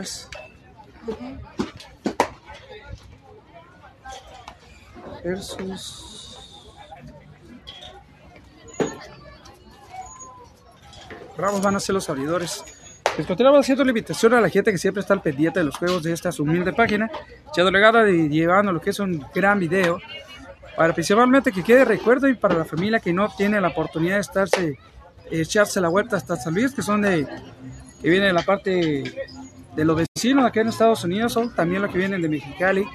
jugadores. 0.00 0.28
Versus. 5.24 6.06
Bravos 11.36 11.62
van 11.62 11.76
a 11.76 11.80
ser 11.80 11.94
los 11.94 12.08
abridores. 12.08 12.64
Les 13.16 13.26
continuamos 13.26 13.60
haciendo 13.60 13.84
la 13.84 13.90
invitación 13.90 14.34
a 14.34 14.40
la 14.40 14.48
gente 14.48 14.70
que 14.70 14.78
siempre 14.78 15.00
está 15.00 15.14
al 15.14 15.22
pendiente 15.22 15.60
de 15.60 15.64
los 15.64 15.76
juegos 15.76 16.02
de 16.02 16.12
esta 16.12 16.30
humilde 16.38 16.72
página, 16.72 17.10
echando 17.48 17.70
legada 17.70 18.08
y 18.08 18.28
llevando 18.28 18.72
lo 18.72 18.80
que 18.80 18.90
es 18.90 18.98
un 18.98 19.24
gran 19.34 19.58
video, 19.58 19.98
para 20.76 20.94
principalmente 20.94 21.52
que 21.52 21.62
quede 21.62 21.84
recuerdo 21.84 22.28
y 22.28 22.34
para 22.34 22.54
la 22.54 22.64
familia 22.64 23.00
que 23.00 23.12
no 23.12 23.28
tiene 23.36 23.60
la 23.60 23.68
oportunidad 23.68 24.16
de 24.16 24.20
estarse, 24.20 24.78
echarse 25.30 25.80
la 25.80 25.88
vuelta 25.88 26.16
hasta 26.16 26.36
San 26.36 26.54
Luis, 26.54 26.72
que 26.72 26.82
son 26.82 27.02
de, 27.02 27.26
que 28.00 28.08
viene 28.08 28.26
de 28.26 28.32
la 28.32 28.42
parte 28.42 29.02
de 29.80 29.86
los 29.86 29.96
vecinos 29.96 30.44
aquí 30.44 30.58
en 30.58 30.68
Estados 30.68 31.04
Unidos, 31.04 31.34
o 31.38 31.48
también 31.48 31.80
los 31.80 31.90
que 31.90 31.96
vienen 31.96 32.20
de 32.20 32.28
Mexicali, 32.28 32.86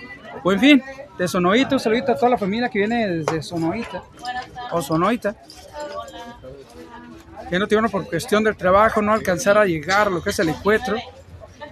o 0.43 0.51
en 0.51 0.59
fin, 0.59 0.83
de 1.17 1.27
Sonoita, 1.27 1.73
un 1.73 1.79
saludito 1.79 2.11
a 2.11 2.15
toda 2.15 2.29
la 2.29 2.37
familia 2.37 2.69
que 2.69 2.77
viene 2.77 3.07
desde 3.07 3.41
Sonoita, 3.41 4.03
o 4.69 4.83
Sonoita 4.83 5.35
que 7.49 7.57
no 7.57 7.65
tuvieron 7.65 7.89
por 7.89 8.07
cuestión 8.07 8.43
del 8.43 8.55
trabajo 8.55 9.01
no 9.01 9.13
alcanzar 9.13 9.57
a 9.57 9.65
llegar 9.65 10.11
lo 10.11 10.21
que 10.21 10.29
es 10.29 10.37
el 10.37 10.49
encuentro. 10.49 10.97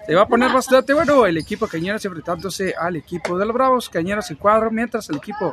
Se 0.08 0.16
va 0.16 0.24
a 0.24 0.28
poner 0.28 0.52
bastante 0.52 0.94
bueno 0.94 1.28
el 1.28 1.38
equipo 1.38 1.68
Cañeros 1.68 2.04
enfrentándose 2.04 2.74
al 2.76 2.96
equipo 2.96 3.38
de 3.38 3.46
los 3.46 3.54
Bravos, 3.54 3.90
Cañeros 3.90 4.32
y 4.32 4.36
cuadro, 4.36 4.72
mientras 4.72 5.10
el 5.12 5.18
equipo 5.18 5.52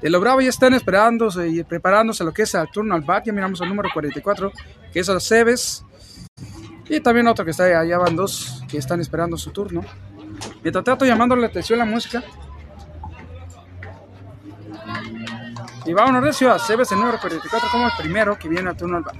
de 0.00 0.08
los 0.08 0.20
Bravos 0.20 0.44
ya 0.44 0.50
están 0.50 0.72
esperándose 0.72 1.48
y 1.48 1.64
preparándose 1.64 2.22
lo 2.22 2.32
que 2.32 2.42
es 2.42 2.54
el 2.54 2.68
turno 2.68 2.94
al 2.94 3.02
bat. 3.02 3.24
Ya 3.26 3.32
miramos 3.32 3.60
el 3.60 3.68
número 3.68 3.88
44, 3.92 4.52
que 4.92 5.00
es 5.00 5.08
el 5.08 5.20
Cebes. 5.20 5.84
Y 6.88 7.00
también 7.00 7.26
otro 7.26 7.44
que 7.44 7.52
está 7.52 7.64
allá 7.64 7.98
van 7.98 8.16
dos 8.16 8.62
que 8.68 8.78
están 8.78 9.00
esperando 9.00 9.36
su 9.36 9.50
turno. 9.50 9.82
Mientras 10.62 10.84
trato 10.84 11.04
llamándole 11.04 11.42
la 11.42 11.48
atención 11.48 11.80
a 11.80 11.84
la 11.84 11.90
música. 11.90 12.22
Y 15.86 15.92
vámonos 15.92 16.22
recio 16.22 16.50
a 16.52 16.58
Cebes, 16.58 16.90
el 16.92 16.98
número 16.98 17.18
44, 17.20 17.68
como 17.70 17.86
el 17.86 17.92
primero 17.98 18.38
que 18.38 18.48
viene 18.48 18.70
al 18.70 18.76
turno 18.76 18.96
al 18.96 19.02
bat. 19.02 19.16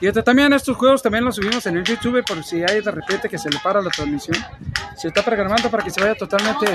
Y 0.00 0.08
este, 0.08 0.20
también 0.24 0.52
estos 0.52 0.76
juegos 0.76 1.00
también 1.00 1.24
los 1.24 1.36
subimos 1.36 1.64
en 1.66 1.76
el 1.76 1.84
YouTube 1.84 2.24
por 2.24 2.42
si 2.42 2.64
hay 2.64 2.80
de 2.80 2.90
repente 2.90 3.28
que 3.28 3.38
se 3.38 3.48
le 3.48 3.60
para 3.60 3.80
la 3.80 3.88
transmisión. 3.88 4.36
Se 4.96 5.06
está 5.06 5.22
programando 5.22 5.70
para 5.70 5.84
que 5.84 5.90
se 5.90 6.00
vaya 6.00 6.16
totalmente 6.16 6.66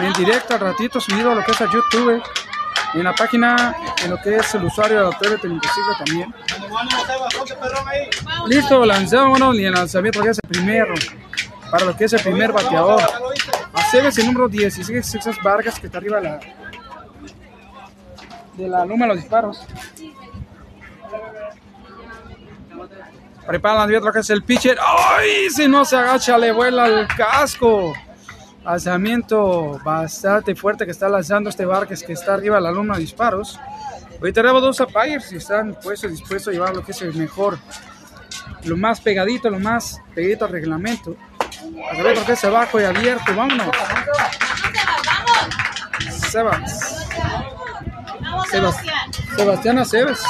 en 0.00 0.12
directo 0.14 0.54
al 0.54 0.60
ratito 0.60 0.98
subido 0.98 1.32
a 1.32 1.34
lo 1.34 1.44
que 1.44 1.52
es 1.52 1.60
a 1.60 1.66
YouTube. 1.66 2.22
Y 2.94 2.98
en 2.98 3.04
la 3.04 3.14
página, 3.14 3.74
en 4.04 4.10
lo 4.10 4.18
que 4.18 4.36
es 4.36 4.54
el 4.54 4.64
usuario 4.64 4.98
de 4.98 5.10
la 5.10 5.18
TV 5.18 5.38
Televisivos 5.38 5.98
también. 5.98 6.34
Listo, 8.46 8.84
lanzámonos 8.84 9.56
y 9.56 9.64
el 9.64 9.72
lanzamiento 9.72 10.22
que 10.22 10.30
es 10.30 10.38
el 10.42 10.48
primero. 10.48 10.94
Para 11.70 11.86
lo 11.86 11.96
que 11.96 12.04
es 12.04 12.12
el 12.12 12.20
primer 12.20 12.52
bateador. 12.52 13.02
Aceves 13.72 14.18
el 14.18 14.26
número 14.26 14.48
16, 14.48 15.06
César 15.06 15.34
Vargas, 15.42 15.80
que 15.80 15.86
está 15.86 15.98
arriba 15.98 16.20
de 16.20 16.22
la, 16.24 16.40
de 18.54 18.68
la 18.68 18.84
luma 18.84 19.06
de 19.06 19.14
los 19.14 19.22
disparos. 19.22 19.66
Prepara 23.46 23.86
la 23.86 24.12
que 24.12 24.18
es 24.20 24.30
el 24.30 24.42
pitcher. 24.42 24.78
¡Ay! 24.80 25.50
Si 25.50 25.66
no 25.66 25.84
se 25.84 25.96
agacha, 25.96 26.38
le 26.38 26.52
vuela 26.52 26.86
el 26.86 27.06
casco. 27.08 27.92
Lanzamiento 28.64 29.80
bastante 29.84 30.54
fuerte 30.54 30.84
que 30.84 30.92
está 30.92 31.08
lanzando 31.08 31.50
este 31.50 31.64
Vargas 31.64 32.02
que 32.02 32.12
está 32.12 32.34
arriba 32.34 32.56
de 32.56 32.62
la 32.62 32.70
luna 32.70 32.94
de 32.94 33.00
disparos. 33.00 33.58
Hoy 34.20 34.32
tenemos 34.32 34.62
dos 34.62 34.78
umpires 34.78 35.32
y 35.32 35.36
están 35.36 35.74
puestos 35.74 36.10
dispuestos 36.10 36.48
a 36.48 36.52
llevar 36.52 36.74
lo 36.74 36.84
que 36.84 36.92
es 36.92 37.02
el 37.02 37.12
mejor, 37.14 37.58
lo 38.64 38.76
más 38.76 39.00
pegadito, 39.00 39.50
lo 39.50 39.58
más 39.58 40.00
pegadito 40.14 40.44
al 40.44 40.52
reglamento. 40.52 41.16
A 41.90 42.02
ver 42.02 42.16
lo 42.16 42.24
que 42.24 42.32
es 42.32 42.44
abajo 42.44 42.80
y 42.80 42.84
abierto, 42.84 43.34
vámonos. 43.34 43.74
Sebas. 46.30 47.08
Sebas. 48.48 48.76
Sebastián 49.36 49.78
Aceves. 49.78 50.22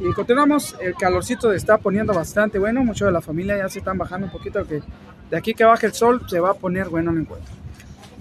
Y 0.00 0.12
continuamos, 0.14 0.74
el 0.80 0.94
calorcito 0.94 1.52
está 1.52 1.76
poniendo 1.76 2.14
bastante 2.14 2.58
bueno, 2.58 2.82
muchos 2.82 3.06
de 3.06 3.12
la 3.12 3.20
familia 3.20 3.58
ya 3.58 3.68
se 3.68 3.80
están 3.80 3.98
bajando 3.98 4.28
un 4.28 4.32
poquito, 4.32 4.66
que 4.66 4.82
de 5.30 5.36
aquí 5.36 5.52
que 5.52 5.62
baje 5.62 5.86
el 5.86 5.92
sol 5.92 6.22
se 6.26 6.40
va 6.40 6.50
a 6.50 6.54
poner 6.54 6.88
bueno 6.88 7.10
el 7.10 7.18
encuentro. 7.18 7.54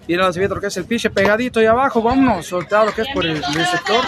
Y 0.05 0.15
se 0.15 0.39
ve 0.39 0.47
lo 0.47 0.59
que 0.59 0.67
es 0.67 0.75
el 0.75 0.85
piche 0.85 1.09
pegadito 1.09 1.59
ahí 1.59 1.67
abajo, 1.67 2.01
vámonos, 2.01 2.47
soltado 2.47 2.87
lo 2.87 2.91
que 2.93 3.03
es 3.03 3.07
por 3.13 3.25
el 3.25 3.41
receptor. 3.41 4.03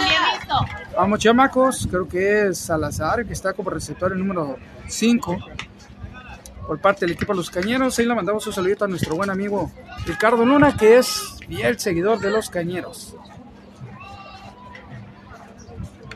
Vamos 0.96 1.20
chamacos, 1.20 1.86
creo 1.88 2.06
que 2.06 2.48
es 2.48 2.58
Salazar, 2.58 3.24
que 3.24 3.32
está 3.32 3.54
como 3.54 3.70
receptor 3.70 4.12
el 4.12 4.18
número 4.18 4.58
5 4.88 5.38
por 6.66 6.78
parte 6.80 7.06
del 7.06 7.14
equipo 7.14 7.32
de 7.32 7.36
los 7.38 7.50
Cañeros. 7.50 7.98
Ahí 7.98 8.04
le 8.04 8.14
mandamos 8.14 8.46
un 8.46 8.52
saludito 8.52 8.84
a 8.84 8.88
nuestro 8.88 9.16
buen 9.16 9.30
amigo 9.30 9.70
Ricardo 10.04 10.44
Luna, 10.44 10.76
que 10.76 10.98
es 10.98 11.36
fiel 11.48 11.78
seguidor 11.78 12.18
de 12.18 12.30
los 12.30 12.50
Cañeros. 12.50 13.14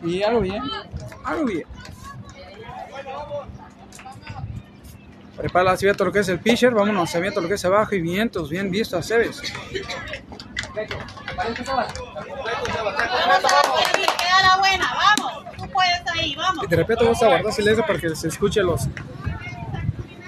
Y 0.04 0.22
algo 0.22 0.40
bien, 0.40 0.62
algo 1.26 1.44
bien. 1.44 1.66
Prepara 5.36 5.76
lo 5.98 6.12
que 6.12 6.20
es 6.20 6.28
el 6.28 6.38
pitcher, 6.40 6.72
vámonos, 6.72 6.96
lanzamiento 6.96 7.42
lo 7.42 7.48
que 7.48 7.54
es 7.54 7.64
abajo 7.64 7.94
y 7.94 8.00
vientos, 8.00 8.48
bien 8.48 8.70
visto 8.70 8.96
a 8.96 9.02
Cebes. 9.02 9.42
La 10.74 10.86
buena, 14.58 14.94
vamos. 14.94 15.44
De 16.68 16.76
repente 16.76 17.04
vamos 17.04 17.22
a 17.22 17.26
guardar 17.26 17.52
silencio 17.52 17.86
para 17.86 17.98
que 17.98 18.16
se 18.16 18.28
escuche 18.28 18.62
los 18.62 18.88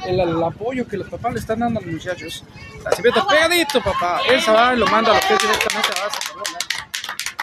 el, 0.07 0.43
apoyo 0.43 0.87
que 0.87 0.97
los 0.97 1.09
papás 1.09 1.35
le 1.35 1.41
están 1.41 1.59
dando 1.61 1.81
a 1.81 1.83
los 1.83 1.93
muchachos. 1.93 2.45
Lanzamiento 2.85 3.27
pegadito, 3.27 3.83
papá. 3.83 4.21
Él 4.29 4.41
se 4.41 4.51
va 4.51 4.75
y 4.75 4.79
lo 4.79 4.87
manda 4.87 5.13
a 5.13 5.15
lo 5.15 5.21
que 5.21 5.35
es 5.35 5.41
directamente 5.41 5.89
a 5.97 6.05
base. 6.05 6.19
perdón, 6.29 6.45
¿eh? 6.55 6.68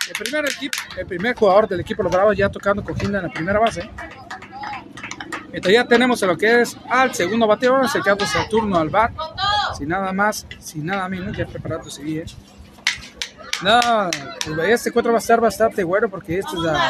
El 0.08 0.14
primer 0.14 0.46
equipo, 0.46 0.78
el 0.98 1.06
primer 1.06 1.36
jugador 1.36 1.68
del 1.68 1.80
equipo 1.80 2.04
Bravos 2.04 2.38
ya 2.38 2.50
tocando 2.50 2.84
coginda 2.84 3.20
en 3.20 3.26
la 3.26 3.34
primera 3.34 3.60
base. 3.60 3.90
Entonces 5.48 5.74
ya 5.74 5.88
tenemos 5.88 6.22
a 6.22 6.28
lo 6.28 6.38
que 6.38 6.62
es 6.62 6.78
al 6.90 7.16
segundo 7.16 7.48
bateador, 7.48 7.86
acercándose 7.86 8.38
al 8.38 8.50
turno 8.50 8.78
al 8.78 8.90
bat. 8.90 9.12
Sin 9.78 9.90
nada 9.90 10.12
más, 10.14 10.46
sin 10.60 10.86
nada 10.86 11.08
menos, 11.10 11.36
ya 11.36 11.46
preparándose 11.46 12.04
bien. 12.04 12.26
No, 13.64 13.80
pues, 14.46 14.70
este 14.70 14.90
encuentro 14.90 15.14
va 15.14 15.18
a 15.18 15.22
estar 15.22 15.40
bastante 15.40 15.84
bueno 15.84 16.10
porque 16.10 16.40
esto 16.40 16.62
es 16.62 16.70
a, 16.70 16.90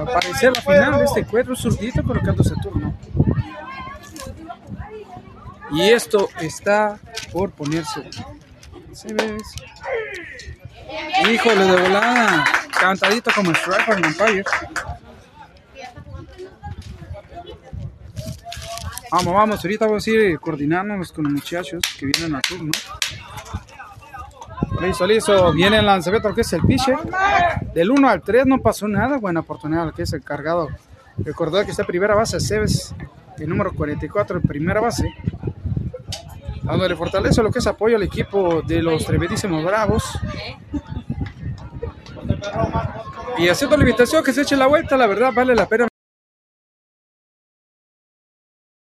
a 0.00 0.04
parecer 0.04 0.52
la 0.52 0.60
final 0.60 0.98
de 0.98 1.04
este 1.04 1.20
encuentro, 1.20 1.54
zurdito 1.54 2.02
colocándose 2.02 2.52
al 2.54 2.60
turno. 2.60 2.94
Y 5.70 5.82
esto 5.82 6.28
está 6.40 6.98
por 7.32 7.52
ponerse. 7.52 8.08
¿Se 8.92 9.14
ves? 9.14 9.42
Híjole, 11.30 11.64
de 11.64 11.82
volada. 11.82 12.44
Cantadito 12.78 13.30
como 13.34 13.50
strike 13.52 13.86
para 13.86 13.98
el 13.98 14.06
umpire. 14.06 14.44
Vamos, 19.10 19.34
vamos. 19.34 19.64
Ahorita 19.64 19.86
vamos 19.86 20.06
a 20.06 20.10
ir 20.10 20.38
coordinándonos 20.38 21.12
con 21.12 21.24
los 21.24 21.32
muchachos 21.32 21.82
que 21.98 22.06
vienen 22.06 22.34
al 22.34 22.42
turno. 22.42 22.70
Listo, 24.80 25.06
listo. 25.06 25.52
Viene 25.52 25.78
el 25.78 25.86
lanzamiento, 25.86 26.34
que 26.34 26.42
es 26.42 26.52
el 26.52 26.62
pitcher. 26.62 26.98
Del 27.74 27.90
1 27.90 28.08
al 28.08 28.22
3 28.22 28.46
no 28.46 28.58
pasó 28.58 28.86
nada. 28.86 29.16
Buena 29.18 29.40
oportunidad, 29.40 29.86
lo 29.86 29.92
que 29.92 30.02
es 30.02 30.12
el 30.12 30.22
cargado. 30.22 30.68
Recordar 31.18 31.64
que 31.64 31.72
está 31.72 31.84
primera 31.84 32.14
base, 32.14 32.38
Cebes, 32.38 32.94
el 33.38 33.48
número 33.48 33.72
44 33.72 34.36
en 34.36 34.42
primera 34.42 34.80
base. 34.80 35.12
Dándole 36.68 36.96
fortaleza 36.96 37.42
lo 37.42 37.50
que 37.50 37.60
es 37.60 37.66
apoyo 37.66 37.96
al 37.96 38.02
equipo 38.02 38.60
de 38.60 38.82
los 38.82 39.06
tremendísimos 39.06 39.64
Bravos. 39.64 40.04
Y 43.38 43.48
haciendo 43.48 43.74
la 43.78 43.84
invitación 43.84 44.22
que 44.22 44.34
se 44.34 44.42
eche 44.42 44.54
la 44.54 44.66
vuelta, 44.66 44.94
la 44.98 45.06
verdad 45.06 45.32
vale 45.32 45.54
la 45.54 45.66
pena. 45.66 45.88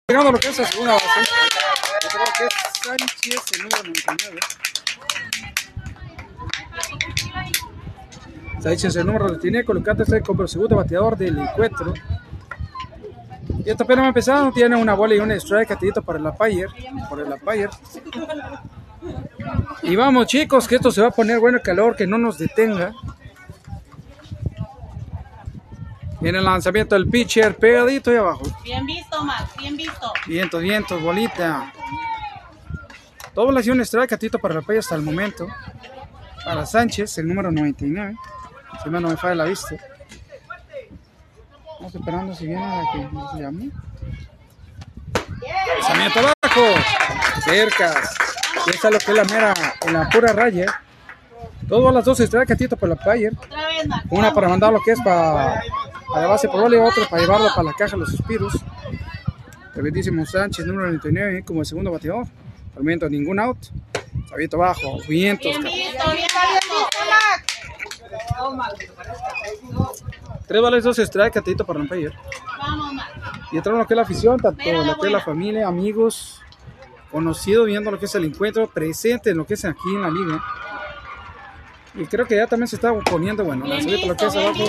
Llegando 0.10 0.30
a 0.30 0.34
lo 0.34 0.40
que 0.40 0.50
es 0.50 0.60
la 0.60 0.66
segunda 0.66 0.94
base. 0.96 1.08
Sánchez, 2.84 3.52
el 3.54 3.62
número 3.62 3.84
99. 3.84 4.40
Sánchez, 8.60 8.96
el 8.98 9.06
número 9.06 9.40
tiene 9.40 9.64
colocándose 9.64 10.22
como 10.22 10.42
el 10.42 10.50
segundo 10.50 10.76
bateador 10.76 11.16
del 11.16 11.40
encuentro. 11.40 11.94
Y 13.64 13.70
esta 13.70 13.84
apenas 13.84 14.08
empezado, 14.08 14.52
tiene 14.52 14.76
una 14.76 14.94
bola 14.94 15.16
y 15.16 15.20
un 15.20 15.32
strike 15.32 15.70
catidito 15.70 16.02
para 16.02 16.20
el 16.20 16.26
Apayer, 16.26 16.70
por 17.10 17.20
el 17.20 17.32
Apayer. 17.32 17.70
Y 19.84 19.96
vamos 19.96 20.28
chicos, 20.28 20.68
que 20.68 20.76
esto 20.76 20.92
se 20.92 21.02
va 21.02 21.08
a 21.08 21.12
poner 21.12 21.40
bueno 21.40 21.58
el 21.58 21.64
calor, 21.64 21.96
que 21.96 22.08
no 22.08 22.18
nos 22.18 22.38
detenga. 22.38 22.94
Viene 26.20 26.38
el 26.38 26.46
lanzamiento 26.46 26.94
del 26.94 27.08
pitcher, 27.08 27.56
pegadito 27.58 28.12
ahí 28.12 28.18
abajo. 28.18 28.44
Bien 28.64 28.86
visto, 28.86 29.24
Max, 29.24 29.52
bien 29.58 29.76
visto. 29.76 30.14
Vientos, 30.28 30.62
vientos, 30.62 31.02
bolita. 31.02 31.74
Todo 33.34 33.52
dio 33.62 33.74
un 33.74 33.82
strike 33.82 34.10
catito 34.10 34.38
para 34.38 34.54
el 34.54 34.60
Apayer 34.60 34.80
hasta 34.80 34.96
el 34.96 35.02
momento. 35.02 35.48
para 36.46 36.66
Sánchez, 36.66 37.18
el 37.18 37.28
número 37.28 37.52
99. 37.52 38.16
Si 38.84 38.90
no 38.90 39.02
me 39.02 39.18
falla 39.18 39.36
la 39.36 39.46
vista. 39.46 39.76
Estamos 41.92 42.08
esperando 42.08 42.34
si 42.34 42.48
viene 42.48 42.62
la 42.62 42.84
que 42.94 43.00
se 43.36 43.44
llama. 43.44 43.66
Lanzamiento 45.74 46.20
abajo. 46.20 46.66
Cercas. 47.44 48.16
Y 48.66 48.70
esta 48.70 48.88
es 48.88 48.94
lo 48.94 49.00
que 49.00 49.12
es 49.12 49.18
la 49.18 49.24
mera, 49.26 49.54
en 49.86 49.94
la 49.94 50.10
pura 50.10 50.32
raya. 50.32 50.82
Dos 51.64 51.84
bolas, 51.84 52.06
dos 52.06 52.18
estrellas, 52.22 52.48
catito 52.48 52.78
para 52.78 52.96
la 52.96 53.04
player. 53.04 53.34
Otra 53.38 53.68
vez, 53.68 53.88
Marco. 53.90 54.08
Una 54.16 54.34
para 54.34 54.48
mandar 54.48 54.72
lo 54.72 54.80
que 54.80 54.92
es 54.92 55.02
para, 55.02 55.62
para 56.08 56.22
la 56.22 56.28
base 56.28 56.48
por 56.48 56.74
y 56.74 56.78
otra 56.78 57.10
para 57.10 57.24
llevarlo 57.24 57.50
para 57.50 57.64
la 57.64 57.74
caja 57.74 57.92
de 57.92 57.98
los 57.98 58.12
suspiros. 58.12 58.54
Tremendísimo 59.74 60.26
Sánchez, 60.26 60.66
número 60.66 60.88
99, 60.88 61.44
como 61.44 61.60
el 61.60 61.66
segundo 61.66 61.92
bateador. 61.92 62.26
Al 62.74 62.84
momento 62.84 63.10
ningún 63.10 63.38
out. 63.38 63.58
Sabito 64.30 64.56
abajo, 64.56 64.98
vientos. 65.10 65.60
Bien 65.60 65.62
cabrón. 65.62 65.74
visto, 65.74 66.12
bien 66.12 66.28
visto. 69.92 70.11
Tres 70.52 70.62
balas, 70.62 70.84
dos 70.84 71.00
estrellas, 71.00 71.32
catito 71.32 71.66
para 71.66 71.80
romper. 71.80 72.14
Vamos. 72.58 73.02
Y 73.54 73.56
entraron 73.56 73.80
lo 73.80 73.88
que 73.88 73.94
es 73.94 73.96
la 73.96 74.02
afición, 74.02 74.38
tanto 74.38 74.62
Mira 74.62 74.80
la 74.80 74.84
lo 74.84 75.00
que 75.00 75.08
es 75.08 75.14
la 75.14 75.22
familia, 75.22 75.66
amigos, 75.66 76.42
conocidos, 77.10 77.68
viendo 77.68 77.90
lo 77.90 77.98
que 77.98 78.04
es 78.04 78.16
el 78.16 78.26
encuentro, 78.26 78.70
presente 78.70 79.30
en 79.30 79.38
lo 79.38 79.46
que 79.46 79.54
es 79.54 79.64
aquí 79.64 79.96
en 79.96 80.02
la 80.02 80.10
liga. 80.10 80.44
Y 81.96 82.06
creo 82.06 82.26
que 82.26 82.36
ya 82.36 82.48
también 82.48 82.68
se 82.68 82.76
está 82.76 82.94
poniendo 82.94 83.46
bueno. 83.46 83.64
Bien 83.64 83.78
Lanzamiento 83.78 84.08
lo 84.10 84.18
que 84.18 84.26
es 84.26 84.36
abajo. 84.36 84.64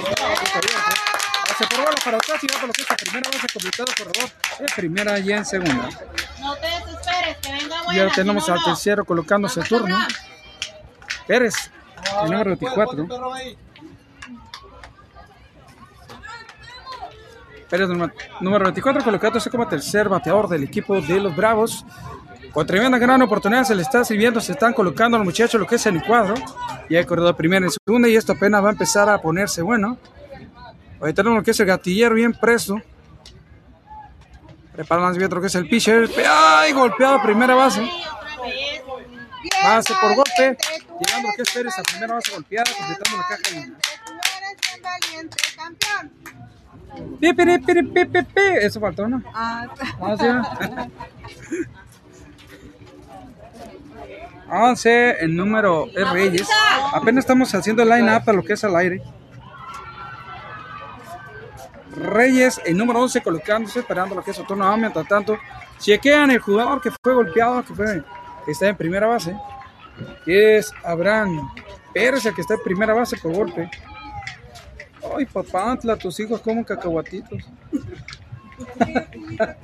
Hace 1.51 1.67
por 1.67 1.79
bola 1.79 1.97
para 2.05 2.17
atrás 2.17 2.45
y 2.45 2.47
va 2.47 2.61
por 2.61 2.69
lo 2.69 2.73
que 2.75 2.83
es 2.83 2.89
la 2.89 2.97
primera 2.97 3.31
base 3.31 3.47
completado 3.53 3.93
corredor. 3.99 4.31
En 4.61 4.67
primera 4.77 5.19
y 5.19 5.33
en 5.33 5.45
segunda. 5.45 5.89
No 6.41 6.55
te 6.55 6.69
desesperes, 6.69 7.37
que 7.39 7.51
venga 7.51 7.81
Y 7.81 7.85
buena. 7.87 8.03
ahora 8.03 8.15
tenemos 8.15 8.49
al 8.49 8.63
tercero 8.63 9.05
colocándose 9.05 9.59
el 9.59 9.67
turno. 9.67 9.99
Pérez, 11.27 11.73
el 12.23 12.31
número 12.31 12.51
24. 12.51 13.09
Pérez, 17.73 17.89
número- 17.89 18.13
número 18.43 18.65
24, 18.67 19.03
colocándose 19.03 19.49
como 19.49 19.67
tercer 19.67 20.07
bateador 20.07 20.47
del 20.47 20.63
equipo 20.65 21.01
de 21.01 21.19
los 21.21 21.35
Bravos. 21.35 21.87
Con 22.53 22.67
tremenda 22.67 22.99
gran 22.99 23.23
oportunidad 23.23 23.65
se 23.65 23.75
le 23.75 23.81
está 23.81 24.05
sirviendo, 24.05 24.43
se 24.43 24.53
están 24.53 24.75
colocando 24.75 25.17
los 25.17 25.25
muchachos 25.25 25.59
lo 25.59 25.67
que 25.67 25.77
es 25.77 25.87
en 25.87 25.97
el 25.97 26.03
cuadro. 26.05 26.35
Y 26.91 26.97
hay 26.97 27.07
corredor 27.07 27.35
primero 27.35 27.67
y 27.67 27.71
segunda 27.71 28.11
y 28.11 28.15
esto 28.17 28.33
apenas 28.33 28.63
va 28.63 28.69
a 28.69 28.73
empezar 28.73 29.09
a 29.09 29.17
ponerse 29.23 29.63
bueno. 29.63 29.97
Hoy 31.01 31.15
tenemos 31.15 31.39
lo 31.39 31.43
que 31.43 31.53
es 31.53 31.61
el 31.61 31.67
gatillero 31.67 32.15
bien 32.15 32.35
preso. 32.35 32.77
Prepara 34.75 35.01
el 35.01 35.05
lanzamiento 35.07 35.37
lo 35.37 35.41
que 35.41 35.47
es 35.47 35.55
el 35.55 35.67
pitcher. 35.67 36.11
¡Ay! 36.29 36.73
Golpeado 36.73 37.15
a 37.15 37.23
primera 37.23 37.55
base. 37.55 37.91
Base 39.65 39.95
por 39.99 40.15
golpe. 40.15 40.59
Llegando 41.01 41.29
lo 41.31 41.35
que 41.37 41.43
es 41.43 41.51
Pérez 41.51 41.79
a 41.79 41.83
primera 41.85 42.15
base 42.17 42.33
golpeada, 42.33 42.71
completando 42.79 43.17
la 43.17 43.25
caja 43.29 43.43
Pi, 47.21 47.33
pi, 47.33 47.59
pi, 47.59 47.83
pi, 47.83 48.05
pi, 48.05 48.23
pi. 48.23 48.41
Eso 48.61 48.81
faltó, 48.81 49.09
¿no? 49.09 49.23
Ah, 49.35 49.67
Ah, 50.01 50.17
sí. 50.19 50.27
11, 54.51 55.11
el 55.25 55.37
número 55.37 55.87
es 55.95 56.11
Reyes. 56.11 56.49
Apenas 56.93 57.23
estamos 57.25 57.55
haciendo 57.55 57.83
el 57.83 57.89
line-up 57.89 58.23
a 58.27 58.33
lo 58.33 58.43
que 58.43 58.53
es 58.55 58.65
al 58.65 58.77
aire. 58.77 59.03
Reyes, 61.97 62.61
el 62.65 62.77
número 62.77 63.01
11, 63.01 63.21
colocándose, 63.23 63.81
esperando 63.81 64.15
lo 64.15 64.23
que 64.23 64.31
es 64.33 64.37
su 64.37 64.45
turno. 64.45 64.67
Ah, 64.67 64.77
Mientras 64.77 65.07
tanto, 65.07 65.39
chequean 65.79 66.31
el 66.31 66.39
jugador 66.41 66.81
que 66.81 66.91
fue 66.91 67.15
golpeado, 67.15 67.63
que, 67.65 67.75
fue, 67.75 68.03
que 68.45 68.53
está 68.53 68.69
en 68.69 68.77
primera 68.77 69.07
base. 69.07 69.37
Que 70.25 70.57
es 70.59 70.73
Abraham 70.85 71.51
Pérez, 71.93 72.25
el 72.27 72.35
que 72.35 72.41
está 72.41 72.55
en 72.55 72.63
primera 72.63 72.95
base 72.95 73.17
por 73.19 73.33
golpe. 73.35 73.71
Ay, 75.17 75.27
papá, 75.27 75.73
Antla, 75.73 75.97
tus 75.97 76.19
hijos 76.21 76.41
como 76.41 76.65
cacahuatitos. 76.65 77.43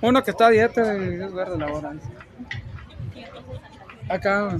Uno 0.00 0.22
que 0.22 0.30
está 0.30 0.46
a 0.46 0.50
dieta 0.50 0.94
es 0.94 1.32
verde 1.32 1.58
la 1.58 1.66
hora. 1.72 1.92
Acá. 4.08 4.58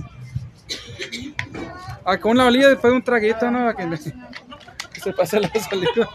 Acá 2.04 2.28
una 2.28 2.44
valía 2.44 2.68
después 2.68 2.92
de 2.92 2.96
un 2.96 3.04
traguito, 3.04 3.50
¿no? 3.50 3.74
Que, 3.74 3.96
se 5.00 5.12
pase 5.12 5.40
la 5.40 5.48
salida. 5.48 6.08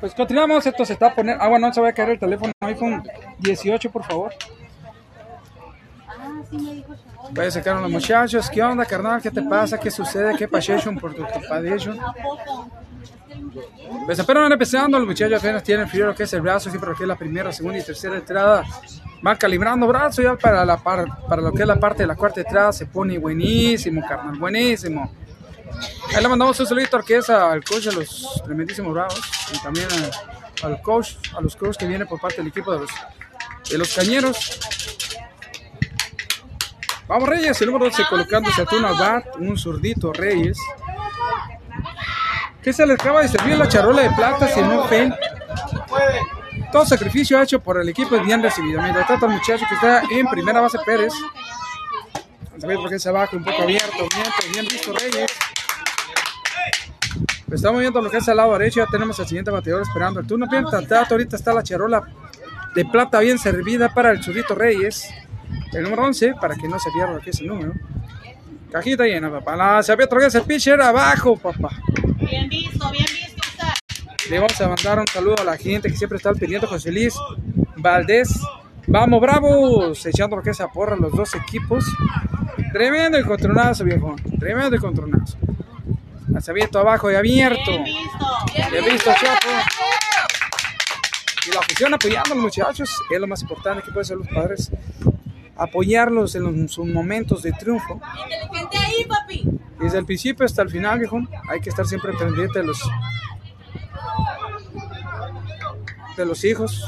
Pues 0.00 0.14
continuamos, 0.14 0.66
esto 0.66 0.84
se 0.84 0.92
está 0.94 1.14
poniendo. 1.14 1.42
Ah, 1.42 1.48
bueno, 1.48 1.66
no 1.66 1.74
se 1.74 1.80
va 1.80 1.88
a 1.88 1.92
caer 1.92 2.10
el 2.10 2.18
teléfono 2.18 2.52
iPhone 2.60 3.02
18, 3.38 3.90
por 3.90 4.04
favor. 4.04 4.32
Puede 6.50 6.84
sacar 7.50 7.76
a 7.76 7.80
los 7.80 7.90
muchachos. 7.90 8.48
¿Qué 8.50 8.62
onda, 8.62 8.84
carnal? 8.84 9.20
¿Qué 9.22 9.30
te 9.30 9.42
pasa? 9.42 9.78
¿Qué 9.78 9.90
sucede? 9.90 10.36
¿Qué 10.36 10.46
pasation 10.48 10.98
por 10.98 11.14
tu 11.14 11.22
poco? 11.22 12.70
Pues 14.04 14.18
apenas 14.20 14.42
van 14.44 14.52
empezando, 14.52 14.98
los 14.98 15.06
muchachos 15.08 15.38
apenas 15.38 15.62
tienen 15.62 15.88
frío 15.88 16.06
lo 16.06 16.14
que 16.14 16.24
es 16.24 16.32
el 16.32 16.40
brazo, 16.40 16.70
siempre 16.70 16.90
lo 16.90 16.96
que 16.96 17.04
es 17.04 17.08
la 17.08 17.16
primera, 17.16 17.52
segunda 17.52 17.78
y 17.78 17.82
tercera 17.82 18.16
entrada. 18.16 18.64
Van 19.22 19.36
calibrando 19.36 19.86
brazo 19.86 20.22
ya 20.22 20.36
para, 20.36 20.64
la 20.64 20.76
par- 20.76 21.26
para 21.28 21.42
lo 21.42 21.52
que 21.52 21.62
es 21.62 21.68
la 21.68 21.76
parte 21.78 22.02
de 22.02 22.06
la 22.06 22.14
cuarta 22.16 22.40
entrada, 22.40 22.72
se 22.72 22.86
pone 22.86 23.18
buenísimo, 23.18 24.02
carnal, 24.06 24.38
buenísimo. 24.38 25.12
Ahí 26.14 26.22
le 26.22 26.28
mandamos 26.28 26.58
un 26.60 26.66
saludito 26.66 26.96
al 26.96 27.04
que 27.04 27.16
es 27.18 27.30
al 27.30 27.62
coach 27.64 27.84
de 27.86 27.92
los 27.92 28.42
tremendísimos 28.44 28.92
bravos 28.92 29.20
y 29.52 29.58
también 29.62 29.88
al 30.62 30.80
coach, 30.82 31.14
a 31.36 31.40
los 31.40 31.56
coaches 31.56 31.76
que 31.78 31.86
vienen 31.86 32.06
por 32.08 32.20
parte 32.20 32.38
del 32.38 32.48
equipo 32.48 32.72
de 32.72 32.80
los, 32.80 32.90
de 33.70 33.78
los 33.78 33.94
cañeros. 33.94 34.58
Vamos 37.10 37.28
Reyes, 37.28 37.60
el 37.60 37.66
número 37.66 37.86
12 37.86 38.04
colocándose 38.08 38.62
a 38.62 38.66
al 38.70 38.96
bat, 38.96 39.24
un 39.40 39.58
zurdito 39.58 40.12
Reyes. 40.12 40.56
¿Qué 42.62 42.72
se 42.72 42.86
les 42.86 43.00
acaba 43.00 43.22
de 43.22 43.26
servir 43.26 43.58
la 43.58 43.66
charola 43.66 44.02
de 44.02 44.10
plata 44.10 44.46
si 44.46 44.62
no 44.62 44.84
fen? 44.84 45.12
Todo 46.70 46.86
sacrificio 46.86 47.42
hecho 47.42 47.58
por 47.58 47.80
el 47.80 47.88
equipo 47.88 48.14
es 48.14 48.24
bien 48.24 48.40
recibido. 48.40 48.80
Mientras 48.80 49.08
tanto, 49.08 49.26
el 49.26 49.32
muchacho 49.32 49.64
que 49.68 49.74
está 49.74 50.04
en 50.08 50.24
primera 50.28 50.60
base 50.60 50.78
Pérez. 50.86 51.12
También 52.60 52.80
porque 52.80 53.00
se 53.00 53.08
abajo 53.08 53.36
un 53.36 53.42
poco 53.42 53.60
abierto, 53.60 54.06
bien, 54.14 54.52
bien 54.52 54.66
visto 54.68 54.92
Reyes. 54.92 55.32
Estamos 57.50 57.80
viendo 57.80 58.00
lo 58.00 58.08
que 58.08 58.18
es 58.18 58.28
al 58.28 58.36
lado 58.36 58.52
derecho, 58.52 58.84
ya 58.84 58.86
tenemos 58.86 59.18
al 59.18 59.26
siguiente 59.26 59.50
bateador 59.50 59.82
esperando 59.82 60.20
el 60.20 60.28
turno. 60.28 60.46
Bien, 60.48 60.64
tanto 60.64 60.94
ahorita 60.94 61.34
está 61.34 61.52
la 61.52 61.64
charola 61.64 62.04
de 62.72 62.84
plata 62.84 63.18
bien 63.18 63.36
servida 63.36 63.92
para 63.92 64.12
el 64.12 64.20
churrito 64.20 64.54
Reyes. 64.54 65.08
El 65.72 65.84
número 65.84 66.04
11, 66.04 66.34
para 66.40 66.56
que 66.56 66.68
no 66.68 66.78
se 66.78 66.90
pierda 66.90 67.20
que 67.20 67.30
es 67.30 67.40
el 67.40 67.48
número. 67.48 67.72
Cajita 68.70 69.04
llena, 69.04 69.30
papá. 69.30 69.56
La, 69.56 69.82
se 69.82 69.92
había 69.92 70.06
otra 70.06 70.18
vez 70.18 70.34
el 70.34 70.42
pitcher 70.42 70.80
abajo, 70.80 71.36
papá. 71.36 71.70
Bien 72.18 72.48
visto, 72.48 72.90
bien 72.90 73.04
visto. 73.04 73.40
Isaac. 73.54 73.78
Le 74.28 74.38
vamos 74.38 74.60
a 74.60 74.68
mandar 74.68 74.98
un 74.98 75.06
saludo 75.08 75.36
a 75.40 75.44
la 75.44 75.56
gente 75.56 75.88
que 75.88 75.96
siempre 75.96 76.16
está 76.16 76.28
al 76.28 76.36
pendiente, 76.36 76.66
José 76.66 76.92
Luis 76.92 77.14
Valdés. 77.76 78.40
Vamos, 78.86 79.20
bravos, 79.20 80.04
echando 80.06 80.36
lo 80.36 80.42
que 80.42 80.50
es 80.50 80.60
a 80.60 80.68
porra 80.68 80.96
los 80.96 81.12
dos 81.12 81.34
equipos. 81.34 81.84
Tremendo 82.72 83.18
el 83.18 83.26
contronazo, 83.26 83.84
viejo. 83.84 84.14
Tremendo 84.38 84.76
el 84.76 84.80
contronazo. 84.80 85.36
Lanzamiento 86.28 86.78
abajo 86.78 87.10
y 87.10 87.14
abierto. 87.14 87.70
Bien 87.70 87.84
visto. 87.84 88.70
Bien 88.70 88.84
visto, 88.84 89.10
Chapo. 89.20 89.48
Y 91.46 91.52
la 91.52 91.60
afición 91.60 91.94
apoyando 91.94 92.32
a 92.32 92.34
los 92.34 92.44
muchachos, 92.44 93.02
es 93.10 93.20
lo 93.20 93.26
más 93.26 93.42
importante 93.42 93.82
que 93.82 93.90
pueden 93.90 94.04
hacer 94.04 94.16
los 94.16 94.28
padres. 94.28 94.70
Apoyarlos 95.60 96.34
en 96.34 96.42
los- 96.44 96.72
sus 96.72 96.86
momentos 96.86 97.42
de 97.42 97.52
triunfo. 97.52 98.00
Inteligente 98.24 98.78
ahí, 98.78 99.04
papi. 99.04 99.44
Desde 99.78 99.98
el 99.98 100.06
principio 100.06 100.44
hasta 100.46 100.62
el 100.62 100.70
final, 100.70 100.98
viejo, 100.98 101.18
hay 101.50 101.60
que 101.60 101.68
estar 101.70 101.86
siempre 101.86 102.12
pendiente 102.14 102.58
de 102.60 102.64
los 102.66 102.80
de 106.16 106.26
los 106.26 106.44
hijos. 106.44 106.82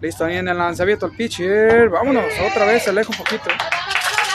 Listo, 0.00 0.24
ahí 0.24 0.36
en 0.36 0.48
el 0.48 0.58
lanzamiento 0.58 1.06
el 1.06 1.12
pitcher. 1.16 1.88
Vámonos, 1.88 2.24
otra 2.50 2.66
vez 2.66 2.84
se 2.84 2.90
aleja 2.90 3.10
un 3.10 3.16
poquito. 3.16 3.48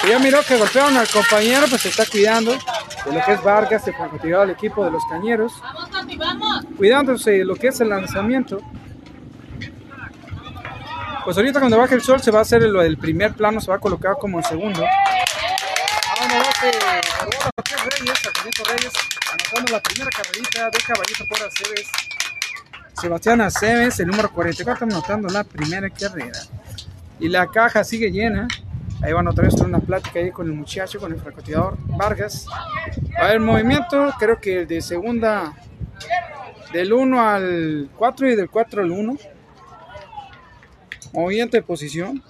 Y 0.04 0.10
ya 0.10 0.18
miró 0.20 0.40
que 0.48 0.58
golpearon 0.58 0.98
al 0.98 1.08
compañero, 1.08 1.68
pues 1.70 1.82
se 1.84 1.90
está 1.90 2.06
cuidando 2.08 2.52
de 2.52 3.14
lo 3.14 3.24
que 3.24 3.34
es 3.34 3.44
Vargas, 3.44 3.88
el 3.88 3.94
francotirador 3.94 4.48
del 4.48 4.56
equipo 4.56 4.84
de 4.84 4.92
los 4.92 5.04
cañeros. 5.10 5.54
Vamos, 5.62 5.90
papi, 5.90 6.18
vamos. 6.18 6.66
Cuidándose 6.78 7.32
de 7.32 7.46
lo 7.46 7.56
que 7.56 7.68
es 7.68 7.80
el 7.82 7.90
lanzamiento. 7.90 8.60
Pues 11.24 11.38
ahorita 11.38 11.60
cuando 11.60 11.78
baje 11.78 11.96
el 11.96 12.01
sol 12.01 12.22
se 12.22 12.32
va 12.32 12.40
a 12.40 12.42
hacer 12.42 12.63
lo 12.63 12.82
del 12.82 12.98
primer 12.98 13.34
plano, 13.34 13.62
se 13.62 13.70
va 13.70 13.78
a 13.78 13.80
colocar 13.80 14.16
como 14.20 14.40
el 14.40 14.46
segundo. 14.46 14.84
Ahora 16.20 16.51
Reyes, 18.68 18.94
anotando 19.32 19.72
la 19.74 19.82
primera 19.82 20.10
carrerita 20.10 20.70
de 20.70 20.78
caballito 20.80 21.25
por 21.28 21.38
Aceves. 21.48 21.88
Sebastián 23.00 23.42
Aceves, 23.42 24.00
el 24.00 24.08
número 24.08 24.32
44, 24.32 24.86
anotando 24.86 25.28
la 25.30 25.44
primera 25.44 25.90
carrera. 25.90 26.40
Y 27.20 27.30
la 27.30 27.48
caja 27.48 27.84
sigue 27.84 28.12
llena. 28.12 28.48
Ahí 29.04 29.13
van 29.13 29.28
otra 29.28 29.46
vez 29.46 29.56
una 29.56 29.80
plática 29.80 30.20
ahí 30.20 30.32
con 30.32 30.48
el 30.48 30.54
muchacho, 30.54 31.00
con 31.00 31.12
el 31.12 31.20
francotirador 31.20 31.78
Vargas. 31.98 32.46
Va 33.20 33.25
a 33.25 33.28
haber 33.30 33.40
movimiento, 33.40 34.12
creo 34.20 34.40
que 34.40 34.62
el 34.62 34.68
de 34.68 34.82
segunda, 34.82 35.54
del 36.74 36.94
1 36.94 37.22
al 37.22 37.90
4 37.96 38.30
y 38.30 38.36
del 38.36 38.50
4 38.50 38.84
al 38.84 38.92
1. 38.92 39.18
Movimiento 41.13 41.58
de 41.58 41.63
posición. 41.63 42.24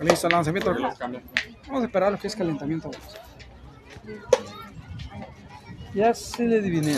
Listo, 0.00 0.28
lanzamiento. 0.28 0.74
Vamos 0.74 1.82
a 1.82 1.84
esperar 1.84 2.12
lo 2.12 2.18
que 2.18 2.28
es 2.28 2.36
calentamiento. 2.36 2.90
Ya 5.94 6.14
se 6.14 6.44
le 6.44 6.58
adiviné. 6.58 6.96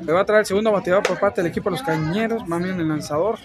Le 0.00 0.12
va 0.12 0.20
a 0.20 0.24
traer 0.24 0.40
el 0.40 0.46
segundo 0.46 0.70
bateador 0.70 1.02
por 1.02 1.18
parte 1.18 1.42
del 1.42 1.50
equipo 1.50 1.70
de 1.70 1.76
los 1.76 1.82
cañeros. 1.82 2.46
Más 2.46 2.62
bien 2.62 2.78
el 2.78 2.88
lanzador. 2.88 3.38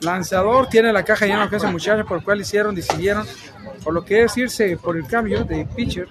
Lanzador 0.00 0.68
tiene 0.68 0.92
la 0.92 1.02
caja 1.02 1.26
llena 1.26 1.48
de 1.48 1.56
ese 1.56 1.66
muchacho 1.66 2.04
por 2.06 2.18
el 2.18 2.24
cual 2.24 2.40
hicieron, 2.40 2.74
decidieron, 2.74 3.26
por 3.82 3.92
lo 3.92 4.04
que 4.04 4.22
es 4.22 4.36
irse 4.36 4.76
por 4.76 4.96
el 4.96 5.06
cambio 5.06 5.42
de 5.44 5.66
pitcher. 5.66 6.08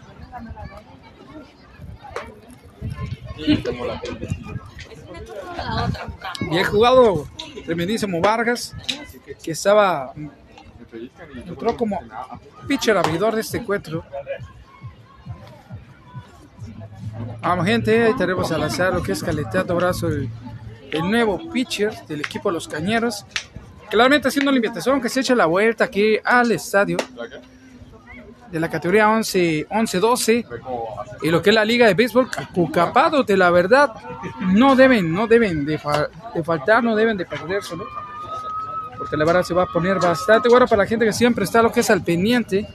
Bien 6.50 6.64
jugado, 6.64 7.28
tremendísimo 7.66 8.22
Vargas, 8.22 8.76
que 9.44 9.52
estaba, 9.52 10.14
entró 11.46 11.76
como 11.76 12.00
pitcher 12.68 12.98
abridor 12.98 13.36
de 13.36 13.42
este 13.42 13.58
encuentro. 13.58 14.04
Vamos 17.42 17.66
gente, 17.66 18.06
ahí 18.06 18.14
tenemos 18.16 18.52
al 18.52 18.62
lanzar 18.62 18.94
lo 18.94 19.02
que 19.02 19.12
es 19.12 19.24
Caleteado 19.24 19.76
Brazo, 19.76 20.08
el, 20.08 20.30
el 20.92 21.10
nuevo 21.10 21.50
pitcher 21.52 21.94
del 22.08 22.22
equipo 22.22 22.52
los 22.52 22.68
Cañeros. 22.68 23.26
Claramente 23.90 24.28
haciendo 24.28 24.52
la 24.52 24.58
invitación 24.58 25.02
que 25.02 25.10
se 25.10 25.22
eche 25.22 25.36
la 25.36 25.46
vuelta 25.46 25.86
aquí 25.86 26.18
al 26.24 26.52
estadio 26.52 26.98
de 28.52 28.60
la 28.60 28.70
categoría 28.70 29.10
11, 29.10 29.68
11-12 29.70 30.46
y 31.22 31.30
lo 31.30 31.42
que 31.42 31.50
es 31.50 31.54
la 31.56 31.66
liga 31.66 31.86
de 31.88 31.94
béisbol 31.94 32.30
Cucapado 32.54 33.24
de 33.24 33.36
la 33.38 33.50
verdad 33.50 33.92
no 34.42 34.76
deben 34.76 35.12
no 35.14 35.28
deben 35.28 35.66
de, 35.66 35.78
fa- 35.78 36.08
de 36.34 36.44
faltar 36.44 36.84
no 36.84 36.96
deben 36.96 37.18
de 37.18 37.26
perderse 37.26 37.76
¿no? 37.76 37.84
porque 38.98 39.18
la 39.18 39.26
verdad 39.26 39.44
se 39.44 39.54
va 39.54 39.64
a 39.64 39.66
poner 39.68 40.00
bastante 40.00 40.48
bueno 40.50 40.66
para 40.68 40.84
la 40.84 40.88
gente 40.88 41.06
que 41.06 41.14
siempre 41.14 41.44
está 41.44 41.62
lo 41.62 41.72
que 41.72 41.82
es 41.82 41.90
al 41.90 42.02
pendiente 42.02 42.66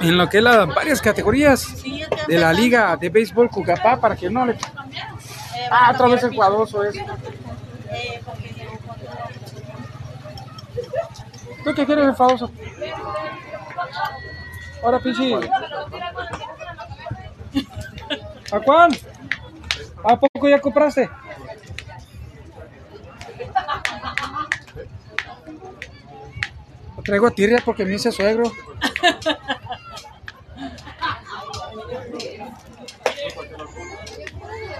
en 0.00 0.16
lo 0.18 0.28
que 0.28 0.38
es 0.38 0.42
las 0.44 0.66
varias 0.74 1.00
categorías 1.00 1.82
de 2.26 2.38
la 2.38 2.52
liga 2.52 2.96
de 2.96 3.08
béisbol 3.10 3.48
Cucapá 3.50 4.00
para 4.00 4.16
que 4.16 4.28
no 4.28 4.46
le 4.46 4.56
ah 5.70 5.92
otra 5.94 6.08
vez 6.08 6.22
el 6.24 6.34
cuadroso 6.34 6.82
es 6.82 6.96
¿tú 11.64 11.72
qué 11.74 11.86
quieres 11.86 12.04
el 12.06 12.14
famoso? 12.16 12.50
Ahora, 14.82 14.98
Pichi. 15.00 15.34
¿A 18.52 18.60
cuán? 18.60 18.90
¿A 20.04 20.18
poco 20.18 20.48
ya 20.48 20.60
compraste? 20.60 21.08
Traigo 27.04 27.26
a 27.26 27.30
tirria 27.30 27.58
porque 27.64 27.84
me 27.84 27.90
dice 27.90 28.10
suegro. 28.12 28.44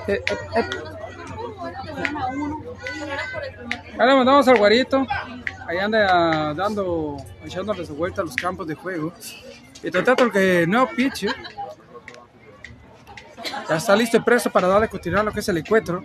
Eh, 0.07 0.23
eh, 0.31 0.37
eh. 0.57 0.65
Ahora 3.95 4.07
le 4.07 4.17
mandamos 4.17 4.47
al 4.49 4.59
guarito. 4.59 5.07
Ahí 5.67 5.79
anda 5.79 6.09
ah, 6.11 6.55
dando, 6.55 7.17
echándole 7.45 7.87
su 7.87 7.95
vuelta 7.95 8.23
a 8.23 8.25
los 8.25 8.37
campos 8.37 8.67
de 8.67 8.75
juego. 8.75 9.13
Y 9.83 9.91
tratando 9.91 10.31
que 10.31 10.67
no 10.67 10.89
pitch. 10.89 11.27
Ya 13.69 13.77
está 13.77 13.97
listo 13.97 14.17
y 14.17 14.21
presto 14.21 14.51
para 14.51 14.69
darle 14.69 14.89
continuar 14.89 15.25
lo 15.25 15.33
que 15.33 15.41
es 15.41 15.49
el 15.49 15.59
encuentro. 15.59 16.05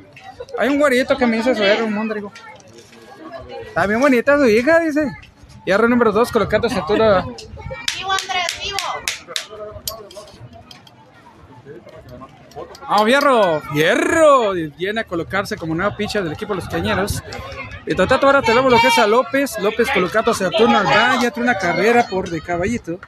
Hay 0.58 0.70
un 0.70 0.80
guarito 0.80 1.18
que 1.18 1.26
me 1.26 1.38
dice 1.38 1.56
suegro, 1.56 1.86
un 1.86 1.94
mondrigo. 1.94 2.32
Está 3.66 3.86
bien 3.88 4.00
bonita 4.00 4.38
su 4.38 4.46
hija, 4.46 4.80
dice. 4.80 5.12
Y 5.66 5.72
ahora 5.72 5.88
número 5.88 6.12
dos, 6.12 6.32
colocando 6.32 6.68
estatura. 6.68 7.24
Vivo, 7.96 8.12
Andrés, 8.12 8.60
vivo. 8.64 8.78
¡Vamos, 12.82 13.06
Fierro! 13.06 13.62
¡Fierro! 13.74 14.58
Y 14.58 14.68
Viene 14.70 15.02
a 15.02 15.04
colocarse 15.04 15.56
como 15.58 15.76
nuevo 15.76 15.96
pitcher 15.96 16.24
del 16.24 16.34
equipo 16.34 16.54
de 16.54 16.62
los 16.62 16.70
cañeros. 16.70 17.24
Y 17.86 17.96
tratando 17.96 18.28
ahora 18.28 18.42
tenemos 18.42 18.72
lo 18.72 18.80
que 18.80 18.88
es 18.88 18.98
a 18.98 19.08
López. 19.08 19.58
López 19.60 19.90
colocándose 19.92 20.46
a 20.46 20.50
turno 20.50 20.78
al 20.78 20.86
valle, 20.86 21.32
tiene 21.32 21.50
una 21.50 21.58
carrera 21.58 22.06
por 22.08 22.30
de 22.30 22.42
caballito. 22.42 23.00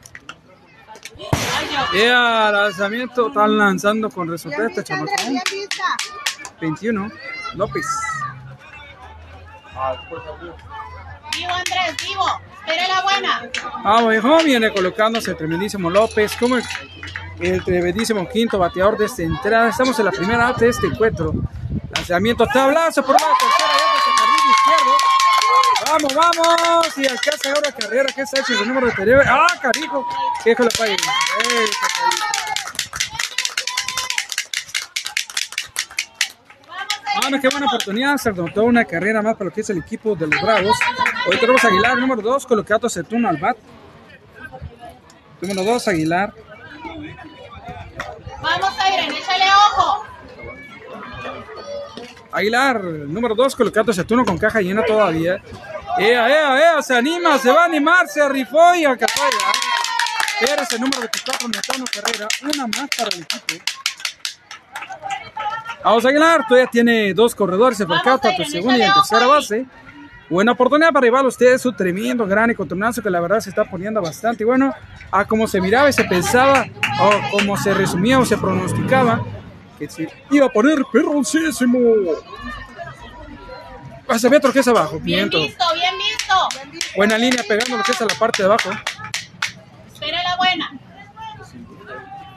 Y 1.93 2.05
al 2.05 2.53
lanzamiento 2.53 3.27
están 3.27 3.57
lanzando 3.57 4.09
con 4.09 4.29
resultado 4.29 4.67
este 4.67 4.81
vista. 4.81 5.83
21. 6.59 7.11
López. 7.55 7.85
Vivo, 11.33 11.51
Andrés, 11.51 11.95
vivo. 12.07 12.25
La 12.87 13.01
buena. 13.01 13.49
Vamos, 13.83 14.15
hijo, 14.15 14.37
viene 14.43 14.71
colocándose 14.71 15.31
el 15.31 15.37
tremendísimo 15.37 15.89
López 15.89 16.35
como 16.37 16.57
el, 16.57 16.63
el 17.39 17.63
tremendísimo 17.63 18.27
quinto 18.29 18.57
bateador 18.59 18.97
de 18.97 19.05
esta 19.05 19.23
entrada. 19.23 19.69
Estamos 19.69 19.97
en 19.99 20.05
la 20.05 20.11
primera 20.11 20.47
alta 20.47 20.61
de 20.61 20.69
este 20.69 20.87
encuentro. 20.87 21.33
Lanzamiento, 21.93 22.45
tablazo 22.47 23.03
por 23.03 23.13
la 23.13 23.27
tercera 23.37 23.81
izquierdo. 24.51 24.97
Vamos, 25.87 26.13
vamos. 26.13 26.97
Y 26.97 27.07
alcanza 27.07 27.49
ahora 27.49 27.71
carrera 27.71 28.13
que 28.13 28.21
hecho 28.21 28.61
el 28.61 28.67
número 28.67 28.87
de. 28.87 29.23
¡Ah, 29.27 29.47
carijo! 29.61 30.05
Déjalo 30.45 30.69
para 30.77 30.91
ahí. 30.91 30.97
Ey, 31.49 31.65
Vamos, 37.15 37.41
qué 37.41 37.49
buena 37.49 37.67
oportunidad. 37.67 38.17
Se 38.17 38.29
anotó 38.29 38.63
una 38.63 38.85
carrera 38.85 39.21
más 39.21 39.33
para 39.33 39.45
lo 39.45 39.53
que 39.53 39.61
es 39.61 39.69
el 39.69 39.79
equipo 39.79 40.15
de 40.15 40.27
los 40.27 40.41
Bravos. 40.41 40.77
Hoy 41.27 41.37
tenemos 41.37 41.63
a 41.63 41.67
Aguilar, 41.67 41.97
número 41.97 42.21
2, 42.21 42.45
colocado 42.45 42.87
a 42.87 43.03
turno 43.03 43.29
al 43.29 43.37
bat. 43.37 43.57
Número 45.41 45.63
2, 45.63 45.87
Aguilar. 45.87 46.33
Vamos, 48.41 48.79
Airen, 48.79 49.11
échale 49.11 49.45
ojo. 49.45 50.05
Aguilar, 52.31 52.81
número 52.83 53.35
2, 53.35 53.55
colocado 53.55 53.91
a 53.91 54.03
turno 54.03 54.25
con 54.25 54.37
caja 54.37 54.61
llena 54.61 54.83
todavía. 54.83 55.43
¡Ea, 55.97 56.29
ea, 56.29 56.59
ea! 56.59 56.81
Se 56.81 56.95
anima, 56.95 57.37
se 57.37 57.51
va 57.51 57.63
a 57.63 57.65
animar, 57.65 58.07
se 58.07 58.27
rifó 58.29 58.73
y 58.75 58.85
alcanzó 58.85 59.23
a. 59.23 59.29
Pérez, 60.39 60.71
el 60.71 60.81
número 60.81 61.01
24, 61.01 61.47
Metano 61.49 61.85
Carrera. 61.91 62.27
Una 62.41 62.67
más 62.67 62.89
para 62.97 63.09
el 63.15 63.21
equipo. 63.21 63.63
Vamos 65.83 66.05
Aguilar, 66.05 66.45
todavía 66.47 66.69
tiene 66.69 67.13
dos 67.13 67.33
corredores, 67.33 67.77
se 67.77 67.85
percata 67.85 68.35
tu 68.35 68.43
segunda 68.45 68.77
y 68.77 68.81
en 68.83 68.93
tercera 68.93 69.27
base. 69.27 69.65
Buena 70.29 70.53
oportunidad 70.53 70.93
para 70.93 71.05
llevar 71.05 71.25
a 71.25 71.27
ustedes 71.27 71.61
su 71.61 71.73
tremendo 71.73 72.25
gran 72.25 72.49
encontronazo 72.49 73.01
que 73.01 73.09
la 73.09 73.19
verdad 73.19 73.41
se 73.41 73.49
está 73.49 73.65
poniendo 73.65 74.01
bastante 74.01 74.45
bueno. 74.45 74.73
A 75.11 75.25
como 75.25 75.47
se 75.47 75.59
miraba 75.59 75.89
y 75.89 75.93
se 75.93 76.05
pensaba, 76.05 76.65
o 77.01 77.31
como 77.31 77.57
se 77.57 77.73
resumía 77.73 78.17
o 78.17 78.25
se 78.25 78.37
pronosticaba, 78.37 79.21
que 79.77 79.89
se 79.89 80.07
iba 80.29 80.45
a 80.45 80.49
poner 80.49 80.83
perroncísimo. 80.93 81.79
Se 84.17 84.29
ve 84.29 84.37
otro 84.37 84.53
que 84.53 84.59
es 84.59 84.67
abajo, 84.67 84.99
Bien 85.01 85.29
visto, 85.29 85.65
bien 85.73 85.97
visto. 85.97 86.35
Buena 86.95 87.17
línea 87.17 87.43
pegando 87.47 87.77
lo 87.77 87.83
que 87.83 87.91
es 87.91 88.01
a 88.01 88.05
la 88.05 88.15
parte 88.15 88.43
de 88.43 88.45
abajo. 88.45 88.69
Espere 89.93 90.17
la 90.23 90.37
buena. 90.37 90.80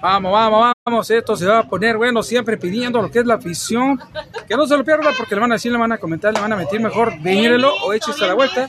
Vamos, 0.04 0.32
vamos, 0.32 0.74
vamos. 0.84 1.10
Esto 1.10 1.34
se 1.34 1.46
va 1.46 1.60
a 1.60 1.62
poner 1.62 1.96
bueno, 1.96 2.22
siempre 2.22 2.58
pidiendo 2.58 3.00
lo 3.00 3.10
que 3.10 3.20
es 3.20 3.24
la 3.24 3.36
afición. 3.36 3.98
Que 4.46 4.54
no 4.54 4.66
se 4.66 4.76
lo 4.76 4.84
pierda 4.84 5.12
porque 5.16 5.34
le 5.34 5.40
van 5.40 5.52
a 5.52 5.54
decir, 5.54 5.72
le 5.72 5.78
van 5.78 5.92
a 5.92 5.96
comentar, 5.96 6.30
le 6.34 6.42
van 6.42 6.52
a 6.52 6.56
meter 6.56 6.78
mejor. 6.78 7.18
Venírelo 7.22 7.72
o 7.82 7.90
échese 7.94 8.22
a 8.22 8.26
la 8.28 8.34
vuelta. 8.34 8.68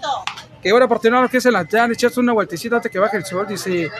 Que 0.63 0.69
ahora 0.69 0.87
por 0.87 0.99
tener 0.99 1.21
lo 1.21 1.27
que 1.27 1.39
es 1.39 1.45
el 1.45 1.51
lanzar, 1.51 1.91
echarse 1.91 2.21
una 2.21 2.31
vueltecita 2.31 2.77
antes 2.77 2.89
que 2.89 2.99
baje 2.99 3.17
el 3.17 3.25
sol. 3.25 3.45
Dice 3.49 3.91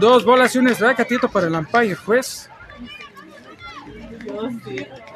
dos 0.00 0.24
bolas 0.24 0.56
y 0.56 0.58
un 0.58 0.66
strike, 0.66 0.98
atito 0.98 1.28
para 1.28 1.46
el 1.46 1.54
umpire, 1.54 1.94
juez. 1.94 2.50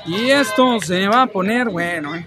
Y 0.07 0.31
esto 0.31 0.79
se 0.81 1.09
va 1.09 1.23
a 1.23 1.27
poner 1.27 1.69
bueno, 1.69 2.15
eh. 2.15 2.25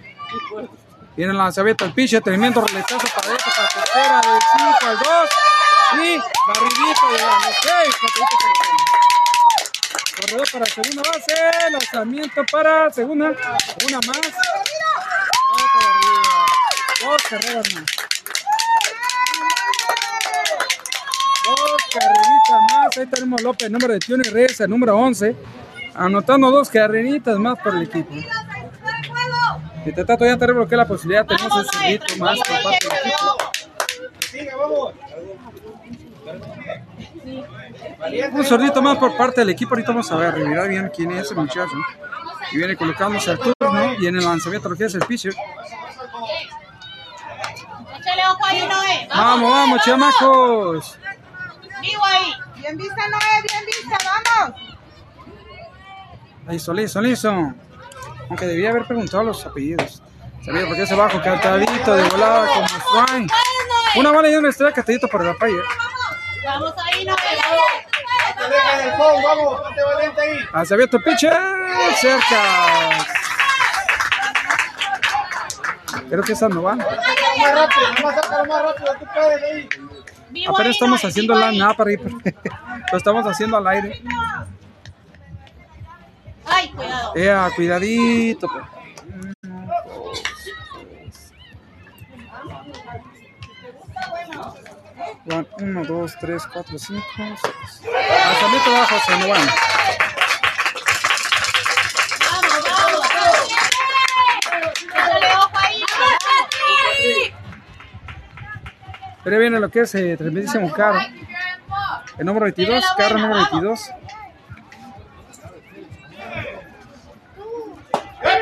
Viene 1.15 1.31
el 1.31 1.37
lanzamiento 1.37 1.85
al 1.85 1.93
pitcher, 1.93 2.21
tremendo 2.21 2.59
roletazo 2.59 3.07
para 3.15 3.27
adentro, 3.27 3.51
para 3.55 3.69
tercera, 3.69 4.21
del 4.21 4.41
5 4.57 4.77
al 4.85 4.97
2. 4.97 5.62
Y 5.95 6.15
de 6.15 7.17
la 7.21 7.39
seis, 7.61 7.95
Corredor 10.15 10.47
para 10.51 10.65
segunda 10.65 11.03
base, 11.03 11.33
lanzamiento 11.71 12.41
para 12.51 12.89
segunda, 12.91 13.33
una 13.85 13.99
más. 14.07 14.21
Dos 17.03 17.21
carreras 17.29 17.73
más. 17.73 17.85
Dos 21.45 21.81
carreritas 21.93 22.61
más. 22.71 22.97
Ahí 22.97 23.05
tenemos 23.07 23.41
López, 23.41 23.69
número 23.69 23.89
21 23.89 24.23
y 24.25 24.29
Reyes, 24.29 24.59
el 24.61 24.69
número 24.69 24.97
11. 24.97 25.35
Anotando 25.95 26.49
dos 26.49 26.69
carreritas 26.69 27.37
más 27.37 27.59
por 27.59 27.75
el 27.75 27.83
equipo. 27.83 28.13
Y 29.85 29.91
te 29.91 30.05
ya 30.05 30.37
tenemos 30.37 30.55
lo 30.55 30.67
que 30.67 30.75
la 30.75 30.87
posibilidad. 30.87 31.25
Tenemos 31.25 31.51
un 31.53 32.19
más 32.19 32.39
por 32.39 32.63
parte 32.63 32.87
del 32.87 32.97
equipo. 32.97 33.51
ojo. 34.57 34.93
Un 38.31 38.45
sordito 38.45 38.81
más 38.81 38.97
por 38.97 39.15
parte 39.15 39.41
del 39.41 39.49
equipo. 39.49 39.73
Ahorita 39.73 39.91
vamos 39.91 40.11
a 40.11 40.15
ver, 40.15 40.35
mirar 40.35 40.67
bien 40.67 40.91
quién 40.93 41.11
es 41.11 41.25
ese 41.25 41.35
muchacho. 41.35 41.71
Y 42.51 42.57
viene 42.57 42.75
colocándose 42.75 43.31
al 43.31 43.39
turno 43.39 43.93
y 43.99 44.07
en 44.07 44.15
el 44.15 44.23
lanzamiento 44.23 44.69
lo 44.69 44.75
que 44.75 44.85
es 44.85 44.95
el 44.95 45.05
pitcher. 45.05 45.33
Échale 47.97 48.21
ojo 48.29 48.45
ahí, 48.45 48.67
Noé. 48.67 49.07
Vamos, 49.09 49.51
vamos, 49.51 49.81
chamacos. 49.83 50.99
Vivo 51.81 52.05
ahí. 52.05 52.33
Bien 52.57 52.77
vista, 52.77 53.07
Noé, 53.07 53.41
bien 53.47 53.65
vista, 53.65 53.97
vamos. 54.05 54.61
Listo, 56.47 56.73
listo, 56.73 57.01
listo. 57.01 57.53
Aunque 58.29 58.45
debía 58.45 58.69
haber 58.69 58.85
preguntado 58.85 59.23
los 59.23 59.45
apellidos. 59.45 60.01
Sabía 60.45 60.65
por 60.65 60.75
qué 60.75 60.85
se 60.85 60.95
bajo, 60.95 61.21
cantadito 61.21 61.95
de 61.95 62.03
volada 62.09 62.47
como 62.47 62.67
Frank. 62.67 63.31
Una 63.95 64.11
bala 64.11 64.29
y 64.29 64.35
una 64.35 64.49
estrella 64.49 64.73
cantadito 64.73 65.07
por 65.07 65.23
la 65.23 65.33
playa. 65.35 65.61
Vamos 66.45 66.73
ahí, 66.85 67.05
Noé. 67.05 67.15
Vamos. 67.41 67.92
Lanzamiento 70.53 70.99
pitcher 70.99 71.33
cerca. 71.99 72.41
Creo 76.09 76.23
que 76.23 76.33
esa 76.33 76.47
no 76.49 76.63
va. 76.63 76.77
Vivo 80.29 80.53
Apenas 80.53 80.65
ahí, 80.65 80.71
estamos 80.71 81.03
Noé, 81.03 81.09
haciendo 81.09 81.35
la 81.35 81.51
nada 81.51 81.73
para 81.75 81.91
ir. 81.91 81.99
Lo 82.91 82.97
estamos 82.97 83.25
haciendo 83.25 83.57
al 83.57 83.67
aire. 83.67 84.01
Ay, 86.45 86.69
cuidado. 86.69 87.13
Ea, 87.15 87.49
cuidadito. 87.55 88.47
pues. 88.47 89.32
Van, 95.25 95.47
Uno, 95.59 95.85
dos, 95.85 96.17
tres, 96.19 96.43
cuatro, 96.51 96.77
cinco, 96.77 97.01
seis. 97.17 97.39
Lanzamiento 98.25 98.71
bajo, 98.71 98.95
se 99.05 99.17
no 99.17 99.27
van. 99.29 99.47
Pero 109.23 109.39
viene 109.39 109.59
lo 109.59 109.69
que 109.69 109.81
es 109.81 109.95
eh, 109.95 110.17
tremendísimo 110.17 110.71
carro. 110.73 110.99
El 112.17 112.25
número 112.25 112.43
22, 112.43 112.83
carro 112.97 113.17
número 113.17 113.47
22. 113.51 113.91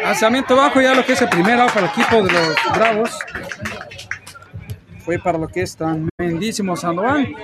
Lanzamiento 0.04 0.56
bajo, 0.56 0.82
ya 0.82 0.96
lo 0.96 1.06
que 1.06 1.14
es 1.14 1.22
el 1.22 1.30
primero 1.30 1.68
para 1.68 1.82
el 1.82 1.86
equipo 1.86 2.24
de 2.24 2.34
los 2.34 2.56
Bravos. 2.74 3.20
Fue 5.12 5.20
para 5.20 5.38
lo 5.38 5.50
que 5.50 5.64
es 5.64 5.76
tremendísimo 5.76 6.78
Sandoval. 6.78 7.36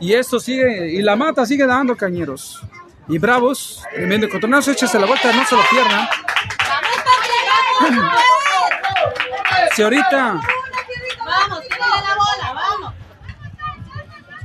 Y 0.00 0.14
esto 0.14 0.40
sigue, 0.40 0.92
y 0.92 1.02
la 1.02 1.14
mata 1.14 1.44
sigue 1.44 1.66
dando 1.66 1.94
cañeros. 1.94 2.62
Y 3.06 3.18
Bravos, 3.18 3.84
tremendo 3.92 4.24
encontronazo, 4.24 4.70
échese 4.70 4.98
la 4.98 5.04
vuelta, 5.04 5.30
no 5.30 5.44
se 5.44 5.54
lo 5.54 5.60
pierdan. 5.70 6.08
Si 9.74 9.82
ahorita, 9.82 10.40
Vamos, 11.24 11.60
la 11.78 12.14
bola, 12.14 12.52
vamos. 12.54 12.94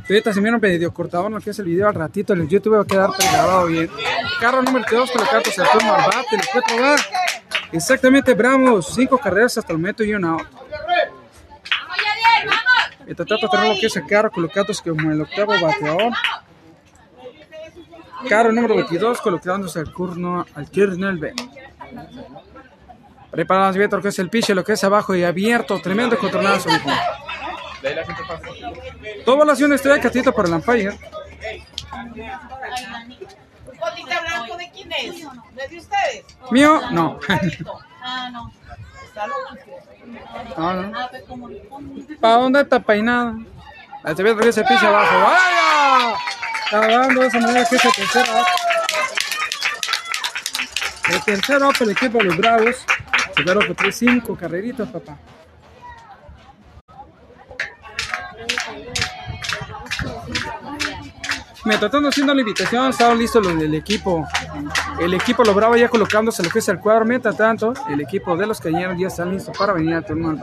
ahorita 0.09 0.33
se 0.33 0.41
vieron 0.41 0.59
medio 0.62 0.93
cortado 0.93 1.29
lo 1.29 1.39
que 1.39 1.50
es 1.50 1.59
el 1.59 1.65
video 1.65 1.88
al 1.88 1.95
ratito, 1.95 2.33
en 2.33 2.41
el 2.41 2.47
YouTube 2.47 2.75
va 2.75 2.81
a 2.81 2.86
quedar 2.86 3.09
grabado 3.31 3.65
bien. 3.67 3.89
Carro 4.41 4.62
número 4.62 4.86
2 4.89 5.12
con 5.12 5.21
los 5.21 5.29
cartos 5.29 5.57
al 5.59 5.69
turno 5.69 5.93
al 5.93 6.05
bate, 6.05 6.36
el 6.36 6.41
cuatro 6.51 6.81
va. 6.81 6.95
Exactamente, 7.71 8.33
Bravos, 8.33 8.93
cinco 8.93 9.17
carreras 9.17 9.57
hasta 9.57 9.71
el 9.74 9.79
momento 9.79 10.03
y 10.03 10.13
una 10.13 10.31
out. 10.31 10.47
Y 13.08 13.15
trata 13.15 13.36
de 13.36 13.48
tener 13.48 13.67
lo 13.67 13.80
que 13.80 13.88
es 13.88 13.96
el 13.96 14.06
carro 14.06 14.30
colocándose 14.32 14.84
como 14.84 15.12
el 15.12 15.22
octavo 15.22 15.54
bateador. 15.62 16.13
Carro 18.28 18.52
número 18.52 18.76
22 18.76 19.22
colocándose 19.22 19.80
al 19.80 19.93
turno 19.93 20.46
al 20.54 20.70
kernel 20.70 21.17
B. 21.17 21.34
Preparados 23.32 23.78
bien 23.78 23.89
lo 23.91 24.02
que 24.02 24.10
es 24.10 24.20
el 24.20 24.30
pitch, 24.30 24.50
lo 24.50 24.63
que 24.63 24.74
es 24.74 24.84
abajo 24.84 25.15
y 25.15 25.24
abierto, 25.24 25.80
tremendo 25.80 26.17
controlazo. 26.17 26.70
Toda 29.26 29.46
la 29.46 29.52
acción 29.52 29.72
estrella 29.74 30.02
catito 30.02 30.34
por 30.34 30.48
el 30.48 30.54
umpire. 30.54 30.98
¿Botita 33.80 34.22
blanco 34.22 34.58
de 34.58 34.72
quién 34.72 34.91
es? 34.91 35.15
¿Es 35.56 35.70
de 35.70 35.78
ustedes? 35.78 36.26
Mío, 36.52 36.82
no. 36.91 37.20
Ah, 38.04 38.30
no. 38.32 38.52
No, 40.58 40.74
no. 40.74 40.98
Ah, 40.98 41.08
pues 41.10 41.24
como 41.24 41.50
¿Para 42.22 42.36
dónde 42.36 42.62
está 42.62 42.80
peinado? 42.80 43.38
Ahí 44.04 44.15
se 44.15 44.24
ve 44.24 44.34
lo 44.34 44.38
que 44.38 44.50
el 44.50 44.65
pitch 44.65 44.84
abajo. 44.84 45.15
¡Vaya! 45.20 46.15
Está 46.65 46.88
dando 46.88 47.22
de 47.22 47.28
esa 47.28 47.39
manera 47.39 47.65
que 47.70 47.76
es 47.76 47.86
el 47.86 47.91
tercero. 47.91 48.38
out. 48.38 48.48
El 51.10 51.24
tercero 51.24 51.70
para 51.72 51.86
el 51.86 51.91
equipo 51.91 52.17
de 52.17 52.24
los 52.26 52.38
Bravos. 52.38 52.76
Se 53.36 53.43
que 53.43 53.74
trae 53.74 53.91
cinco 53.91 54.36
carreritas, 54.36 54.89
papá. 54.89 55.17
Mientras 61.67 61.91
haciendo 62.08 62.34
la 62.34 62.39
invitación, 62.39 62.89
estaban 62.89 63.17
listos 63.17 63.45
los 63.45 63.60
del 63.60 63.73
equipo. 63.75 64.25
El 64.99 65.13
equipo 65.13 65.43
Bravos 65.53 65.77
ya 65.77 65.89
colocándose 65.89 66.41
lo 66.41 66.49
que 66.49 66.60
es 66.60 66.67
el 66.69 66.80
cuadro. 66.80 67.03
Mientras 67.03 67.36
tanto, 67.36 67.73
el 67.89 67.99
equipo 67.99 68.38
de 68.38 68.47
los 68.47 68.62
Cañeros 68.62 68.97
ya 68.97 69.08
están 69.08 69.34
listos 69.34 69.56
para 69.58 69.73
venir 69.73 69.95
a 69.95 70.01
turno. 70.01 70.38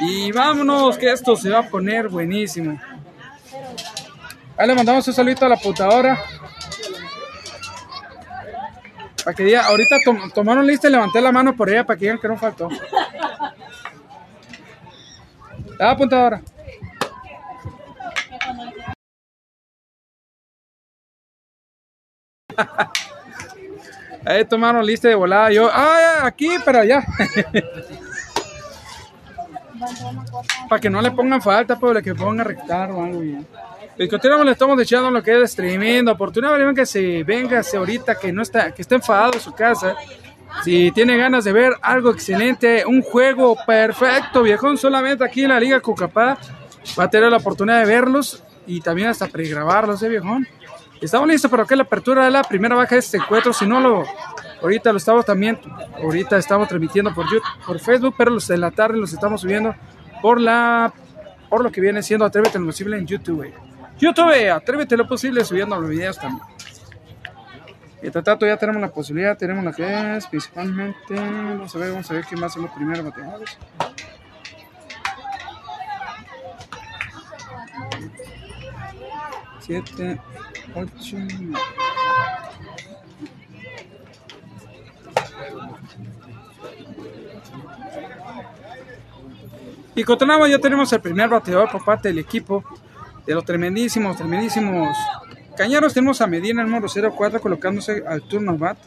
Y 0.00 0.32
vámonos, 0.32 0.98
que 0.98 1.12
esto 1.12 1.36
se 1.36 1.50
va 1.50 1.60
a 1.60 1.68
poner 1.68 2.08
buenísimo. 2.08 2.80
Ahí 4.56 4.66
le 4.66 4.74
mandamos 4.74 5.06
un 5.06 5.14
saludito 5.14 5.46
a 5.46 5.50
la 5.50 5.56
putadora. 5.56 6.18
Para 9.24 9.36
que 9.36 9.44
diga, 9.44 9.66
ahorita 9.66 9.96
tom- 10.04 10.30
tomaron 10.32 10.66
lista 10.66 10.88
y 10.88 10.90
levanté 10.90 11.20
la 11.20 11.30
mano 11.30 11.54
por 11.54 11.70
ella 11.70 11.84
para 11.84 11.96
que 11.96 12.06
digan 12.06 12.18
que 12.18 12.26
no 12.26 12.36
faltó. 12.36 12.68
Ah, 15.80 15.92
apuntadora. 15.92 16.42
Ahí 24.26 24.44
tomaron 24.44 24.84
lista 24.84 25.08
de 25.08 25.14
volada. 25.14 25.50
Yo, 25.50 25.70
ah, 25.72 26.20
aquí, 26.24 26.50
pero 26.64 26.80
allá. 26.80 27.02
Para 30.68 30.80
que 30.80 30.90
no 30.90 31.00
le 31.00 31.10
pongan 31.12 31.40
falta, 31.40 31.78
pero 31.80 32.02
que 32.02 32.14
pongan 32.14 32.40
a 32.40 32.44
rectar 32.44 32.90
o 32.92 33.02
algo 33.02 33.22
continuamos 34.08 34.44
le 34.44 34.52
estamos 34.52 34.78
echando 34.80 35.10
lo 35.10 35.22
que 35.22 35.42
es 35.42 35.56
oportunidad. 36.12 36.58
Venga 36.58 36.74
que 36.74 36.84
se 36.84 37.24
venga 37.24 37.62
ahorita 37.74 38.18
que 38.18 38.30
no 38.32 38.42
está, 38.42 38.72
que 38.72 38.82
está 38.82 38.96
enfadado 38.96 39.32
en 39.34 39.40
su 39.40 39.52
casa. 39.52 39.96
Si 40.64 40.90
tiene 40.92 41.16
ganas 41.16 41.44
de 41.44 41.52
ver 41.52 41.72
algo 41.80 42.10
excelente, 42.10 42.84
un 42.86 43.02
juego 43.02 43.56
perfecto, 43.66 44.42
viejón, 44.42 44.76
solamente 44.76 45.24
aquí 45.24 45.42
en 45.42 45.48
la 45.48 45.60
Liga 45.60 45.80
Cucapá 45.80 46.38
va 46.98 47.04
a 47.04 47.10
tener 47.10 47.30
la 47.30 47.38
oportunidad 47.38 47.80
de 47.80 47.86
verlos 47.86 48.42
y 48.66 48.80
también 48.80 49.08
hasta 49.08 49.26
pregrabarlos, 49.26 50.02
eh, 50.02 50.08
viejón. 50.08 50.46
Estamos 51.00 51.28
listos 51.28 51.50
para 51.50 51.64
que 51.64 51.74
la 51.76 51.84
apertura 51.84 52.26
de 52.26 52.30
la 52.30 52.42
primera 52.42 52.76
baja 52.76 52.94
de 52.94 52.98
este 52.98 53.16
encuentro. 53.16 53.54
Si 53.54 53.66
no 53.66 53.80
lo, 53.80 54.04
ahorita 54.60 54.92
lo 54.92 54.98
estamos 54.98 55.24
también, 55.24 55.58
ahorita 56.02 56.36
estamos 56.36 56.68
transmitiendo 56.68 57.14
por 57.14 57.24
YouTube, 57.24 57.48
por 57.66 57.80
Facebook, 57.80 58.14
pero 58.18 58.30
los 58.30 58.46
de 58.46 58.58
la 58.58 58.70
tarde 58.70 58.98
los 58.98 59.12
estamos 59.12 59.40
subiendo 59.40 59.74
por 60.20 60.38
la, 60.38 60.92
por 61.48 61.62
lo 61.64 61.72
que 61.72 61.80
viene 61.80 62.02
siendo 62.02 62.26
Atrévete 62.26 62.58
lo 62.58 62.66
posible 62.66 62.98
en 62.98 63.06
YouTube. 63.06 63.50
YouTube, 63.98 64.50
Atrévete 64.52 64.96
lo 64.96 65.08
posible 65.08 65.42
subiendo 65.42 65.80
los 65.80 65.88
videos 65.88 66.18
también. 66.18 66.42
Y 68.02 68.10
tanto 68.10 68.46
ya 68.46 68.56
tenemos 68.56 68.80
la 68.80 68.90
posibilidad, 68.90 69.36
tenemos 69.36 69.62
la 69.62 69.72
que 69.72 70.16
es 70.16 70.26
principalmente, 70.26 71.14
vamos 71.14 71.74
a 71.74 71.78
ver, 71.78 71.90
vamos 71.90 72.10
a 72.10 72.14
ver 72.14 72.24
quién 72.24 72.42
a 72.42 72.48
ser 72.48 72.62
los 72.62 72.70
primeros 72.70 73.04
bateadores. 73.04 73.58
Siete, 79.60 80.20
ocho. 80.74 81.16
Y 89.94 90.04
continuamos, 90.04 90.48
ya 90.48 90.58
tenemos 90.58 90.90
el 90.92 91.00
primer 91.00 91.28
bateador 91.28 91.70
por 91.70 91.84
parte 91.84 92.08
del 92.08 92.18
equipo 92.20 92.64
de 93.26 93.34
los 93.34 93.44
tremendísimos, 93.44 94.16
tremendísimos 94.16 94.96
cañeros. 95.60 95.92
Tenemos 95.92 96.20
a 96.22 96.26
Medina, 96.26 96.62
el 96.62 96.70
número 96.70 96.88
04, 96.88 97.38
colocándose 97.38 98.02
al 98.06 98.22
turno 98.22 98.56
bat. 98.56 98.78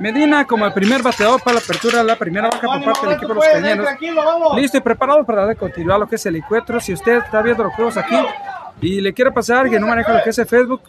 Medina 0.00 0.44
como 0.44 0.66
el 0.66 0.72
primer 0.72 1.02
bateador 1.02 1.40
para 1.40 1.54
la 1.54 1.60
apertura 1.60 1.98
de 1.98 2.04
la 2.04 2.16
primera 2.16 2.50
baja 2.50 2.66
por 2.66 2.84
parte 2.84 3.06
del 3.06 3.16
equipo 3.16 3.28
de 3.28 3.34
los 3.34 3.46
cañeros. 3.46 3.88
Listo 4.56 4.78
y 4.78 4.80
preparado 4.80 5.24
para 5.24 5.46
dar 5.46 5.56
continuidad 5.56 5.96
a 5.96 5.98
lo 6.00 6.08
que 6.08 6.16
es 6.16 6.26
el 6.26 6.34
encuentro. 6.34 6.80
Si 6.80 6.92
usted 6.92 7.18
está 7.18 7.40
viendo 7.42 7.62
los 7.62 7.72
juegos 7.74 7.96
aquí 7.96 8.16
y 8.80 9.00
le 9.00 9.14
quiere 9.14 9.30
pasar 9.30 9.70
que 9.70 9.78
no 9.78 9.86
maneja 9.86 10.12
lo 10.12 10.22
que 10.24 10.30
es 10.30 10.38
el 10.38 10.46
Facebook, 10.46 10.82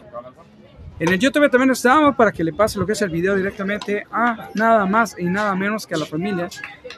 en 0.98 1.10
el 1.10 1.20
YouTube 1.20 1.52
también 1.52 1.70
estamos 1.70 2.16
para 2.16 2.32
que 2.32 2.44
le 2.44 2.52
pase 2.52 2.80
lo 2.80 2.86
que 2.86 2.94
es 2.94 3.02
el 3.04 3.12
video 3.12 3.36
directamente 3.36 4.08
a 4.12 4.50
nada 4.56 4.88
más 4.88 5.16
y 5.20 5.26
nada 5.26 5.54
menos 5.54 5.86
que 5.86 5.94
a 5.94 6.00
la 6.00 6.06
familia. 6.06 6.50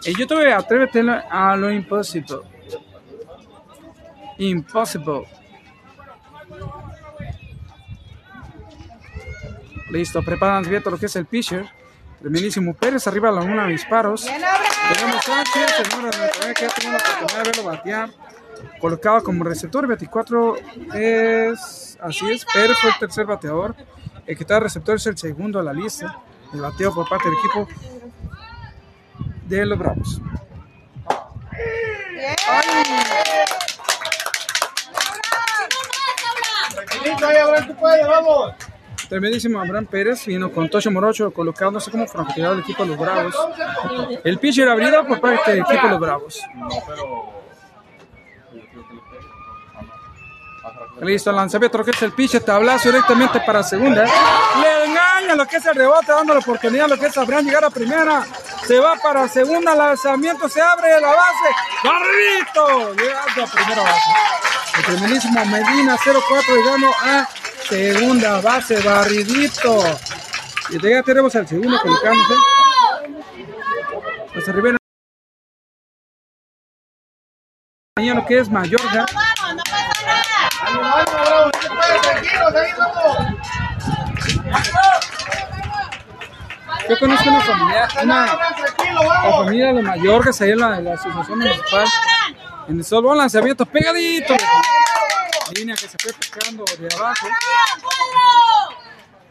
En 0.06 0.16
YouTube 0.16 0.48
atrévete 0.50 1.04
a 1.30 1.58
lo 1.58 1.70
imposible. 1.70 2.57
Impossible. 4.38 5.24
Listo, 9.90 10.22
preparan 10.22 10.64
bien 10.64 10.82
todo 10.82 10.92
lo 10.92 11.00
que 11.00 11.06
es 11.06 11.16
el 11.16 11.26
pitcher. 11.26 11.66
Tremendísimo 12.20 12.74
Pérez, 12.74 13.08
arriba 13.08 13.30
a 13.30 13.32
la 13.32 13.42
luna 13.42 13.66
de 13.66 13.72
disparos. 13.72 14.26
Tenemos 14.26 15.24
Sánchez, 15.24 15.80
el 15.80 15.90
número 15.90 16.12
de 16.12 16.18
99 16.18 16.54
que 16.54 16.62
ya 16.62 16.70
tuvo 16.70 16.92
la 16.92 16.98
oportunidad 16.98 17.38
de 17.38 17.44
verlo 17.44 17.64
batear. 17.64 18.10
Colocado 18.82 19.24
como 19.24 19.44
receptor, 19.44 19.88
24 19.88 20.56
es. 20.96 21.98
Así 22.02 22.30
es, 22.32 22.46
Pérez 22.46 22.78
fue 22.80 22.90
el 22.90 23.00
tercer 23.00 23.26
bateador. 23.26 23.76
El 24.26 24.36
que 24.36 24.44
está 24.44 24.60
receptor 24.60 24.96
es 24.96 25.06
el 25.08 25.18
segundo 25.18 25.60
a 25.60 25.64
la 25.64 25.74
lista. 25.74 26.20
El 26.54 26.62
bateo 26.62 26.94
por 26.94 27.08
parte 27.08 27.30
del 27.30 27.38
equipo 27.38 27.68
de 29.48 29.66
los 29.66 29.78
Bravos. 29.78 30.22
Bien. 32.12 33.67
Abraham. 37.12 38.56
Tremendísimo 39.10 39.62
Abraham 39.62 39.86
Pérez 39.86 40.26
vino 40.26 40.52
con 40.52 40.70
Tocho 40.70 40.92
Morocho 40.92 41.32
colocándose 41.32 41.90
como 41.90 42.06
francotirador 42.08 42.58
del 42.58 42.64
equipo 42.64 42.84
de 42.84 42.90
los 42.90 42.98
Bravos. 42.98 43.36
El 44.24 44.38
pitcher 44.38 44.68
abridor 44.68 45.08
por 45.08 45.22
parte 45.22 45.52
del 45.52 45.62
equipo 45.62 45.84
de 45.84 45.90
los 45.90 46.00
Bravos. 46.00 46.42
Listo, 51.02 51.32
lanzamiento, 51.32 51.84
que 51.84 51.92
es 51.92 52.02
el 52.02 52.12
pitcher, 52.12 52.42
tablazo 52.44 52.90
directamente 52.90 53.40
para 53.42 53.62
segunda. 53.64 54.04
Le 54.04 54.86
engaña 54.86 55.36
lo 55.36 55.46
que 55.46 55.58
es 55.58 55.66
el 55.68 55.76
rebote, 55.76 56.12
dando 56.12 56.34
la 56.34 56.40
oportunidad 56.40 56.86
a 56.86 56.88
lo 56.90 56.98
que 56.98 57.06
es 57.06 57.18
Abraham 57.18 57.46
llegar 57.46 57.64
a 57.64 57.70
primera. 57.70 58.26
Se 58.66 58.80
va 58.80 58.96
para 58.96 59.28
segunda, 59.28 59.76
lanzamiento, 59.76 60.50
se 60.50 60.60
abre 60.60 61.00
la 61.00 61.10
base. 61.10 61.50
¡Barrito! 61.84 62.94
Llegando 62.96 63.44
a 63.44 63.46
primera 63.46 63.84
base. 63.84 64.47
El 64.78 64.84
tremendísimo 64.84 65.44
Medina 65.46 65.98
0-4 65.98 66.56
llegando 66.56 66.92
a 67.04 67.28
segunda 67.68 68.42
base, 68.42 68.80
barridito. 68.82 69.80
Y 70.70 70.80
ya 70.80 71.02
tenemos 71.02 71.36
al 71.36 71.48
segundo 71.48 71.80
colocándose. 71.82 72.34
José 74.34 74.52
Rivera. 74.52 74.78
Mañana 77.98 78.22
lo 78.22 78.28
que 78.28 78.38
es 78.38 78.50
Mayorga. 78.50 79.06
Vamos, 79.14 79.56
no 79.56 79.64
pasa 79.64 80.06
nada. 80.06 80.24
Ánimo, 80.62 80.86
ánimo, 80.86 81.24
bravo, 81.26 81.52
tú 81.52 81.68
puedes, 81.68 82.02
tranquilos, 82.02 82.56
ahí 82.56 82.72
vamos. 82.78 83.18
Yo 86.90 86.98
conozco 87.00 87.30
una 87.30 87.42
familia, 87.42 87.88
una 88.04 88.26
la 88.26 89.32
familia 89.38 89.74
de 89.74 89.82
Mayorgas 89.82 90.42
ahí 90.42 90.52
en 90.52 90.60
la, 90.60 90.80
la 90.80 90.94
asociación 90.94 91.40
municipal. 91.40 91.86
En 92.68 92.78
el 92.78 92.86
solo 92.86 93.14
lanzamiento 93.14 93.66
pegadito. 93.66 94.36
Línea 95.56 95.76
que 95.76 95.88
se 95.88 95.98
fue 96.02 96.14
pescando 96.14 96.64
de 96.80 96.96
abajo. 96.96 97.28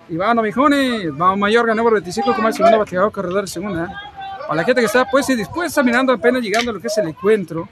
Y 0.08 0.16
vamos, 0.16 0.44
mijones. 0.44 1.16
Vamos, 1.16 1.38
Mayorga, 1.38 1.74
número 1.74 1.94
25, 1.94 2.34
como 2.34 2.48
el 2.48 2.54
segundo 2.54 2.78
bateador, 2.78 3.10
corredor 3.10 3.42
de 3.42 3.48
segunda. 3.48 4.00
A 4.48 4.54
la 4.54 4.64
gente 4.64 4.80
que 4.80 4.86
está 4.86 5.04
pues 5.10 5.28
y 5.30 5.34
dispuesta, 5.34 5.82
mirando 5.82 6.12
apenas 6.12 6.42
llegando 6.42 6.70
a 6.70 6.74
lo 6.74 6.80
que 6.80 6.86
es 6.86 6.98
el 6.98 7.08
encuentro. 7.08 7.68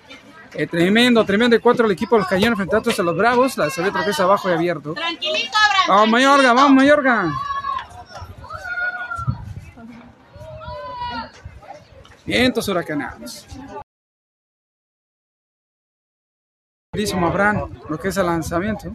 Eh, 0.54 0.66
tremendo, 0.66 1.24
tremendo 1.24 1.56
encuentro 1.56 1.86
el 1.86 1.92
equipo 1.92 2.16
de 2.16 2.20
los 2.20 2.28
cañones 2.28 2.52
enfrentándose 2.52 3.00
a 3.00 3.04
los 3.04 3.16
bravos. 3.16 3.56
La 3.58 3.70
se 3.70 3.82
que 3.82 4.10
es 4.10 4.20
abajo 4.20 4.48
y 4.48 4.52
abierto. 4.52 4.94
Tranquilito. 4.94 5.56
Vamos, 5.88 6.08
Mayorga, 6.08 6.52
vamos, 6.52 6.72
Mayorga. 6.72 7.32
Vientos 12.24 12.68
huracanados. 12.68 13.46
Abraham, 17.26 17.80
lo 17.88 17.98
que 17.98 18.08
es 18.08 18.16
el 18.16 18.26
lanzamiento. 18.26 18.94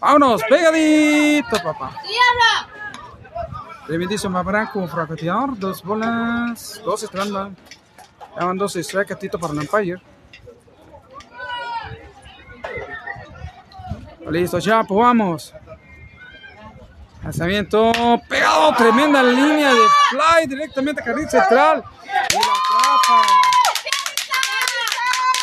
Vámonos, 0.00 0.42
pegadito, 0.48 1.56
papá. 1.62 2.00
Tremendísimo 3.86 4.38
Abraham 4.38 4.68
como 4.72 4.86
francotirador. 4.86 5.58
Dos 5.58 5.82
bolas, 5.82 6.80
dos 6.84 7.02
strand. 7.02 7.56
Ya 8.36 8.44
van 8.44 8.56
dos 8.56 8.76
strike 8.76 9.12
a 9.12 9.16
Tito 9.16 9.38
para 9.38 9.52
el 9.52 9.60
Empire. 9.60 10.00
Listo, 14.30 14.58
ya, 14.58 14.84
pues 14.84 15.00
vamos. 15.00 15.54
Lanzamiento 17.28 17.92
pegado, 18.26 18.74
tremenda 18.74 19.22
línea 19.22 19.74
de 19.74 19.82
fly 20.08 20.46
directamente 20.46 21.02
a 21.02 21.04
carril 21.04 21.28
central. 21.28 21.84
Y 22.02 22.36
la 22.36 22.40
atrapa. 22.40 23.22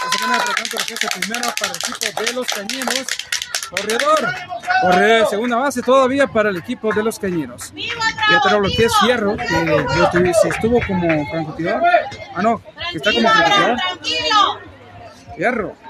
La 0.01 1.09
primero 1.19 1.53
para 1.59 1.71
el 1.71 1.77
equipo 1.77 2.23
de 2.23 2.33
los 2.33 2.47
cañeros. 2.47 3.05
Corredor. 3.69 4.35
Corredor, 4.81 5.29
segunda 5.29 5.57
base 5.57 5.83
todavía 5.83 6.25
para 6.25 6.49
el 6.49 6.57
equipo 6.57 6.91
de 6.91 7.03
los 7.03 7.19
cañeros. 7.19 7.71
Ya 7.75 8.41
tenemos 8.41 8.67
lo 8.67 8.75
que 8.75 8.85
es. 8.85 8.93
Fierro, 9.01 9.37
que 9.37 10.33
si 10.41 10.47
estuvo 10.47 10.79
como 10.87 11.29
francotirador. 11.29 11.83
Ah, 12.33 12.41
no, 12.41 12.63
que 12.91 12.97
está 12.97 13.13
como 13.13 13.29
francotirador. 13.29 13.77
Fierro. 15.35 15.84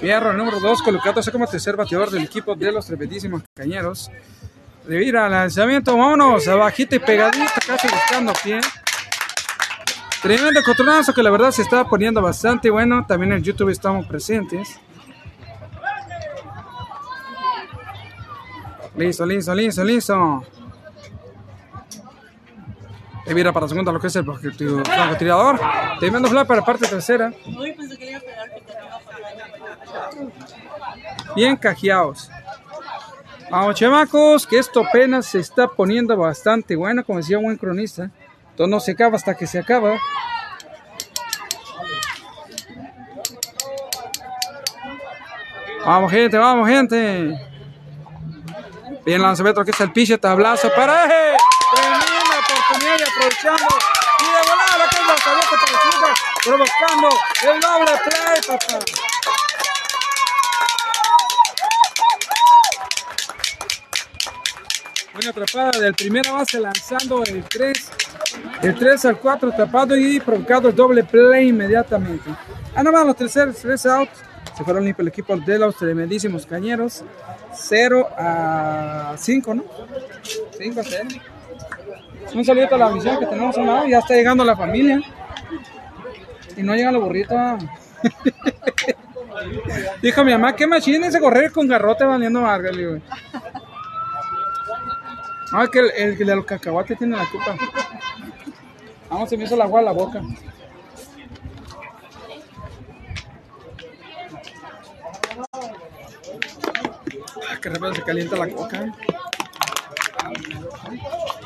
Fierro, 0.00 0.32
número 0.32 0.60
2, 0.60 0.82
colocándose 0.82 1.30
como 1.30 1.46
tercer 1.46 1.76
bateador 1.76 2.10
del 2.10 2.24
equipo 2.24 2.54
de 2.54 2.72
los 2.72 2.86
tremendísimos 2.86 3.42
cañeros. 3.54 4.10
Revira, 4.86 5.28
lanzamiento, 5.28 5.94
vámonos, 5.94 6.48
abajito 6.48 6.96
y 6.96 6.98
pegadito, 7.00 7.52
casi 7.66 7.86
buscando 7.86 8.32
pie. 8.42 8.60
Tremendo 10.22 10.62
controlazo 10.62 11.12
que 11.12 11.22
la 11.22 11.30
verdad 11.30 11.50
se 11.50 11.62
está 11.62 11.84
poniendo 11.84 12.22
bastante 12.22 12.70
bueno. 12.70 13.04
También 13.06 13.32
en 13.32 13.42
YouTube 13.42 13.68
estamos 13.68 14.06
presentes. 14.06 14.80
Listo, 18.96 19.26
listo, 19.26 19.54
listo, 19.54 19.84
listo. 19.84 20.44
Revira 23.26 23.52
para 23.52 23.68
segunda 23.68 23.92
lo 23.92 24.00
que 24.00 24.08
es 24.08 24.16
el 24.16 24.24
francotirador. 24.24 25.60
Tremendo 26.00 26.28
fly 26.28 26.44
para 26.46 26.62
parte 26.62 26.86
tercera. 26.86 27.32
Bien 31.40 31.56
cajeados. 31.56 32.30
Vamos, 33.50 33.74
chamacos, 33.74 34.46
que 34.46 34.58
esto 34.58 34.84
apenas 34.86 35.24
se 35.24 35.38
está 35.38 35.68
poniendo 35.68 36.14
bastante 36.14 36.76
bueno, 36.76 37.02
como 37.02 37.18
decía 37.18 37.38
un 37.38 37.44
buen 37.44 37.56
cronista. 37.56 38.10
Todo 38.58 38.66
no 38.66 38.78
se 38.78 38.90
acaba 38.90 39.16
hasta 39.16 39.34
que 39.34 39.46
se 39.46 39.58
acaba. 39.58 39.98
Vamos, 45.86 46.12
gente, 46.12 46.36
vamos, 46.36 46.68
gente. 46.68 47.40
Bien 49.06 49.22
lanzamiento 49.22 49.64
que 49.64 49.70
es 49.70 49.80
el 49.80 49.92
piche, 49.92 50.18
tablazo 50.18 50.70
para 50.76 51.06
eje. 51.06 51.38
Tremenda 51.74 52.04
oportunidad 52.38 52.98
y 52.98 53.02
aprovechando. 53.02 53.78
Y 54.20 54.24
de 54.24 54.50
volada 54.50 54.88
que 54.90 54.96
es 54.96 55.02
para 55.06 55.70
el 55.70 56.14
provocando 56.44 57.08
el 57.44 57.60
doble 57.60 57.92
play, 58.04 58.40
papá. 58.46 59.09
Buena 65.12 65.30
atrapada 65.30 65.80
del 65.80 65.94
primera 65.94 66.30
base 66.32 66.60
lanzando 66.60 67.24
el 67.24 67.42
3, 67.42 67.90
el 68.62 68.74
3 68.76 69.04
al 69.06 69.18
4 69.18 69.52
tapado 69.52 69.96
y 69.96 70.20
provocado 70.20 70.68
el 70.68 70.74
doble 70.76 71.02
play 71.02 71.48
inmediatamente. 71.48 72.30
Ah, 72.74 72.84
nada 72.84 72.98
más 72.98 73.06
los 73.06 73.16
terceros, 73.16 73.56
3 73.56 73.86
out. 73.86 74.08
Se 74.56 74.62
fueron 74.62 74.84
limpios 74.84 75.04
el 75.04 75.08
equipo 75.08 75.36
de 75.36 75.58
los 75.58 75.76
tremendísimos 75.76 76.46
cañeros. 76.46 77.02
0 77.52 78.08
a 78.16 79.14
5, 79.18 79.54
¿no? 79.54 79.64
5 80.56 80.80
a 80.80 80.84
0. 80.84 81.08
Un 82.34 82.44
saludo 82.44 82.68
a 82.70 82.78
la 82.78 82.90
misión 82.90 83.18
que 83.18 83.26
tenemos 83.26 83.56
a 83.56 83.60
un 83.60 83.66
lado. 83.66 83.86
Ya 83.88 83.98
está 83.98 84.14
llegando 84.14 84.44
la 84.44 84.56
familia. 84.56 85.00
Y 86.56 86.62
no 86.62 86.74
llegan 86.76 86.94
los 86.94 87.02
burritos. 87.02 87.36
Dijo 90.02 90.24
mi 90.24 90.32
mamá, 90.32 90.54
¿qué 90.54 90.66
machín 90.66 91.02
ese 91.02 91.18
correr 91.18 91.50
con 91.50 91.66
garrote 91.66 92.04
valiendo 92.04 92.40
marga? 92.42 92.70
Le 92.70 93.00
digo. 95.50 95.62
Ah, 95.62 95.68
que 95.70 95.78
el, 95.78 95.90
el, 95.96 96.18
de 96.18 96.36
los 96.36 96.44
cacahuates 96.44 96.98
tiene 96.98 97.16
la 97.16 97.26
culpa. 97.26 97.56
Vamos, 99.08 99.28
se 99.28 99.36
me 99.36 99.44
hizo 99.44 99.54
el 99.54 99.62
agua 99.62 99.80
a 99.80 99.82
la 99.82 99.92
boca. 99.92 100.22
Ah, 107.48 107.56
que 107.60 107.68
rápido 107.68 107.94
se 107.94 108.02
calienta 108.02 108.36
la 108.36 108.48
coca. 108.48 108.94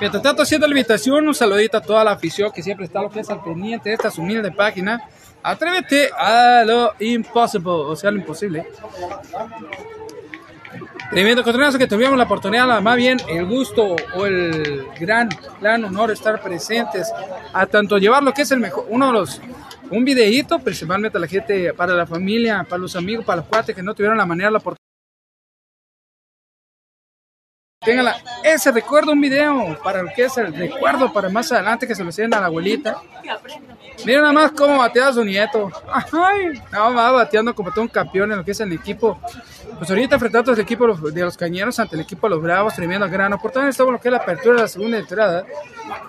Mientras 0.01 0.23
tanto, 0.23 0.43
haciendo 0.43 0.67
la 0.67 0.73
invitación, 0.73 1.27
un 1.27 1.35
saludito 1.35 1.79
a 1.79 1.81
toda 1.81 2.05
la 2.05 2.13
afición 2.13 2.51
que 2.53 2.63
siempre 2.63 2.87
está 2.87 3.01
lo 3.01 3.11
que 3.11 3.21
es 3.21 3.31
al 3.31 3.43
pendiente 3.43 3.89
de 3.89 3.95
esta 3.95 4.11
humilde 4.21 4.51
página. 4.53 5.09
Atrévete 5.43 6.11
a 6.17 6.65
lo 6.65 6.93
impossible, 7.01 7.71
o 7.71 7.97
sea, 7.97 8.11
lo 8.11 8.19
imposible. 8.19 8.67
Tremendo 11.15 11.45
cotonazo 11.45 11.79
que 11.79 11.87
tuvimos 11.87 12.19
la 12.19 12.25
oportunidad, 12.25 12.83
más 12.83 12.97
bien 12.97 13.19
el 13.29 13.47
gusto 13.47 13.95
o 14.17 14.27
el 14.27 14.85
gran, 14.99 15.29
gran 15.61 15.85
honor 15.85 16.11
estar 16.11 16.43
presentes 16.43 17.13
a 17.53 17.67
tanto 17.67 17.99
llevar 17.99 18.21
lo 18.25 18.33
que 18.33 18.43
es 18.43 18.51
el 18.51 18.59
mejor, 18.59 18.87
uno 18.89 19.07
de 19.07 19.13
los, 19.13 19.41
un 19.93 20.05
videíto, 20.05 20.59
principalmente 20.59 21.17
a 21.17 21.21
la 21.21 21.29
gente, 21.29 21.73
para 21.73 21.95
la 21.95 22.05
familia, 22.05 22.67
para 22.69 22.83
los 22.83 22.97
amigos, 22.97 23.25
para 23.25 23.37
los 23.37 23.47
cuates 23.47 23.77
que 23.77 23.83
no 23.85 23.95
tuvieron 23.95 24.19
la 24.19 24.27
manera, 24.27 24.51
la 24.51 24.59
oportunidad. 24.59 24.81
Tengan 27.85 28.13
ese 28.43 28.73
recuerdo, 28.73 29.13
un 29.13 29.21
video 29.21 29.79
para 29.85 30.03
lo 30.03 30.11
que 30.17 30.25
es 30.25 30.37
el 30.37 30.53
recuerdo 30.53 31.13
para 31.13 31.29
más 31.29 31.53
adelante 31.53 31.87
que 31.87 31.95
se 31.95 32.03
lo 32.03 32.09
hacían 32.09 32.35
a 32.35 32.41
la 32.41 32.47
abuelita. 32.47 33.01
Miren 34.05 34.23
nada 34.23 34.33
más 34.33 34.51
cómo 34.51 34.79
batea 34.79 35.13
su 35.13 35.25
nieto. 35.25 35.71
Ay, 36.13 36.61
no, 36.73 36.93
va 36.93 37.13
bateando 37.13 37.55
como 37.55 37.71
todo 37.71 37.83
un 37.83 37.89
campeón 37.89 38.33
en 38.33 38.39
lo 38.39 38.45
que 38.45 38.51
es 38.51 38.61
el 38.61 38.73
equipo. 38.73 39.21
Pues 39.79 39.91
ahorita 39.91 40.15
enfrentando 40.15 40.53
al 40.53 40.59
equipo 40.61 40.87
de 40.87 41.21
los- 41.23 41.37
cañeros 41.37 41.79
ante 41.81 41.97
el 41.97 42.03
equipo 42.03 42.27
de 42.29 42.35
los 42.35 42.43
bravos, 42.43 42.75
tremenda 42.75 43.07
gran 43.09 43.33
oportunidad. 43.33 43.71
Estaba 43.71 43.91
lo 43.93 44.01
que 44.01 44.09
es 44.09 44.13
la 44.13 44.19
apertura 44.19 44.57
de 44.57 44.63
la 44.63 44.69
segunda 44.69 44.99
entrada. 44.99 45.45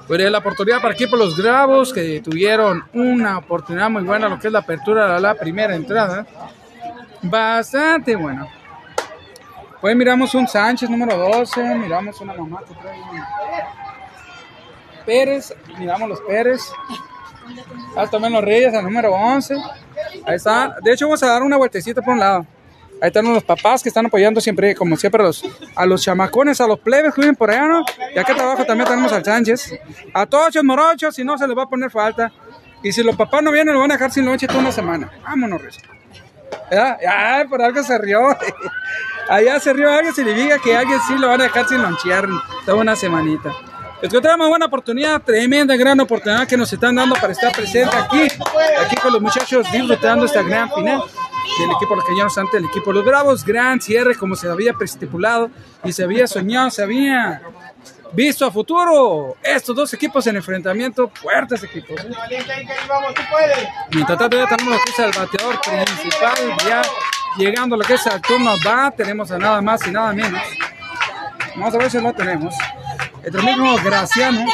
Pero 0.07 0.29
la 0.29 0.37
oportunidad 0.37 0.77
para 0.77 0.89
el 0.89 0.93
equipo 0.95 1.17
de 1.17 1.25
los 1.25 1.35
bravos 1.37 1.91
que 1.91 2.21
tuvieron 2.21 2.83
una 2.93 3.39
oportunidad 3.39 3.89
muy 3.89 4.03
buena, 4.03 4.29
lo 4.29 4.39
que 4.39 4.47
es 4.47 4.53
la 4.53 4.59
apertura 4.59 5.13
de 5.15 5.19
la 5.19 5.33
primera 5.35 5.75
entrada. 5.75 6.25
Bastante 7.21 8.15
buena. 8.15 8.47
Pues 9.81 9.95
miramos 9.95 10.33
un 10.35 10.47
Sánchez 10.47 10.89
número 10.89 11.17
12, 11.17 11.75
miramos 11.75 12.19
una 12.21 12.33
mamá 12.33 12.61
que 12.67 12.73
trae 12.75 12.97
Pérez, 15.05 15.53
miramos 15.77 16.09
los 16.09 16.21
Pérez. 16.21 16.61
Ah, 17.95 18.07
también 18.07 18.33
los 18.33 18.43
Reyes, 18.43 18.73
el 18.73 18.83
número 18.83 19.11
11. 19.13 19.55
Ahí 20.25 20.35
están. 20.35 20.73
De 20.81 20.93
hecho, 20.93 21.05
vamos 21.05 21.21
a 21.23 21.27
dar 21.27 21.43
una 21.43 21.57
vueltecita 21.57 22.01
por 22.01 22.13
un 22.13 22.19
lado. 22.19 22.45
Ahí 23.01 23.07
están 23.07 23.31
los 23.33 23.43
papás 23.43 23.83
que 23.83 23.89
están 23.89 24.05
apoyando 24.05 24.39
siempre, 24.39 24.73
como 24.73 24.95
siempre, 24.95 25.21
a 25.21 25.25
los, 25.25 25.43
a 25.75 25.85
los 25.85 26.01
chamacones, 26.01 26.61
a 26.61 26.67
los 26.67 26.79
plebes 26.79 27.13
que 27.13 27.21
viven 27.21 27.35
por 27.35 27.51
allá, 27.51 27.67
¿no? 27.67 27.85
Y 28.15 28.17
acá 28.17 28.33
abajo 28.33 28.65
también 28.65 28.87
tenemos 28.87 29.11
al 29.11 29.23
Sánchez. 29.23 29.77
A 30.13 30.25
todos 30.25 30.55
los 30.55 30.63
morochos, 30.63 31.13
si 31.15 31.23
no 31.23 31.37
se 31.37 31.47
les 31.47 31.57
va 31.57 31.63
a 31.63 31.69
poner 31.69 31.91
falta. 31.91 32.31
Y 32.81 32.91
si 32.91 33.03
los 33.03 33.15
papás 33.15 33.43
no 33.43 33.51
vienen, 33.51 33.73
lo 33.73 33.81
van 33.81 33.91
a 33.91 33.95
dejar 33.95 34.11
sin 34.11 34.25
lonche 34.25 34.47
toda 34.47 34.59
una 34.59 34.71
semana. 34.71 35.11
Vámonos, 35.23 35.61
Reyes. 35.61 35.81
¿Verdad? 36.69 36.97
Ay, 37.07 37.47
por 37.47 37.61
algo 37.61 37.83
se 37.83 37.97
rió. 37.97 38.37
Allá 39.29 39.59
se 39.59 39.73
rió 39.73 39.91
alguien, 39.91 40.13
se 40.13 40.23
le 40.23 40.33
diga 40.33 40.57
que 40.59 40.75
alguien 40.75 40.99
sí 41.07 41.15
lo 41.17 41.27
van 41.27 41.41
a 41.41 41.45
dejar 41.45 41.67
sin 41.67 41.81
lonchear 41.81 42.27
toda 42.65 42.77
una 42.77 42.95
semanita. 42.95 43.51
Encontramos 44.05 44.49
buena 44.49 44.67
oportunidad, 44.67 45.19
tremenda, 45.19 45.75
gran 45.75 45.99
oportunidad 45.99 46.47
que 46.47 46.55
nos 46.55 46.71
están 46.71 46.93
dando 46.93 47.15
para 47.15 47.33
estar 47.33 47.51
presentes 47.51 47.95
aquí, 47.95 48.21
aquí 48.79 48.95
con 48.97 49.11
los 49.11 49.19
muchachos 49.19 49.65
disfrutando 49.71 50.25
esta 50.25 50.43
gran 50.43 50.71
final 50.71 51.01
del 51.59 51.71
equipo 51.71 51.89
de 51.89 51.95
los 51.95 52.05
cañones 52.05 52.37
ante 52.37 52.57
el 52.57 52.65
equipo 52.65 52.93
los 52.93 53.03
bravos. 53.03 53.43
Gran 53.43 53.81
cierre 53.81 54.15
como 54.15 54.35
se 54.35 54.47
había 54.47 54.75
estipulado 54.79 55.49
y 55.83 55.91
se 55.91 56.03
había 56.03 56.27
soñado, 56.27 56.69
se 56.69 56.83
había 56.83 57.41
visto 58.11 58.45
a 58.45 58.51
futuro. 58.51 59.37
Estos 59.41 59.75
dos 59.75 59.91
equipos 59.95 60.27
en 60.27 60.35
enfrentamiento, 60.35 61.09
fuertes 61.11 61.63
equipos. 61.63 61.99
Mientras 63.91 64.19
tanto 64.19 64.37
ya 64.37 64.45
tenemos 64.45 64.75
lo 64.75 64.83
que 64.83 64.91
es 64.91 64.99
el 64.99 65.19
bateador 65.19 65.59
principal, 65.61 66.57
ya 66.69 66.81
llegando 67.39 67.73
a 67.73 67.79
lo 67.79 67.83
que 67.83 67.95
es 67.95 68.05
el 68.05 68.21
turno 68.21 68.53
va, 68.63 68.91
tenemos 68.91 69.31
a 69.31 69.39
nada 69.39 69.63
más 69.63 69.87
y 69.87 69.89
nada 69.89 70.13
menos. 70.13 70.43
Vamos 71.55 71.73
a 71.73 71.77
ver 71.79 71.89
si 71.89 71.99
lo 71.99 72.13
tenemos. 72.13 72.53
El 73.25 73.33
mismo 73.43 73.75
Graciano, 73.83 74.45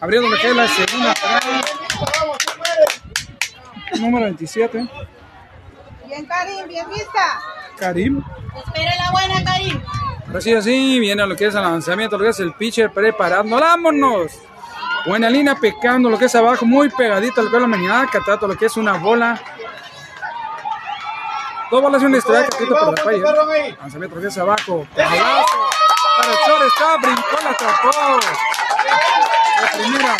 abriendo 0.00 0.30
lo 0.30 0.36
que 0.38 0.48
es 0.48 0.56
la 0.56 0.68
segunda 0.68 1.14
puedes. 2.56 4.00
número 4.00 4.24
27, 4.24 4.88
Bien, 6.06 6.24
Karim, 6.24 6.66
bien 6.66 6.88
vista. 6.88 7.40
Karim. 7.76 8.24
Espere 8.56 8.90
la 8.96 9.10
buena, 9.10 9.44
Karim. 9.44 9.82
Ahora 10.26 10.40
sí, 10.40 10.54
así 10.54 10.98
viene 10.98 11.26
lo 11.26 11.36
que 11.36 11.44
es 11.44 11.54
el 11.54 11.60
lanzamiento, 11.60 12.16
lo 12.16 12.24
que 12.24 12.30
es 12.30 12.40
el 12.40 12.54
pitcher 12.54 12.90
preparando. 12.90 13.60
¡Vámonos! 13.60 14.32
Buena 15.04 15.28
línea 15.28 15.54
pecando 15.56 16.08
lo 16.08 16.18
que 16.18 16.24
es 16.24 16.34
abajo, 16.34 16.64
muy 16.64 16.88
pegadito 16.88 17.42
lo 17.42 17.50
que 17.50 17.56
es 17.56 17.62
la 17.62 17.68
mañana, 17.68 18.08
trato 18.24 18.46
lo 18.48 18.56
que 18.56 18.64
es 18.64 18.78
una 18.78 18.94
bola. 18.94 19.38
Dos 21.70 21.82
bolas 21.82 22.02
y 22.02 22.06
un 22.06 22.14
strike 22.14 22.48
escrito 22.48 22.74
por 22.76 22.96
la 22.96 23.04
falla. 23.04 23.76
Lanzamiento 23.80 24.18
es 24.20 24.38
abajo. 24.38 24.86
Abrazo. 24.92 25.70
Para 26.18 26.32
el 26.32 26.38
shortstop, 26.46 27.00
brincó, 27.02 27.44
la 27.44 27.50
atrapó. 27.50 27.90
La 29.60 29.70
primera. 29.72 30.16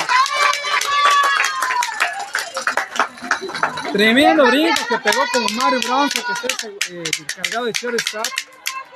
Tremendo 3.92 4.46
brinco 4.46 4.80
que 4.88 4.98
pegó 4.98 5.22
con 5.32 5.56
Mario 5.56 5.80
Bronzo, 5.87 6.22
que 6.26 6.32
está 6.32 6.68
eh, 6.90 7.02
cargado 7.34 7.64
de 7.64 7.72
shortstop. 7.72 8.26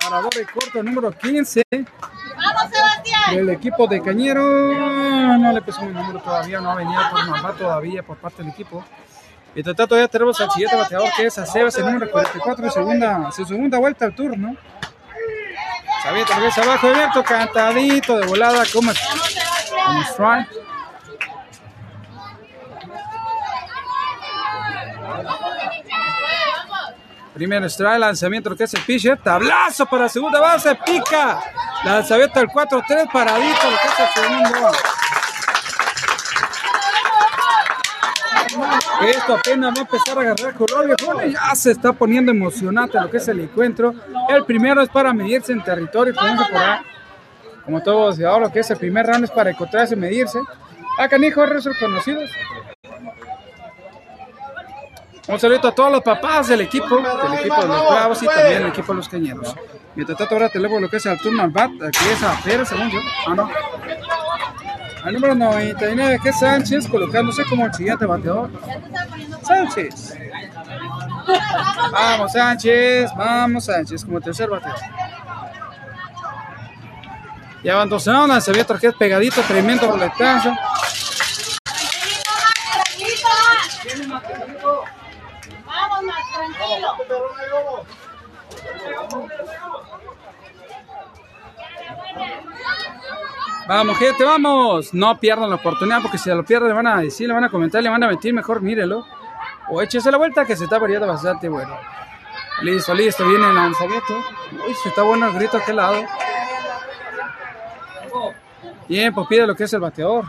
Parador 0.00 0.34
de 0.34 0.44
corto 0.46 0.82
número 0.82 1.12
15 1.12 1.62
Vamos, 1.70 2.70
Sebastián. 2.72 3.36
del 3.36 3.50
equipo 3.50 3.86
de 3.86 4.02
Cañero. 4.02 4.42
No 5.38 5.52
le 5.52 5.62
pusimos 5.62 5.88
el 5.88 5.94
número 5.94 6.20
todavía, 6.20 6.60
no 6.60 6.72
ha 6.72 6.74
venido 6.74 7.00
por 7.10 7.26
normal 7.26 7.54
todavía 7.56 8.02
por 8.02 8.16
parte 8.18 8.42
del 8.42 8.52
equipo. 8.52 8.84
Y 9.54 9.62
tanto 9.62 9.86
todavía 9.86 10.08
tenemos 10.08 10.40
al 10.40 10.50
siguiente 10.50 10.76
bateador 10.76 11.08
que 11.16 11.26
es 11.26 11.38
a 11.38 11.44
Sebas, 11.44 11.76
el 11.76 11.84
número 11.84 12.10
44, 12.10 12.70
segunda, 12.70 13.30
su 13.32 13.44
segunda 13.44 13.78
vuelta 13.78 14.06
al 14.06 14.14
turno. 14.14 14.56
Lo 16.04 16.42
ves 16.42 16.58
abajo, 16.58 16.88
abierto, 16.88 17.22
cantadito 17.22 18.16
de 18.18 18.26
volada, 18.26 18.64
como 18.72 18.90
strike. 18.90 20.48
Primer 27.34 27.64
strike, 27.64 27.98
lanzamiento, 27.98 28.50
lo 28.50 28.56
que 28.56 28.64
es 28.64 28.74
el 28.74 28.82
pitcher, 28.82 29.18
tablazo 29.18 29.86
para 29.86 30.08
segunda 30.08 30.40
base, 30.40 30.74
pica. 30.74 31.40
Lanzamiento 31.84 32.40
al 32.40 32.48
4-3, 32.48 33.10
paradito, 33.12 33.70
lo 33.70 33.76
que 33.76 33.88
es 33.88 34.00
el 34.00 34.22
segundo. 34.22 34.72
Esto 39.06 39.34
apenas 39.34 39.74
va 39.74 39.78
a 39.78 39.82
empezar 39.82 40.18
a 40.18 40.20
agarrar 40.20 40.54
color, 40.54 40.86
viejo. 40.86 41.20
Ya 41.22 41.54
se 41.54 41.72
está 41.72 41.92
poniendo 41.92 42.30
emocionante 42.30 43.00
lo 43.00 43.10
que 43.10 43.16
es 43.16 43.28
el 43.28 43.40
encuentro. 43.40 43.94
El 44.28 44.44
primero 44.44 44.82
es 44.82 44.88
para 44.88 45.12
medirse 45.12 45.52
en 45.52 45.62
territorio, 45.62 46.12
dice 46.12 46.44
por 46.50 46.62
ahí. 46.62 46.80
Como 47.64 47.82
todos, 47.82 48.18
y 48.18 48.24
ahora 48.24 48.46
lo 48.46 48.52
que 48.52 48.60
es 48.60 48.70
el 48.70 48.76
primer 48.76 49.06
round 49.06 49.24
es 49.24 49.30
para 49.30 49.50
encontrarse 49.50 49.94
y 49.94 49.98
medirse. 49.98 50.40
Ah, 50.98 51.08
canijo, 51.08 51.44
rezos 51.46 51.76
conocidos. 51.78 52.30
Un 55.28 55.38
saludo 55.38 55.68
a 55.68 55.74
todos 55.74 55.92
los 55.92 56.02
papás 56.02 56.48
del 56.48 56.62
equipo, 56.62 56.96
del 56.96 57.34
equipo 57.38 57.62
de 57.62 57.68
los 57.68 57.90
Bravos 57.90 58.22
y 58.22 58.26
también 58.26 58.58
del 58.58 58.68
equipo 58.68 58.92
de 58.92 58.96
los 58.96 59.08
Cañeros. 59.08 59.54
Mientras 59.94 60.18
tanto, 60.18 60.34
ahora 60.34 60.48
te 60.48 60.58
lo 60.58 60.88
que 60.88 60.96
es 60.96 61.06
el 61.06 61.18
turno 61.18 61.42
al 61.42 61.50
bat, 61.50 61.70
aquí 61.70 62.08
es 62.10 62.22
a 62.22 62.36
Pérez, 62.42 62.68
según 62.68 62.90
yo. 62.90 62.98
Ah. 63.28 63.48
Al 65.04 65.14
número 65.14 65.34
99, 65.34 66.20
que 66.22 66.28
es 66.28 66.38
Sánchez, 66.38 66.86
colocándose 66.88 67.44
como 67.44 67.66
el 67.66 67.74
siguiente 67.74 68.06
bateador. 68.06 68.50
Sánchez. 69.42 70.16
Vamos, 71.92 72.32
Sánchez, 72.32 73.10
vamos, 73.16 73.64
Sánchez, 73.64 74.04
como 74.04 74.20
tercer 74.20 74.48
bateador. 74.48 74.80
Ya 77.64 77.76
van 77.76 77.88
dos 77.88 78.06
rounds, 78.06 78.28
lanzamiento 78.28 78.78
que 78.78 78.88
es 78.88 78.94
pegadito, 78.94 79.40
tremendo 79.42 79.88
Max. 79.96 80.16
Vamos, 85.64 86.02
Max, 86.02 86.26
tranquilo. 86.34 86.96
Perrón 87.08 87.30
ahí, 87.38 87.48
vamos. 93.66 93.98
Gente, 93.98 94.24
vamos. 94.24 94.94
No 94.94 95.18
pierdan 95.18 95.50
la 95.50 95.56
oportunidad 95.56 96.02
porque 96.02 96.18
si 96.18 96.30
lo 96.30 96.44
pierden 96.44 96.68
le 96.68 96.74
van 96.74 96.86
a 96.86 97.00
decir, 97.00 97.28
le 97.28 97.34
van 97.34 97.44
a 97.44 97.48
comentar, 97.48 97.82
le 97.82 97.88
van 97.88 98.02
a 98.02 98.08
mentir, 98.08 98.32
mejor 98.32 98.60
mírelo. 98.62 99.06
O 99.68 99.80
échese 99.80 100.10
la 100.10 100.18
vuelta 100.18 100.44
que 100.44 100.56
se 100.56 100.64
está 100.64 100.78
variando 100.78 101.06
bastante 101.06 101.48
bueno. 101.48 101.76
Listo, 102.62 102.94
listo, 102.94 103.26
viene 103.26 103.48
el 103.48 103.54
lanzamiento. 103.54 104.14
Uy, 104.66 104.74
se 104.82 104.88
está 104.88 105.02
bueno 105.02 105.26
el 105.26 105.32
grito 105.34 105.56
a 105.56 105.60
aquel 105.60 105.76
lado. 105.76 106.04
Bien, 108.88 109.12
pues 109.14 109.26
pide 109.26 109.46
lo 109.46 109.54
que 109.54 109.64
es 109.64 109.72
el 109.72 109.80
bateador. 109.80 110.24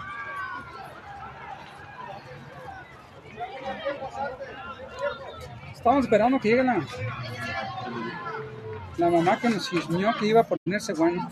Estamos 5.73 6.05
esperando 6.05 6.39
que 6.39 6.49
llegue 6.49 6.63
la, 6.63 6.79
la 8.97 9.09
mamá 9.09 9.37
que 9.37 9.49
nos 9.49 9.69
chismeó 9.69 10.13
que 10.17 10.27
iba 10.27 10.41
a 10.41 10.45
ponerse 10.45 10.93
bueno. 10.93 11.29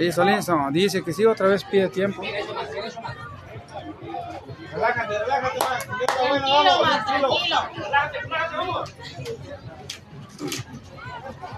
Listo, 0.00 0.24
listo. 0.24 0.56
Dice 0.70 1.04
que 1.04 1.12
sí, 1.12 1.26
otra 1.26 1.46
vez 1.48 1.62
pide 1.64 1.88
tiempo. 1.90 2.22
Relájate, 4.72 5.18
relájate, 5.18 5.58
bueno, 5.58 6.46
Tranquilo, 6.46 6.64
vamos, 6.64 7.04
tranquilo. 7.04 7.28
tranquilo. 8.28 8.84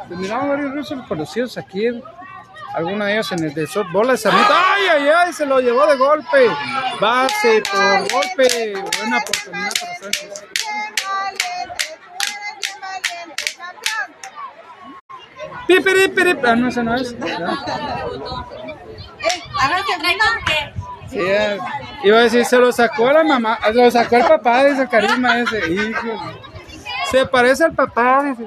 Pues 0.09 0.18
miramos 0.18 0.48
varios 0.48 0.74
rusos 0.74 1.07
conocidos 1.07 1.57
aquí. 1.57 1.87
Alguno 2.74 3.05
de 3.05 3.12
ellos 3.12 3.31
en 3.31 3.44
el 3.44 3.55
de 3.55 3.66
softball. 3.68 4.11
¡Ay, 4.11 4.87
ay, 4.90 5.09
ay! 5.09 5.33
Se 5.33 5.46
lo 5.46 5.61
llevó 5.61 5.87
de 5.87 5.96
golpe. 5.96 6.48
Base 7.00 7.62
por 7.70 8.11
golpe. 8.11 8.72
Buena 8.98 9.18
oportunidad 9.18 9.72
para 9.78 9.94
Sánchez. 9.98 10.44
Bien 10.59 10.94
valiente, 11.07 11.98
tú 12.02 12.11
eres 12.26 12.59
bien 12.59 12.81
valiente, 12.81 13.44
campeón. 13.57 14.09
Pipiri, 15.76 16.08
piri. 16.08 16.37
Ah, 16.44 16.54
no, 16.54 16.68
esa 16.68 16.82
no 16.82 16.94
es. 16.94 17.12
Eh. 17.12 17.16
Sí, 21.08 21.18
iba 22.08 22.18
a 22.18 22.22
decir, 22.22 22.44
se 22.44 22.56
lo 22.58 22.72
sacó 22.72 23.12
la 23.12 23.22
mamá, 23.22 23.58
lo 23.74 23.90
sacó 23.90 24.16
el 24.16 24.24
papá, 24.24 24.64
dice 24.64 24.88
carisma 24.88 25.38
ese, 25.40 25.70
hijo. 25.72 26.08
Se 27.11 27.26
parece 27.26 27.64
al 27.64 27.72
papá, 27.74 28.22
dice. 28.24 28.46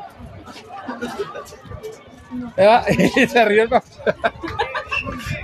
Ah, 2.57 2.83
y 2.89 3.27
se 3.27 3.45
rió 3.45 3.63
el 3.63 3.69
papá. 3.69 3.85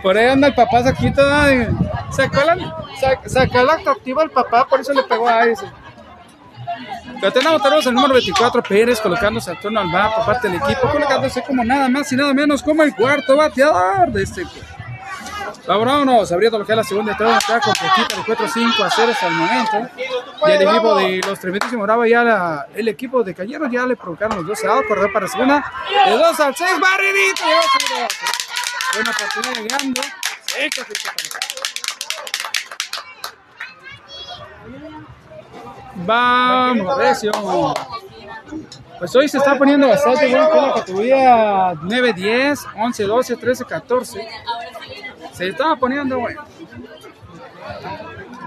Por 0.01 0.17
ahí 0.17 0.27
anda 0.27 0.47
el 0.47 0.55
papá 0.55 0.83
saquito, 0.83 1.21
sacó 2.11 2.41
la, 2.43 2.57
sa- 2.99 3.21
sacó 3.29 3.63
la 3.63 3.73
atractiva 3.73 4.23
al 4.23 4.31
papá, 4.31 4.67
por 4.67 4.79
eso 4.81 4.93
le 4.93 5.03
pegó 5.03 5.27
a 5.27 5.45
ese. 5.45 5.65
Pero 7.21 7.33
tenemos, 7.33 7.85
el 7.85 7.93
número 7.93 8.15
24 8.15 8.63
Pérez 8.63 8.99
colocándose 8.99 9.51
al 9.51 9.59
turno 9.59 9.79
al 9.79 9.91
bat 9.91 10.15
por 10.15 10.25
parte 10.25 10.49
del 10.49 10.57
equipo, 10.57 10.89
colocándose 10.91 11.43
como 11.43 11.63
nada 11.63 11.87
más 11.87 12.11
y 12.11 12.15
nada 12.15 12.33
menos 12.33 12.63
como 12.63 12.81
el 12.81 12.95
cuarto 12.95 13.37
bateador 13.37 14.11
de 14.11 14.23
este 14.23 14.41
equipo. 14.41 14.65
Vámonos, 15.67 16.31
abriendo 16.31 16.57
lo 16.57 16.65
que 16.65 16.71
es 16.71 16.75
la 16.75 16.83
segunda 16.83 17.11
entrada, 17.11 17.37
está 17.37 17.59
completita 17.59 18.15
de 18.15 18.23
4-5 18.23 18.83
a 18.83 18.89
0 18.89 19.11
hasta 19.11 19.27
el 19.27 19.33
momento. 19.33 19.89
Y 20.47 20.51
el 20.51 20.61
equipo 20.63 20.95
de 20.95 21.21
los 21.27 21.39
tremendísimos 21.39 21.85
Brava 21.85 22.07
ya 22.07 22.23
la, 22.23 22.67
el 22.73 22.87
equipo 22.87 23.23
de 23.23 23.35
Cañeros 23.35 23.71
ya 23.71 23.85
le 23.85 23.95
provocaron 23.95 24.37
los 24.37 24.47
12 24.47 24.67
a 24.67 24.81
correr 24.87 25.13
para 25.13 25.27
segunda. 25.27 25.63
De 26.05 26.11
2 26.17 26.39
al 26.39 26.55
6, 26.55 26.79
barridito. 26.79 27.43
Buena 28.93 29.11
oportunidad 29.11 29.61
llegando. 29.61 30.01
Seca, 30.47 30.83
seca, 30.83 31.50
Vamos, 35.95 36.97
Recio. 36.97 37.31
Pues 38.99 39.15
hoy 39.15 39.27
se 39.27 39.37
está 39.37 39.57
poniendo 39.57 39.87
bastante 39.87 40.27
bueno 40.27 40.49
con 40.49 40.67
la 40.67 40.73
categoría 40.73 41.73
9, 41.81 42.13
10, 42.13 42.59
11, 42.77 43.03
12, 43.03 43.35
13, 43.37 43.65
14. 43.65 44.27
Se 45.33 45.47
estaba 45.47 45.75
poniendo 45.75 46.19
bueno. 46.19 46.43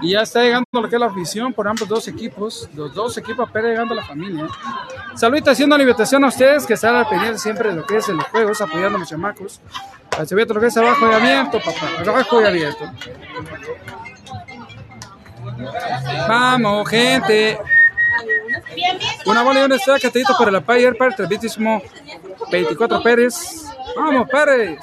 Y 0.01 0.11
ya 0.11 0.21
está 0.21 0.43
llegando 0.43 0.65
lo 0.71 0.87
que 0.87 0.95
es 0.95 0.99
la 0.99 1.07
afición 1.07 1.53
por 1.53 1.67
ambos 1.67 1.87
dos 1.87 2.07
equipos. 2.07 2.69
Los 2.73 2.93
dos 2.93 3.17
equipos 3.17 3.49
pero 3.51 3.67
llegando 3.67 3.93
a 3.93 3.97
la 3.97 4.05
familia. 4.05 4.47
Saludita 5.15 5.51
haciendo 5.51 5.77
la 5.77 5.83
invitación 5.83 6.23
a 6.23 6.27
ustedes 6.27 6.65
que 6.65 6.73
están 6.75 6.95
al 6.95 7.07
pendiente 7.07 7.39
siempre 7.39 7.69
de 7.69 7.75
lo 7.75 7.85
que 7.85 7.97
es 7.97 8.09
en 8.09 8.17
los 8.17 8.25
juegos, 8.27 8.61
apoyando 8.61 8.97
a 8.97 8.99
los 8.99 9.09
chamacos. 9.09 9.61
Al 10.17 10.27
lo 10.29 10.61
que 10.61 10.67
es 10.67 10.77
abajo 10.77 11.09
y 11.09 11.13
abierto, 11.13 11.59
papá. 11.59 11.89
Abajo 11.99 12.41
y 12.41 12.45
abierto. 12.45 12.91
Vamos, 16.27 16.89
gente. 16.89 17.57
Una 19.25 19.43
bola 19.43 19.61
y 19.61 19.63
una 19.63 19.75
estrella 19.75 19.99
catadito 19.99 20.35
para 20.37 20.49
el 20.49 20.55
Empire 20.57 20.93
para 20.95 21.09
el 21.11 21.15
tremendísimo 21.15 21.81
24 22.51 23.01
Pérez. 23.03 23.65
Vamos, 23.95 24.27
Pérez. 24.29 24.79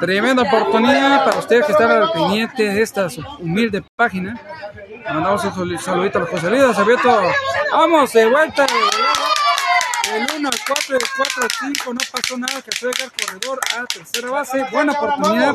Tremenda 0.00 0.42
oportunidad 0.42 1.24
para 1.24 1.38
ustedes 1.38 1.66
que 1.66 1.72
están 1.72 1.90
al 1.90 2.10
pendiente 2.12 2.62
de 2.64 2.82
esta 2.82 3.08
humilde 3.38 3.82
página. 3.94 4.40
Mandamos 5.04 5.44
un 5.44 5.52
sal- 5.54 5.78
saludito 5.78 6.18
a 6.18 6.20
los 6.22 6.30
José 6.30 6.50
Luis. 6.50 6.62
Vamos, 7.72 8.12
de 8.12 8.26
vuelta. 8.26 8.66
El 10.12 10.26
1 10.38 10.48
al 10.48 10.58
4, 10.66 10.96
el 10.96 11.02
4 11.16 11.42
al 11.42 11.74
5, 11.74 11.94
no 11.94 12.00
pasó 12.12 12.38
nada, 12.38 12.62
que 12.62 12.70
fue 12.76 12.90
el 12.90 13.12
corredor 13.12 13.60
a 13.76 13.84
tercera 13.86 14.30
base. 14.30 14.66
Buena 14.70 14.92
oportunidad 14.92 15.52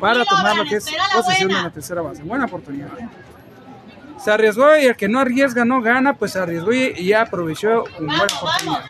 para 0.00 0.24
tomar 0.24 0.56
lo 0.56 0.64
que 0.64 0.76
es 0.76 0.86
posesión 1.12 1.48
de 1.48 1.62
la 1.62 1.70
tercera 1.70 2.02
base. 2.02 2.22
Buena 2.22 2.46
oportunidad. 2.46 2.88
Se 4.18 4.30
arriesgó 4.30 4.76
y 4.76 4.86
el 4.86 4.96
que 4.96 5.08
no 5.08 5.20
arriesga 5.20 5.64
no 5.64 5.80
gana, 5.80 6.14
pues 6.14 6.32
se 6.32 6.40
arriesgó 6.40 6.72
y 6.72 6.94
y 6.96 7.06
ya 7.06 7.22
aprovechó 7.22 7.84
una 7.98 8.18
buena 8.18 8.34
oportunidad. 8.36 8.84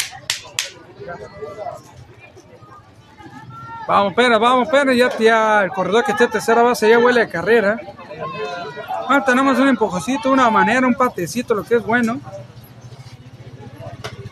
vamos. 3.87 4.15
Pérez, 4.15 4.39
vamos, 4.39 4.69
Pérez. 4.69 4.97
Ya, 4.97 5.19
ya 5.19 5.63
el 5.65 5.71
corredor 5.71 6.05
que 6.05 6.13
está 6.13 6.25
en 6.25 6.31
tercera 6.31 6.63
base 6.63 6.89
ya 6.89 6.99
huele 6.99 7.23
a 7.23 7.29
carrera. 7.29 7.79
Ah, 9.09 9.23
tenemos 9.25 9.59
un 9.59 9.69
empujocito, 9.69 10.31
una 10.31 10.49
manera, 10.51 10.87
un 10.87 10.95
patecito, 10.95 11.55
lo 11.55 11.65
que 11.65 11.77
es 11.77 11.83
bueno. 11.83 12.21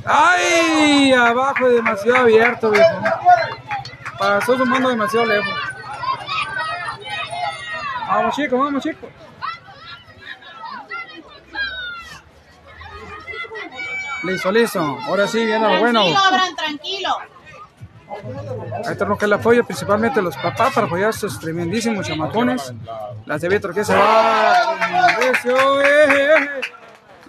¡Ay! 0.09 1.13
Abajo 1.13 1.69
demasiado 1.69 2.19
abierto, 2.19 2.71
viejo. 2.71 3.01
Pasó 4.19 4.57
sumando 4.57 4.89
demasiado 4.89 5.27
lejos. 5.27 5.55
Vamos, 8.09 8.35
chicos, 8.35 8.59
vamos, 8.59 8.83
chicos. 8.83 9.11
Listo, 14.25 14.51
listo. 14.51 14.81
Ahora 15.07 15.29
sí, 15.29 15.45
viene 15.45 15.61
lo 15.61 15.79
bueno. 15.79 16.01
Tranquilo, 16.01 16.27
Abraham, 16.27 16.57
tranquilo. 16.57 17.19
Ahí 18.87 18.97
tenemos 18.97 19.19
que 19.19 19.27
el 19.27 19.33
apoyo, 19.35 19.65
principalmente 19.65 20.23
los 20.23 20.37
papás, 20.37 20.73
para 20.73 20.87
apoyar 20.87 21.09
a 21.09 21.11
estos 21.11 21.39
tremendísimos 21.39 22.07
chamacones. 22.07 22.73
Las 23.27 23.43
de 23.43 23.49
Vietro 23.49 23.75
que 23.75 23.85
se 23.85 23.95
va. 23.95 24.55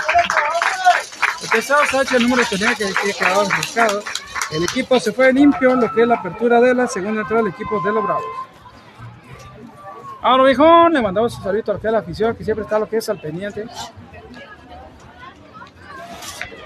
El 1.43 1.49
pesado 1.49 1.87
Sacha, 1.87 2.17
el 2.17 2.23
número 2.25 2.43
tenía 2.49 2.75
que, 2.75 2.85
que 2.85 3.25
buscado. 3.57 4.03
El 4.51 4.63
equipo 4.65 5.01
se 5.01 5.13
fue 5.13 5.33
limpio, 5.33 5.75
lo 5.75 5.93
que 5.93 6.03
es 6.03 6.09
la 6.09 6.17
apertura 6.17 6.61
de 6.61 6.75
la 6.75 6.87
segunda 6.87 7.23
entrada 7.23 7.43
del 7.43 7.53
equipo 7.53 7.81
de 7.81 7.93
los 7.93 8.05
Bravos. 8.05 8.25
Ahora, 10.23 10.45
viejón, 10.45 10.93
le 10.93 11.03
mandamos 11.03 11.37
un 11.37 11.43
saludo 11.43 11.73
a 11.73 11.81
que 11.81 11.91
la 11.91 11.99
afición, 11.99 12.37
que 12.37 12.45
siempre 12.45 12.65
está 12.65 12.79
lo 12.79 12.89
que 12.89 12.99
es 12.99 13.09
al 13.09 13.21
pendiente. 13.21 13.67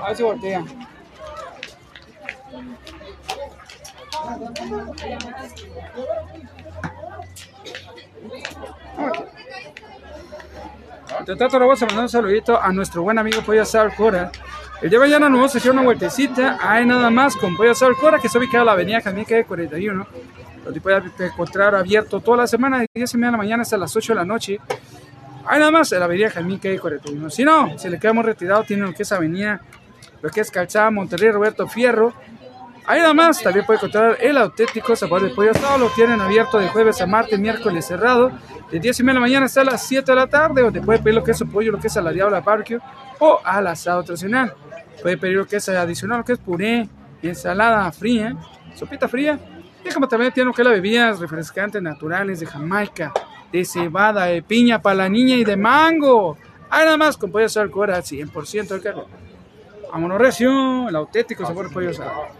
A 0.02 0.08
ver 0.08 0.16
si 0.16 0.22
voltea. 0.22 0.64
Tanto, 11.10 11.58
le 11.58 11.64
vamos 11.64 11.82
a 11.82 11.86
mandar 11.86 12.04
un 12.04 12.08
saludito 12.08 12.60
a 12.60 12.72
nuestro 12.72 13.02
buen 13.02 13.18
amigo 13.18 13.42
Pollo 13.42 13.62
Asado 13.62 13.90
Cora. 13.96 14.30
El 14.80 14.90
día 14.90 14.98
de 14.98 15.06
mañana 15.06 15.28
nos 15.28 15.38
vamos 15.38 15.54
a 15.54 15.58
echar 15.58 15.72
una 15.72 15.82
vueltecita. 15.82 16.58
Hay 16.60 16.86
nada 16.86 17.10
más 17.10 17.36
con 17.36 17.56
Pollo 17.56 17.72
Asado 17.72 17.94
Cora, 17.96 18.18
que 18.18 18.28
está 18.28 18.38
ubicado 18.38 18.62
en 18.62 18.66
la 18.66 18.72
avenida 18.72 19.00
Jamaica 19.00 19.30
calle 19.30 19.44
41. 19.44 20.06
Donde 20.64 20.80
puede 20.80 21.02
encontrar 21.18 21.74
abierto 21.74 22.20
toda 22.20 22.38
la 22.38 22.46
semana, 22.46 22.80
de 22.80 22.86
10 22.94 23.14
y 23.14 23.16
media 23.16 23.28
de 23.28 23.32
la 23.32 23.38
mañana 23.38 23.62
hasta 23.62 23.76
las 23.76 23.94
8 23.94 24.12
de 24.12 24.16
la 24.16 24.24
noche. 24.24 24.60
Hay 25.46 25.58
nada 25.58 25.70
más 25.70 25.90
en 25.92 25.98
la 25.98 26.04
avenida 26.04 26.30
Jamaica 26.30 26.62
calle 26.64 26.78
41. 26.78 27.30
Si 27.30 27.44
no, 27.44 27.78
si 27.78 27.88
le 27.88 27.98
quedamos 27.98 28.24
retirado, 28.24 28.62
tiene 28.62 28.84
lo 28.84 28.94
que 28.94 29.02
es 29.02 29.12
avenida, 29.12 29.60
lo 30.22 30.30
que 30.30 30.40
es 30.40 30.50
Calzada 30.50 30.90
Monterrey 30.90 31.30
Roberto 31.30 31.66
Fierro. 31.66 32.12
Ahí 32.86 33.00
nada 33.00 33.14
más, 33.14 33.42
también 33.42 33.66
puede 33.66 33.78
encontrar 33.78 34.16
el 34.20 34.36
auténtico 34.36 34.96
sabor 34.96 35.22
de 35.22 35.30
pollo 35.30 35.50
asado. 35.50 35.78
Lo 35.78 35.88
tienen 35.90 36.20
abierto 36.20 36.58
de 36.58 36.68
jueves 36.68 37.00
a 37.00 37.06
martes, 37.06 37.38
miércoles 37.38 37.86
cerrado. 37.86 38.32
De 38.70 38.78
10 38.78 39.00
y 39.00 39.02
media 39.02 39.14
de 39.14 39.14
la 39.14 39.20
mañana 39.20 39.46
hasta 39.46 39.64
las 39.64 39.84
7 39.86 40.12
de 40.12 40.16
la 40.16 40.28
tarde, 40.28 40.62
donde 40.62 40.80
puede 40.80 41.00
pedir 41.00 41.14
lo 41.14 41.24
que 41.24 41.32
es 41.32 41.38
su 41.38 41.48
pollo, 41.48 41.72
lo 41.72 41.80
que 41.80 41.88
es 41.88 41.96
a 41.96 42.02
la 42.02 42.12
diabla 42.12 42.40
barbecue 42.40 42.78
o 43.18 43.40
al 43.42 43.66
asado 43.66 44.04
tradicional. 44.04 44.54
Puede 45.02 45.18
pedir 45.18 45.36
lo 45.36 45.46
que 45.46 45.56
es 45.56 45.68
adicional, 45.68 46.18
lo 46.18 46.24
que 46.24 46.34
es 46.34 46.38
puré, 46.38 46.88
ensalada 47.22 47.90
fría, 47.90 48.36
sopita 48.74 49.08
fría. 49.08 49.38
Y 49.84 49.92
como 49.92 50.06
también 50.06 50.32
tiene 50.32 50.46
lo 50.48 50.54
que 50.54 50.62
es 50.62 50.68
las 50.68 50.74
bebidas 50.74 51.18
refrescantes 51.18 51.82
naturales 51.82 52.38
de 52.38 52.46
Jamaica, 52.46 53.12
de 53.52 53.64
cebada, 53.64 54.26
de 54.26 54.42
piña 54.42 54.80
para 54.80 54.94
la 54.94 55.08
niña 55.08 55.34
y 55.34 55.44
de 55.44 55.56
mango. 55.56 56.36
Ahí 56.68 56.84
nada 56.84 56.96
más 56.96 57.16
con 57.16 57.32
pollo 57.32 57.46
asado 57.46 57.64
al 57.64 57.70
cora, 57.72 57.98
100% 57.98 58.68
del 58.68 58.82
carro. 58.82 59.06
Vámonos 59.90 60.18
recio, 60.18 60.88
el 60.88 60.94
auténtico 60.94 61.44
sabor 61.44 61.68
de 61.68 61.74
pollo 61.74 61.90
asado. 61.90 62.39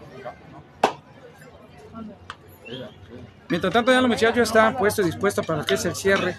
Mientras 3.51 3.73
tanto, 3.73 3.91
ya 3.91 3.99
los 3.99 4.09
muchachos 4.09 4.47
están 4.47 4.77
puestos 4.77 5.03
y 5.03 5.09
dispuestos 5.09 5.45
para 5.45 5.65
que 5.65 5.73
es 5.73 5.83
el 5.83 5.93
cierre 5.93 6.37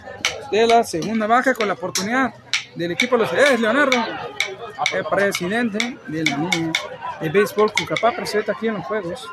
de 0.50 0.66
la 0.66 0.82
segunda 0.82 1.26
baja 1.26 1.52
con 1.52 1.68
la 1.68 1.74
oportunidad 1.74 2.32
del 2.74 2.92
equipo 2.92 3.18
de 3.18 3.24
los 3.24 3.32
es 3.34 3.60
Leonardo, 3.60 4.02
el 4.94 5.04
presidente 5.04 5.98
del 6.08 6.24
niño 6.24 6.72
de 7.20 7.28
béisbol 7.28 7.70
Cucapá, 7.70 8.12
presente 8.12 8.50
aquí 8.50 8.68
en 8.68 8.74
los 8.76 8.86
juegos. 8.86 9.28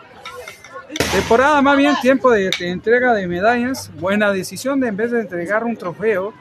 Temporada 1.14 1.62
más 1.62 1.78
bien 1.78 1.96
tiempo 2.02 2.30
de, 2.30 2.50
de 2.60 2.70
entrega 2.70 3.14
de 3.14 3.26
medallas. 3.30 3.90
Buena 3.96 4.34
decisión 4.34 4.82
de 4.82 4.90
en 4.90 4.98
vez 4.98 5.12
de 5.12 5.22
entregar 5.22 5.64
un 5.64 5.78
trofeo, 5.78 6.34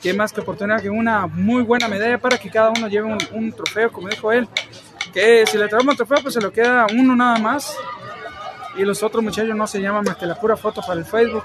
que 0.00 0.14
más 0.14 0.32
que 0.32 0.40
oportunidad 0.40 0.80
que 0.80 0.88
una 0.88 1.26
muy 1.26 1.64
buena 1.64 1.88
medalla 1.88 2.18
para 2.18 2.38
que 2.38 2.48
cada 2.48 2.70
uno 2.70 2.86
lleve 2.86 3.08
un, 3.08 3.18
un 3.32 3.52
trofeo, 3.52 3.90
como 3.90 4.08
dijo 4.08 4.30
él. 4.30 4.48
Que 5.12 5.44
si 5.46 5.58
le 5.58 5.66
traemos 5.66 5.94
un 5.94 5.96
trofeo, 5.96 6.18
pues 6.22 6.34
se 6.34 6.40
lo 6.40 6.52
queda 6.52 6.86
uno 6.94 7.16
nada 7.16 7.38
más 7.38 7.76
y 8.76 8.84
los 8.84 9.02
otros 9.02 9.22
muchachos 9.22 9.54
no 9.54 9.66
se 9.66 9.80
llaman 9.80 10.04
más 10.04 10.16
que 10.16 10.26
la 10.26 10.34
pura 10.34 10.56
foto 10.56 10.80
para 10.80 10.94
el 10.94 11.04
Facebook. 11.04 11.44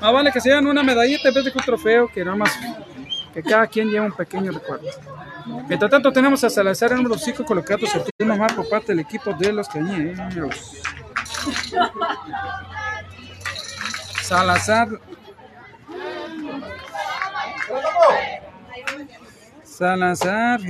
Más 0.00 0.12
vale 0.12 0.32
que 0.32 0.40
se 0.40 0.48
lleven 0.48 0.66
una 0.66 0.82
medallita 0.82 1.28
en 1.28 1.34
vez 1.34 1.44
de 1.44 1.52
que 1.52 1.58
un 1.58 1.64
trofeo, 1.64 2.08
que 2.08 2.24
nada 2.24 2.36
más 2.36 2.52
que 3.32 3.42
cada 3.42 3.66
quien 3.66 3.88
lleve 3.88 4.06
un 4.06 4.12
pequeño 4.12 4.52
recuerdo. 4.52 4.88
Mientras 5.68 5.90
tanto 5.90 6.12
tenemos 6.12 6.42
a 6.44 6.50
Salazar 6.50 6.94
número 6.94 7.16
5 7.16 7.44
colocado 7.44 7.86
su 7.86 8.02
turno 8.16 8.36
más 8.36 8.52
por 8.52 8.68
parte 8.68 8.88
del 8.88 9.00
equipo 9.00 9.32
de 9.32 9.52
los 9.52 9.68
cañeros. 9.68 10.82
Salazar. 14.22 14.88
Salazar. 19.64 20.60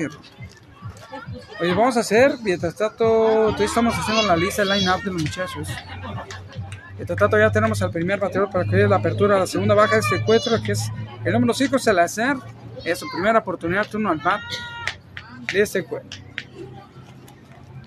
Oye, 1.61 1.74
vamos 1.74 1.97
a 1.97 2.01
hacer, 2.01 2.37
mientras 2.43 2.74
tanto, 2.74 3.05
todavía 3.05 3.66
estamos 3.66 3.95
haciendo 3.97 4.22
la 4.22 4.37
lista, 4.37 4.62
el 4.62 4.68
line-up 4.68 5.03
de 5.03 5.12
los 5.12 5.22
muchachos. 5.22 5.68
Mientras 6.97 7.18
tanto, 7.18 7.39
ya 7.39 7.51
tenemos 7.51 7.80
al 7.83 7.91
primer 7.91 8.18
bateador 8.18 8.51
para 8.51 8.64
que 8.64 8.76
dé 8.76 8.89
la 8.89 8.97
apertura 8.97 9.37
a 9.37 9.41
la 9.41 9.47
segunda 9.47 9.74
baja 9.74 9.95
de 9.95 10.01
este 10.01 10.16
encuentro, 10.16 10.61
que 10.62 10.72
es 10.72 10.91
el 11.24 11.33
número 11.33 11.55
5, 11.55 11.78
Salazar. 11.78 12.37
Es 12.85 12.99
su 12.99 13.07
primera 13.09 13.39
oportunidad, 13.39 13.87
turno 13.87 14.11
al 14.11 14.18
bat 14.18 14.41
de 15.53 15.62
este 15.62 15.80
encuentro. 15.80 16.20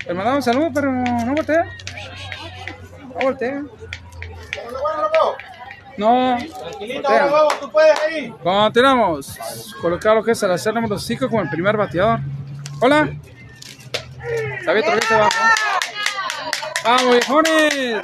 Le 0.06 0.14
mandamos 0.14 0.44
saludos, 0.44 0.70
pero 0.72 0.90
no 0.90 1.34
voltea. 1.34 1.64
No 3.08 3.20
voltea. 3.20 3.62
No. 5.98 6.36
Tranquilito, 6.38 7.08
vamos, 7.08 7.60
tú 7.60 7.70
puedes 7.70 7.98
ahí. 8.00 8.34
Continuamos. 8.42 9.38
Colocar 9.80 10.14
lo 10.14 10.22
que 10.22 10.32
es 10.32 10.38
Salazar 10.38 10.74
número 10.74 10.98
5 10.98 11.28
como 11.28 11.42
el 11.42 11.50
primer 11.50 11.76
bateador. 11.76 12.20
Hola. 12.80 13.10
David 14.66 14.84
Torres 14.84 15.12
abajo. 15.12 15.38
Vamos, 16.84 17.10
viejones. 17.12 18.00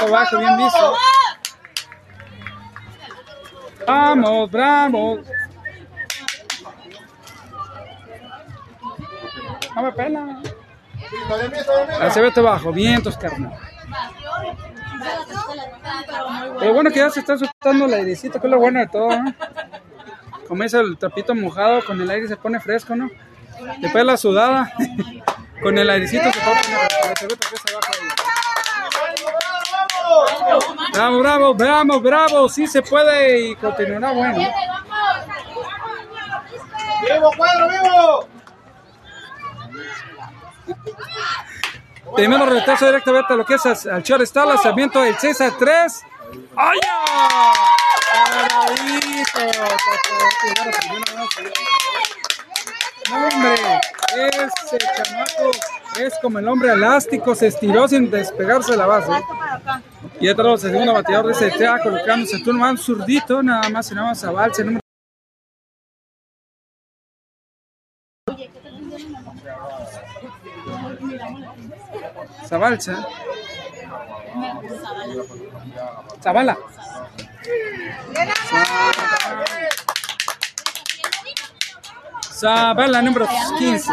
Abajo, 0.00 0.38
bien 0.38 0.56
visto. 0.56 0.96
Vamos, 3.86 4.50
bravo. 4.50 5.18
No 9.74 9.82
me 9.82 9.92
pela. 9.92 10.20
Mira. 10.20 12.06
Acevedo 12.06 12.40
abajo, 12.40 12.72
vientos, 12.72 13.16
carnal. 13.16 13.52
Pero 16.60 16.74
bueno 16.74 16.90
que 16.90 16.98
ya 17.00 17.10
se 17.10 17.20
está 17.20 17.36
soltando 17.36 17.86
el 17.86 17.94
airecito, 17.94 18.40
que 18.40 18.46
es 18.46 18.50
lo 18.50 18.58
bueno 18.58 18.78
de 18.78 18.86
todo, 18.86 19.08
¿no? 19.08 19.34
Comienza 20.46 20.80
el 20.80 20.96
trapito 20.96 21.34
mojado, 21.34 21.84
con 21.84 22.00
el 22.00 22.08
aire 22.08 22.28
se 22.28 22.36
pone 22.36 22.60
fresco, 22.60 22.94
¿no? 22.94 23.10
Después 23.80 24.04
la 24.04 24.16
sudada, 24.16 24.72
con 25.64 25.76
el 25.78 25.88
airecito 25.88 26.30
se 26.30 26.40
pone 26.40 26.62
fresco. 26.62 27.10
Acevedo 27.10 27.34
otra 27.34 27.50
vez 27.50 27.62
abajo 27.72 27.90
ahí. 27.94 28.00
Bravo, 30.92 31.18
bravo, 31.18 31.54
bravo, 31.54 32.00
bravo, 32.00 32.48
sí 32.50 32.66
se 32.66 32.82
puede 32.82 33.48
y 33.48 33.56
continuará 33.56 34.12
bueno. 34.12 34.36
¡Vivo, 37.02 37.30
cuadro, 37.36 37.68
vivo! 37.70 38.28
Primero 42.14 42.46
retraso 42.46 42.86
directamente 42.86 43.32
a 43.32 43.36
lo 43.36 43.44
que 43.46 43.54
es 43.54 43.86
al 43.86 44.02
shortstop, 44.02 44.46
lanzamiento 44.46 45.00
del 45.00 45.16
6 45.18 45.40
a 45.40 45.50
3. 45.56 46.02
¡Ay! 46.56 46.78
ya! 46.82 47.54
Hombre, 53.12 53.54
ese 54.16 54.78
chamaco 54.78 55.50
es 56.00 56.14
como 56.20 56.38
el 56.38 56.48
hombre 56.48 56.72
elástico, 56.72 57.34
se 57.34 57.48
estiró 57.48 57.86
sin 57.88 58.10
despegarse 58.10 58.72
de 58.72 58.78
la 58.78 58.86
base. 58.86 59.12
Y 60.20 60.28
otro 60.28 60.54
el 60.54 60.58
segundo 60.58 60.92
bateador 60.92 61.26
de 61.26 61.32
ese 61.32 61.50
TA 61.50 61.78
colocándose 61.82 62.38
turno 62.40 62.60
más 62.60 62.80
zurdito, 62.80 63.42
nada 63.42 63.68
más 63.68 63.90
y 63.90 63.94
nada 63.94 64.08
más 64.08 64.24
a 64.24 64.30
Valse, 64.30 64.64
número 64.64 64.80
Zabalza. 72.46 73.06
Zabala. 76.22 76.56
Zabala, 82.34 83.00
número 83.00 83.28
15. 83.58 83.92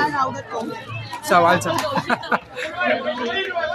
Zabalza. 1.23 1.71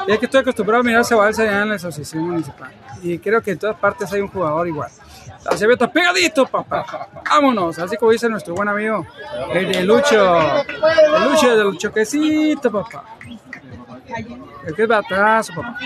es 0.09 0.19
que 0.19 0.25
estoy 0.25 0.41
acostumbrado 0.41 0.81
a 0.81 0.85
mirar 0.85 1.05
Zabalza 1.05 1.45
ya 1.45 1.63
en 1.63 1.69
la 1.69 1.75
asociación 1.77 2.25
municipal. 2.25 2.73
Y 3.03 3.19
creo 3.19 3.41
que 3.41 3.53
en 3.53 3.59
todas 3.59 3.77
partes 3.77 4.13
hay 4.13 4.21
un 4.21 4.29
jugador 4.29 4.67
igual. 4.67 4.91
Acevedo 5.49 5.91
pegadito, 5.93 6.47
papá. 6.47 7.09
Vámonos. 7.31 7.79
Así 7.79 7.97
como 7.97 8.11
dice 8.11 8.29
nuestro 8.29 8.55
buen 8.55 8.69
amigo, 8.69 9.07
el 9.53 9.73
de 9.73 9.85
Lucho. 9.85 10.65
El 10.67 11.31
Lucho 11.31 11.57
del 11.57 11.79
choquecito, 11.79 12.73
papá. 12.73 13.05
El 14.67 14.75
que 14.75 14.83
es 14.83 14.89
batazo, 14.89 15.53
papá. 15.55 15.79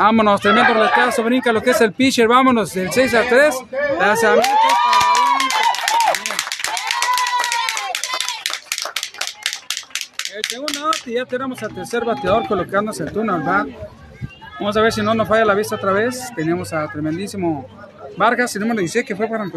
Vámonos, 0.00 0.40
tremendo 0.40 0.72
retraso, 0.72 1.22
brinca 1.22 1.52
lo 1.52 1.60
que 1.60 1.72
es 1.72 1.80
el 1.82 1.92
pitcher, 1.92 2.26
vámonos, 2.26 2.72
del 2.72 2.90
6 2.90 3.14
a 3.16 3.28
3, 3.28 3.54
lanzamiento. 3.98 4.48
El 10.34 10.44
segundo 10.48 10.86
out 10.86 11.06
y 11.06 11.12
ya 11.12 11.26
tenemos 11.26 11.62
al 11.62 11.74
tercer 11.74 12.02
bateador 12.02 12.48
colocándose 12.48 13.02
el 13.02 13.28
al 13.28 13.42
bat. 13.42 13.68
Vamos 14.58 14.74
a 14.74 14.80
ver 14.80 14.90
si 14.90 15.02
no 15.02 15.14
nos 15.14 15.28
falla 15.28 15.44
la 15.44 15.52
vista 15.52 15.76
otra 15.76 15.92
vez. 15.92 16.32
Tenemos 16.34 16.72
a 16.72 16.88
tremendísimo 16.88 17.66
Vargas, 18.16 18.56
el 18.56 18.62
número 18.62 18.80
16 18.80 19.04
que 19.04 19.14
fue 19.14 19.28
para 19.28 19.44
el 19.44 19.50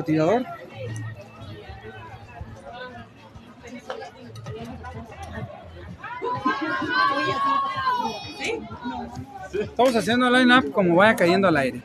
Estamos 9.53 9.95
haciendo 9.95 10.27
el 10.27 10.33
line-up 10.33 10.71
como 10.71 10.95
vaya 10.95 11.15
cayendo 11.15 11.47
al 11.47 11.57
aire. 11.57 11.81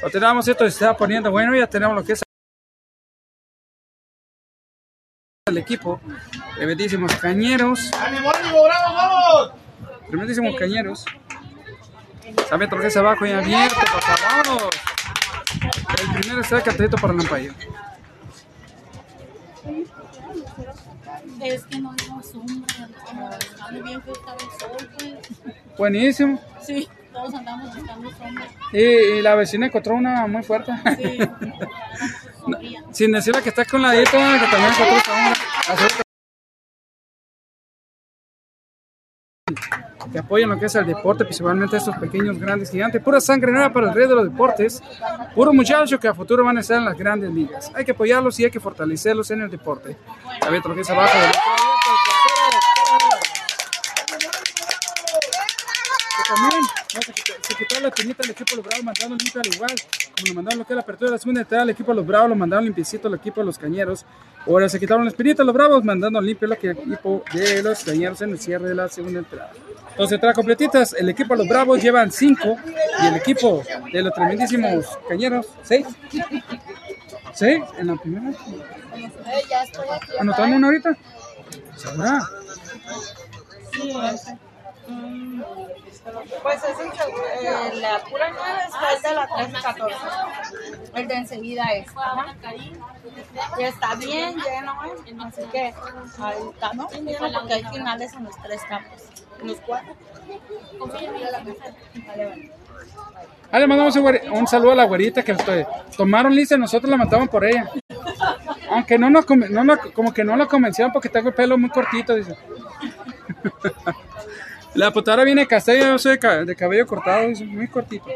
Continuamos, 0.00 0.48
esto 0.48 0.64
se 0.64 0.70
está 0.70 0.96
poniendo 0.96 1.30
bueno, 1.30 1.54
ya 1.54 1.66
tenemos 1.66 1.94
lo 1.94 2.02
que 2.04 2.12
es 2.12 2.22
el 5.46 5.58
equipo. 5.58 6.00
Tremendísimos 6.56 7.14
cañeros, 7.16 7.90
tremendísimos 10.08 10.56
cañeros. 10.56 11.04
Sabe 12.48 12.68
que 12.68 12.86
es 12.86 12.96
abajo 12.96 13.26
y 13.26 13.32
abierto, 13.32 13.76
papá, 13.80 14.16
vámonos. 14.22 14.70
El 16.00 16.20
primero 16.20 16.40
está 16.40 16.62
cantadito 16.62 16.96
para 16.96 17.12
Lampayo. 17.12 17.52
Es 21.44 21.64
que 21.64 21.78
no 21.78 21.92
digo 21.94 22.22
sombra, 22.22 22.88
como 23.06 23.30
está 23.30 23.70
muy 23.70 23.82
bien 23.82 24.00
que 24.00 24.10
estaba 24.12 24.36
el 24.36 24.58
sol, 24.58 24.90
pues. 24.98 25.14
Buenísimo. 25.76 26.40
Sí, 26.62 26.88
todos 27.12 27.34
andamos 27.34 27.76
buscando 27.76 28.10
sombra. 28.12 28.48
Y, 28.72 28.78
y 28.78 29.22
la 29.22 29.34
vecina 29.34 29.66
encontró 29.66 29.94
una 29.94 30.26
muy 30.26 30.42
fuerte. 30.42 30.72
Sí. 30.96 31.18
Sin 32.92 33.12
decirle 33.12 33.42
que 33.42 33.50
está 33.50 33.64
con 33.66 33.82
la 33.82 33.92
dieta, 33.92 34.38
que 34.40 34.46
también 34.46 34.72
encontró 34.72 34.96
esta 34.96 36.03
que 40.14 40.20
apoyan 40.20 40.48
lo 40.48 40.56
que 40.60 40.66
es 40.66 40.74
el 40.76 40.86
deporte, 40.86 41.24
principalmente 41.24 41.76
estos 41.76 41.96
pequeños, 41.96 42.38
grandes, 42.38 42.70
gigantes. 42.70 43.02
Pura 43.02 43.20
sangre 43.20 43.50
nueva 43.50 43.72
para 43.72 43.88
el 43.88 43.94
rey 43.94 44.06
de 44.06 44.14
los 44.14 44.22
deportes. 44.30 44.80
Puro 45.34 45.52
muchachos 45.52 45.98
que 45.98 46.06
a 46.06 46.14
futuro 46.14 46.44
van 46.44 46.56
a 46.56 46.60
estar 46.60 46.78
en 46.78 46.84
las 46.84 46.96
grandes 46.96 47.32
ligas. 47.32 47.72
Hay 47.74 47.84
que 47.84 47.90
apoyarlos 47.90 48.38
y 48.38 48.44
hay 48.44 48.50
que 48.52 48.60
fortalecerlos 48.60 49.28
en 49.32 49.42
el 49.42 49.50
deporte. 49.50 49.96
A 50.40 50.48
ver, 50.50 50.64
lo 50.64 50.72
que 50.72 50.82
es 50.82 50.90
abajo. 50.90 51.18
del- 51.18 51.32
Que 56.16 56.83
se, 57.02 57.12
quitó, 57.12 57.32
se 57.40 57.54
quitó 57.54 57.80
la 57.80 57.90
pinita 57.90 58.22
al 58.22 58.30
equipo 58.30 58.50
de 58.50 58.56
los 58.56 58.66
Bravos, 58.66 58.84
mandaron 58.84 59.18
limpio 59.18 59.40
al 59.40 59.54
igual, 59.54 59.74
como 60.16 60.28
lo 60.28 60.34
mandaron 60.34 60.58
lo 60.60 60.66
que 60.66 60.72
es 60.72 60.76
la 60.76 60.82
apertura 60.82 61.10
de 61.10 61.16
la 61.16 61.18
segunda 61.18 61.40
entrada 61.40 61.62
al 61.62 61.70
equipo 61.70 61.90
de 61.92 61.96
los 61.96 62.06
Bravos, 62.06 62.28
lo 62.28 62.36
mandaron 62.36 62.64
limpiecito 62.64 63.08
al 63.08 63.14
equipo 63.14 63.40
de 63.40 63.46
los 63.46 63.58
Cañeros. 63.58 64.04
Ahora 64.46 64.68
se 64.68 64.78
quitaron 64.78 65.04
la 65.04 65.10
espinita 65.10 65.42
a 65.42 65.46
los 65.46 65.54
Bravos, 65.54 65.84
mandando 65.84 66.20
limpio 66.20 66.46
lo 66.46 66.58
que 66.58 66.70
el 66.70 66.78
equipo 66.78 67.24
de 67.32 67.62
los 67.62 67.82
Cañeros 67.82 68.20
en 68.22 68.30
el 68.30 68.38
cierre 68.38 68.68
de 68.68 68.74
la 68.74 68.88
segunda 68.88 69.20
entrada. 69.20 69.52
Dos 69.96 70.10
entradas 70.12 70.36
completitas, 70.36 70.92
el 70.92 71.08
equipo 71.08 71.34
de 71.34 71.38
los 71.38 71.48
Bravos 71.48 71.82
llevan 71.82 72.10
cinco 72.10 72.56
y 73.02 73.06
el 73.06 73.14
equipo 73.16 73.62
de 73.92 74.02
los 74.02 74.12
tremendísimos 74.12 74.86
Cañeros, 75.08 75.46
seis. 75.62 75.86
¿Seis? 77.32 77.62
¿En 77.78 77.88
la 77.88 77.96
primera? 77.96 78.36
¿Anotando 80.20 80.56
una 80.56 80.66
ahorita? 80.68 80.96
¿Segura? 81.76 82.20
Pues 86.42 86.62
es 86.64 86.78
el, 86.80 86.88
eh, 86.88 87.80
la 87.80 87.98
pura 88.04 88.30
nueve 88.30 88.58
está 88.66 88.92
el 88.92 89.02
de 89.02 89.12
la 89.14 89.26
1314. 89.26 89.96
El 90.94 91.08
de 91.08 91.14
enseguida 91.14 91.64
es. 91.72 91.86
Ajá. 91.96 92.34
Y 93.58 93.62
está 93.62 93.94
bien 93.94 94.36
lleno, 94.36 94.74
¿eh? 94.84 95.16
Así 95.26 95.42
que 95.50 95.60
ahí 96.22 96.42
está, 96.52 96.72
¿no? 96.74 96.88
Lleno 96.90 97.32
porque 97.40 97.54
hay 97.54 97.64
finales 97.64 98.12
en 98.12 98.24
los 98.24 98.36
tres 98.42 98.60
campos. 98.68 99.02
En 99.40 99.48
los 99.48 99.56
cuatro. 99.60 99.94
Vale, 100.78 102.24
vale. 102.26 102.50
Ah, 103.50 103.58
le 103.58 103.66
mandamos 103.66 103.96
un, 103.96 104.18
un 104.32 104.46
saludo 104.46 104.72
a 104.72 104.74
la 104.74 104.84
güerita 104.84 105.22
que 105.22 105.34
to- 105.34 105.66
tomaron 105.96 106.34
lista 106.34 106.56
y 106.56 106.58
nosotros 106.58 106.90
la 106.90 106.96
matamos 106.96 107.28
por 107.28 107.44
ella. 107.44 107.70
Aunque 108.70 108.98
no 108.98 109.08
nos, 109.10 109.24
conven- 109.26 109.48
no 109.50 109.62
nos- 109.64 109.78
como 109.92 110.12
que 110.12 110.24
no 110.24 110.36
lo 110.36 110.48
convencieron 110.48 110.92
porque 110.92 111.08
tengo 111.08 111.28
el 111.28 111.34
pelo 111.34 111.56
muy 111.56 111.70
cortito, 111.70 112.14
dice. 112.14 112.36
La 114.74 114.90
putada 114.92 115.22
viene 115.24 115.46
castaña, 115.46 115.88
yo 115.90 115.98
soy 115.98 116.12
de, 116.12 116.18
ca- 116.18 116.44
de 116.44 116.56
cabello 116.56 116.86
cortado, 116.86 117.28
dice, 117.28 117.44
muy 117.44 117.68
cortito. 117.68 118.06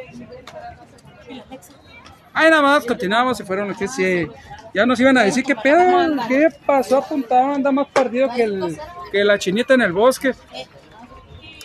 Ahí 2.33 2.51
nada 2.51 2.63
más, 2.63 2.85
continuamos 2.85 3.39
y 3.41 3.45
fueron 3.45 3.69
los 3.69 3.77
que 3.79 3.89
sí. 3.89 4.27
Ya 4.75 4.85
nos 4.85 4.99
iban 5.01 5.17
a 5.19 5.23
decir 5.23 5.45
qué 5.45 5.55
pedo, 5.57 6.17
qué 6.29 6.49
pasó, 6.67 6.99
apuntado, 6.99 7.55
anda 7.55 7.73
más 7.73 7.87
perdido 7.89 8.29
que, 8.35 8.43
el, 8.45 8.79
que 9.11 9.25
la 9.25 9.39
chinita 9.39 9.75
en 9.75 9.83
el 9.83 9.93
bosque. 9.93 10.33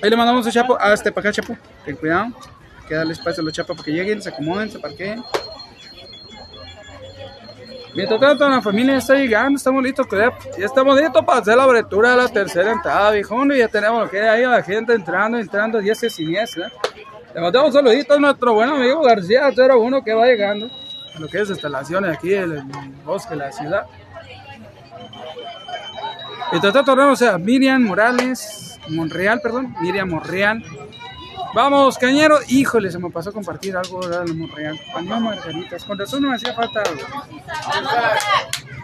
Ahí 0.02 0.10
le 0.10 0.16
mandamos 0.16 0.46
un 0.46 0.52
chapo, 0.52 0.78
ah, 0.80 0.94
este 0.94 1.12
para 1.12 1.30
acá, 1.30 1.42
chapo, 1.42 1.58
ten 1.86 1.96
cuidado, 1.96 2.28
que 2.88 2.96
darle 2.96 3.14
espacio 3.14 3.42
a 3.42 3.46
los 3.46 3.54
chapos 3.54 3.76
para 3.76 3.86
que 3.86 3.92
lleguen, 3.92 4.22
se 4.22 4.30
acomoden, 4.30 4.70
se 4.72 4.80
parqueen. 4.80 5.24
Mientras 7.96 8.20
tanto, 8.20 8.50
la 8.50 8.62
familia 8.62 8.98
está 8.98 9.14
llegando, 9.16 9.58
estamos 9.58 9.84
listos, 9.84 10.08
ya, 10.12 10.32
ya 10.58 10.66
estamos 10.66 11.00
listos 11.00 11.24
para 11.24 11.40
hacer 11.40 11.56
la 11.56 11.64
abertura 11.64 12.12
de 12.12 12.18
la 12.18 12.28
tercera 12.28 12.72
entrada, 12.72 13.12
viejón, 13.12 13.52
y 13.52 13.60
ya 13.60 13.68
tenemos 13.68 14.10
que 14.10 14.20
ahí, 14.20 14.44
la 14.44 14.64
gente 14.64 14.94
entrando, 14.94 15.38
entrando, 15.38 15.80
10 15.80 16.04
y 16.04 16.10
siniestra. 16.10 16.72
Le 17.36 17.42
mandamos 17.42 17.68
un 17.68 17.74
saludito 17.74 18.16
a 18.16 18.20
nuestro 18.20 18.54
buen 18.54 18.70
amigo 18.70 19.02
García 19.02 19.52
01 19.56 20.04
que 20.04 20.14
va 20.14 20.26
llegando 20.26 20.70
a 21.16 21.20
lo 21.20 21.28
que 21.28 21.42
es 21.42 21.50
instalaciones 21.50 22.18
aquí 22.18 22.34
en 22.34 22.52
el 22.52 22.64
bosque 23.06 23.32
de 23.32 23.36
la 23.38 23.52
ciudad. 23.52 23.86
Mientras 26.52 26.74
tanto, 26.74 26.96
tenemos 26.96 27.22
a 27.22 27.38
Miriam 27.38 27.84
Morales, 27.84 28.80
Monreal, 28.90 29.40
perdón, 29.42 29.76
Miriam 29.82 30.10
Monreal. 30.10 30.64
Vamos, 31.54 31.98
cañero. 31.98 32.40
Híjole, 32.48 32.92
se 32.92 32.98
me 32.98 33.10
pasó 33.10 33.30
a 33.30 33.34
compartir 33.34 33.76
algo 33.78 34.00
¿verdad? 34.00 34.26
de 34.26 34.34
Monreal. 34.34 34.80
Paneo 34.94 35.20
margaritas. 35.20 35.84
Con 35.84 36.00
razón 36.00 36.24
no 36.24 36.30
me 36.30 36.36
hacía 36.36 36.54
falta 36.54 36.82
algo. 36.82 37.02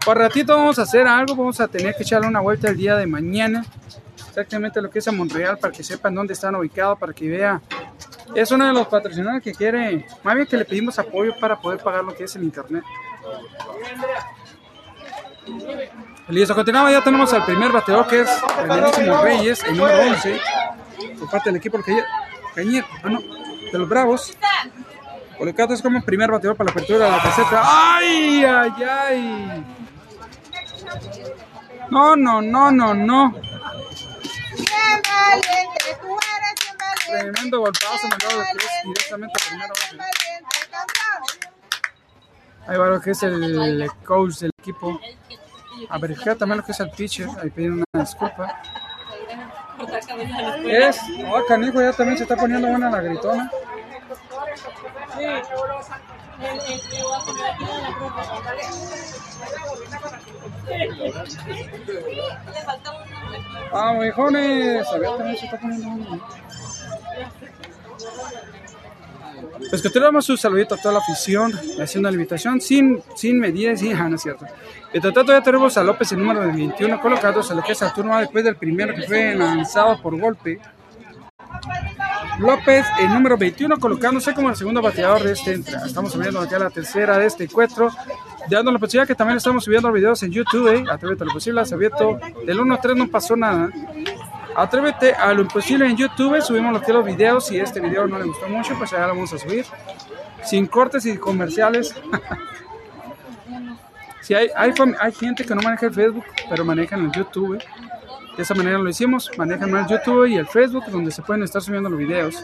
Por 0.05 0.17
ratito 0.17 0.55
vamos 0.55 0.77
a 0.77 0.83
hacer 0.83 1.07
algo. 1.07 1.35
Vamos 1.35 1.59
a 1.59 1.67
tener 1.67 1.95
que 1.95 2.03
echarle 2.03 2.27
una 2.27 2.39
vuelta 2.39 2.69
el 2.69 2.77
día 2.77 2.95
de 2.95 3.07
mañana. 3.07 3.65
Exactamente 4.27 4.81
lo 4.81 4.89
que 4.89 4.99
es 4.99 5.07
a 5.07 5.11
Monreal 5.11 5.57
para 5.57 5.73
que 5.73 5.83
sepan 5.83 6.13
dónde 6.13 6.33
están 6.33 6.55
ubicados, 6.55 6.99
para 6.99 7.11
que 7.11 7.27
vea. 7.27 7.61
Es 8.35 8.51
uno 8.51 8.67
de 8.67 8.73
los 8.73 8.87
patrocinadores 8.87 9.43
que 9.43 9.53
quiere, 9.53 10.05
más 10.23 10.35
bien 10.35 10.47
que 10.47 10.55
le 10.55 10.63
pedimos 10.63 10.99
apoyo 10.99 11.33
para 11.39 11.59
poder 11.59 11.79
pagar 11.79 12.03
lo 12.03 12.13
que 12.13 12.25
es 12.25 12.35
el 12.35 12.43
internet. 12.43 12.83
Listo, 16.27 16.53
continuamos, 16.53 16.91
ya 16.91 17.03
tenemos 17.03 17.33
al 17.33 17.43
primer 17.43 17.71
bateador 17.71 18.05
que 18.05 18.21
es 18.21 18.29
Reñerísimo 18.67 19.21
Reyes, 19.23 19.63
el 19.63 19.77
número 19.77 19.99
11, 19.99 20.39
por 21.17 21.29
parte 21.31 21.49
del 21.49 21.57
equipo 21.57 21.77
del 21.77 21.85
Cañer, 21.85 22.05
Cañer, 22.55 22.85
ah 23.03 23.09
no, 23.09 23.19
de 23.19 23.77
los 23.77 23.87
Bravos. 23.87 24.37
Colocado 25.37 25.73
es 25.73 25.81
como 25.81 26.01
primer 26.01 26.29
bateador 26.29 26.57
para 26.57 26.65
la 26.65 26.71
apertura 26.71 27.05
de 27.05 27.11
la 27.11 27.21
tercera. 27.21 27.61
¡Ay, 27.63 28.43
ay, 28.43 28.71
ay! 28.83 29.65
No, 31.89 32.15
no, 32.15 32.41
no, 32.41 32.71
no, 32.71 32.93
no. 32.93 33.33
Tremendo 37.07 37.59
golpazo 37.59 38.07
me 38.07 38.15
acabo 38.15 38.39
de 38.39 38.45
tirar 38.51 38.69
directamente 38.85 39.33
a 39.33 39.49
primera 39.49 39.69
base. 39.69 39.97
Ahí 42.67 42.77
va 42.77 42.87
lo 42.87 43.01
que 43.01 43.11
es 43.11 43.23
el 43.23 43.89
coach 44.05 44.35
del 44.39 44.51
equipo. 44.59 44.99
A 45.89 45.97
verificar 45.97 46.35
también 46.35 46.57
lo 46.57 46.65
que 46.65 46.73
es 46.73 46.79
el 46.81 46.91
pitcher. 46.91 47.29
Ahí 47.41 47.49
piden 47.49 47.83
una 47.93 48.03
disculpa. 48.03 48.61
Es, 50.65 50.99
oh, 51.27 51.45
canijo, 51.47 51.81
ya 51.81 51.93
también 51.93 52.17
se 52.17 52.23
está 52.23 52.35
poniendo 52.35 52.67
buena 52.67 52.89
la 52.89 53.01
gritona. 53.01 53.51
Vamos, 63.71 64.05
hijones. 64.05 64.87
A 64.87 64.97
ver, 64.97 65.09
también 65.17 65.37
se 65.37 65.45
está 65.45 65.59
poniendo 65.59 65.89
buena. 65.89 66.19
Pues 69.69 69.81
que 69.81 69.89
tenemos 69.89 70.29
un 70.29 70.37
saludito 70.37 70.75
a 70.75 70.77
toda 70.77 70.93
la 70.95 70.99
afición, 70.99 71.53
haciendo 71.81 72.09
la 72.09 72.15
invitación 72.15 72.59
sin, 72.61 73.01
sin 73.15 73.39
medidas, 73.39 73.79
sí, 73.81 73.91
ah, 73.91 74.09
no 74.09 74.15
es 74.15 74.21
cierto. 74.21 74.45
Mientras 74.91 75.13
tanto 75.13 75.31
ya 75.31 75.41
tenemos 75.41 75.77
a 75.77 75.83
López 75.83 76.11
el 76.11 76.19
número 76.19 76.41
de 76.41 76.47
21 76.47 77.01
colocados 77.01 77.49
en 77.51 77.57
lo 77.57 77.63
que 77.63 77.73
es 77.73 77.81
el 77.81 77.93
turno 77.93 78.15
A 78.15 78.21
después 78.21 78.43
del 78.43 78.55
primero 78.55 78.95
que 78.95 79.03
fue 79.03 79.35
lanzado 79.35 80.01
por 80.01 80.19
golpe. 80.19 80.59
López 82.39 82.85
el 82.99 83.09
número 83.09 83.37
21 83.37 83.77
colocándose 83.77 84.33
como 84.33 84.49
el 84.49 84.55
segundo 84.55 84.81
bateador 84.81 85.23
de 85.23 85.33
este 85.33 85.53
entra. 85.53 85.85
Estamos 85.85 86.13
subiendo 86.13 86.43
ya 86.49 86.57
la 86.57 86.69
tercera 86.69 87.17
de 87.17 87.27
este 87.27 87.43
encuentro. 87.43 87.91
Dando 88.49 88.71
la 88.71 88.79
posibilidad 88.79 89.07
que 89.07 89.15
también 89.15 89.37
estamos 89.37 89.63
subiendo 89.63 89.91
videos 89.91 90.23
en 90.23 90.31
YouTube, 90.31 90.73
eh, 90.73 90.83
a 90.89 90.97
lo 90.97 91.33
posible, 91.33 91.61
abierto 91.61 92.19
del 92.45 92.59
1 92.59 92.73
a 92.73 92.81
3 92.81 92.95
no 92.95 93.07
pasó 93.09 93.35
nada. 93.35 93.69
Atrévete 94.55 95.13
a 95.13 95.33
lo 95.33 95.41
imposible 95.41 95.85
en 95.85 95.95
YouTube, 95.95 96.41
subimos 96.41 96.73
los 96.73 96.81
que 96.81 96.93
los 96.93 97.05
videos, 97.05 97.47
si 97.47 97.59
este 97.59 97.79
video 97.79 98.07
no 98.07 98.17
le 98.17 98.25
gustó 98.25 98.47
mucho, 98.47 98.77
pues 98.77 98.91
ya 98.91 98.99
lo 99.01 99.09
vamos 99.09 99.31
a 99.33 99.37
subir. 99.37 99.65
Sin 100.43 100.67
cortes 100.67 101.05
y 101.05 101.17
comerciales. 101.17 101.95
si 104.21 104.33
hay, 104.33 104.49
hay, 104.55 104.73
gente 105.13 105.45
que 105.45 105.55
no 105.55 105.61
maneja 105.61 105.87
el 105.87 105.93
Facebook, 105.93 106.25
pero 106.49 106.65
manejan 106.65 107.05
el 107.05 107.11
YouTube. 107.11 107.61
De 108.35 108.43
esa 108.43 108.55
manera 108.55 108.77
lo 108.77 108.89
hicimos, 108.89 109.29
manejan 109.37 109.75
el 109.75 109.87
YouTube 109.87 110.27
y 110.27 110.37
el 110.37 110.47
Facebook, 110.47 110.85
donde 110.87 111.11
se 111.11 111.21
pueden 111.21 111.43
estar 111.43 111.61
subiendo 111.61 111.89
los 111.89 111.99
videos. 111.99 112.43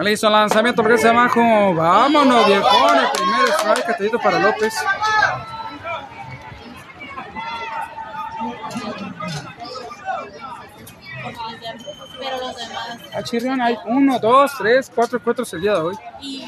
El 0.00 0.18
lanzamiento, 0.32 0.82
se 0.96 1.08
abajo. 1.08 1.74
Vámonos, 1.74 2.46
viejón. 2.46 2.98
El 2.98 3.10
primer 3.12 3.48
strike, 3.50 3.86
catadito 3.86 4.18
para 4.18 4.38
López. 4.38 4.74
Los 12.52 12.68
demás. 12.68 12.98
A 13.14 13.22
Chirrión 13.22 13.60
hay 13.60 13.76
uno, 13.86 14.18
dos, 14.18 14.52
tres, 14.58 14.90
cuatro 14.94 15.20
cuatros 15.22 15.52
el 15.54 15.60
día 15.60 15.74
de 15.74 15.80
hoy. 15.80 15.96
Y 16.20 16.46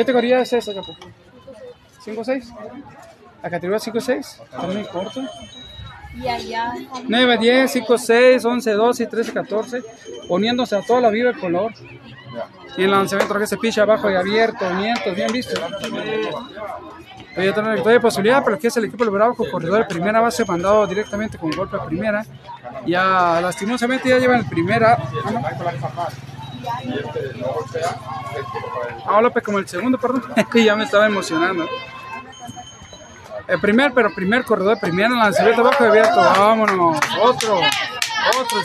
¿Qué 0.00 0.04
categoría 0.04 0.40
es 0.40 0.50
esa, 0.52 0.72
Capo? 0.72 0.96
¿5 2.04 2.18
o 2.18 2.24
6? 2.24 2.52
La 3.42 3.50
categoría 3.50 3.78
5 3.78 3.98
o 3.98 4.00
6, 4.00 4.40
está 4.44 4.62
muy 4.62 4.84
corto. 4.84 5.22
Y 6.16 6.26
allá. 6.26 6.72
9, 7.04 7.38
10, 7.38 7.70
5, 7.70 7.98
6, 7.98 8.44
11, 8.44 8.72
12, 8.72 9.06
13, 9.06 9.32
14, 9.32 9.82
poniéndose 10.26 10.76
a 10.76 10.80
toda 10.80 11.02
la 11.02 11.10
vida 11.10 11.28
el 11.28 11.38
color. 11.38 11.74
Y 12.78 12.84
el 12.84 12.90
lanzamiento 12.90 13.38
que 13.38 13.46
se 13.46 13.58
picha 13.58 13.82
abajo 13.82 14.10
y 14.10 14.14
abierto, 14.14 14.64
vientos, 14.76 15.14
bien 15.14 15.30
visto. 15.32 15.60
Todavía 17.30 17.54
tiene 17.54 17.76
todavía 17.76 18.00
posibilidad, 18.00 18.44
pero 18.44 18.58
que 18.58 18.66
es 18.66 18.76
el 18.76 18.86
equipo 18.86 19.04
del 19.04 19.12
Bravo 19.12 19.34
con 19.34 19.50
corredor 19.50 19.80
de 19.80 19.84
primera 19.84 20.20
base 20.20 20.44
mandado 20.44 20.86
directamente 20.86 21.38
con 21.38 21.50
golpe 21.50 21.76
a 21.76 21.84
primera. 21.84 22.24
Ya 22.86 23.40
lastimosamente 23.40 24.08
ya 24.08 24.18
llevan 24.18 24.40
el 24.40 24.46
primera. 24.46 24.98
Ah. 25.24 26.08
Ah, 29.06 29.20
López 29.20 29.42
como 29.42 29.58
el 29.58 29.68
segundo, 29.68 29.98
perdón. 29.98 30.24
ya 30.54 30.76
me 30.76 30.84
estaba 30.84 31.06
emocionando. 31.06 31.68
El 33.46 33.60
primer, 33.60 33.92
pero 33.92 34.14
primer 34.14 34.44
corredor 34.44 34.74
de 34.76 34.80
primera, 34.80 35.08
lanzamiento 35.10 35.62
abajo 35.62 35.84
y 35.84 35.88
abierto. 35.88 36.16
Vámonos. 36.16 36.98
Otro. 37.22 37.60
Otro. 38.40 38.58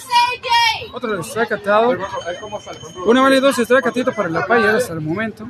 Otro 0.93 1.23
strike 1.23 1.51
atado. 1.53 1.95
Una 3.05 3.21
bola 3.21 3.35
y 3.35 3.39
dos 3.39 3.57
strike 3.57 3.83
catito 3.83 4.13
para 4.13 4.29
la 4.29 4.45
paya 4.45 4.75
hasta 4.75 4.93
el 4.93 5.01
momento. 5.01 5.47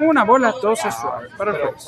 Una 0.00 0.24
bola, 0.24 0.54
dos 0.60 0.78
strike 0.78 1.36
para 1.36 1.52
el 1.52 1.62
juez. 1.62 1.86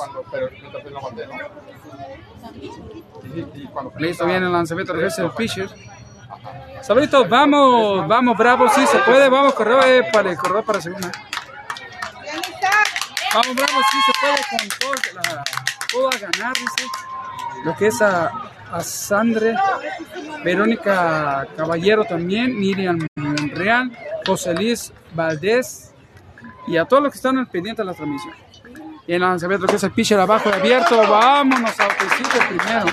Listo, 3.99 4.27
viene 4.27 4.47
el 4.47 4.53
lanzamiento, 4.53 4.93
regresa 4.93 5.23
el 5.23 5.31
pitcher. 5.31 5.69
Sabritos, 6.83 7.29
vamos, 7.29 8.07
vamos, 8.07 8.37
bravo, 8.37 8.69
sí 8.69 8.87
se 8.87 8.99
puede, 8.99 9.29
vamos, 9.29 9.55
corredor 9.55 9.85
eh, 9.87 10.09
para 10.13 10.31
el 10.31 10.37
corredor 10.37 10.65
para 10.65 10.81
segunda. 10.81 11.11
Vamos, 13.33 13.57
bravo, 13.57 13.81
sí 13.91 13.99
se 14.07 14.13
puede 14.21 14.37
con 14.51 14.69
todo, 14.79 14.93
la, 15.15 15.45
todo 15.91 16.09
a 16.09 16.19
ganar, 16.19 16.53
dice. 16.53 16.89
Lo 17.65 17.75
que 17.77 17.87
es 17.87 18.03
a, 18.03 18.31
a 18.75 18.83
Sandre, 18.83 19.55
Verónica 20.43 21.47
Caballero 21.57 22.05
también, 22.05 22.59
Miriam 22.59 23.07
Monreal, 23.15 23.93
José 24.27 24.53
Luis 24.53 24.93
Valdés 25.15 25.95
y 26.67 26.77
a 26.77 26.85
todos 26.85 27.05
los 27.05 27.13
que 27.13 27.17
están 27.17 27.39
al 27.39 27.47
pendiente 27.47 27.83
de 27.83 27.87
la 27.87 27.95
transmisión. 27.95 28.35
Y 29.07 29.13
el 29.13 29.21
lanzamiento 29.21 29.69
que 29.69 29.77
es 29.77 29.83
el 29.85 29.93
pitcher 29.93 30.19
abajo 30.19 30.51
y 30.51 30.55
abierto, 30.55 30.97
vámonos 31.09 31.79
a 31.79 31.87
el 31.87 32.49
primero. 32.49 32.87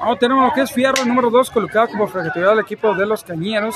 Ahora 0.00 0.18
tenemos 0.18 0.44
lo 0.44 0.52
que 0.52 0.60
es 0.60 0.70
Fierro, 0.70 1.04
número 1.04 1.30
2, 1.30 1.50
colocado 1.50 1.88
como 1.88 2.06
fragilidad 2.06 2.50
del 2.50 2.60
equipo 2.60 2.94
de 2.94 3.06
los 3.06 3.24
Cañeros. 3.24 3.74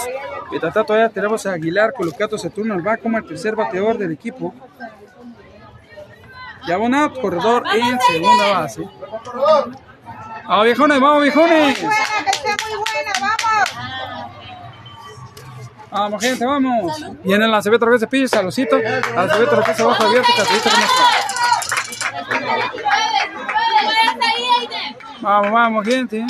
Y 0.53 0.61
todavía 0.61 1.09
tenemos 1.09 1.47
a 1.47 1.55
Aguilar, 1.55 1.93
colocado 1.95 2.37
ese 2.37 2.51
turno 2.51 2.75
al 2.75 2.87
va 2.87 2.97
como 2.97 3.19
el 3.19 3.27
tercer 3.27 3.57
bateador 3.57 3.99
del 3.99 4.13
equipo. 4.13 4.55
Ya 6.69 6.77
Bonap, 6.77 7.19
corredor 7.19 7.65
en 7.75 7.99
segunda 7.99 8.47
base. 8.61 8.87
¡Vamos 10.47 10.65
viejones, 10.67 11.01
vamos 11.01 11.23
viejones! 11.23 11.79
Muy 11.79 11.87
buena, 11.87 12.25
que 12.25 12.31
estén 12.31 12.57
muy 12.69 12.77
buenas, 12.77 13.21
Vamos 13.21 13.41
Vamos, 15.91 16.23
gente, 16.23 16.45
vamos. 16.45 17.05
Viene 17.25 17.47
el 17.47 17.51
lanzamiento 17.51 17.87
otra 17.87 17.93
vez 17.93 18.03
de 18.03 18.07
pillo, 18.07 18.29
saludcito. 18.29 18.79
Lanzamiento 18.79 19.57
otra 19.57 19.67
vez 19.67 19.81
abajo 19.81 20.03
abierto, 20.03 20.31
saludcito 20.37 20.69
con 20.69 20.83
esto. 20.83 21.03
Vamos, 25.23 25.51
vamos 25.53 25.87
gente. 25.87 26.27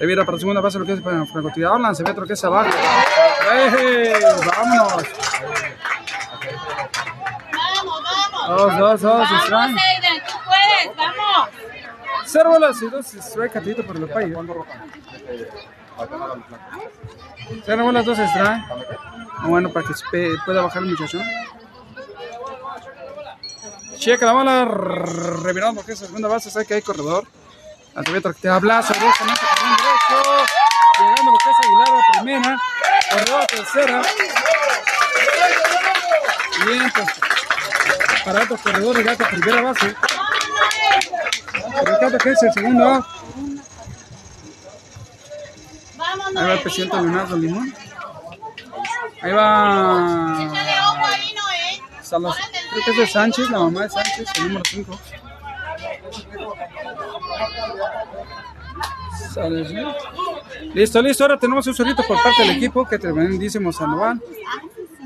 Ahí 0.00 0.06
viene 0.06 0.24
para 0.24 0.36
la 0.36 0.40
segunda 0.40 0.60
base 0.60 0.78
lo 0.78 0.84
que 0.86 0.92
es 0.92 1.00
para 1.00 1.26
francotirador, 1.26 1.80
lanzamiento 1.80 2.20
lo 2.20 2.26
que 2.26 2.34
es 2.34 2.44
abajo. 2.44 2.70
¡Ey! 3.52 4.12
¡Vámonos! 4.46 5.04
Vamos, 7.52 8.02
vamos. 8.04 8.48
Dos, 8.48 8.78
dos, 8.78 9.00
dos, 9.00 9.28
Vamos, 9.28 9.42
strike. 9.44 9.76
Tú 10.26 10.34
puedes, 10.44 10.96
vamos. 10.96 11.48
Cero 12.26 12.50
bolas 12.50 12.80
y 12.80 12.88
dos 12.88 13.06
strike, 13.06 13.52
catadito 13.52 13.84
por 13.84 13.96
el 13.96 14.08
payo. 14.08 14.44
Cero 17.64 17.84
bolas, 17.84 18.04
dos 18.04 18.18
strike. 18.18 18.62
Bueno, 19.42 19.72
para 19.72 19.86
que 19.88 20.34
pueda 20.46 20.62
bajar 20.62 20.82
el 20.82 20.90
muchacho. 20.90 21.18
Checa 23.96 24.26
la 24.26 24.32
bola, 24.32 24.64
revirando 24.64 25.84
que 25.84 25.92
es 25.92 25.98
segunda 25.98 26.28
base, 26.28 26.50
sabe 26.50 26.66
que 26.66 26.74
hay 26.74 26.82
corredor. 26.82 27.24
Lanzamiento 27.94 28.32
que 28.32 28.40
te 28.42 28.48
con 28.48 28.62
un 28.64 29.34
derecho. 30.08 30.46
Llegando 30.98 31.32
es 31.38 31.56
Aguilar 31.64 31.88
a 31.88 32.20
primera, 32.22 32.58
corredor 33.10 33.42
a 33.42 33.46
tercera. 33.46 34.02
Bien, 36.66 36.92
pues, 36.94 37.08
para 38.24 38.42
otro 38.42 38.56
corredor, 38.58 38.96
llegando 38.96 39.24
a 39.24 39.28
primera 39.28 39.62
base. 39.62 39.94
Ricardo 41.84 42.18
que 42.18 42.30
es 42.30 42.42
el 42.42 42.52
segundo. 42.52 43.06
Vámonos. 45.96 46.36
Ahí 46.42 46.48
va 46.48 46.52
el 46.54 46.60
presidente 46.62 46.96
Leonardo 46.96 47.36
Limón. 47.36 47.74
Ahí 49.22 49.32
va. 49.32 50.38
Salas- 52.02 52.36
creo 52.70 52.84
que 52.84 52.90
es 52.92 52.96
de 52.96 53.06
Sánchez, 53.06 53.50
la 53.50 53.58
mamá 53.58 53.82
de 53.82 53.90
Sánchez, 53.90 54.28
el 54.36 54.42
número 54.48 54.62
5. 54.68 54.98
Listo, 60.74 61.02
listo. 61.02 61.24
Ahora 61.24 61.38
tenemos 61.38 61.66
un 61.66 61.74
solito 61.74 62.02
por 62.06 62.22
parte 62.22 62.42
del 62.42 62.56
equipo 62.56 62.86
que 62.86 62.98
tremendísimo 62.98 63.72
Sandoval. 63.72 64.20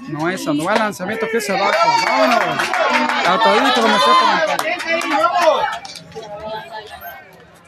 No 0.08 0.28
es 0.28 0.44
Sandoval, 0.44 0.78
lanzamiento 0.78 1.26
que 1.30 1.38
es 1.38 1.50
abajo. 1.50 1.72
Vámonos. 2.06 2.68
Como. 3.74 4.58
Gente, 4.62 4.94
ahí, 4.94 5.00
vamos. 5.10 5.64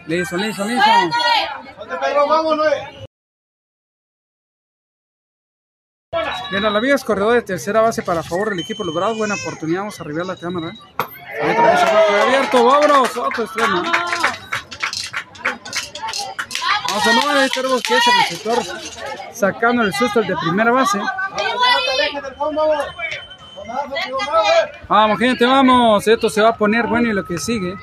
Listo, 0.06 0.36
listo, 0.36 0.64
listo. 0.64 0.90
Noé. 2.56 3.04
Bien, 6.50 6.64
a 6.64 6.70
la 6.70 6.80
vía 6.80 6.94
es 6.94 7.04
corredor 7.04 7.34
de 7.34 7.42
tercera 7.42 7.80
base 7.80 8.02
para 8.02 8.22
favor 8.22 8.50
del 8.50 8.60
equipo 8.60 8.84
logrado. 8.84 9.16
Buena 9.16 9.34
oportunidad, 9.34 9.80
vamos 9.80 9.98
a 9.98 10.04
arribar 10.04 10.26
la 10.26 10.36
cámara. 10.36 10.72
Ahí 11.42 11.50
otra 11.50 11.72
vez 11.72 11.82
abierto, 12.22 12.64
vámonos, 12.64 13.16
otro 13.16 13.44
extremo. 13.44 13.82
A 16.94 17.40
ahí 17.40 17.48
tenemos 17.48 17.82
que 17.82 17.96
es 17.96 18.06
el 18.06 18.14
receptor 18.14 18.62
sacando 19.32 19.82
el 19.82 19.92
susto 19.92 20.20
el 20.20 20.28
de 20.28 20.36
primera 20.36 20.70
base. 20.70 21.00
Vamos. 24.88 25.18
Gente, 25.18 25.44
vamos. 25.44 26.06
Esto 26.06 26.30
se 26.30 26.40
va 26.40 26.50
a 26.50 26.56
poner 26.56 26.86
bueno 26.86 27.08
y 27.08 27.12
lo 27.12 27.24
que 27.24 27.38
sigue. 27.38 27.74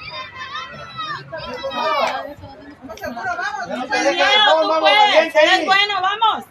Ahí. 5.43 5.65
bueno, 5.65 6.01
vamos. 6.01 6.45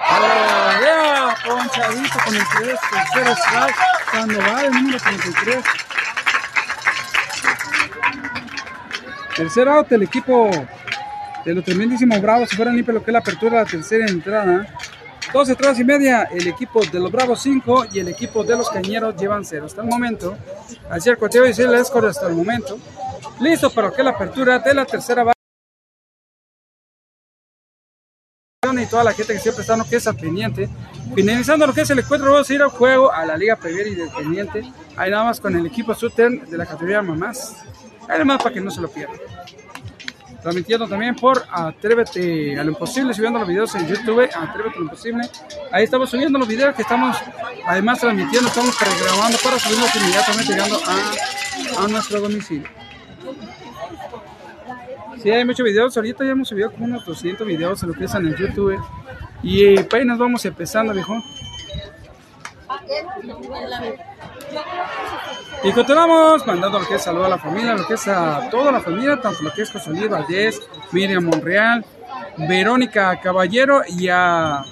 Ah, 0.00 1.36
con 1.44 2.34
el 2.34 2.42
3, 2.58 2.80
tercero 2.90 3.32
strike. 3.32 3.76
Sandoval, 4.12 4.70
número 4.72 4.98
33. 4.98 5.64
Tercer 9.36 9.68
out 9.68 9.88
del 9.88 10.04
equipo 10.04 10.50
de 11.44 11.54
los 11.54 11.64
tremendísimos 11.64 12.20
Bravos. 12.20 12.48
Si 12.48 12.56
fuera 12.56 12.72
limpio 12.72 12.94
lo 12.94 13.02
que 13.02 13.10
es 13.10 13.12
la 13.12 13.18
apertura 13.20 13.58
de 13.58 13.64
la 13.64 13.70
tercera 13.70 14.06
entrada. 14.06 14.66
Dos 15.32 15.48
entradas 15.48 15.80
y 15.80 15.84
media, 15.84 16.24
el 16.24 16.46
equipo 16.46 16.80
de 16.84 17.00
los 17.00 17.10
Bravos 17.10 17.42
5 17.42 17.86
y 17.92 17.98
el 17.98 18.08
equipo 18.08 18.44
de 18.44 18.56
los 18.56 18.70
Cañeros 18.70 19.16
llevan 19.16 19.44
cero 19.44 19.66
hasta 19.66 19.82
el 19.82 19.88
momento. 19.88 20.36
Así 20.88 21.10
el 21.10 21.18
conteo 21.18 21.44
dice 21.44 21.64
el 21.64 21.84
score 21.84 22.06
hasta 22.06 22.28
el 22.28 22.34
momento. 22.34 22.78
Listo 23.40 23.70
para 23.70 23.88
lo 23.88 23.94
que 23.94 24.02
es 24.02 24.04
la 24.04 24.10
apertura 24.12 24.58
de 24.60 24.74
la 24.74 24.84
tercera 24.84 25.24
base. 25.24 25.34
y 28.82 28.86
toda 28.86 29.04
la 29.04 29.12
gente 29.12 29.34
que 29.34 29.38
siempre 29.38 29.62
está 29.62 29.76
lo 29.76 29.84
que 29.84 29.96
es 29.96 30.06
al 30.06 30.16
pendiente. 30.16 30.68
Finalizando 31.14 31.66
lo 31.66 31.72
que 31.72 31.82
es 31.82 31.90
el 31.90 31.98
encuentro, 31.98 32.32
vamos 32.32 32.48
a 32.48 32.54
ir 32.54 32.62
al 32.62 32.70
juego 32.70 33.12
a 33.12 33.24
la 33.24 33.36
Liga 33.36 33.56
Premier 33.56 33.86
y 33.86 33.94
del 33.94 34.10
pendiente. 34.10 34.62
Ahí 34.96 35.10
nada 35.10 35.24
más 35.24 35.40
con 35.40 35.54
el 35.54 35.66
equipo 35.66 35.94
Sutern 35.94 36.48
de 36.48 36.56
la 36.56 36.66
categoría 36.66 37.02
Mamás. 37.02 37.56
Ahí 38.02 38.18
nada 38.18 38.24
más 38.24 38.42
para 38.42 38.54
que 38.54 38.60
no 38.60 38.70
se 38.70 38.80
lo 38.80 38.88
pierdan. 38.88 39.18
Transmitiendo 40.44 40.86
también 40.86 41.16
por 41.16 41.42
Atrévete 41.50 42.60
a 42.60 42.64
lo 42.64 42.72
Imposible, 42.72 43.14
subiendo 43.14 43.38
los 43.38 43.48
videos 43.48 43.74
en 43.76 43.88
YouTube, 43.88 44.24
Atrévete 44.24 44.76
a 44.76 44.78
lo 44.78 44.82
Imposible. 44.82 45.26
Ahí 45.72 45.84
estamos 45.84 46.10
subiendo 46.10 46.38
los 46.38 46.46
videos 46.46 46.74
que 46.74 46.82
estamos 46.82 47.16
además 47.66 47.98
transmitiendo, 47.98 48.48
estamos 48.48 48.76
pregrabando 48.76 49.38
para 49.42 49.58
subirlos 49.58 49.96
inmediatamente 49.96 50.52
llegando 50.52 50.78
a, 50.86 51.84
a 51.84 51.88
nuestro 51.88 52.20
domicilio. 52.20 52.68
Sí, 55.22 55.30
hay 55.30 55.46
muchos 55.46 55.64
videos. 55.64 55.96
Ahorita 55.96 56.26
ya 56.26 56.32
hemos 56.32 56.48
subido 56.48 56.70
como 56.70 56.84
unos 56.84 57.06
200 57.06 57.46
videos 57.46 57.82
en 57.82 57.92
lo 57.92 58.04
es 58.04 58.14
en 58.14 58.26
el 58.26 58.36
YouTube. 58.36 58.78
Y 59.42 59.64
eh, 59.64 59.86
pues 59.88 60.02
ahí 60.02 60.06
nos 60.06 60.18
vamos 60.18 60.44
empezando, 60.44 60.92
viejo. 60.92 61.14
Y 65.64 65.72
continuamos 65.72 66.46
mandando 66.46 66.78
lo 66.78 66.86
que 66.86 66.96
es 66.96 67.02
saludo 67.02 67.24
a 67.24 67.30
la 67.30 67.38
familia, 67.38 67.74
lo 67.74 67.86
que 67.86 67.94
es 67.94 68.06
a 68.06 68.50
toda 68.50 68.70
la 68.70 68.80
familia, 68.80 69.18
tanto 69.18 69.42
lo 69.42 69.50
que 69.50 69.62
es 69.62 69.72
José 69.72 69.90
Luis 69.90 70.10
Valdés, 70.10 70.60
Miriam 70.92 71.24
Monreal, 71.24 71.84
Verónica 72.36 73.18
Caballero 73.18 73.82
y 73.88 74.08
a. 74.08 74.62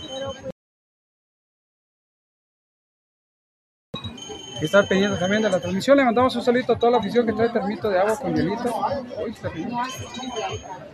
Estar 4.61 4.87
pendiente 4.87 5.18
también 5.18 5.43
de 5.43 5.51
la 5.51 5.59
transmisión. 5.59 5.97
Le 5.97 6.05
mandamos 6.05 6.37
un 6.37 6.43
saludito 6.43 6.74
a 6.74 6.78
toda 6.78 6.93
la 6.93 6.99
afición 6.99 7.26
que 7.26 7.33
trae 7.33 7.49
termito 7.49 7.89
de 7.89 7.99
agua 7.99 8.16
con 8.16 8.37
hielito. 8.37 8.72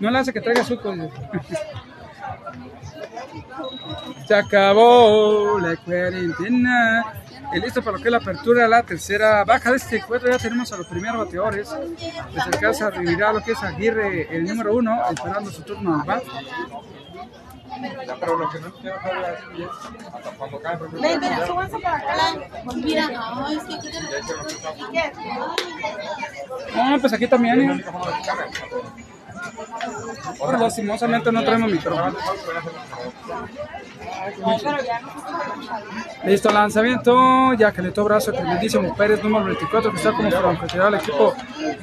No 0.01 0.11
le 0.11 0.19
hace 0.19 0.33
que 0.33 0.41
traiga 0.41 0.65
suco. 0.65 0.93
dice. 0.93 1.13
Se 4.27 4.35
acabó 4.35 5.59
la 5.59 5.77
cuarentena. 5.77 7.15
Y 7.53 7.61
listo 7.61 7.83
para 7.83 7.97
lo 7.97 8.03
que 8.03 8.09
es 8.09 8.13
la 8.13 8.19
apertura 8.19 8.63
de 8.65 8.69
la 8.69 8.83
tercera 8.83 9.45
baja 9.45 9.71
de 9.71 9.77
este 9.77 9.97
encuentro. 9.97 10.31
Ya 10.31 10.39
tenemos 10.39 10.73
a 10.73 10.77
los 10.77 10.87
primeros 10.87 11.25
bateadores. 11.25 11.75
Les 12.35 12.45
alcanza 12.45 12.89
a 12.89 12.91
revirar 12.91 13.35
lo 13.35 13.43
que 13.43 13.53
es 13.53 13.63
Aguirre, 13.63 14.35
el 14.37 14.45
número 14.45 14.75
uno, 14.75 14.99
esperando 15.11 15.51
su 15.51 15.63
turno 15.63 16.01
al 16.01 16.07
bat. 16.07 16.23
Ven, 21.01 21.21
ven, 21.21 21.47
súbanse 21.47 21.79
para 21.79 21.97
acá. 21.97 22.15
Mira, 22.75 23.09
no, 23.09 23.49
es 23.49 23.65
que 23.65 23.75
aquí. 23.75 23.89
No, 26.75 27.01
pues 27.01 27.13
aquí 27.13 27.27
también. 27.29 27.71
¿eh? 27.71 27.85
Ahora, 30.41 30.59
lastimosamente 30.59 31.33
no 31.33 31.43
traemos 31.43 31.71
micrófono. 31.71 32.17
Listo, 36.25 36.51
lanzamiento. 36.51 37.55
Ya 37.55 37.73
que 37.73 37.83
le 37.83 37.91
tocó 37.91 38.09
brazo 38.09 38.33
tremendísimo 38.33 38.95
Pérez, 38.95 39.23
número 39.23 39.47
24, 39.47 39.91
que 39.91 39.97
está 39.97 40.13
como 40.13 40.31
francotirador 40.31 40.95
al 40.95 41.01
equipo 41.01 41.35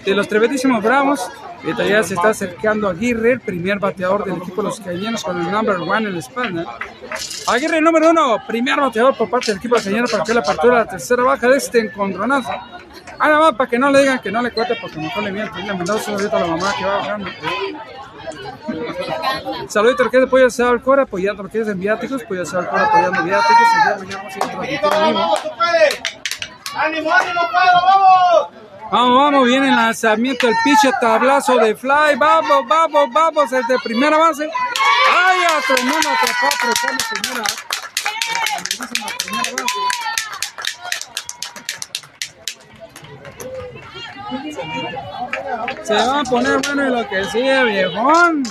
de 0.03 0.15
los 0.15 0.27
tremendísimos 0.27 0.83
Bravos. 0.83 1.21
Ahorita 1.63 1.83
ya 1.83 2.03
se 2.03 2.13
está 2.13 2.29
acercando 2.29 2.87
Aguirre, 2.87 3.33
el 3.33 3.39
primer 3.39 3.79
bateador 3.79 4.23
del 4.23 4.37
equipo 4.37 4.61
de 4.61 4.67
los 4.67 4.79
cañeros 4.79 5.23
con 5.23 5.41
el 5.41 5.51
number 5.51 5.77
one 5.77 6.07
en 6.07 6.13
la 6.13 6.19
espalda. 6.19 6.77
Aguirre, 7.47 7.81
número 7.81 8.11
uno, 8.11 8.37
primer 8.47 8.79
bateador 8.79 9.17
por 9.17 9.29
parte 9.29 9.47
del 9.47 9.57
equipo 9.57 9.75
de 9.75 9.79
los 9.79 9.85
cañeros 9.85 10.11
para 10.11 10.23
que 10.23 10.33
la 10.33 10.41
apertura 10.41 10.77
de 10.77 10.83
la 10.85 10.89
tercera 10.91 11.23
baja 11.23 11.47
de 11.47 11.57
este 11.57 11.79
encontronazo. 11.79 12.51
Ah, 13.19 13.27
nada 13.29 13.39
más 13.39 13.53
para 13.53 13.69
que 13.69 13.79
no 13.79 13.89
le 13.89 13.99
digan 13.99 14.19
que 14.19 14.31
no 14.31 14.41
le 14.41 14.51
cuente 14.51 14.75
porque 14.81 14.97
mejor 14.97 15.23
le 15.23 15.31
miento. 15.31 15.57
Le 15.57 15.73
mandamos 15.73 16.07
un 16.07 16.17
saludito 16.17 16.35
a 16.35 16.39
la 16.39 16.47
mamá 16.47 16.73
que 16.77 16.85
va 16.85 16.97
bajando. 16.97 17.29
Saludito 19.67 20.03
es 20.03 20.11
de 20.11 20.27
Pollo 20.27 20.47
Asado 20.47 20.71
al 20.71 20.81
Cora, 20.81 21.03
apoyando 21.03 21.47
es 21.47 21.67
en 21.67 21.79
viáticos, 21.79 22.23
Pollo 22.23 22.41
Asado 22.41 22.63
al 22.63 22.69
Cora 22.69 22.85
apoyando 22.85 23.23
viáticos. 23.23 23.67
El 23.73 23.81
día 23.83 23.91
de 23.91 24.57
mañana 24.57 25.11
vamos 25.11 25.39
a 25.45 25.47
a. 25.47 26.85
¡Ánimo, 26.85 27.09
ánimo, 27.09 27.41
Pedro, 27.41 27.79
vamos! 27.85 28.65
Vamos, 28.91 29.17
vamos, 29.17 29.47
viene 29.47 29.69
el 29.69 29.75
lanzamiento, 29.75 30.47
el 30.47 30.55
pitch, 30.63 30.91
tablazo 30.99 31.57
de 31.57 31.75
fly, 31.75 32.15
vamos, 32.17 32.67
vamos, 32.67 33.07
vamos, 33.11 33.51
el 33.53 33.65
de 33.65 33.79
primera 33.79 34.17
base. 34.17 34.49
¡Ay, 35.09 35.39
a 35.43 35.73
tremendo 35.73 36.09
atrapado, 36.09 36.51
apretando 36.53 37.03
primera! 37.11 37.43
Primera 39.17 39.51
base. 39.51 39.74
Se 45.83 45.93
va 45.93 46.19
a 46.19 46.23
poner 46.23 46.59
bueno 46.61 46.87
y 46.87 46.91
lo 46.91 47.07
que 47.07 47.25
sigue, 47.25 47.63
viejón. 47.63 48.43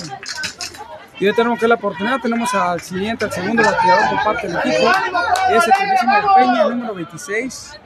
Y 1.21 1.27
hoy 1.29 1.35
tenemos 1.35 1.59
que 1.59 1.69
la 1.69 1.77
oportunidad, 1.77 2.21
tenemos 2.21 2.53
al 2.55 2.81
siguiente, 2.81 3.25
al 3.25 3.33
segundo 3.33 3.63
bateador 3.63 4.11
por 4.11 4.25
parte 4.25 4.49
del 4.49 4.57
equipo. 4.59 4.93
Es 5.51 5.67
el 5.67 5.73
primerísimo 5.73 6.15
de 6.15 6.23
Peña, 6.37 6.65
número 6.65 6.95
26. 6.95 7.81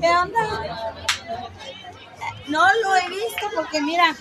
¿Qué 0.00 0.08
onda? 0.08 0.40
No 2.48 2.60
lo 2.82 2.96
he 2.96 3.08
visto 3.08 3.46
porque 3.54 3.80
mira, 3.80 4.14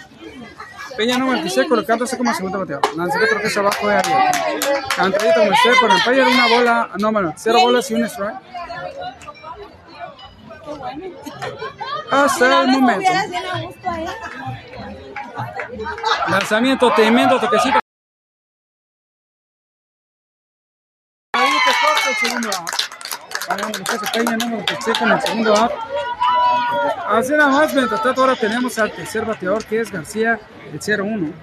Peña 0.95 1.17
número 1.17 1.37
26 1.39 1.67
colocándose 1.67 2.17
como 2.17 2.33
segundo 2.33 2.59
bateador. 2.59 2.95
Lanzamiento 2.95 3.37
que 3.39 3.47
es 3.47 3.57
abajo 3.57 3.87
de 3.87 3.95
abierto. 3.95 4.39
Cantadito 4.95 5.41
usted 5.41 5.73
por 5.81 5.91
el 5.91 6.03
Peña, 6.03 6.27
una 6.27 6.47
bola, 6.47 6.89
no, 6.99 7.11
bueno, 7.11 7.33
cero 7.35 7.59
bolas 7.61 7.89
y 7.89 7.95
un 7.95 8.03
strike. 8.05 8.35
Hasta 12.11 12.61
el 12.61 12.71
no 12.71 12.79
momento. 12.79 13.11
ahí. 13.85 14.05
Lanzamiento 16.29 16.93
tremendo, 16.93 17.39
toquecito. 17.39 17.79
Ahí 21.33 21.51
te 21.65 21.71
corta 21.81 22.09
el 22.09 22.15
segundo 22.15 22.49
out. 22.57 22.69
Vamos, 23.47 23.79
Lucas 23.79 24.11
Peña, 24.11 24.37
número 24.37 24.63
26 24.65 24.97
con 24.97 25.11
el 25.11 25.21
segundo. 25.21 25.53
Así 27.07 27.31
nada 27.33 27.51
más, 27.51 27.73
mientras 27.73 28.01
tanto 28.01 28.21
ahora 28.21 28.35
tenemos 28.35 28.77
al 28.79 28.91
tercer 28.91 29.25
bateador 29.25 29.65
que 29.65 29.81
es 29.81 29.91
García, 29.91 30.39
el 30.71 30.79
0-1. 30.79 31.33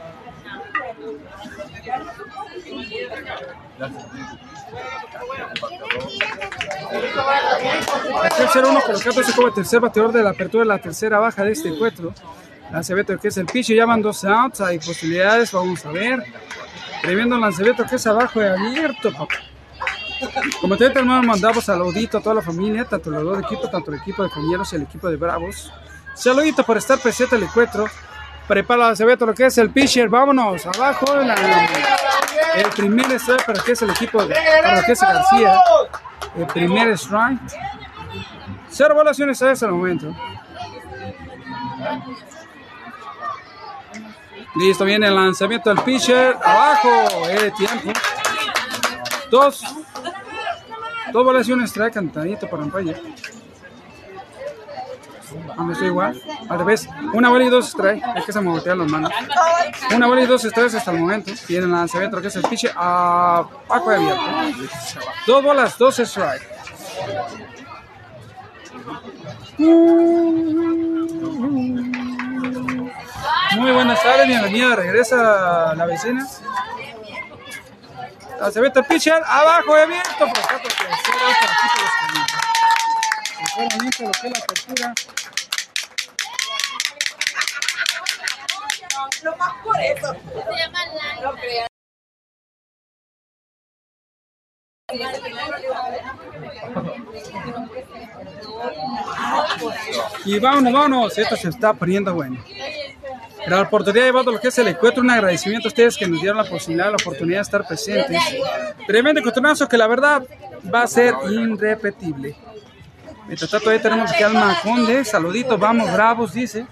El 8.39 8.49
0-1 8.49 8.83
colocándose 8.83 9.33
como 9.35 9.53
tercer 9.53 9.81
bateador 9.81 10.13
de 10.13 10.23
la 10.23 10.31
apertura 10.31 10.63
de 10.65 10.69
la 10.69 10.79
tercera 10.79 11.19
baja 11.19 11.45
de 11.45 11.53
este 11.53 11.69
encuentro. 11.69 12.13
Lancebeto 12.73 13.19
que 13.19 13.29
es 13.29 13.37
el 13.39 13.47
pitch, 13.47 13.69
ya 13.75 13.87
van 13.87 14.03
dos 14.03 14.25
outs, 14.25 14.61
hay 14.61 14.79
posibilidades, 14.79 15.53
vamos 15.53 15.85
a 15.87 15.91
ver. 15.91 16.23
Tremendo 17.03 17.39
lancebeto 17.39 17.85
que 17.87 17.97
es 17.97 18.07
abajo 18.07 18.41
de 18.41 18.51
abierto. 18.51 19.11
Como 20.61 20.77
te 20.77 20.87
hermano, 20.87 21.23
mandamos 21.23 21.65
saludito 21.65 22.19
a 22.19 22.21
toda 22.21 22.37
la 22.37 22.43
familia, 22.43 22.85
tanto 22.85 23.11
los 23.11 23.23
dos 23.23 23.39
equipos, 23.43 23.71
tanto 23.71 23.91
el 23.93 23.99
equipo 24.01 24.23
de 24.23 24.31
Cañeros 24.31 24.73
y 24.73 24.77
el 24.77 24.83
equipo 24.83 25.09
de 25.09 25.17
Bravos. 25.17 25.73
Saludito 26.15 26.65
por 26.65 26.77
estar 26.77 26.99
presente 26.99 27.37
el 27.37 27.45
encuentro. 27.45 27.87
Prepara 28.49 28.89
Acevedo 28.89 29.27
lo 29.27 29.35
que 29.35 29.47
es 29.47 29.57
el 29.59 29.71
pitcher, 29.71 30.09
vámonos 30.09 30.67
abajo. 30.67 31.17
la- 31.17 31.98
el 32.57 32.71
primer 32.71 33.13
strike 33.13 33.45
para 33.45 33.63
que 33.63 33.73
es 33.73 33.83
el 33.83 33.91
equipo 33.91 34.25
de 34.25 34.35
para 34.63 34.85
que 34.85 34.93
es 34.93 35.01
García. 35.01 35.61
El 36.37 36.47
primer 36.47 36.89
strike. 36.91 37.41
Cero 38.71 38.95
strike 39.13 39.53
hasta 39.53 39.67
el 39.67 39.73
momento. 39.73 40.15
Listo, 44.57 44.85
viene 44.85 45.07
el 45.07 45.15
lanzamiento 45.15 45.73
del 45.73 45.83
pitcher. 45.85 46.37
Abajo, 46.43 47.29
el 47.29 47.53
tiempo. 47.55 47.93
Dos. 49.31 49.63
Dos 51.13 51.25
bolas 51.25 51.49
y 51.49 51.53
un 51.53 51.63
strike 51.63 51.95
cantadito 51.95 52.49
para 52.49 52.65
Empire. 52.65 53.01
Vamos, 55.57 55.73
estoy 55.73 55.89
igual. 55.89 56.21
Al 56.49 56.59
revés. 56.59 56.89
Una 57.13 57.29
bola 57.29 57.45
y 57.45 57.49
dos 57.49 57.69
strike. 57.69 58.03
Es 58.17 58.25
que 58.25 58.33
se 58.33 58.41
me 58.41 58.51
voltean 58.51 58.79
las 58.79 58.89
manos. 58.89 59.11
Una 59.95 60.07
bola 60.07 60.23
y 60.23 60.27
dos 60.27 60.43
strikes 60.43 60.77
hasta 60.77 60.91
el 60.91 60.99
momento. 60.99 61.33
Viene 61.49 61.67
el 61.67 61.73
lanzamiento 61.73 62.21
que 62.21 62.29
es 62.29 62.37
el 62.37 62.43
pitcher. 62.43 62.73
Abajo 62.77 63.91
de 63.91 63.97
abierto. 63.97 64.23
Dos 65.27 65.43
bolas, 65.43 65.79
dos 65.79 65.99
strike. 65.99 66.47
Muy 73.57 73.73
buenas 73.73 74.03
tardes, 74.03 74.27
bienvenida. 74.27 74.77
Regresa 74.77 75.75
la 75.75 75.87
vecina. 75.87 76.27
Del 78.55 78.85
pitcher, 78.85 79.21
abajo 79.27 79.75
de 79.75 79.87
porque 80.19 80.41
lo 83.59 83.69
que 84.13 84.29
es 84.29 84.33
la 84.33 84.39
apertura. 84.39 84.95
No 89.25 89.37
más 89.37 89.53
por 89.65 89.81
eso. 89.81 90.15
No 91.23 91.35
creas. 91.35 91.69
Y 100.25 100.39
vámonos, 100.39 100.73
vámonos. 100.73 101.19
Esto 101.19 101.37
se 101.37 101.49
está 101.49 101.75
poniendo 101.75 102.15
bueno. 102.15 102.43
La 103.47 103.63
oportunidad 103.63 104.05
de 104.05 104.09
llevado 104.11 104.33
lo 104.33 104.41
que 104.41 104.49
es 104.49 104.59
el 104.59 104.69
encuentro, 104.69 105.03
un 105.03 105.11
agradecimiento 105.11 105.69
a 105.69 105.71
ustedes 105.71 105.97
que 105.97 106.07
nos 106.07 106.21
dieron 106.21 106.37
la 106.37 106.45
posibilidad, 106.45 106.91
la 106.91 106.97
oportunidad 106.97 107.39
de 107.39 107.43
estar 107.43 107.67
presentes. 107.67 108.23
Tremendo 108.87 109.21
encontronazo 109.21 109.69
que 109.69 109.79
la 109.79 109.87
verdad 109.87 110.23
va 110.73 110.83
a 110.83 110.87
ser 110.87 111.15
irrepetible. 111.31 112.37
Mientras 113.29 113.51
tanto, 113.51 113.71
ahí 113.71 113.79
tenemos 113.79 114.11
aquí 114.11 114.23
al 114.25 114.35
Maconde. 114.35 115.05
Saluditos, 115.05 115.61
vamos, 115.61 115.93
bravos, 115.93 116.33
dice. 116.33 116.67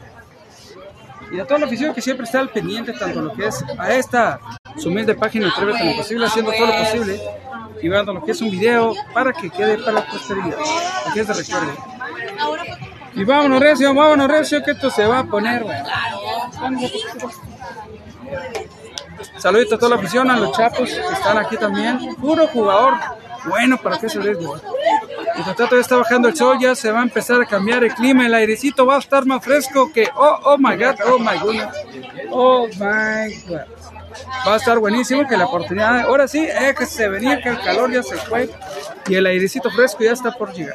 Y 1.30 1.38
a 1.38 1.44
toda 1.46 1.60
la 1.60 1.66
afición 1.66 1.94
que 1.94 2.00
siempre 2.00 2.24
está 2.24 2.40
al 2.40 2.48
pendiente, 2.48 2.92
tanto 2.92 3.20
lo 3.20 3.32
que 3.32 3.46
es 3.46 3.62
a 3.78 3.92
esta 3.92 4.40
su 4.76 4.88
humilde 4.88 5.14
página, 5.14 5.48
Atrévete 5.48 5.84
lo 5.84 5.96
posible, 5.96 6.26
haciendo 6.26 6.52
todo 6.52 6.66
lo 6.66 6.78
posible 6.78 7.20
y 7.82 7.88
dando 7.88 8.14
lo 8.14 8.24
que 8.24 8.32
es 8.32 8.40
un 8.40 8.50
video 8.50 8.94
para 9.12 9.32
que 9.32 9.50
quede 9.50 9.78
para 9.78 9.92
la 9.92 10.06
posteridad, 10.06 10.56
que 11.12 11.20
es 11.20 11.28
de 11.28 11.34
recuerdo. 11.34 11.72
Y 13.14 13.24
vámonos, 13.24 13.60
Recio, 13.60 13.94
vámonos, 13.94 14.28
Recio, 14.28 14.62
que 14.62 14.72
esto 14.72 14.90
se 14.90 15.06
va 15.06 15.20
a 15.20 15.24
poner. 15.24 15.64
Saluditos 19.38 19.74
a 19.74 19.78
toda 19.78 19.90
la 19.90 19.96
afición, 19.96 20.30
a 20.30 20.36
los 20.36 20.56
chapos 20.56 20.88
que 20.88 21.12
están 21.12 21.38
aquí 21.38 21.56
también. 21.56 22.14
Puro 22.16 22.46
jugador 22.48 22.94
bueno 23.46 23.76
para 23.78 23.98
que 23.98 24.08
se 24.08 24.18
les. 24.20 24.38
Mientras 25.36 25.56
tanto 25.56 25.74
ya 25.76 25.80
está 25.82 25.96
bajando 25.96 26.28
el 26.28 26.36
sol, 26.36 26.58
ya 26.60 26.74
se 26.74 26.90
va 26.90 27.00
a 27.00 27.02
empezar 27.02 27.40
a 27.42 27.46
cambiar 27.46 27.84
el 27.84 27.94
clima, 27.94 28.26
el 28.26 28.34
airecito 28.34 28.86
va 28.86 28.96
a 28.96 28.98
estar 28.98 29.24
más 29.26 29.44
fresco 29.44 29.92
que, 29.92 30.08
oh, 30.16 30.38
oh 30.44 30.56
my 30.58 30.76
god, 30.76 30.96
oh 31.06 31.18
my 31.18 31.38
goodness, 31.38 31.68
oh 32.30 32.66
my 32.68 33.34
god. 33.46 33.60
Va 34.46 34.54
a 34.54 34.56
estar 34.56 34.78
buenísimo 34.78 35.26
que 35.28 35.36
la 35.36 35.44
oportunidad, 35.44 36.00
ahora 36.00 36.26
sí, 36.26 36.42
es 36.46 36.74
que 36.74 36.86
se 36.86 37.06
venía 37.08 37.40
que 37.42 37.50
el 37.50 37.60
calor 37.60 37.92
ya 37.92 38.02
se 38.02 38.16
fue 38.16 38.48
y 39.08 39.14
el 39.14 39.26
airecito 39.26 39.70
fresco 39.70 40.02
ya 40.04 40.12
está 40.12 40.32
por 40.32 40.54
llegar. 40.54 40.74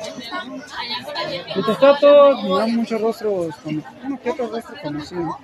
Mientras 1.56 1.80
tanto, 1.80 2.38
miramos 2.44 2.70
muchos 2.70 3.02
rostros, 3.02 3.56
con- 3.64 3.84
que 4.24 4.30
otro 4.30 4.48
rostro 4.48 4.76
conocido 4.84 5.38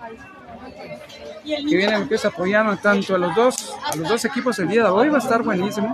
que 1.47 1.75
vienen 1.77 2.01
empieza 2.01 2.27
apoyando 2.27 2.75
tanto 2.77 3.15
a 3.15 3.17
los 3.17 3.35
dos 3.35 3.75
a 3.83 3.95
los 3.95 4.09
dos 4.09 4.25
equipos 4.25 4.59
el 4.59 4.67
día 4.67 4.83
de 4.83 4.89
hoy 4.89 5.09
va 5.09 5.17
a 5.17 5.21
estar 5.21 5.41
buenísimo. 5.43 5.93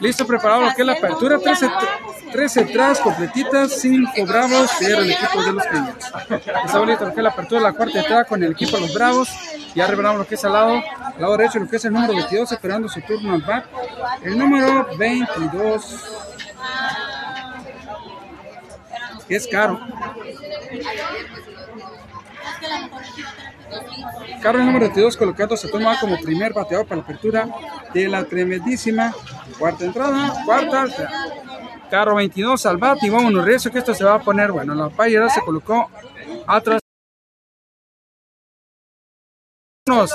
Listo 0.00 0.26
preparado 0.26 0.62
lo 0.62 0.74
que 0.74 0.82
es 0.82 0.86
la 0.86 0.92
apertura 0.92 1.38
13, 1.38 1.68
13 2.32 2.60
atrás 2.60 3.00
completitas 3.00 3.80
5 3.80 4.26
bravos 4.26 4.70
pero 4.78 4.98
el 4.98 5.10
equipo 5.10 5.42
de 5.42 5.52
los 5.52 5.64
cañeros 5.64 5.96
está 6.64 6.78
bonito 6.78 7.04
lo 7.04 7.12
que 7.12 7.20
es 7.20 7.24
la 7.24 7.30
apertura 7.30 7.60
la 7.60 7.72
cuarta 7.72 7.98
entrada 7.98 8.24
con 8.24 8.42
el 8.42 8.52
equipo 8.52 8.76
de 8.76 8.82
los 8.82 8.94
bravos. 8.94 9.28
Ya 9.74 9.86
revelamos 9.86 10.20
lo 10.20 10.26
que 10.26 10.36
es 10.36 10.44
al 10.44 10.52
lado 10.52 10.74
al 10.74 11.20
lado 11.20 11.36
derecho 11.36 11.58
lo 11.58 11.68
que 11.68 11.76
es 11.76 11.84
el 11.84 11.92
número 11.92 12.14
22 12.14 12.52
esperando 12.52 12.88
su 12.88 13.00
turno 13.00 13.34
al 13.34 13.42
bat 13.42 13.64
el 14.22 14.38
número 14.38 14.86
22 14.96 16.04
que 19.26 19.34
es 19.34 19.46
caro 19.48 19.80
Carro 24.42 24.58
número 24.58 24.86
22 24.86 25.16
colocado 25.16 25.56
se 25.56 25.68
toma 25.68 25.98
como 25.98 26.20
primer 26.20 26.52
bateador 26.52 26.86
para 26.86 26.98
la 26.98 27.02
apertura 27.04 27.48
de 27.92 28.08
la 28.08 28.24
tremendísima 28.24 29.12
cuarta 29.58 29.84
entrada, 29.84 30.44
cuarta. 30.44 30.86
Carro 31.90 32.16
22 32.16 32.66
al 32.66 32.76
bat 32.78 33.02
y 33.02 33.10
vámonos 33.10 33.44
recio 33.44 33.70
que 33.70 33.78
esto 33.78 33.94
se 33.94 34.04
va 34.04 34.14
a 34.14 34.20
poner 34.20 34.52
bueno. 34.52 34.74
La 34.74 34.90
payera 34.90 35.28
se 35.28 35.40
colocó 35.40 35.90
atrás. 36.46 36.80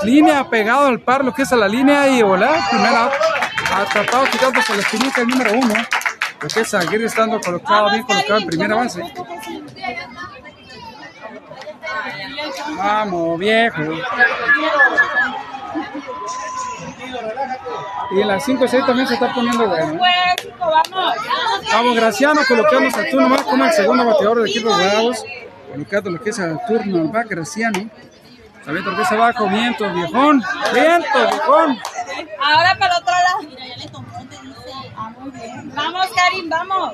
Línea 0.04 0.50
pegado 0.50 0.88
al 0.88 1.00
par, 1.00 1.24
lo 1.24 1.34
que 1.34 1.44
es 1.44 1.54
a 1.54 1.56
la 1.56 1.68
línea 1.68 2.08
y 2.10 2.22
volar. 2.22 2.60
Primera 2.70 3.10
atrapado, 3.74 4.26
quitándose 4.26 4.76
la 4.76 4.82
espinita 4.82 5.22
el 5.22 5.28
número 5.28 5.54
uno. 5.54 5.74
Lo 6.42 6.48
que 6.48 6.60
es 6.62 6.74
Aguirre 6.74 7.06
estando 7.06 7.40
colocado, 7.40 7.90
bien 7.92 8.04
colocado 8.04 8.40
en 8.40 8.48
primera 8.48 8.76
base. 8.76 9.02
Vamos, 12.78 13.40
viejo. 13.40 13.82
Y 18.12 18.22
en 18.22 18.28
las 18.28 18.44
5 18.44 18.68
6 18.68 18.86
también 18.86 19.08
se 19.08 19.14
está 19.14 19.34
poniendo 19.34 19.68
bueno. 19.68 20.00
Vamos. 21.72 21.96
Graciano, 21.96 22.42
colocamos 22.48 22.94
al 22.96 23.10
turno 23.10 23.30
más 23.30 23.42
como 23.44 23.66
el 23.66 23.72
segundo 23.72 24.06
bateador 24.06 24.42
del 24.42 24.50
equipo 24.50 24.76
de 24.76 24.88
Bravos. 24.88 25.24
Colocando 25.72 26.10
lo 26.12 26.22
que 26.22 26.30
es 26.32 26.40
al 26.40 26.60
turno 26.68 27.12
va 27.12 27.24
Graciano. 27.24 27.90
Sabiendo 28.66 28.92
lo 28.92 28.98
que 28.98 29.04
es 29.04 29.12
abajo, 29.12 29.48
viento, 29.48 29.92
viejón. 29.94 30.44
Viento, 30.74 31.28
viejón. 31.30 31.80
Ahora 32.40 32.78
para 32.78 32.98
el 32.98 33.02
otro 33.02 33.14
lado. 33.14 33.40
Vamos, 35.74 36.08
Karim, 36.16 36.50
vamos. 36.50 36.94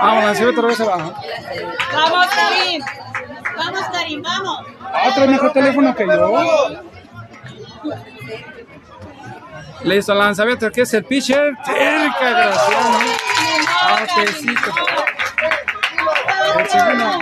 Vamos, 0.00 0.24
lanzamiento 0.24 0.60
otra 0.60 0.68
vez 0.68 0.80
abajo. 0.80 1.14
Vamos, 1.92 2.26
Karim. 2.26 2.82
Vamos, 3.56 3.80
Karim, 3.92 4.22
vamos. 4.22 4.66
Ah, 4.82 5.10
trae 5.14 5.28
mejor 5.28 5.52
teléfono 5.52 5.94
que 5.94 6.06
yo. 6.06 6.80
Listo, 9.84 10.14
lanzamiento, 10.14 10.70
que 10.70 10.82
es 10.82 10.94
el 10.94 11.04
pitcher. 11.04 11.54
Cerca, 11.64 12.30
Graciano. 12.30 12.98
Ah, 13.68 14.06
Tecito. 14.16 14.72
El 16.58 16.68
segundo. 16.68 17.18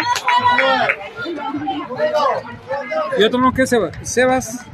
Y 3.19 3.23
otro 3.23 3.41
no 3.41 3.53
que 3.53 3.63
es 3.63 3.71
Sebas. 3.71 3.97
Sebas. 4.03 4.67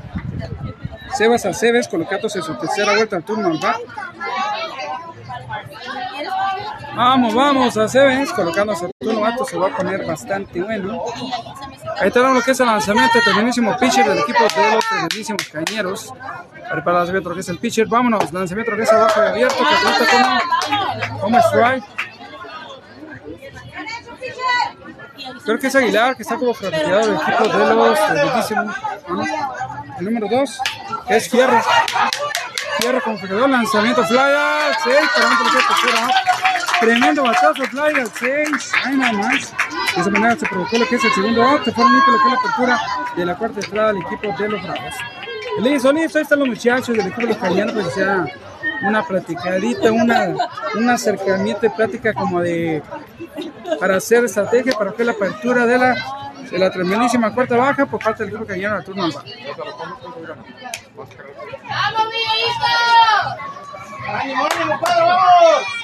Sebas 1.15 1.45
Aceves 1.47 1.89
colocándose 1.89 2.39
en 2.39 2.45
su 2.45 2.55
tercera 2.57 2.95
vuelta 2.95 3.17
al 3.17 3.25
turno 3.25 3.51
al. 3.51 3.77
Vamos, 7.01 7.35
vamos, 7.35 7.77
Aceves 7.79 8.31
colocándose 8.31 8.85
al 8.85 8.93
turno 9.01 9.25
alto. 9.25 9.47
Se 9.47 9.57
va 9.57 9.69
a 9.69 9.75
poner 9.75 10.05
bastante 10.05 10.61
bueno. 10.61 11.03
Ahí 11.99 12.11
tenemos 12.11 12.37
lo 12.37 12.43
que 12.43 12.51
es 12.51 12.61
el 12.61 12.67
lanzamiento, 12.67 13.17
el 13.17 13.25
tremendísimo 13.25 13.75
pitcher 13.79 14.07
del 14.07 14.19
equipo 14.19 14.41
de 14.41 14.75
los 14.75 14.85
tremendísimos 14.87 15.49
cañeros. 15.49 16.13
Prepara 16.71 16.91
el 16.91 16.95
lanzamiento 16.99 17.33
que 17.33 17.41
es 17.41 17.49
el 17.49 17.57
pitcher. 17.57 17.87
Vámonos, 17.87 18.31
lanzamiento 18.35 18.77
que 18.77 18.83
es 18.83 18.93
abajo 18.93 19.19
abierto, 19.19 19.57
que 19.57 19.83
cuenta 19.83 20.41
como, 21.09 21.21
como 21.23 21.39
strike. 21.39 21.85
Creo 25.43 25.59
que 25.59 25.67
es 25.69 25.75
Aguilar, 25.75 26.17
que 26.17 26.23
está 26.23 26.37
como 26.37 26.53
franqueado 26.53 27.07
del 27.07 27.15
equipo 27.15 27.49
de 27.49 27.75
los 27.77 28.07
tremendísimos. 28.09 28.77
¿no? 29.09 29.25
El 30.01 30.05
número 30.05 30.29
2 30.29 30.61
es 31.09 31.31
Fierro. 31.31 31.63
Fierro 32.79 33.01
con 33.03 33.19
fregador, 33.19 33.49
lanzamiento 33.49 34.05
fly 34.05 34.19
al 34.19 34.77
6, 34.85 34.97
para 35.15 35.29
un 35.29 35.37
tercera. 35.51 36.60
Tremendo 36.81 37.23
batazo 37.23 37.65
fly 37.65 38.01
al 38.01 38.11
6. 38.11 38.73
Ahí 38.85 38.97
nada 38.97 39.13
más. 39.13 39.53
De 39.95 40.01
esa 40.01 40.11
manera 40.11 40.37
se 40.37 40.47
provocó 40.47 40.79
lo 40.79 40.89
que 40.89 40.97
es 40.97 41.05
el 41.05 41.13
segundo 41.13 41.43
out. 41.43 41.65
Se 41.65 41.73
fueron 41.73 41.93
lo 41.95 42.05
que 42.05 42.11
es 42.11 42.25
la 42.25 42.39
apertura 42.39 42.81
de 43.17 43.27
la 43.27 43.37
cuarta 43.37 43.61
entrada 43.61 43.93
del 43.93 44.03
equipo 44.03 44.35
de 44.39 44.49
los 44.49 44.63
Bravos. 44.63 44.95
Listo, 45.61 45.93
listo. 45.93 46.19
Ahí 46.19 46.23
están 46.23 46.39
los 46.39 46.49
muchachos 46.49 46.89
del 46.89 47.01
equipo 47.01 47.21
de 47.21 47.27
los 47.27 47.37
Callanos. 47.37 47.75
Pues 47.75 47.95
ya 47.97 48.27
una 48.83 49.07
platicadita, 49.07 49.93
una, 49.93 50.35
un 50.75 50.89
acercamiento 50.89 51.63
de 51.63 51.71
plática 51.71 52.15
como 52.15 52.41
de 52.41 52.83
para 53.79 53.97
hacer 53.97 54.25
estrategia 54.25 54.73
para 54.73 54.93
que 54.93 55.05
la 55.05 55.13
apertura 55.13 55.67
de 55.67 55.79
la, 55.79 55.95
de 56.51 56.59
la 56.59 56.71
tremendísima 56.71 57.35
cuarta 57.35 57.57
baja 57.57 57.87
por 57.87 58.03
parte 58.03 58.25
del 58.25 58.35
equipo 58.35 58.47
Callano 58.47 58.77
al 58.77 58.85
turno 58.85 59.05
al 59.05 59.13
bar. 59.13 59.25
¡Ánimo, 64.13 64.49
ánimo, 64.51 64.81
padre, 64.81 65.03
vamos! 65.03 65.81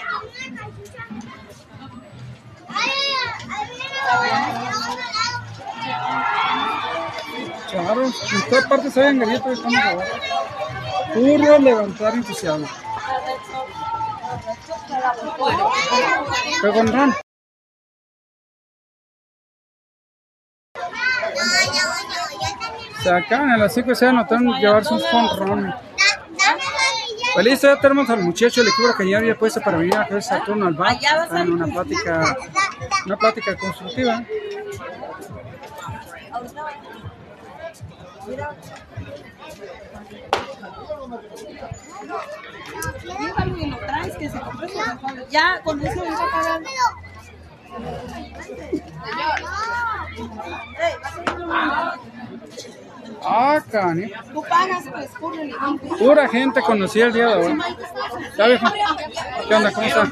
Claro, 7.71 8.05
en 8.05 8.69
partes 8.69 8.97
galletas. 9.19 9.59
Puro 11.15 11.59
levantar 11.59 12.15
entusiasmo. 12.15 12.67
Fue 16.61 16.73
con. 16.73 17.15
Se 23.03 23.11
acaban 23.11 23.51
a 23.51 23.57
las 23.57 23.75
5 23.75 23.95
se 23.95 24.07
anotaron 24.07 24.53
llevarse 24.61 24.95
un. 24.95 25.75
Pues 27.37 27.45
listo, 27.45 27.67
ya 27.67 27.79
tenemos 27.79 28.09
al 28.09 28.23
muchacho 28.23 28.63
del 28.63 28.71
equipo 28.71 28.97
que 28.97 29.11
ya 29.11 29.19
había 29.19 29.39
puesto 29.39 29.61
para 29.61 29.77
venir 29.77 29.95
a 29.95 30.05
hacer 30.05 30.43
turno 30.47 30.69
al 30.69 30.73
bar. 30.73 30.97
En 31.33 31.53
una 31.53 31.67
plática, 31.67 32.35
una 33.05 33.17
plática 33.19 33.55
constructiva. 33.57 34.25
Ya, 45.29 45.61
con 45.63 45.87
eso 45.87 46.05
iba 46.07 46.15
a 46.15 46.31
pagar. 46.31 46.63
Ah, 53.29 53.61
cani. 53.71 54.11
Pues. 54.33 55.11
Pura 55.99 56.29
gente 56.29 56.61
conocida 56.63 57.07
el 57.07 57.13
día 57.13 57.27
de 57.27 57.35
hoy. 57.35 57.59
Ya 58.39 58.47
viejo. 58.47 58.67
¿Qué 59.49 59.55
onda? 59.55 59.73
¿Cómo 59.73 59.87
está? 59.87 60.03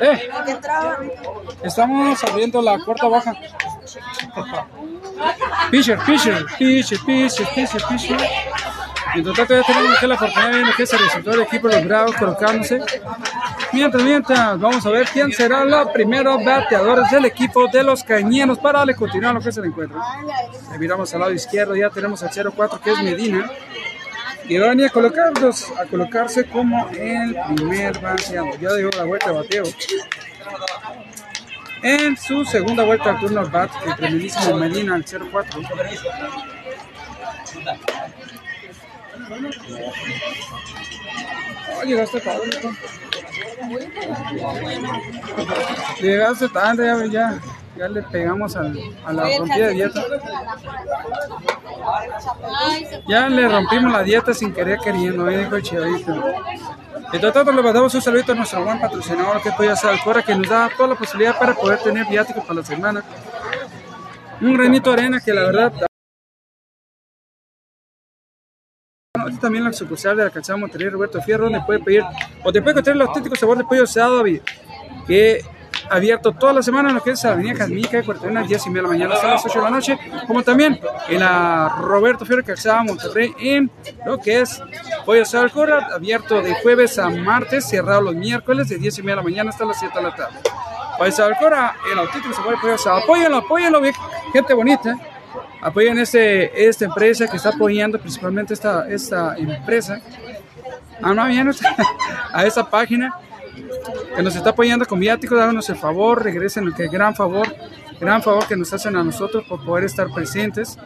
Eh, 0.00 0.30
estamos 1.62 2.24
abriendo 2.24 2.60
la 2.60 2.78
cuarta 2.84 3.08
baja. 3.08 3.34
Pitcher, 5.70 5.98
pitcher, 6.00 6.44
pitcher, 6.58 6.98
pitcher, 7.06 7.48
pitcher, 7.54 7.82
pitcher. 7.88 8.18
Mientras 9.14 9.36
tanto 9.36 9.54
ya 9.54 9.62
tenemos 9.62 9.98
que 9.98 10.06
la 10.06 10.14
oportunidad 10.14 10.66
de 10.66 10.72
que 10.76 10.82
es 10.82 10.92
el 10.92 10.98
resultado 10.98 11.36
del 11.36 11.46
equipo 11.46 11.68
de 11.68 11.76
los 11.76 11.84
Bravos 11.84 12.16
colocándose. 12.16 12.80
Mientras, 13.72 14.02
mientras, 14.02 14.58
vamos 14.58 14.84
a 14.84 14.90
ver 14.90 15.08
quién 15.12 15.32
será 15.32 15.64
los 15.64 15.88
primeros 15.90 16.44
bateadores 16.44 17.10
del 17.10 17.24
equipo 17.26 17.68
de 17.68 17.82
los 17.84 18.02
Cañeros 18.02 18.58
para 18.58 18.80
darle 18.80 18.94
continuar 18.94 19.34
lo 19.34 19.40
que 19.40 19.50
es 19.50 19.56
el 19.56 19.66
encuentro. 19.66 20.00
Le 20.72 20.78
miramos 20.78 21.12
al 21.14 21.20
lado 21.20 21.32
izquierdo, 21.32 21.76
ya 21.76 21.90
tenemos 21.90 22.22
al 22.22 22.30
0-4 22.30 22.80
que 22.80 22.92
es 22.92 23.02
Medina. 23.02 23.50
Que 24.48 24.60
va 24.60 24.66
a 24.68 24.72
a, 24.72 24.90
colocarlos, 24.90 25.70
a 25.70 25.86
colocarse 25.86 26.44
como 26.44 26.88
el 26.90 27.34
primer 27.54 27.98
bateador. 27.98 28.58
Ya 28.60 28.74
dio 28.74 28.90
la 28.90 29.04
vuelta 29.04 29.30
de 29.30 29.36
bateo. 29.36 29.64
En 31.82 32.16
su 32.16 32.44
segunda 32.44 32.82
vuelta 32.84 33.10
al 33.10 33.20
turno 33.20 33.48
bat, 33.48 33.70
el 33.86 33.96
tremendísimo 33.96 34.56
Medina 34.56 34.94
al 34.96 35.04
0-4. 35.04 35.66
Oh, 41.76 41.82
llegaste 41.84 42.20
tarde. 42.20 42.50
Llegaste 46.00 46.48
tarde, 46.48 46.86
ya, 46.86 47.06
ya, 47.06 47.40
ya 47.76 47.88
le 47.88 48.02
pegamos 48.02 48.56
al, 48.56 48.78
a 49.04 49.12
la 49.12 49.38
rompida 49.38 49.66
de 49.68 49.72
dieta. 49.74 50.04
Ya 53.08 53.28
le 53.28 53.48
rompimos 53.48 53.92
la 53.92 54.02
dieta 54.02 54.34
sin 54.34 54.52
querer 54.52 54.78
queriendo, 54.78 55.26
ahí 55.26 55.36
dijo 55.36 55.56
el 55.56 55.62
chivadito. 55.62 56.22
Entre 57.12 57.32
tanto, 57.32 57.52
le 57.52 57.62
mandamos 57.62 57.94
un 57.94 58.02
saludito 58.02 58.32
a 58.32 58.34
nuestro 58.34 58.64
buen 58.64 58.80
patrocinador 58.80 59.40
que 59.40 59.68
hacer 59.68 59.90
Alcora, 59.90 60.22
que 60.22 60.34
nos 60.34 60.48
da 60.48 60.68
toda 60.76 60.90
la 60.90 60.94
posibilidad 60.96 61.38
para 61.38 61.54
poder 61.54 61.78
tener 61.78 62.06
viáticos 62.06 62.44
para 62.44 62.60
la 62.60 62.66
semana. 62.66 63.04
Un 64.40 64.54
granito 64.54 64.90
de 64.90 65.00
arena 65.00 65.20
que 65.20 65.32
la 65.32 65.42
verdad 65.42 65.72
Bueno, 69.16 69.38
también 69.38 69.62
la 69.62 69.72
sucursal 69.72 70.16
de 70.16 70.24
la 70.24 70.30
calzada 70.30 70.58
Monterrey 70.58 70.88
Roberto 70.88 71.22
Fierro, 71.22 71.44
donde 71.44 71.60
puede 71.60 71.78
pedir 71.78 72.02
o 72.42 72.52
te 72.52 72.60
puede 72.60 72.72
encontrar 72.72 72.96
el 72.96 73.02
auténtico 73.02 73.36
sabor 73.36 73.56
de 73.56 73.62
pollo 73.62 73.84
asado 73.84 74.24
que 75.06 75.40
abierto 75.88 76.32
toda 76.32 76.52
la 76.52 76.64
semana 76.64 76.88
en 76.88 76.96
lo 76.96 77.00
que 77.00 77.12
es 77.12 77.22
la 77.22 77.30
avenida 77.30 77.54
Jazmica, 77.54 77.98
de 77.98 78.02
41 78.02 78.40
a 78.40 78.42
10 78.42 78.66
y 78.66 78.70
media 78.70 78.82
de 78.82 78.82
la 78.82 78.88
mañana 78.88 79.14
hasta 79.14 79.28
las 79.28 79.46
8 79.46 79.56
de 79.56 79.64
la 79.64 79.70
noche, 79.70 79.98
como 80.26 80.42
también 80.42 80.80
en 81.08 81.20
la 81.20 81.68
Roberto 81.78 82.26
Fierro 82.26 82.42
Calzada 82.42 82.82
Monterrey 82.82 83.32
en 83.38 83.70
lo 84.04 84.18
que 84.18 84.40
es 84.40 84.60
pollo 85.06 85.22
asado 85.22 85.44
Alcora, 85.44 85.90
abierto 85.94 86.42
de 86.42 86.52
jueves 86.56 86.98
a 86.98 87.08
martes, 87.08 87.68
cerrado 87.68 88.00
los 88.00 88.16
miércoles 88.16 88.68
de 88.68 88.78
10 88.78 88.98
y 88.98 89.02
media 89.02 89.12
de 89.12 89.16
la 89.18 89.22
mañana 89.22 89.50
hasta 89.50 89.64
las 89.64 89.78
7 89.78 89.96
de 89.96 90.02
la 90.02 90.16
tarde. 90.16 90.40
Pollo 90.98 91.08
asado 91.08 91.28
Alcora, 91.28 91.76
el 91.92 92.00
auténtico 92.00 92.34
sabor 92.34 92.56
de 92.56 92.60
pollo 92.60 92.74
asado. 92.74 92.96
Apóyenlo, 92.96 93.36
apóyenlo, 93.36 93.80
gente 94.32 94.54
bonita 94.54 94.98
apoyen 95.64 95.98
este, 95.98 96.68
esta 96.68 96.84
empresa 96.84 97.26
que 97.26 97.38
está 97.38 97.48
apoyando 97.48 97.98
principalmente 97.98 98.52
esta, 98.52 98.86
esta 98.88 99.34
empresa. 99.36 100.00
Ah, 101.02 101.14
no, 101.14 101.26
bien, 101.26 101.50
a 102.32 102.44
esta 102.44 102.68
página 102.68 103.12
que 104.14 104.22
nos 104.22 104.36
está 104.36 104.50
apoyando 104.50 104.84
con 104.84 105.00
viáticos, 105.00 105.40
háganos 105.40 105.68
el 105.70 105.76
favor, 105.76 106.22
regresen, 106.22 106.70
que 106.74 106.86
gran 106.88 107.14
favor, 107.14 107.46
gran 107.98 108.22
favor 108.22 108.46
que 108.46 108.56
nos 108.56 108.72
hacen 108.74 108.94
a 108.94 109.02
nosotros 109.02 109.44
por 109.48 109.64
poder 109.64 109.84
estar 109.84 110.08
presentes 110.12 110.78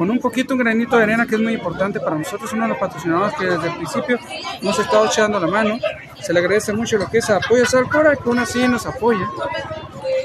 con 0.00 0.10
un 0.10 0.18
poquito, 0.18 0.54
un 0.54 0.60
granito 0.60 0.96
de 0.96 1.02
arena 1.02 1.26
que 1.26 1.34
es 1.34 1.40
muy 1.42 1.52
importante 1.52 2.00
para 2.00 2.16
nosotros, 2.16 2.50
uno 2.54 2.62
de 2.62 2.68
los 2.70 2.78
patrocinadores 2.78 3.34
que 3.36 3.44
desde 3.44 3.68
el 3.68 3.74
principio 3.74 4.18
nos 4.62 4.78
ha 4.78 4.82
estado 4.82 5.04
echando 5.04 5.38
la 5.38 5.46
mano. 5.46 5.78
Se 6.22 6.32
le 6.32 6.38
agradece 6.40 6.72
mucho 6.72 6.96
lo 6.96 7.06
que 7.10 7.18
es 7.18 7.28
apoyo 7.28 7.64
a 7.64 7.66
Salcora, 7.66 8.16
que 8.16 8.22
aún 8.26 8.38
así 8.38 8.66
nos 8.66 8.86
apoya. 8.86 9.28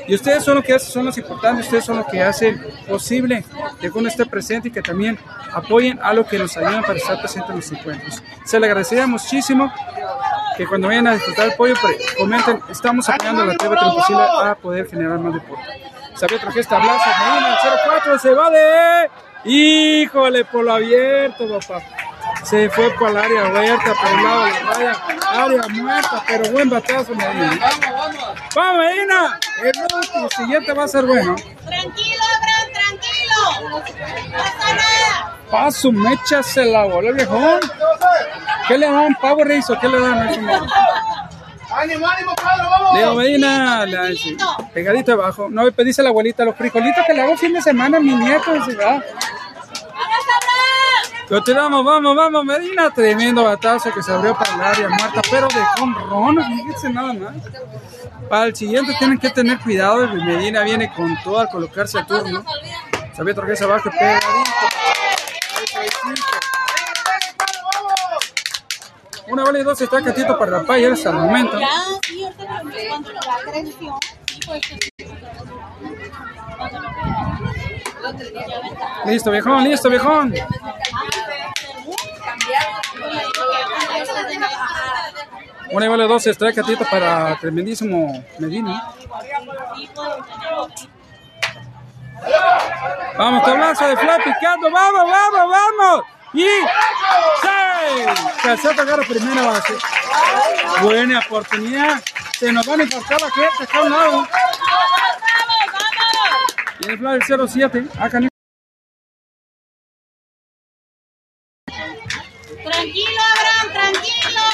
Y 0.08 0.16
ustedes 0.16 0.46
son 0.46 0.56
los 0.56 0.64
que 0.64 0.74
hacen, 0.76 0.92
son 0.94 1.06
los 1.08 1.18
importantes, 1.18 1.66
ustedes 1.66 1.84
son 1.84 1.98
los 1.98 2.06
que 2.06 2.24
hacen 2.24 2.66
posible 2.88 3.44
que 3.82 3.90
uno 3.90 4.08
esté 4.08 4.26
presente 4.26 4.70
y 4.70 4.72
que 4.72 4.82
también 4.82 5.20
apoyen 5.54 6.00
a 6.02 6.14
lo 6.14 6.26
que 6.26 6.40
nos 6.40 6.56
ayudan 6.56 6.82
para 6.84 6.94
estar 6.96 7.20
presentes 7.20 7.50
en 7.50 7.56
los 7.58 7.72
encuentros. 7.74 8.24
Se 8.46 8.58
le 8.58 8.68
agradecería 8.68 9.08
muchísimo 9.08 9.70
que 10.56 10.66
cuando 10.66 10.88
vayan 10.88 11.08
a 11.08 11.16
disfrutar 11.16 11.48
el 11.48 11.54
pollo, 11.56 11.74
pre- 11.82 11.98
comenten, 12.18 12.62
estamos 12.70 13.10
apoyando 13.10 13.42
a 13.42 13.46
la 13.48 13.56
TV 13.56 13.76
Posible 13.76 14.24
a 14.24 14.56
poder 14.56 14.88
generar 14.90 15.20
más 15.20 15.34
deporte. 15.34 15.64
Gesta, 16.54 16.80
Blas, 16.80 17.02
Medina, 17.06 17.58
el 17.62 17.80
04, 17.90 18.20
se 18.20 18.34
va 18.34 18.50
de... 18.50 19.10
Híjole, 19.46 20.44
por 20.46 20.64
lo 20.64 20.74
abierto, 20.74 21.48
papá. 21.48 21.82
Se 22.44 22.70
fue 22.70 22.90
por 22.92 23.10
el 23.10 23.18
área 23.18 23.46
abierta, 23.46 23.94
por 23.94 24.12
el 24.12 24.24
lado 24.24 24.46
de 24.46 24.52
la 24.52 24.60
raya, 24.74 24.94
área 25.32 25.68
muerta, 25.70 26.24
pero 26.28 26.52
buen 26.52 26.70
batazo, 26.70 27.16
Medina. 27.16 27.58
Vamos, 27.60 27.80
vamos. 27.92 28.40
¡Vamos, 28.56 28.86
Medina! 28.86 29.40
El 29.64 29.96
último 29.96 30.30
siguiente 30.30 30.74
va 30.74 30.84
a 30.84 30.88
ser 30.88 31.06
bueno. 31.06 31.36
Tranquilo, 31.36 32.24
Abraham, 32.36 32.70
tranquilo. 32.74 33.70
No 33.70 33.80
pasa 34.38 34.76
nada. 34.76 35.38
Paso, 35.50 35.92
mecha, 35.92 36.44
se 36.44 36.66
la 36.66 36.86
voló 36.86 37.10
el 37.10 37.16
viejón. 37.16 37.60
¿Qué 38.68 38.78
le 38.78 38.92
dan? 38.92 39.16
¿Pavo 39.22 39.44
rizo? 39.44 39.78
¿Qué 39.80 39.88
le 39.88 40.00
dan? 40.00 40.28
¡Ánimo, 41.78 42.08
ánimo, 42.08 42.34
cuadro, 42.42 42.70
vamos! 42.70 42.94
Leo 42.96 43.16
Medina, 43.16 43.86
pegadito 44.74 45.14
abajo. 45.14 45.48
No, 45.50 45.70
dice 45.70 46.04
la 46.04 46.10
abuelita, 46.10 46.46
los 46.46 46.56
frijolitos 46.56 47.04
que 47.06 47.14
le 47.14 47.22
hago 47.22 47.36
fin 47.38 47.54
de 47.54 47.62
semana 47.62 47.98
a 47.98 48.00
mi 48.00 48.14
nieto. 48.14 48.54
Dice, 48.54 48.78
va. 51.32 51.40
¡Vamos, 51.40 51.86
Abraham! 51.86 51.86
Continuamos, 51.86 51.86
vamos, 51.86 52.16
vamos, 52.16 52.46
Medina. 52.46 52.92
Tremendo 52.92 53.44
batazo 53.44 53.92
que 53.92 54.04
se 54.04 54.12
abrió 54.12 54.38
para 54.38 54.56
el 54.56 54.62
área 54.62 54.90
muerta, 54.90 55.22
pero 55.30 55.48
de 55.48 55.66
jonrón, 55.78 56.38
fíjense 56.44 56.90
nada 56.90 57.14
más. 57.14 57.36
Para 58.30 58.46
el 58.46 58.56
siguiente 58.56 58.94
tienen 59.00 59.18
que 59.18 59.30
tener 59.30 59.60
cuidado. 59.60 60.08
Medina 60.08 60.64
viene 60.64 60.92
con 60.94 61.18
todo 61.24 61.40
al 61.40 61.50
colocarse 61.50 61.98
al 62.00 62.08
turno. 62.08 62.44
Sabía 63.16 63.34
que 63.34 63.64
abajo, 63.64 63.90
pegadito. 63.90 64.28
Una 69.28 69.44
bola 69.44 69.60
y 69.60 69.64
dos 69.64 69.82
está 69.82 70.04
catito 70.04 70.38
para 70.38 70.52
la 70.52 70.64
paya 70.64 70.94
hasta 70.94 71.10
el 71.10 71.16
momento. 71.16 71.60
Ya, 71.60 71.70
Listo, 79.06 79.32
viejón, 79.32 79.64
listo, 79.64 79.90
viejón. 79.90 80.34
Y 85.72 85.88
vale 85.88 86.08
dos, 86.08 86.26
extrae 86.28 86.54
catito 86.54 86.86
para 86.86 87.38
tremendísimo 87.40 88.24
Medina. 88.40 88.94
Vamos, 93.18 93.44
tablazo 93.44 93.88
de 93.88 93.98
fly 93.98 94.18
picando, 94.24 94.72
vamos, 94.72 95.04
vamos, 95.10 95.52
vamos. 95.52 96.06
Y 96.34 96.48
seis. 97.42 98.32
Calzata 98.42 98.82
agarra 98.82 99.04
primera 99.04 99.42
base. 99.44 99.74
Buena 100.82 101.20
oportunidad. 101.20 102.02
Se 102.40 102.52
nos 102.52 102.66
van 102.66 102.82
a 102.82 102.84
infartar 102.84 103.22
la 103.22 103.32
gente 103.32 103.64
acá 103.64 103.78
a 103.78 103.82
un 103.84 103.92
lado. 103.92 104.28
El 106.88 106.98
fly 106.98 107.20
del 107.20 107.50
07. 107.50 107.88
Acá 108.00 108.20
ni- 108.20 108.28
Tranquilo, 112.64 113.22
Abraham, 113.36 113.74
tranquilo. 113.74 114.46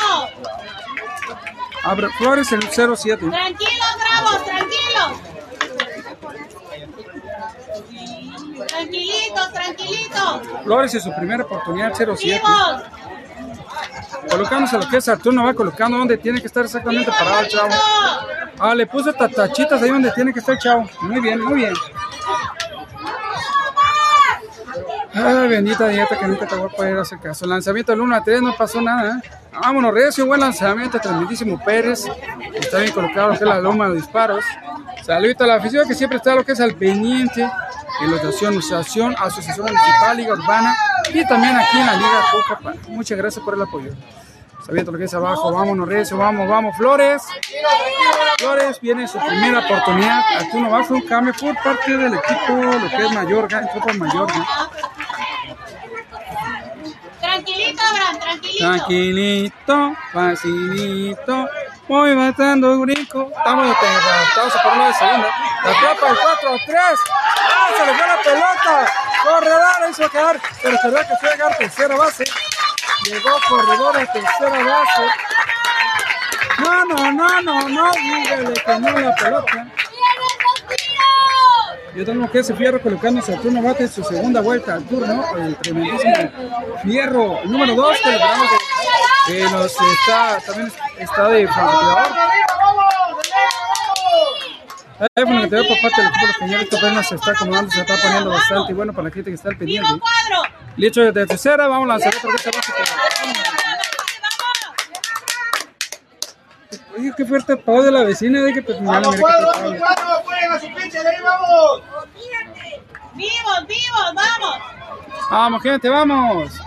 Abre 1.83 2.09
Flores 2.17 2.51
el 2.51 2.61
07. 2.69 3.29
Tranquilo, 3.29 3.85
Bravos, 3.99 4.45
tranquilo. 4.45 5.21
Tranquilitos, 8.67 9.53
tranquilitos. 9.53 10.41
Flores 10.63 10.93
en 10.95 11.01
su 11.01 11.13
primera 11.15 11.43
oportunidad 11.43 11.93
07. 11.93 12.41
Vivos. 12.45 12.83
Colocándose 14.29 14.77
lo 14.77 14.87
que 14.87 14.97
es 14.97 15.07
Arturo, 15.09 15.43
va 15.43 15.53
colocando 15.53 15.97
donde 15.97 16.17
tiene 16.17 16.39
que 16.39 16.47
estar 16.47 16.63
exactamente 16.63 17.11
parado 17.11 17.39
el 17.41 17.47
chavo. 17.47 17.73
Ah, 18.59 18.75
le 18.75 18.85
puso 18.85 19.11
tatachitas 19.13 19.81
ahí 19.81 19.89
donde 19.89 20.11
tiene 20.11 20.31
que 20.31 20.39
estar 20.39 20.53
el 20.55 20.61
chavo. 20.61 20.87
Muy 21.01 21.19
bien, 21.19 21.41
muy 21.43 21.55
bien. 21.55 21.73
Ay, 25.13 25.47
bendita 25.49 25.87
dieta 25.87 26.17
que 26.17 26.27
nunca 26.27 26.47
te 26.47 26.55
voy 26.55 26.69
a 26.71 26.75
poder 26.75 26.97
hacer 26.97 27.19
caso. 27.19 27.45
Lanzamiento 27.45 27.91
del 27.91 28.01
1 28.01 28.15
a 28.15 28.23
3, 28.23 28.41
no 28.41 28.55
pasó 28.55 28.81
nada. 28.81 29.17
¿eh? 29.17 29.29
Vámonos, 29.51 29.93
recio, 29.93 30.25
buen 30.25 30.39
lanzamiento, 30.39 30.99
tremendísimo 30.99 31.61
Pérez. 31.63 32.05
Está 32.53 32.79
bien 32.79 32.93
colocado 32.93 33.33
lo 33.33 33.39
que 33.39 33.45
la 33.45 33.59
loma 33.59 33.89
de 33.89 33.95
disparos. 33.95 34.43
Saludito 35.03 35.43
a 35.43 35.47
la 35.47 35.55
afición 35.55 35.87
que 35.87 35.95
siempre 35.95 36.17
está 36.17 36.35
lo 36.35 36.45
que 36.45 36.53
es 36.53 36.59
al 36.61 36.75
pendiente 36.75 37.41
de 37.41 38.07
la 38.07 38.15
asociación, 38.17 39.15
asociación 39.19 39.65
municipal, 39.65 40.17
liga 40.17 40.33
urbana 40.33 40.73
y 41.13 41.25
también 41.27 41.55
aquí 41.57 41.77
en 41.77 41.85
la 41.85 41.95
liga. 41.95 42.77
Muchas 42.87 43.17
gracias 43.17 43.43
por 43.43 43.55
el 43.55 43.61
apoyo. 43.63 43.91
Sabiendo 44.65 44.91
lo 44.91 44.97
que 44.97 45.05
es 45.05 45.13
abajo, 45.13 45.51
vámonos, 45.51 45.87
recio, 45.87 46.17
vamos, 46.17 46.47
vamos, 46.47 46.75
Flores. 46.77 47.23
Flores 48.37 48.79
viene 48.79 49.07
su 49.07 49.19
primera 49.19 49.59
oportunidad. 49.59 50.21
Arturo 50.37 50.69
va 50.69 50.79
a 50.79 50.81
un 50.81 51.01
cambio 51.01 51.33
por 51.39 51.55
parte 51.63 51.97
del 51.97 52.13
equipo, 52.13 52.53
lo 52.53 52.89
que 52.89 53.05
es 53.05 53.11
Mayorga, 53.11 53.59
entró 53.59 53.81
por 53.81 53.97
Mayorga. 53.97 54.69
Tranquilito, 57.19 57.81
Abraham, 57.81 58.19
tranquilito. 58.19 58.65
Tranquilito, 58.65 59.95
facilito, 60.11 61.49
voy 61.87 62.15
matando 62.15 62.79
brinco. 62.79 63.31
Estamos 63.35 63.75
estamos 64.27 64.53
por 64.63 64.73
una 64.73 64.87
de 64.87 64.93
segunda. 64.93 65.27
La 65.63 65.71
atrapa 65.71 66.09
el 66.09 66.17
4 66.17 66.49
a 66.49 66.65
3. 66.65 66.77
¡Ah! 66.77 67.67
Se 67.77 67.85
le 67.85 67.93
fue 67.93 68.07
la 68.07 68.21
pelota. 68.21 68.91
Corredor 69.23 69.89
hizo 69.89 70.09
quedar, 70.09 70.39
pero 70.61 70.77
se 70.77 70.89
ve 70.89 70.99
que 71.07 71.15
fue 71.19 71.29
a 71.29 71.31
llegar 71.33 71.57
tercera 71.57 71.95
base. 71.95 72.23
Llegó 73.05 73.29
corredor 73.49 73.97
a 73.97 74.11
tercera 74.11 74.63
base. 74.63 75.07
No, 76.59 76.85
no, 76.85 77.11
no, 77.11 77.41
no, 77.41 77.69
no, 77.69 77.91
dígale 77.91 78.53
que 78.53 78.79
no 78.79 78.99
la 78.99 79.15
pelota. 79.15 79.67
Yo 81.95 82.05
tengo 82.05 82.31
que 82.31 82.39
ese 82.39 82.55
fierro 82.55 82.81
colocándose 82.81 83.35
a 83.35 83.41
turno 83.41 83.61
bate 83.61 83.83
en 83.83 83.91
su 83.91 84.03
segunda 84.03 84.39
vuelta 84.39 84.75
al 84.75 84.83
turno. 84.85 85.25
El 85.35 85.55
tremendísimo 85.57 86.13
fierro 86.83 87.39
número 87.45 87.75
2 87.75 87.97
que 88.01 88.09
de, 88.11 88.19
que 89.27 89.43
nos 89.49 89.65
está, 89.65 90.37
también 90.45 90.71
está 90.97 91.27
de. 91.27 91.49
El 95.01 95.07
teléfono 95.15 95.41
que 95.41 95.47
te 95.47 95.55
veo 95.55 95.67
por 95.67 95.81
parte 95.81 95.99
del 95.99 96.11
equipo 96.11 96.21
de 96.21 96.27
los 96.27 96.37
señores, 96.37 96.63
esta 96.63 96.77
apenas 96.77 97.09
se 97.09 97.15
está 97.15 97.31
acomodando, 97.31 97.71
se 97.71 97.81
está 97.81 97.95
poniendo 98.03 98.29
bastante 98.29 98.73
bueno 98.75 98.93
para 98.93 99.07
la 99.07 99.11
gente 99.11 99.31
que 99.31 99.35
está 99.35 99.49
al 99.49 99.57
pendiente. 99.57 99.89
Listo 100.77 101.01
de 101.01 101.25
tercera, 101.25 101.67
vamos 101.67 101.85
a 101.85 101.87
lanzar 101.87 102.15
otra 102.15 102.31
vez 102.31 102.47
abajo. 102.47 102.73
Oye, 106.95 107.13
qué 107.17 107.25
fuerte 107.25 107.57
pago 107.57 107.81
de 107.81 107.91
la 107.91 108.03
vecina 108.03 108.41
de 108.41 108.53
que 108.53 108.61
pues, 108.61 108.77
¡Vamos, 108.83 109.15
cuadro, 109.15 109.47
vamos, 109.55 109.79
cuadro! 109.79 110.23
¡Jueguen 110.23 110.51
a 110.51 110.59
su 110.59 110.67
pinche, 110.67 111.01
de 111.01 111.09
ahí 111.09 111.23
vamos! 111.23 111.81
Vivos, 113.15 113.67
vivos, 113.67 114.13
vamos. 114.13 114.59
Vamos, 115.31 115.63
gente, 115.63 115.89
vamos. 115.89 116.61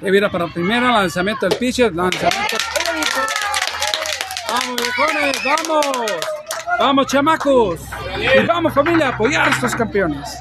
Y 0.00 0.10
mira, 0.12 0.30
para 0.30 0.46
primera, 0.46 0.92
lanzamiento 0.92 1.48
del 1.48 1.58
pitcher, 1.58 1.92
lanzamiento. 1.92 2.56
Vamos, 4.48 4.76
viejones, 4.76 5.44
vamos. 5.44 5.86
Vamos, 6.78 7.06
chamacos. 7.06 7.80
Y 8.16 8.46
vamos, 8.46 8.72
familia, 8.72 9.08
apoyar 9.08 9.48
a 9.48 9.50
estos 9.50 9.74
campeones. 9.74 10.38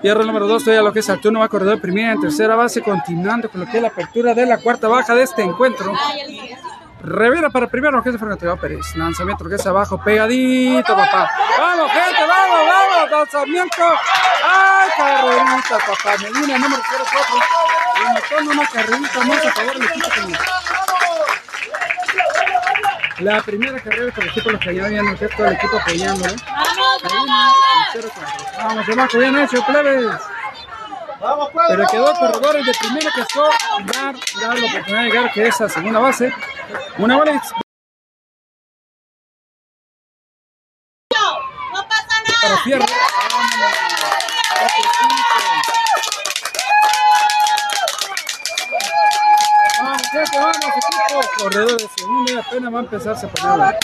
Fierro 0.00 0.24
número 0.24 0.46
2, 0.46 0.62
todavía 0.62 0.82
lo 0.82 0.92
que 0.92 1.00
es 1.00 1.10
Arturo 1.10 1.40
va 1.40 1.46
a 1.46 1.48
corredor 1.48 1.80
primera 1.80 2.12
en 2.12 2.20
tercera 2.20 2.54
base, 2.54 2.82
continuando 2.82 3.50
con 3.50 3.60
lo 3.60 3.66
que 3.66 3.78
es 3.78 3.82
la 3.82 3.88
apertura 3.88 4.34
de 4.34 4.46
la 4.46 4.58
cuarta 4.58 4.86
baja 4.88 5.14
de 5.14 5.22
este 5.22 5.42
encuentro. 5.42 5.92
Revira 7.00 7.50
para 7.50 7.68
primero, 7.68 7.96
lo 7.96 8.02
que 8.02 8.10
es 8.10 8.14
de 8.14 8.18
Fernando 8.18 8.56
Pérez. 8.56 8.94
Lanzamiento, 8.96 9.44
lo 9.44 9.50
que 9.50 9.56
es 9.56 9.66
abajo, 9.66 10.00
pegadito, 10.02 10.96
papá. 10.96 11.30
Vamos, 11.58 11.90
gente, 11.92 12.20
vamos, 12.20 12.60
vamos. 12.68 13.10
Lanzamiento. 13.10 13.82
Ay, 14.44 14.90
carrerita, 14.96 15.78
papá. 15.78 16.16
Medina, 16.22 16.58
número 16.58 16.82
04. 16.82 17.36
Y 17.96 18.14
me 18.14 18.20
toma 18.20 18.52
una 18.52 18.68
carrerita 18.68 19.24
más 19.24 19.46
a 19.46 19.52
favor 19.52 19.74
del 19.74 19.84
equipo 19.84 20.08
La 23.20 23.42
primera 23.42 23.80
carrera 23.80 24.12
por 24.12 24.22
el 24.22 24.30
equipo 24.30 24.50
los 24.50 24.60
callados, 24.60 24.92
ya 24.92 25.02
no 25.02 25.12
es 25.12 25.36
todo 25.36 25.46
el 25.46 25.54
equipo. 25.54 25.72
Vamos, 25.72 25.86
Medina, 25.86 26.12
vamos. 26.14 26.32
el 27.94 28.02
04. 28.02 28.46
Vamos, 28.58 28.86
chamaco, 28.86 29.18
bien 29.18 29.38
hecho, 29.38 29.64
plebes. 29.66 30.04
¡Vamos, 31.20 31.50
cuadro! 31.50 31.76
Pero 31.76 31.88
quedó 31.88 32.04
vamos! 32.04 32.18
corredores 32.18 32.66
de 32.66 32.72
primera 32.74 33.10
que 33.12 33.24
fue 33.24 33.48
dar, 33.92 34.14
dar 34.40 34.58
la 34.58 34.66
oportunidad 34.66 35.02
de 35.02 35.08
llegar 35.08 35.32
que 35.32 35.46
es 35.48 35.60
a 35.60 35.68
segunda 35.68 35.98
base. 35.98 36.32
Una 36.98 37.16
bola 37.16 37.32
y 37.32 37.40
No 41.74 41.88
pasa 41.88 42.06
para 42.08 42.48
nada. 42.48 42.58
Fierro. 42.62 42.84
Vamos, 50.38 50.56
gente, 50.56 50.88
vamos, 51.10 51.26
equipo. 51.26 51.42
Corredor 51.42 51.76
de 51.76 51.88
segunda 51.96 52.32
y 52.32 52.36
apenas 52.36 52.74
va 52.74 52.78
a 52.78 52.82
empezar 52.82 53.12
a 53.12 53.16
separar. 53.16 53.78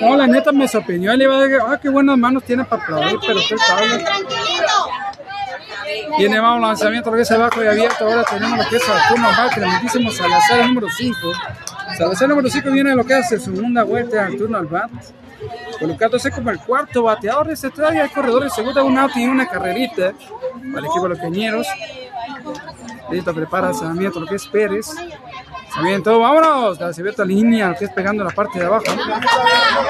No, 0.00 0.16
la 0.16 0.26
neta 0.26 0.52
me 0.52 0.68
sorprendió. 0.68 1.14
Iba 1.14 1.36
a 1.36 1.40
decir, 1.40 1.58
ah, 1.66 1.78
qué 1.80 1.88
buenas 1.88 2.18
manos 2.18 2.42
tiene 2.44 2.64
para 2.64 2.82
aplaudir, 2.82 3.18
pero 3.26 3.40
qué 3.48 3.56
tabla. 3.56 4.04
Tiene 6.16 6.40
más 6.40 6.56
un 6.56 6.62
lanzamiento 6.62 7.10
lo 7.10 7.16
que 7.16 7.22
es 7.22 7.30
abajo 7.30 7.62
y 7.62 7.66
abierto. 7.66 8.06
Ahora 8.06 8.24
tenemos 8.24 8.58
lo 8.58 8.68
que 8.68 8.76
es 8.76 8.88
Arturo 8.88 10.12
Salazar 10.12 10.66
número 10.66 10.88
5. 10.88 11.16
Salazar 11.96 12.28
número 12.28 12.48
5 12.48 12.70
viene 12.70 12.94
lo 12.94 13.04
que 13.04 13.14
hace 13.14 13.38
segunda 13.38 13.84
vuelta 13.84 14.22
a 14.22 14.26
Arturo 14.26 14.56
Albat. 14.56 14.90
Colocándose 15.78 16.30
como 16.30 16.50
el 16.50 16.58
cuarto 16.58 17.02
bateador 17.02 17.46
de 17.46 17.54
ese 17.54 17.70
traje. 17.70 18.00
Hay 18.00 18.08
corredores 18.08 18.52
de 18.52 18.56
segunda, 18.56 18.82
un 18.82 18.98
out 18.98 19.16
y 19.16 19.26
una 19.26 19.46
carrerita 19.48 20.12
para 20.72 20.78
el 20.78 20.84
equipo 20.86 21.02
de 21.02 21.08
los 21.10 21.18
cañeros. 21.18 21.66
Listo, 23.10 23.34
prepara 23.34 23.68
el 23.68 23.72
lanzamiento, 23.72 24.20
lo 24.20 24.26
que 24.26 24.36
es 24.36 24.46
Pérez. 24.46 24.88
Lanzamiento, 25.64 26.18
vámonos. 26.18 26.80
La 26.80 26.92
cebeta 26.92 27.24
línea, 27.24 27.68
lo 27.68 27.76
que 27.76 27.86
es 27.86 27.90
pegando 27.90 28.24
la 28.24 28.30
parte 28.30 28.58
de 28.58 28.66
abajo. 28.66 28.84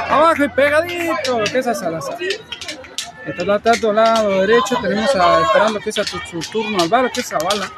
Abajo 0.08 0.44
y 0.44 0.48
pegadito, 0.48 1.38
lo 1.38 1.44
que 1.44 1.58
es 1.58 1.66
a 1.66 1.74
Salazar. 1.74 2.18
Está 3.26 3.42
la 3.44 3.58
tanto 3.58 3.90
lado 3.90 4.28
derecho, 4.40 4.76
tenemos 4.82 5.14
a, 5.16 5.40
esperando 5.40 5.80
que 5.80 5.88
es 5.88 5.98
a 5.98 6.04
tu, 6.04 6.18
su 6.18 6.40
turno 6.50 6.82
al 6.82 6.88
bar, 6.90 7.10
que 7.10 7.20
es 7.20 7.32
a 7.32 7.38
bala. 7.38 7.70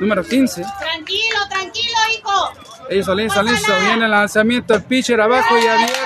Número 0.00 0.24
15. 0.24 0.62
Tranquilo, 0.80 1.38
tranquilo, 1.48 1.98
hijo. 2.12 2.52
Listo, 2.90 3.14
listo, 3.14 3.42
listo. 3.42 3.72
Viene 3.80 4.06
el 4.06 4.10
lanzamiento, 4.10 4.74
el 4.74 4.82
pitcher 4.82 5.20
abajo 5.20 5.56
y 5.56 5.66
abierto. 5.66 6.03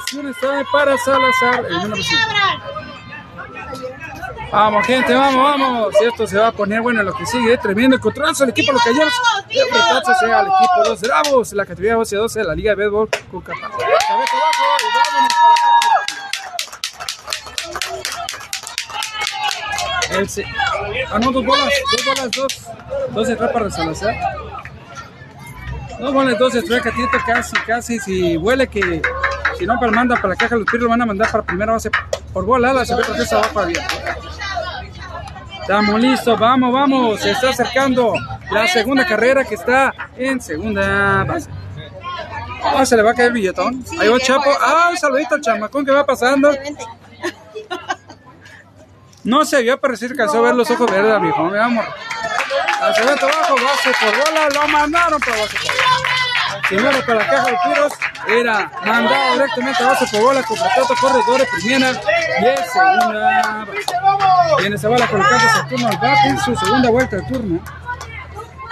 Strike 0.00 0.66
para 0.72 0.96
Salazar, 0.98 1.64
el 1.66 1.72
número 1.82 2.02
5. 2.02 2.18
Vamos, 4.54 4.86
gente, 4.86 5.12
vamos, 5.12 5.42
vamos. 5.42 5.94
Esto 6.00 6.26
se 6.28 6.38
va 6.38 6.46
a 6.48 6.52
poner 6.52 6.80
bueno 6.80 7.00
en 7.00 7.06
lo 7.06 7.12
que 7.12 7.26
sigue. 7.26 7.58
Tremendo 7.58 7.96
encontrazo 7.96 8.44
el 8.44 8.50
equipo 8.50 8.68
de 8.68 8.74
los 8.74 8.84
cañeros. 8.84 9.12
Y 9.50 9.58
enfrentarse 9.58 10.14
sea 10.14 10.38
al 10.38 10.46
equipo 10.46 10.82
de 10.84 10.88
los 10.90 11.00
Bravos, 11.00 11.52
la 11.54 11.66
categoría 11.66 11.96
12-12 11.96 12.32
de 12.34 12.44
la 12.44 12.54
Liga 12.54 12.70
de 12.70 12.76
Béisbol 12.76 13.08
con. 13.32 13.40
Cabeza 13.42 13.66
abajo 14.12 14.24
y 14.80 14.86
vámonos 14.94 15.32
para 15.40 15.54
el 20.20 20.28
Ah, 21.10 21.18
no, 21.18 21.32
dos 21.32 21.44
bolas, 21.44 21.68
dos 21.90 22.04
bolas, 22.04 22.30
dos. 22.30 22.60
Dos 23.10 23.26
strikes 23.26 23.52
para 23.52 23.70
Salazar. 23.70 24.14
Dos 25.98 26.12
bolas, 26.14 26.38
dos 26.38 26.52
strikes, 26.52 26.82
Catito, 26.82 27.18
casi, 27.26 27.56
casi. 27.66 27.98
Si 27.98 28.36
huele 28.36 28.68
que 28.68 29.02
si 29.58 29.66
no, 29.66 29.78
para 29.78 29.92
manda 29.92 30.16
para 30.16 30.28
la 30.28 30.36
caja, 30.36 30.56
los 30.56 30.66
tiros 30.66 30.84
lo 30.84 30.88
van 30.90 31.02
a 31.02 31.06
mandar 31.06 31.30
para 31.30 31.44
primera 31.44 31.72
base 31.72 31.90
por 32.32 32.44
bola. 32.44 32.72
La 32.72 32.84
se 32.84 32.94
ve 32.94 33.02
que 33.02 33.22
está 33.22 33.36
abajo 33.38 33.60
abierto. 33.60 33.94
Estamos 35.60 36.00
listos, 36.00 36.38
vamos, 36.38 36.72
vamos. 36.72 37.20
Se 37.20 37.30
está 37.30 37.50
acercando 37.50 38.12
la 38.50 38.68
segunda 38.68 39.06
carrera 39.06 39.44
que 39.44 39.54
está 39.54 39.94
en 40.16 40.40
segunda 40.40 41.24
base. 41.24 41.48
Ah, 42.62 42.84
se 42.84 42.96
le 42.96 43.02
va 43.02 43.12
a 43.12 43.14
caer 43.14 43.28
el 43.28 43.34
billetón. 43.34 43.84
Ahí 43.98 44.08
va 44.08 44.18
Chapo. 44.18 44.50
Ah, 44.60 44.88
un 44.90 44.96
saludito 44.96 45.34
al 45.34 45.40
chamacón 45.40 45.84
que 45.84 45.92
va 45.92 46.04
pasando. 46.04 46.50
No 49.22 49.44
se 49.46 49.62
vio, 49.62 49.80
pero 49.80 49.96
sí 49.96 50.04
alcanzó 50.04 50.38
a 50.38 50.42
ver 50.42 50.54
los 50.54 50.70
ojos 50.70 50.90
verdes, 50.90 51.20
viejo. 51.20 51.50
Vamos. 51.50 51.84
Al 52.80 52.94
segundo 52.94 53.26
abajo, 53.26 53.54
base 53.54 53.92
por 54.00 54.16
bola, 54.18 54.48
lo 54.50 54.68
mandaron 54.68 55.20
para 55.20 55.36
base 55.38 55.56
por 55.56 55.72
bola. 55.72 56.68
Primero 56.68 57.06
para 57.06 57.14
la 57.14 57.26
caja 57.26 57.46
de 57.46 57.58
tiros, 57.64 57.92
era 58.28 58.70
mandado 58.84 59.32
directamente 59.34 59.82
a 59.82 59.86
base 59.88 60.06
por 60.10 60.22
bola, 60.22 60.42
completado 60.42 60.86
corredores, 61.00 61.48
primera 61.60 61.90
y 61.90 62.68
segunda. 62.72 63.66
Viene 64.58 64.76
esa 64.76 64.88
bala 64.88 65.06
colocándose 65.08 65.64
turno 65.68 65.88
al 65.88 65.96
bate 65.96 66.28
en 66.28 66.38
su 66.38 66.56
segunda 66.56 66.90
vuelta 66.90 67.16
de 67.16 67.22
turno. 67.22 67.60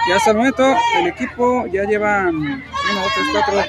Y 0.07 0.11
hasta 0.11 0.31
el 0.31 0.37
momento 0.37 0.75
el 0.95 1.07
equipo 1.07 1.65
ya 1.67 1.83
lleva 1.83 2.25
1, 2.27 2.33
2, 2.35 3.11
3, 3.15 3.45
4. 3.55 3.63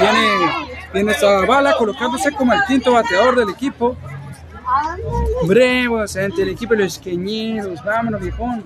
Viene, 0.00 0.78
viene 0.92 1.12
esa 1.12 1.44
bala 1.46 1.74
colocándose 1.76 2.32
como 2.32 2.52
el 2.52 2.62
quinto 2.64 2.92
bateador 2.92 3.36
del 3.36 3.50
equipo. 3.50 3.96
Brevos 5.44 6.16
ante 6.16 6.42
el 6.42 6.50
equipo 6.50 6.74
de 6.74 6.84
los 6.84 6.98
queñeros. 6.98 7.82
Vámonos, 7.84 8.20
viejón. 8.20 8.62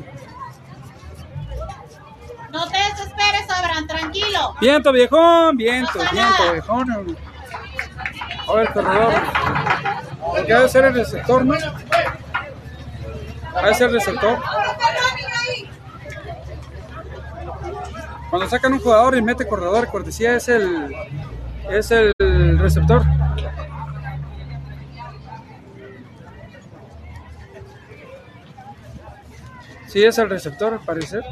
No 2.52 2.66
te 2.68 2.78
desesperes, 2.78 3.50
Abraham, 3.50 3.86
tranquilo. 3.86 4.54
Viento, 4.60 4.92
viejón, 4.92 5.56
viento, 5.56 5.98
viento, 6.12 6.52
viejón. 6.52 7.16
A 8.48 8.52
ver, 8.54 8.72
corredor. 8.72 9.12
Porque 10.20 10.54
debe 10.54 10.68
ser 10.68 10.84
el 10.86 10.94
receptor, 10.94 11.44
¿no? 11.44 11.54
Debe 13.54 13.74
ser 13.74 13.88
el 13.88 13.94
receptor. 13.94 14.38
Cuando 18.30 18.48
sacan 18.48 18.74
un 18.74 18.80
jugador 18.80 19.16
y 19.16 19.22
mete 19.22 19.46
corredor, 19.46 19.88
cortesía 19.88 20.36
es 20.36 20.48
el 20.48 20.94
es 21.70 21.90
el 21.90 22.12
receptor. 22.58 23.02
Sí, 29.88 30.04
es 30.04 30.18
el 30.18 30.28
receptor, 30.28 30.74
al 30.74 30.80
parecer. 30.80 31.24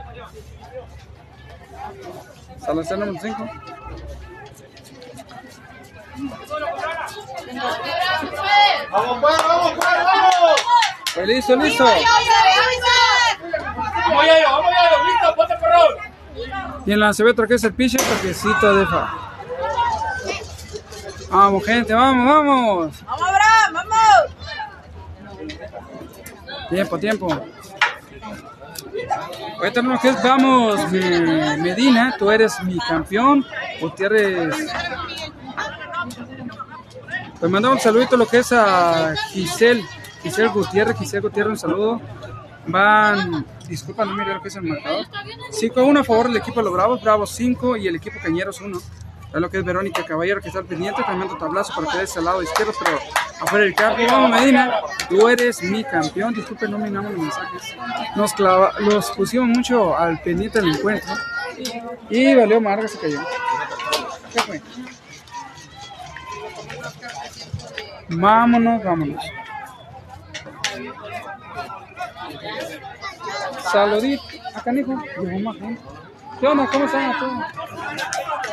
Salazar 2.67 2.99
número 2.99 3.19
5. 3.23 3.49
Vamos, 8.91 9.19
pues, 9.21 9.37
vamos, 9.47 9.73
pues, 9.73 9.87
vamos. 9.87 10.61
Pues 11.15 11.29
listo, 11.29 11.57
listo. 11.57 11.85
Vamos, 11.85 12.03
Yayo, 14.27 14.49
vamos, 14.51 14.73
Yayo. 14.73 15.05
Listo, 15.05 15.35
ponte 15.37 15.55
perrón. 15.57 16.83
Y 16.87 16.93
en 16.93 17.01
la 17.01 17.13
CB 17.13 17.47
que 17.47 17.55
es 17.55 17.65
el 17.65 17.75
pitcher, 17.75 18.01
toquecito 18.01 18.77
de 18.77 18.87
fa. 18.87 19.15
Vamos, 21.31 21.65
gente, 21.65 21.95
vamos, 21.95 22.27
vamos. 22.27 23.05
Vamos, 23.05 23.23
Abraham, 23.23 23.73
vamos. 23.75 24.37
Tiempo, 26.69 26.99
tiempo. 26.99 27.47
Ahorita 29.59 29.83
no 29.83 29.95
es, 29.95 30.23
vamos, 30.23 30.91
Me- 30.93 31.57
Medina, 31.59 32.15
tú 32.19 32.31
eres 32.31 32.55
mi 32.65 32.79
campeón. 32.79 33.45
Gutiérrez. 33.81 34.55
Pues 37.39 37.53
mandamos 37.53 37.79
un 37.79 37.83
saludito 37.83 38.17
lo 38.17 38.27
que 38.27 38.39
es 38.39 38.53
a 38.53 39.15
Giselle, 39.31 39.85
Giselle 40.23 40.49
Gutiérrez, 40.49 40.97
Giselle 40.99 41.21
Gutiérrez, 41.23 41.51
un 41.53 41.59
saludo. 41.59 42.01
Van, 42.69 43.47
disculpa, 43.69 44.05
no 44.05 44.15
miré 44.15 44.35
lo 44.35 44.43
que 44.43 44.49
es 44.49 44.57
el 44.57 44.63
marcador. 44.63 45.07
5 45.51 45.81
a 45.81 45.83
1 45.85 46.01
a 46.01 46.05
favor 46.05 46.29
del 46.29 46.39
equipo 46.39 46.61
de 46.61 46.65
los 46.65 46.73
Bravos, 46.73 47.03
Bravos 47.03 47.31
5 47.31 47.77
y 47.77 47.87
el 47.87 47.97
equipo 47.97 48.17
Cañeros 48.23 48.61
1. 48.61 48.79
Lo 49.41 49.51
que 49.51 49.59
es 49.59 49.65
Verónica 49.65 50.03
Caballero 50.03 50.41
que 50.41 50.49
está 50.49 50.61
al 50.61 50.65
pendiente, 50.65 51.03
tu 51.29 51.37
tablazo 51.37 51.75
para 51.75 51.93
que 51.93 52.19
al 52.19 52.25
lado 52.25 52.43
izquierdo, 52.43 52.73
pero 52.83 52.99
afuera 53.41 53.65
del 53.67 53.75
campo. 53.75 54.03
Vamos, 54.11 54.31
Medina, 54.31 54.81
tú 55.11 55.29
eres 55.29 55.63
mi 55.63 55.85
campeón. 55.85 56.33
Disculpen, 56.33 56.71
no 56.71 56.79
miramos 56.79 57.13
los 57.13 57.21
mensajes. 57.21 57.77
Nos, 58.17 58.33
clava, 58.33 58.73
los 58.81 59.11
pusimos 59.11 59.49
mucho 59.49 59.97
al 59.97 60.21
pendiente 60.23 60.61
del 60.61 60.75
encuentro 60.75 61.15
y 62.09 62.35
valió 62.35 62.61
Marga 62.63 62.89
se 62.89 62.99
cayó. 62.99 63.21
¿Qué 64.33 64.41
fue? 64.41 64.63
Vámonos, 68.09 68.83
vámonos. 68.83 69.23
Saludito. 73.71 74.23
Acá, 74.55 74.73
hijo. 74.73 75.03
Llegó. 75.21 75.53
¿Qué 76.41 76.47
onda? 76.47 76.67
¿Cómo 76.71 76.85
están? 76.85 77.19
¿Todo? 77.19 77.45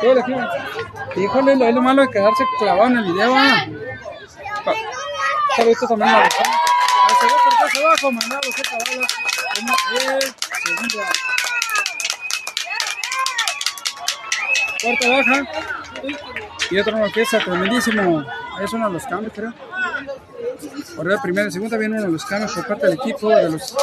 ¿Todo 0.00 0.20
aquí? 0.20 1.20
Híjole, 1.20 1.56
lo, 1.56 1.64
es 1.66 1.74
lo 1.74 1.82
malo 1.82 2.02
de 2.02 2.10
quedarse 2.10 2.44
clavado 2.58 2.86
en 2.88 2.96
el 2.98 3.04
video. 3.12 3.34
¿ah? 3.36 3.66
Pa- 4.64 4.72
Saluditos 5.56 5.88
también 5.88 6.08
a 6.08 6.12
la 6.18 6.22
razón. 6.24 6.46
Al 7.08 7.16
segundo 7.16 7.42
por 7.44 7.68
acá 7.68 7.78
abajo, 7.78 8.12
mandado, 8.12 8.40
¿qué 8.56 8.62
tal? 8.62 8.78
Como 9.54 9.74
es 9.98 10.34
segunda. 10.62 11.08
Cuarta 14.82 15.08
baja. 15.08 15.42
Y 16.70 16.78
otro 16.78 16.98
no 16.98 17.06
es 17.06 17.12
tremendísimo. 17.28 18.24
Es 18.62 18.72
uno 18.72 18.86
de 18.86 18.92
los 18.94 19.04
cambios, 19.06 19.32
creo. 19.34 19.52
Por 20.96 21.06
la 21.10 21.20
primera 21.20 21.48
y 21.48 21.52
segunda 21.52 21.76
viene 21.76 21.96
uno 21.96 22.06
de 22.06 22.12
los 22.12 22.24
cambios 22.24 22.52
por 22.52 22.66
parte 22.66 22.86
del 22.86 22.94
equipo 22.98 23.28
de 23.28 23.50
los. 23.50 23.74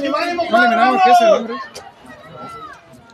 Qué 0.00 1.10
es 1.10 1.20
el 1.20 1.30
nombre. 1.30 1.54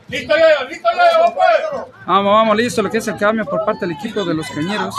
Listo, 0.09 0.35
Yayo, 0.36 0.69
listo, 0.69 0.89
Yayo, 0.97 1.35
pues. 1.35 1.86
Vamos, 2.05 2.32
vamos, 2.32 2.57
listo, 2.57 2.82
lo 2.82 2.90
que 2.90 2.98
es 2.98 3.07
el 3.07 3.16
cambio 3.16 3.44
por 3.44 3.65
parte 3.65 3.86
del 3.86 3.97
equipo 3.97 4.24
de 4.24 4.35
los 4.35 4.48
cañeros. 4.51 4.94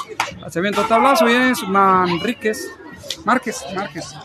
Se 0.49 0.62
viene 0.62 0.78
tablazo, 0.88 1.26
viene 1.26 1.53
Manríquez. 1.68 2.72
Márquez, 3.26 3.66
Márquez. 3.76 4.16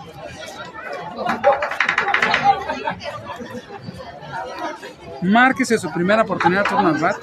Márquez 5.23 5.71
en 5.73 5.79
su 5.81 5.93
primera 5.93 6.23
oportunidad 6.23 6.65
turno 6.65 6.89
al 6.89 6.99
bat. 6.99 7.17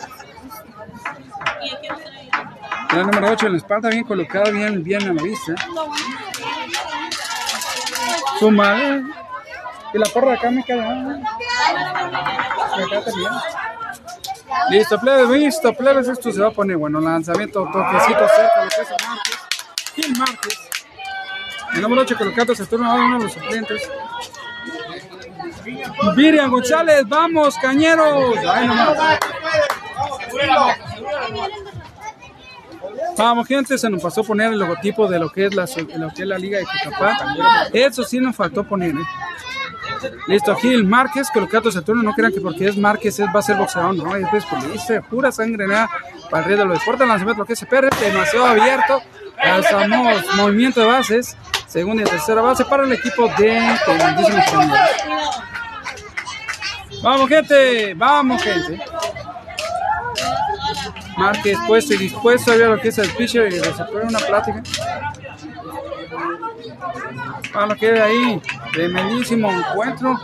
El 2.92 3.08
número 3.08 3.32
8 3.32 3.46
en 3.48 3.52
la 3.54 3.58
espalda, 3.58 3.90
bien 3.90 4.04
colocada, 4.04 4.52
bien, 4.52 4.84
bien 4.84 5.04
a 5.08 5.14
la 5.14 5.24
vista. 5.24 5.56
Y 9.94 9.98
la 9.98 10.06
porra 10.06 10.34
acá 10.34 10.50
me 10.50 10.64
queda. 10.64 11.20
Listo, 14.70 15.00
plebes, 15.00 15.30
listo, 15.30 15.74
plebes, 15.74 16.08
esto 16.08 16.32
se 16.32 16.42
va 16.42 16.48
a 16.48 16.52
poner 16.52 16.78
bueno. 16.78 17.00
Lanzamiento, 17.00 17.68
toquecito 17.72 18.28
cerca, 18.28 18.64
lo 18.64 18.70
que 18.70 18.82
es 20.02 20.06
el 20.06 20.18
Márquez. 20.18 20.60
El 21.76 21.82
número 21.82 22.02
8 22.02 22.16
colocándose 22.18 22.66
turno 22.66 22.90
a 22.90 22.96
uno 22.96 23.18
de 23.18 23.24
los 23.24 23.34
suplentes. 23.34 23.90
Virian 26.16 26.50
González, 26.50 27.04
vamos, 27.08 27.56
cañeros. 27.58 28.38
Ahí 28.48 28.68
nomás. 28.68 29.20
Vamos, 33.18 33.48
gente, 33.48 33.78
se 33.78 33.90
nos 33.90 34.02
pasó 34.02 34.24
poner 34.24 34.54
el 34.54 34.60
logotipo 34.60 35.08
de 35.08 35.20
lo 35.20 35.30
que 35.30 35.46
es 35.46 35.54
la, 35.54 35.66
lo 35.98 36.10
que 36.10 36.24
es 36.24 36.28
la 36.28 36.38
Liga 36.38 36.60
de 36.60 36.66
Cucapá. 36.66 37.68
Eso 37.72 38.04
sí 38.04 38.20
nos 38.20 38.36
faltó 38.36 38.64
poner, 38.64 38.92
¿eh? 38.92 39.06
Listo, 40.28 40.56
Gil 40.56 40.86
Márquez, 40.86 41.30
colocado 41.32 41.72
Saturno, 41.72 42.04
no 42.04 42.14
crean 42.14 42.34
que 42.34 42.42
porque 42.42 42.68
es 42.68 42.78
Márquez 42.78 43.20
es, 43.20 43.28
va 43.28 43.40
a 43.40 43.42
ser 43.42 43.58
boxeador, 43.58 43.96
no, 43.96 44.16
es 44.16 44.46
futbolista, 44.46 45.02
pura 45.02 45.32
sangre 45.32 45.68
nada 45.68 45.90
para 46.30 46.44
el 46.44 46.50
rey 46.50 46.58
de 46.58 46.66
los 46.66 46.80
deportes, 46.80 47.08
lanzamiento 47.08 47.46
que 47.46 47.56
se 47.56 47.66
pierde, 47.66 47.90
demasiado 48.00 48.46
abierto, 48.46 49.02
lanzamos 49.44 50.36
movimiento 50.36 50.82
de 50.82 50.88
bases, 50.88 51.38
segunda 51.68 52.04
y 52.04 52.06
tercera 52.06 52.42
base 52.42 52.66
para 52.66 52.84
el 52.84 52.94
equipo 52.94 53.28
de. 53.38 53.60
Vamos 57.02 57.30
gente, 57.30 57.94
vamos 57.96 58.42
gente. 58.42 58.80
Márquez 61.18 61.58
puesto 61.68 61.94
y 61.94 61.98
dispuesto 61.98 62.52
a 62.52 62.56
ver 62.56 62.70
lo 62.70 62.80
que 62.80 62.88
es 62.88 62.98
el 62.98 63.10
pitcher 63.10 63.52
y 63.52 63.60
receptor 63.60 64.04
una 64.04 64.20
plática. 64.20 64.64
Vamos 67.54 67.78
que 67.78 68.02
ahí, 68.02 68.42
tremendísimo 68.72 69.52
encuentro. 69.52 70.20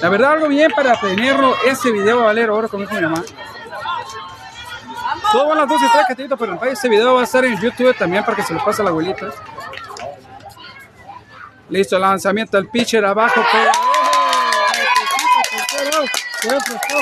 La 0.00 0.08
verdad, 0.08 0.32
algo 0.32 0.48
bien 0.48 0.70
para 0.74 0.98
tenerlo. 0.98 1.54
Este 1.66 1.92
video 1.92 2.18
va 2.18 2.22
a 2.22 2.26
valer 2.26 2.48
ahora 2.48 2.68
con 2.68 2.80
mi 2.80 2.86
mamá. 2.86 3.22
Todo 5.32 5.48
van 5.48 5.58
las 5.58 5.68
12 5.68 5.84
y 5.84 5.88
3 5.92 6.04
catito, 6.08 6.36
pero 6.36 6.64
este 6.64 6.88
video 6.88 7.14
va 7.14 7.20
a 7.20 7.24
estar 7.24 7.44
en 7.44 7.60
YouTube 7.60 7.94
también 7.96 8.24
para 8.24 8.36
que 8.36 8.42
se 8.42 8.54
lo 8.54 8.64
pase 8.64 8.80
a 8.80 8.84
la 8.84 8.90
abuelita. 8.90 9.26
Listo, 11.68 11.98
lanzamiento 11.98 12.56
al 12.56 12.66
pitcher 12.68 13.04
abajo. 13.04 13.44
Pero... 13.52 13.70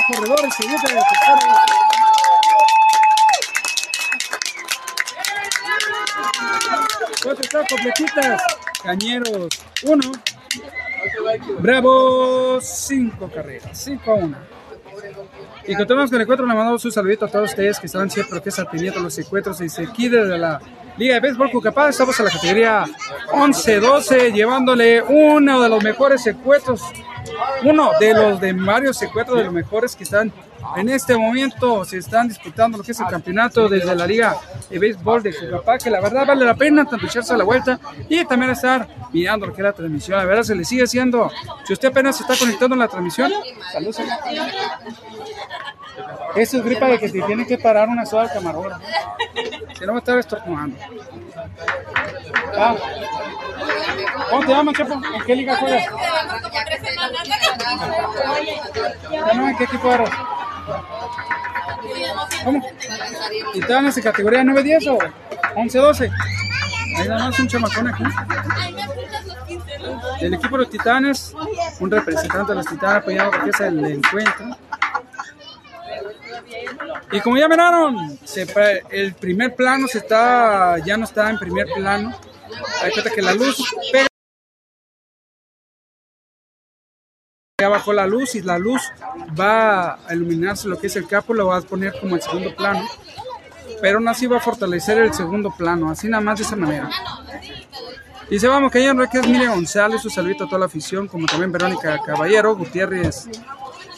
corredores, 0.07 0.55
Cuatro 7.23 7.43
están 7.43 7.65
completitas. 7.65 8.58
Cañeros, 8.83 9.49
uno. 9.83 10.11
Bravo, 11.59 12.59
cinco 12.61 13.29
carreras, 13.33 13.69
cinco 13.73 14.11
a 14.11 14.15
una. 14.15 14.39
Y 15.67 15.75
continuamos 15.75 16.09
con 16.09 16.15
el 16.15 16.21
encuentro. 16.23 16.45
Le 16.45 16.53
mandamos 16.53 16.83
un 16.85 16.91
saludito 16.91 17.25
a 17.25 17.27
todos 17.27 17.51
ustedes 17.51 17.79
que 17.79 17.87
están 17.87 18.09
siempre 18.09 18.41
que 18.41 18.49
pendientes 18.65 19.01
los 19.01 19.17
encuentros 19.17 19.61
y 19.61 19.69
se 19.69 19.85
de 19.85 20.37
la 20.37 20.59
Liga 20.97 21.15
de 21.15 21.19
Béisbol 21.19 21.51
Cucapá. 21.51 21.89
Estamos 21.89 22.19
en 22.19 22.25
la 22.25 22.31
categoría 22.31 22.85
11-12, 23.31 24.33
llevándole 24.33 25.01
uno 25.01 25.61
de 25.61 25.69
los 25.69 25.83
mejores 25.83 26.25
encuentros, 26.27 26.81
uno 27.63 27.91
de 27.99 28.13
los 28.13 28.41
de 28.41 28.53
varios 28.53 29.01
encuentros 29.01 29.37
de 29.37 29.43
los 29.45 29.53
mejores 29.53 29.95
que 29.95 30.03
están 30.03 30.33
en 30.75 30.89
este 30.89 31.17
momento 31.17 31.83
se 31.85 31.97
están 31.97 32.27
disputando 32.27 32.77
lo 32.77 32.83
que 32.83 32.91
es 32.91 32.99
el 32.99 33.07
campeonato 33.07 33.67
desde 33.67 33.95
la 33.95 34.05
Liga 34.05 34.35
de 34.69 34.79
Béisbol 34.79 35.23
de 35.23 35.33
Cucapá, 35.33 35.77
que 35.77 35.89
la 35.89 35.99
verdad 36.01 36.25
vale 36.25 36.45
la 36.45 36.55
pena 36.55 36.85
tanto 36.85 37.05
echarse 37.05 37.33
a 37.33 37.37
la 37.37 37.43
vuelta 37.43 37.79
y 38.07 38.23
también 38.25 38.51
estar 38.51 38.87
mirando 39.11 39.47
lo 39.47 39.53
que 39.53 39.61
es 39.61 39.65
la 39.65 39.73
transmisión. 39.73 40.17
La 40.17 40.25
verdad 40.25 40.43
se 40.43 40.55
le 40.55 40.65
sigue 40.65 40.83
haciendo. 40.83 41.31
Si 41.65 41.73
usted 41.73 41.89
apenas 41.89 42.17
se 42.17 42.23
está 42.23 42.35
conectando 42.37 42.75
a 42.75 42.79
la 42.79 42.87
transmisión, 42.87 43.31
saludos. 43.71 43.97
Eso 46.35 46.57
es 46.57 46.63
gripa 46.63 46.87
de 46.87 46.99
que 46.99 47.09
se 47.09 47.21
tiene 47.21 47.45
que 47.45 47.57
parar 47.57 47.89
una 47.89 48.05
sola 48.05 48.31
camarógrafo. 48.31 48.83
Si 49.77 49.85
no 49.85 49.93
va 49.93 49.97
a 49.99 50.19
estar. 50.19 50.43
Ah. 52.57 52.75
¿Cómo 54.29 54.45
te 54.45 54.51
llamas? 54.51 54.75
¿En 54.79 55.25
qué 55.25 55.35
liga 55.35 55.55
juegas? 55.57 55.85
¿En 59.31 59.57
qué 59.57 59.63
equipo 59.63 59.93
eres? 59.93 60.09
¿Cómo? 62.43 62.61
¿Titanes 63.53 63.97
en 63.97 64.03
categoría 64.03 64.43
9-10 64.43 64.87
o 64.87 64.97
11-12? 65.59 66.11
Ahí 66.97 67.07
nada 67.07 67.25
más 67.25 67.39
un 67.39 67.47
chamacón 67.47 67.87
aquí. 67.87 68.03
El 70.21 70.33
equipo 70.33 70.57
de 70.57 70.63
los 70.63 70.69
Titanes, 70.69 71.33
un 71.79 71.91
representante 71.91 72.51
de 72.51 72.55
los 72.57 72.67
Titanes 72.67 72.97
apoyado 72.97 73.31
porque 73.31 73.49
es 73.49 73.59
el 73.61 73.85
encuentro. 73.85 74.57
Y 77.11 77.19
como 77.21 77.37
ya 77.37 77.47
miraron, 77.47 78.19
el 78.91 79.13
primer 79.15 79.55
plano 79.55 79.87
se 79.87 79.99
está, 79.99 80.77
ya 80.79 80.97
no 80.97 81.05
está 81.05 81.29
en 81.29 81.39
primer 81.39 81.67
plano. 81.67 82.15
Hay 82.83 82.91
cuenta 82.91 83.09
que 83.11 83.21
la 83.21 83.33
luz 83.33 83.75
pega 83.91 84.07
ya 87.59 87.67
bajó 87.67 87.91
la 87.91 88.07
luz 88.07 88.35
y 88.35 88.41
la 88.41 88.57
luz 88.57 88.81
va 89.37 89.95
a 90.07 90.15
iluminarse 90.15 90.69
lo 90.69 90.79
que 90.79 90.87
es 90.87 90.95
el 90.95 91.07
capo, 91.07 91.33
lo 91.33 91.47
va 91.47 91.57
a 91.57 91.61
poner 91.61 91.93
como 91.99 92.15
el 92.15 92.21
segundo 92.21 92.55
plano, 92.55 92.87
pero 93.81 93.97
aún 93.97 94.07
así 94.07 94.27
va 94.27 94.37
a 94.37 94.41
fortalecer 94.41 94.97
el 94.99 95.13
segundo 95.13 95.53
plano, 95.57 95.91
así 95.91 96.07
nada 96.07 96.21
más 96.23 96.39
de 96.39 96.45
esa 96.45 96.55
manera. 96.55 96.89
Y 98.29 98.39
se 98.39 98.47
vamos 98.47 98.71
que 98.71 98.87
es 98.87 99.27
Miriam 99.27 99.55
González, 99.55 100.05
un 100.05 100.11
saludito 100.11 100.45
a 100.45 100.47
toda 100.47 100.59
la 100.59 100.65
afición, 100.67 101.07
como 101.07 101.25
también 101.25 101.51
Verónica 101.51 101.99
Caballero, 102.05 102.55
Gutiérrez 102.55 103.27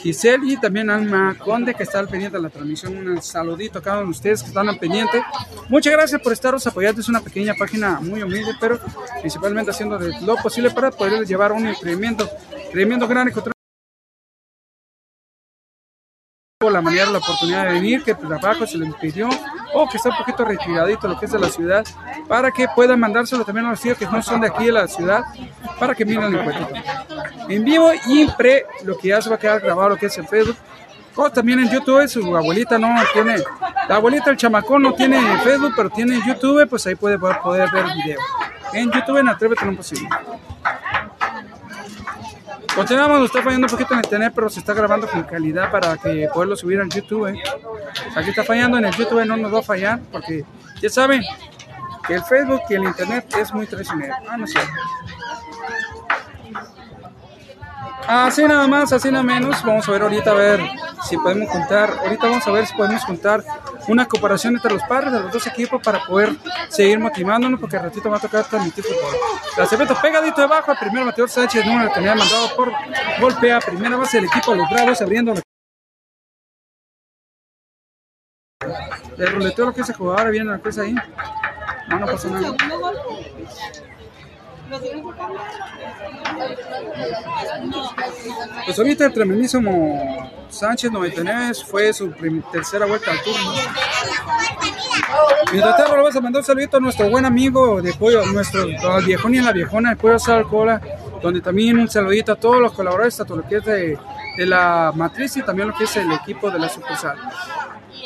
Giselle 0.01 0.53
y 0.53 0.57
también 0.57 0.89
Alma 0.89 1.35
Conde 1.37 1.73
que 1.73 1.83
está 1.83 1.99
al 1.99 2.07
pendiente 2.07 2.37
de 2.37 2.43
la 2.43 2.49
transmisión. 2.49 2.95
Un 2.95 3.21
saludito 3.21 3.79
a 3.79 3.81
cada 3.81 3.97
uno 3.97 4.07
de 4.07 4.11
ustedes 4.11 4.41
que 4.41 4.49
están 4.49 4.67
al 4.67 4.79
pendiente. 4.79 5.21
Muchas 5.69 5.93
gracias 5.93 6.21
por 6.21 6.33
estaros 6.33 6.65
apoyando. 6.67 7.01
Es 7.01 7.09
una 7.09 7.21
pequeña 7.21 7.53
página 7.53 7.99
muy 7.99 8.23
humilde, 8.23 8.51
pero 8.59 8.79
principalmente 9.19 9.71
haciendo 9.71 9.99
lo 9.99 10.35
posible 10.37 10.71
para 10.71 10.91
poder 10.91 11.25
llevar 11.25 11.51
un 11.51 11.67
incremento, 11.67 12.29
incremento 12.67 13.07
grande 13.07 13.31
la 16.69 16.81
manera, 16.81 17.05
la 17.07 17.17
oportunidad 17.19 17.65
de 17.65 17.73
venir, 17.73 18.03
que 18.03 18.11
el 18.11 18.17
trabajo 18.17 18.67
se 18.67 18.77
le 18.77 18.85
impidió 18.85 19.29
o 19.73 19.87
que 19.87 19.97
está 19.97 20.09
un 20.09 20.17
poquito 20.17 20.43
retiradito 20.45 21.07
lo 21.07 21.17
que 21.17 21.25
es 21.25 21.31
de 21.31 21.39
la 21.39 21.49
ciudad, 21.49 21.85
para 22.27 22.51
que 22.51 22.67
puedan 22.75 22.99
mandárselo 22.99 23.45
también 23.45 23.65
a 23.65 23.71
los 23.71 23.81
tíos 23.81 23.97
que 23.97 24.05
no 24.05 24.21
son 24.21 24.41
de 24.41 24.47
aquí 24.47 24.65
de 24.65 24.71
la 24.73 24.87
ciudad, 24.87 25.23
para 25.79 25.95
que 25.95 26.05
miren 26.05 26.25
el 26.25 26.35
encuentro. 26.35 26.67
En 27.47 27.63
vivo 27.63 27.89
y 28.05 28.27
pre, 28.37 28.65
lo 28.83 28.97
que 28.97 29.09
ya 29.09 29.21
se 29.21 29.29
va 29.29 29.35
a 29.35 29.39
quedar 29.39 29.61
grabado, 29.61 29.89
lo 29.89 29.97
que 29.97 30.07
es 30.07 30.17
en 30.17 30.27
Facebook, 30.27 30.57
o 31.15 31.29
también 31.29 31.59
en 31.59 31.69
YouTube, 31.69 32.07
su 32.07 32.35
abuelita 32.35 32.77
no 32.77 32.89
tiene, 33.13 33.37
la 33.89 33.95
abuelita, 33.95 34.31
el 34.31 34.37
chamacón 34.37 34.81
no 34.83 34.93
tiene 34.93 35.19
Facebook, 35.39 35.73
pero 35.75 35.89
tiene 35.89 36.19
YouTube, 36.25 36.67
pues 36.69 36.85
ahí 36.87 36.95
puede 36.95 37.17
poder, 37.19 37.69
ver 37.71 37.85
el 37.85 37.93
video. 38.03 38.19
En 38.73 38.91
YouTube 38.91 39.17
en 39.17 39.27
Atrévete 39.27 39.65
lo 39.65 39.75
posible. 39.75 40.07
Continuamos, 42.75 43.19
nos 43.19 43.29
está 43.29 43.43
fallando 43.43 43.67
un 43.67 43.71
poquito 43.71 43.93
en 43.93 43.99
el 43.99 44.05
internet, 44.05 44.31
pero 44.33 44.49
se 44.49 44.59
está 44.59 44.73
grabando 44.73 45.05
con 45.07 45.23
calidad 45.23 45.69
para 45.69 45.97
que 45.97 46.29
poderlo 46.33 46.55
subir 46.55 46.79
al 46.79 46.89
YouTube. 46.89 47.27
¿eh? 47.27 47.43
Aquí 48.15 48.29
está 48.29 48.45
fallando 48.45 48.77
en 48.77 48.85
el 48.85 48.95
YouTube, 48.95 49.25
no 49.25 49.35
nos 49.35 49.53
va 49.53 49.59
a 49.59 49.63
fallar, 49.63 49.99
porque 50.09 50.45
ya 50.81 50.89
saben 50.89 51.21
que 52.07 52.13
el 52.15 52.23
Facebook 52.23 52.61
y 52.69 52.75
el 52.75 52.83
internet 52.83 53.25
es 53.37 53.53
muy 53.53 53.67
traicionero. 53.67 54.15
Ah, 54.29 54.37
no 54.37 54.47
cierto. 54.47 54.71
Así 58.07 58.43
nada 58.43 58.67
más, 58.67 58.91
así 58.93 59.11
nada 59.11 59.23
menos. 59.23 59.63
Vamos 59.63 59.87
a 59.87 59.91
ver 59.91 60.01
ahorita 60.01 60.31
a 60.31 60.33
ver 60.33 60.61
si 61.07 61.17
podemos 61.17 61.49
juntar. 61.49 61.89
Ahorita 61.99 62.27
vamos 62.27 62.47
a 62.47 62.51
ver 62.51 62.67
si 62.67 62.73
podemos 62.75 63.03
juntar 63.03 63.43
una 63.87 64.05
cooperación 64.07 64.55
entre 64.55 64.73
los 64.73 64.83
padres 64.83 65.11
de 65.11 65.19
los 65.19 65.31
dos 65.31 65.47
equipos 65.47 65.81
para 65.81 66.05
poder 66.05 66.35
seguir 66.69 66.99
motivándonos, 66.99 67.59
porque 67.59 67.77
al 67.77 67.83
ratito 67.83 68.09
va 68.09 68.17
a 68.17 68.19
tocar 68.19 68.43
transmitir 68.45 68.83
fútbol. 68.83 69.15
Lanzamiento 69.57 69.95
pegadito 70.01 70.41
debajo, 70.41 70.71
el 70.71 70.77
primer 70.77 71.05
Mateo 71.05 71.27
Sánchez, 71.27 71.65
número 71.65 71.89
que 71.89 71.95
tenía 71.95 72.15
mandado 72.15 72.55
por 72.55 72.71
golpea, 73.19 73.59
primera 73.59 73.95
base 73.95 74.17
del 74.17 74.25
equipo 74.25 74.53
Los 74.55 74.69
Bravos, 74.69 75.01
abriendo 75.01 75.33
la 75.33 75.41
ruleteo 79.31 79.65
lo 79.65 79.73
que 79.73 79.83
se 79.83 79.93
jugador 79.93 80.31
viene 80.31 80.51
la 80.51 80.59
cosa 80.59 80.81
ahí. 80.81 80.95
No, 81.87 81.99
no 81.99 82.05
pasa 82.05 82.29
nada. 82.29 82.55
Pues 88.65 88.77
ahorita 88.79 89.05
el 89.05 89.13
tremendísimo 89.13 90.31
Sánchez 90.49 90.91
99 90.91 91.53
fue 91.65 91.93
su 91.93 92.11
tercera 92.51 92.85
vuelta 92.85 93.11
al 93.11 93.21
turno. 93.21 93.53
Mientras 95.51 95.77
tanto, 95.77 95.91
le 95.91 95.97
vamos 95.97 96.15
a 96.15 96.21
mandar 96.21 96.39
un 96.39 96.45
saludito 96.45 96.77
a 96.77 96.79
nuestro 96.79 97.09
buen 97.09 97.25
amigo 97.25 97.81
de 97.81 97.93
Pollo, 97.93 98.25
nuestro 98.27 98.67
viejón 99.05 99.35
y 99.35 99.39
en 99.39 99.45
la 99.45 99.51
viejona 99.51 99.89
de 99.91 99.95
Pollo 99.97 100.17
Cola, 100.49 100.81
donde 101.21 101.41
también 101.41 101.77
un 101.77 101.89
saludito 101.89 102.31
a 102.31 102.35
todos 102.35 102.61
los 102.61 102.71
colaboradores, 102.71 103.19
a 103.19 103.25
todo 103.25 103.37
lo 103.37 103.47
que 103.47 103.57
es 103.57 103.65
de, 103.65 103.97
de 104.37 104.45
la 104.45 104.93
matriz 104.95 105.35
y 105.37 105.41
también 105.41 105.69
lo 105.69 105.75
que 105.75 105.83
es 105.83 105.95
el 105.97 106.11
equipo 106.11 106.49
de 106.49 106.59
la 106.59 106.69
sucursal. 106.69 107.17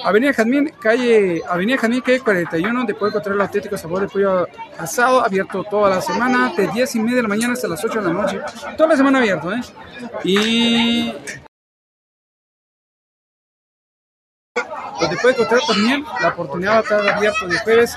Avenida 0.06 0.34
Jazmín, 0.34 0.72
calle, 0.80 1.42
Avenida 1.50 1.80
Jazmín, 1.80 2.02
calle 2.02 2.20
41, 2.20 2.86
de 2.86 2.94
puede 2.94 3.10
encontrar 3.10 3.36
el 3.36 3.42
auténtico 3.42 3.76
sabor 3.76 4.02
de 4.02 4.08
pollo 4.08 4.48
asado, 4.78 5.26
abierto 5.26 5.64
toda 5.64 5.90
la 5.90 6.00
semana, 6.00 6.54
de 6.56 6.68
10 6.68 6.96
y 6.96 7.00
media 7.00 7.16
de 7.16 7.22
la 7.24 7.28
mañana 7.28 7.54
hasta 7.54 7.68
las 7.68 7.84
8 7.84 8.02
de 8.02 8.08
la 8.08 8.14
noche. 8.14 8.40
Toda 8.78 8.90
la 8.90 8.98
semana 8.98 9.18
abierto, 9.18 9.52
¿eh? 9.52 9.62
Y 10.24 11.12
donde 15.00 15.18
puede 15.18 15.36
encontrar 15.36 15.62
también 15.68 16.06
la 16.22 16.30
oportunidad 16.30 16.76
de 16.76 16.80
estar 16.82 17.08
abierto 17.08 17.48
de 17.48 17.60
jueves 17.60 17.96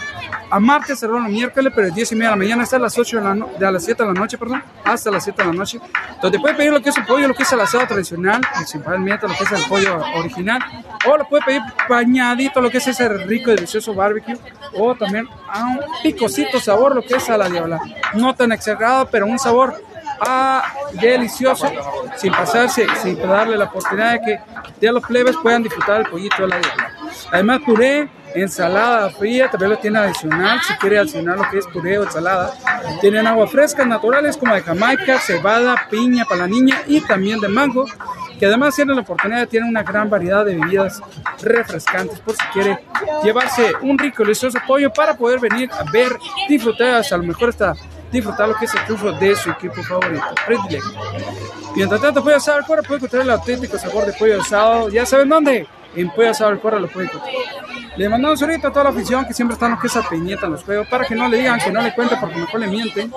a 0.50 0.60
martes, 0.60 0.98
cerrado 0.98 1.26
el 1.26 1.32
miércoles, 1.32 1.72
pero 1.74 1.88
es 1.88 1.94
10 1.94 2.12
y 2.12 2.14
media 2.14 2.28
de 2.28 2.32
la 2.32 2.36
mañana 2.36 2.62
hasta 2.62 2.78
las 2.78 2.98
8 2.98 3.18
de, 3.18 3.22
la 3.22 3.46
de 3.58 3.66
a 3.66 3.70
las 3.70 3.84
7 3.84 4.02
de 4.02 4.08
la 4.12 4.14
noche, 4.18 4.38
perdón, 4.38 4.62
hasta 4.84 5.10
las 5.10 5.24
7 5.24 5.42
de 5.42 5.48
la 5.48 5.54
noche, 5.54 5.80
donde 6.22 6.38
puede 6.38 6.54
pedir 6.54 6.72
lo 6.72 6.80
que 6.80 6.88
es 6.88 6.96
el 6.96 7.04
pollo, 7.04 7.28
lo 7.28 7.34
que 7.34 7.42
es 7.42 7.52
el 7.52 7.60
asado 7.60 7.86
tradicional, 7.86 8.40
principalmente 8.54 9.28
lo 9.28 9.34
que 9.34 9.44
es 9.44 9.52
el 9.52 9.62
pollo 9.68 10.02
original, 10.16 10.60
o 11.06 11.16
lo 11.16 11.28
puede 11.28 11.44
pedir 11.44 11.62
bañadito, 11.88 12.60
lo 12.60 12.70
que 12.70 12.78
es 12.78 12.88
ese 12.88 13.08
rico 13.08 13.50
y 13.50 13.56
delicioso 13.56 13.94
barbecue, 13.94 14.36
o 14.74 14.94
también 14.94 15.28
a 15.50 15.66
un 15.66 15.80
picosito 16.02 16.60
sabor, 16.60 16.94
lo 16.94 17.02
que 17.02 17.16
es 17.16 17.28
a 17.28 17.36
la 17.36 17.48
diabla. 17.48 17.80
No 18.14 18.34
tan 18.34 18.52
exagerado, 18.52 19.08
pero 19.10 19.26
un 19.26 19.38
sabor 19.38 19.82
ah, 20.20 20.62
delicioso, 20.92 21.70
sin 22.16 22.32
pasarse, 22.32 22.86
sin 23.02 23.18
darle 23.18 23.56
la 23.56 23.64
oportunidad 23.64 24.12
de 24.12 24.20
que 24.20 24.40
ya 24.80 24.92
los 24.92 25.04
plebes 25.04 25.36
puedan 25.42 25.62
disfrutar 25.62 26.00
el 26.00 26.06
pollito 26.06 26.42
de 26.42 26.48
la 26.48 26.58
diabla. 26.58 26.92
Además, 27.32 27.60
puré, 27.64 28.08
ensalada 28.34 29.10
fría, 29.10 29.50
también 29.50 29.70
lo 29.70 29.78
tiene 29.78 29.98
adicional, 29.98 30.60
si 30.66 30.74
quiere 30.74 30.98
adicionar 30.98 31.38
lo 31.38 31.48
que 31.50 31.58
es 31.58 31.66
puré 31.66 31.98
o 31.98 32.04
ensalada. 32.04 32.52
Tienen 33.00 33.26
agua 33.26 33.46
frescas 33.46 33.86
naturales 33.86 34.36
como 34.36 34.54
de 34.54 34.62
jamaica, 34.62 35.18
cebada, 35.18 35.86
piña 35.90 36.24
para 36.24 36.42
la 36.42 36.46
niña 36.46 36.82
y 36.86 37.00
también 37.00 37.40
de 37.40 37.48
mango, 37.48 37.86
que 38.38 38.46
además 38.46 38.74
tienen 38.74 38.96
la 38.96 39.02
oportunidad, 39.02 39.48
tienen 39.48 39.68
una 39.68 39.82
gran 39.82 40.08
variedad 40.08 40.44
de 40.44 40.54
bebidas 40.56 41.00
refrescantes 41.42 42.20
por 42.20 42.36
si 42.36 42.44
quiere 42.52 42.78
llevarse 43.24 43.72
un 43.82 43.98
rico 43.98 44.22
y 44.22 44.26
delicioso 44.26 44.58
pollo 44.66 44.92
para 44.92 45.16
poder 45.16 45.40
venir 45.40 45.70
a 45.72 45.90
ver, 45.90 46.16
disfrutar, 46.48 46.94
hasta 46.94 47.14
a 47.14 47.18
lo 47.18 47.24
mejor 47.24 47.50
hasta 47.50 47.74
disfrutar 48.10 48.48
lo 48.48 48.56
que 48.56 48.64
es 48.64 48.74
el 48.74 48.84
triunfo 48.84 49.12
de 49.12 49.36
su 49.36 49.50
equipo 49.50 49.82
favorito, 49.82 50.24
predilecto. 50.46 50.90
Mientras 51.74 52.00
tanto, 52.00 52.22
pollo 52.22 52.36
asado 52.36 52.58
al 52.58 52.66
cuero 52.66 52.82
puede 52.82 52.98
encontrar 52.98 53.22
el 53.22 53.30
auténtico 53.30 53.78
sabor 53.78 54.06
de 54.06 54.12
pollo 54.12 54.40
asado. 54.40 54.88
¿Ya 54.88 55.06
saben 55.06 55.28
dónde? 55.28 55.66
En 55.94 56.10
pollo 56.10 56.30
asado 56.30 56.50
al 56.50 56.60
cuero 56.60 56.78
lo 56.78 56.88
puede 56.88 57.06
encontrar. 57.06 57.34
Le 57.96 58.08
mandamos 58.08 58.40
ahorita 58.40 58.68
a 58.68 58.70
toda 58.70 58.84
la 58.84 58.90
afición 58.90 59.24
que 59.26 59.34
siempre 59.34 59.54
están 59.54 59.72
lo 59.72 59.78
que 59.78 59.88
es 59.88 59.96
a 59.96 60.08
peñeta 60.08 60.46
en 60.46 60.52
los 60.52 60.64
juegos 60.64 60.86
para 60.88 61.04
que 61.04 61.14
no 61.14 61.28
le 61.28 61.38
digan 61.38 61.58
que 61.60 61.70
no 61.72 61.82
le 61.82 61.94
cuente 61.94 62.16
porque 62.20 62.36
mejor 62.36 62.60
le 62.60 62.68
mienten. 62.68 63.12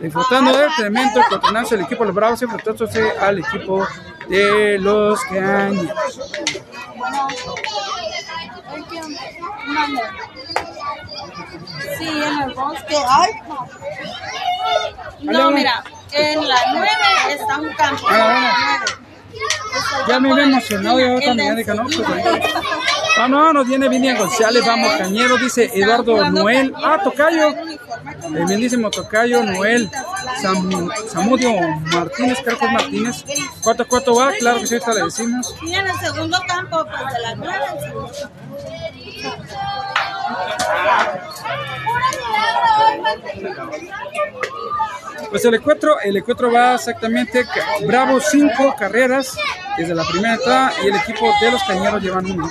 Disfrutando 0.00 0.56
del 0.56 0.70
tremendo 0.76 1.20
encontronazo 1.20 1.74
del 1.74 1.84
equipo 1.84 2.02
de 2.02 2.06
los 2.06 2.14
Bravos 2.14 2.42
enfrentándose 2.42 3.10
al 3.18 3.38
equipo 3.38 3.86
de 4.28 4.78
los 4.78 5.20
Caños. 5.24 5.88
Hay. 11.90 11.96
Sí, 11.98 12.08
en 12.08 12.42
el 12.42 12.54
bosque. 12.54 12.96
Ay, 13.08 13.30
no. 13.48 15.32
No, 15.32 15.50
mira, 15.50 15.82
en 16.12 16.48
la 16.48 16.56
9 16.72 16.88
está 17.30 17.58
un 17.58 17.72
campo. 17.74 18.06
Ah, 18.08 18.14
bueno. 18.14 18.30
la 18.46 18.78
9. 18.80 20.04
Ya 20.08 20.20
me 20.20 20.32
había 20.32 20.44
emocionado 20.44 21.00
yo 21.00 21.20
también, 21.20 21.56
dije, 21.56 21.74
no, 21.74 21.84
pues, 21.84 21.98
Ah, 23.16 23.28
no, 23.28 23.52
nos 23.52 23.66
viene 23.68 23.88
Vinian 23.88 24.18
González, 24.18 24.66
vamos, 24.66 24.92
Cañero, 24.94 25.36
dice 25.36 25.70
Eduardo 25.72 26.30
Noel. 26.30 26.74
Ah, 26.82 26.98
Tocayo. 27.02 27.54
El 28.24 28.44
bendísimo 28.46 28.90
Tocayo, 28.90 29.42
Noel, 29.44 29.88
Sam- 30.42 30.90
Samudio 31.08 31.52
Martínez, 31.92 32.38
es 32.44 32.62
Martínez. 32.72 33.24
¿Cuánto, 33.62 33.86
cuánto 33.86 34.14
va? 34.16 34.32
Claro 34.32 34.60
que 34.60 34.66
sí, 34.66 34.74
ahorita 34.74 34.94
le 34.94 35.04
decimos. 35.04 35.54
Sí, 35.60 35.74
en 35.74 35.86
el 35.86 35.98
segundo 36.00 36.38
campo, 36.46 36.84
pues 36.84 37.14
de 37.14 37.20
la 37.22 37.34
9 37.36 37.64
al 37.70 37.80
segundo. 37.80 38.12
Pues 45.30 45.44
el 45.44 45.54
encuentro, 45.54 46.00
el 46.00 46.16
encuentro 46.16 46.52
va 46.52 46.74
exactamente 46.74 47.44
Bravo 47.86 48.20
5 48.20 48.76
carreras 48.78 49.36
desde 49.76 49.94
la 49.94 50.04
primera 50.04 50.34
entrada 50.34 50.72
y 50.82 50.88
el 50.88 50.96
equipo 50.96 51.26
de 51.40 51.50
los 51.50 51.62
Cañeros 51.64 52.02
llevan 52.02 52.30
uno. 52.30 52.48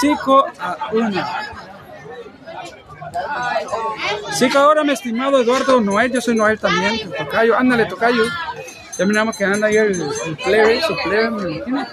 5 0.00 0.46
a 0.58 0.88
1. 0.92 1.26
5 4.32 4.58
ahora, 4.58 4.84
mi 4.84 4.92
estimado 4.92 5.40
Eduardo 5.40 5.80
Noel, 5.80 6.12
yo 6.12 6.20
soy 6.20 6.34
Noel 6.34 6.58
también, 6.58 7.10
tocayo, 7.12 7.56
ándale 7.56 7.86
tocayo. 7.86 8.24
Ya 8.98 9.06
miramos 9.06 9.36
que 9.36 9.44
anda 9.44 9.66
ahí 9.66 9.76
el, 9.76 10.02
el 10.26 10.36
plebe, 10.36 10.80
su 10.82 10.94
plebe, 11.04 11.30
me 11.30 11.50
imagino. 11.52 11.86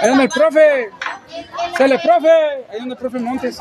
Ahí 0.00 0.10
anda 0.10 0.22
el 0.24 0.28
profe, 0.28 0.90
sale 1.76 1.98
profe, 1.98 2.30
ahí 2.70 2.80
anda 2.80 2.94
el 2.94 2.98
profe 2.98 3.18
Montes. 3.18 3.58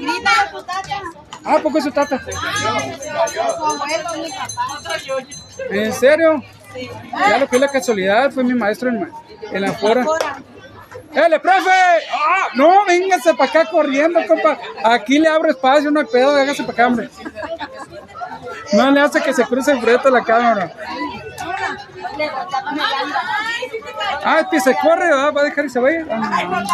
Grita 0.00 0.30
la 0.44 0.50
putata. 0.50 1.02
Ah, 1.44 1.54
¿a 1.54 1.58
poco 1.58 1.78
es 1.78 1.84
su 1.84 1.90
tata? 1.92 2.20
¿En 5.70 5.92
serio? 5.92 6.42
Ya 7.12 7.38
lo 7.38 7.48
que 7.48 7.56
es 7.56 7.60
la 7.60 7.68
casualidad, 7.68 8.30
fue 8.32 8.42
mi 8.42 8.54
maestro 8.54 8.88
en, 8.88 9.12
en 9.52 9.62
la 9.62 9.72
fuera. 9.72 10.04
¡Ele, 11.12 11.38
profe! 11.38 11.70
¡Ah! 12.12 12.48
No, 12.54 12.84
véngase 12.86 13.34
para 13.34 13.48
acá 13.48 13.66
corriendo, 13.66 14.20
compa. 14.26 14.58
Aquí 14.82 15.20
le 15.20 15.28
abro 15.28 15.48
espacio, 15.48 15.90
no 15.90 16.00
hay 16.00 16.06
pedo, 16.06 16.34
hágase 16.34 16.64
para 16.64 16.72
acá, 16.72 16.86
hombre. 16.88 17.08
No 18.72 18.90
le 18.90 19.00
hace 19.00 19.22
que 19.22 19.32
se 19.32 19.44
cruce 19.44 19.70
enfrente 19.70 20.08
de 20.08 20.10
la 20.10 20.24
cámara. 20.24 20.72
Ah, 24.24 24.40
es 24.40 24.46
que 24.50 24.60
se 24.60 24.74
corre, 24.76 25.08
¿verdad? 25.08 25.34
va 25.34 25.40
a 25.42 25.44
dejar 25.44 25.64
y 25.66 25.68
se 25.68 25.80
va 25.80 25.88
a 25.88 25.92
ir. 25.92 26.08
Ah. 26.10 26.64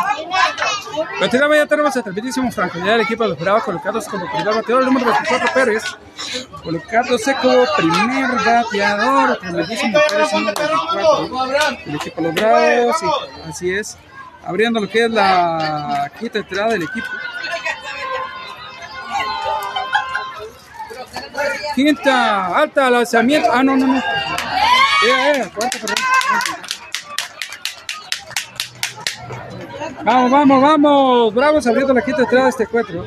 Pero 1.20 1.54
ya 1.54 1.66
tenemos 1.66 1.96
el 1.96 2.02
tremendísimo 2.02 2.50
Franco, 2.50 2.78
ya 2.78 2.94
el 2.94 3.00
equipo 3.02 3.22
de 3.24 3.30
los 3.30 3.38
Bravos 3.38 3.64
colocados 3.64 4.06
como 4.06 4.26
primer 4.26 4.54
bateador, 4.54 4.82
el 4.82 4.86
número 4.86 5.06
24 5.06 5.48
Pérez, 5.54 5.82
colocándose 6.62 7.34
como 7.36 7.64
primer 7.76 8.30
bateador, 8.44 9.38
tremendísimo 9.38 9.98
Pérez, 10.08 10.32
número 10.32 10.54
24, 10.54 11.78
el 11.86 11.94
equipo 11.94 12.22
de 12.22 12.26
los 12.28 12.34
Bravos, 12.34 12.96
sí, 12.98 13.06
así 13.48 13.74
es, 13.74 13.98
abriendo 14.44 14.80
lo 14.80 14.88
que 14.88 15.04
es 15.04 15.10
la 15.10 16.10
quinta 16.18 16.38
entrada 16.38 16.72
del 16.72 16.82
equipo. 16.82 17.08
Quinta, 21.74 22.58
alta, 22.58 22.90
lanzamiento, 22.90 23.48
ah, 23.52 23.62
no, 23.62 23.76
no, 23.76 23.86
no. 23.86 24.02
Vamos, 30.04 30.30
vamos, 30.30 30.62
vamos. 30.62 31.34
Bravos 31.34 31.66
abriendo 31.66 31.94
la 31.94 32.02
quinta 32.02 32.22
entrada 32.22 32.44
de 32.44 32.50
este 32.50 32.62
encuentro. 32.64 33.06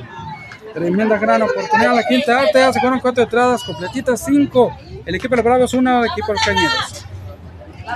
Tremenda 0.73 1.17
gran 1.19 1.43
oportunidad. 1.43 1.95
La 1.95 2.03
quinta 2.03 2.39
alta 2.39 2.59
ya 2.59 2.73
se 2.73 2.79
fueron 2.79 2.99
cuatro 2.99 3.23
entradas 3.23 3.63
completitas, 3.63 4.23
cinco. 4.25 4.75
El 5.05 5.15
equipo 5.15 5.31
de 5.31 5.37
los 5.37 5.45
Bravos, 5.45 5.73
uno. 5.75 6.03
El 6.03 6.11
equipo 6.11 6.27
de 6.27 6.33
los 6.33 6.43
Cañeros. 6.43 7.05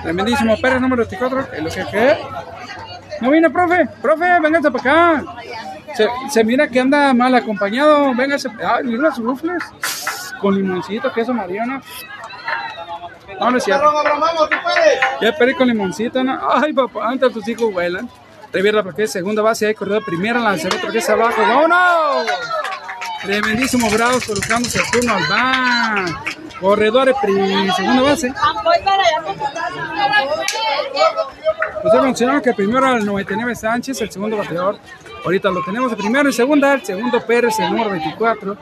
Tremendísimo 0.04 0.58
Pérez, 0.62 0.80
número 0.80 1.04
24. 1.04 1.54
El 1.54 1.68
qué. 1.90 2.18
No 3.22 3.32
viene, 3.32 3.50
profe. 3.50 3.88
Profe, 4.00 4.40
véngase 4.40 4.72
para 4.72 4.82
acá. 4.82 5.26
Se, 6.30 6.44
mira 6.44 6.68
que 6.68 6.80
anda 6.80 7.16
mal 7.16 7.34
acompañado. 7.34 8.14
Véngase. 8.14 8.50
Ay, 8.64 8.84
mira 8.84 9.04
los 9.04 9.18
rufles. 9.18 9.64
Con 10.40 10.56
limoncito, 10.56 11.12
queso 11.12 11.34
mariano. 11.34 11.82
No, 13.40 13.52
no 13.52 13.58
es 13.58 13.64
cierto. 13.64 13.84
Ya 15.22 15.32
pedí 15.38 15.54
con 15.54 15.68
limoncito, 15.68 16.24
¿no? 16.24 16.40
Ay, 16.52 16.74
papá, 16.74 17.10
antes 17.10 17.32
tus 17.34 17.48
hijos 17.48 17.72
vuelan. 17.72 18.10
Revierta 18.52 18.82
porque 18.84 19.04
es 19.04 19.12
segunda 19.12 19.42
base, 19.42 19.68
hay 19.68 19.76
corredor 19.76 20.04
primera, 20.06 20.40
lanzamiento 20.40 20.90
que 20.90 20.98
es 21.00 21.10
abajo. 21.10 21.42
¡Vámonos! 21.42 22.28
Tremendísimo 23.22 23.90
Bravos 23.90 24.26
colocándose 24.26 24.80
el 24.80 24.92
turno 24.92 25.14
al 25.14 25.28
van. 25.28 26.16
Corredores, 26.60 27.16
segunda 27.76 28.02
base. 28.04 28.34
Ya 31.94 32.02
mencionaron 32.02 32.42
que 32.42 32.54
primero 32.54 32.88
era 32.88 32.98
el 32.98 33.06
99 33.06 33.56
Sánchez, 33.56 34.02
el 34.02 34.12
segundo 34.12 34.38
bateador. 34.38 34.80
Ahorita 35.24 35.50
lo 35.50 35.64
tenemos 35.64 35.92
de 35.92 35.98
primero 35.98 36.30
y 36.30 36.34
segunda, 36.34 36.74
el 36.74 36.84
segundo 36.84 37.20
Pérez, 37.26 37.60
el 37.60 37.70
número 37.70 37.92
24. 37.92 38.58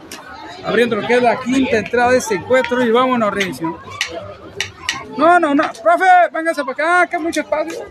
Abriendo 0.66 0.96
lo 0.96 1.08
que 1.08 1.16
es 1.16 1.22
la 1.22 1.40
quinta 1.40 1.78
entrada 1.78 2.12
de 2.12 2.18
este 2.18 2.36
encuentro 2.36 2.84
y 2.84 2.92
vámonos, 2.92 3.34
revisión. 3.34 3.78
No, 5.18 5.40
no, 5.40 5.56
no. 5.56 5.64
Profe, 5.82 6.06
véngase 6.32 6.64
para 6.64 7.02
acá, 7.02 7.08
que 7.08 7.20
mucho 7.20 7.42
espacio. 7.42 7.86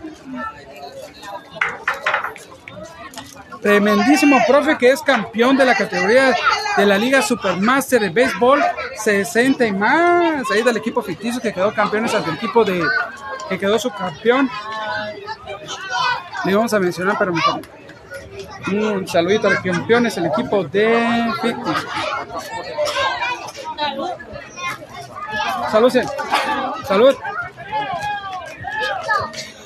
Tremendísimo 3.61 4.37
profe 4.47 4.77
que 4.77 4.91
es 4.91 5.01
campeón 5.01 5.57
de 5.57 5.65
la 5.65 5.73
categoría 5.73 6.35
de 6.77 6.85
la 6.85 6.97
Liga 6.97 7.21
Supermaster 7.21 7.99
de 7.99 8.09
Béisbol 8.09 8.63
60 9.03 9.65
y 9.65 9.71
más. 9.71 10.51
Ahí 10.51 10.61
del 10.61 10.77
equipo 10.77 11.01
ficticio 11.01 11.41
que 11.41 11.51
quedó 11.51 11.73
campeones 11.73 12.13
ante 12.13 12.29
el 12.29 12.35
equipo 12.35 12.63
de 12.63 12.83
que 13.49 13.57
quedó 13.57 13.79
subcampeón. 13.79 14.49
Le 16.45 16.55
vamos 16.55 16.73
a 16.73 16.79
mencionar, 16.79 17.15
pero 17.17 17.33
mejor. 17.33 17.61
Un 18.67 19.07
saludito 19.07 19.47
a 19.47 19.51
los 19.51 19.59
campeones, 19.61 20.17
el 20.17 20.27
equipo 20.27 20.63
de 20.63 21.31
ficticio. 21.41 21.89
Salud, 25.71 25.89
Cien. 25.89 26.07
Salud. 26.85 27.15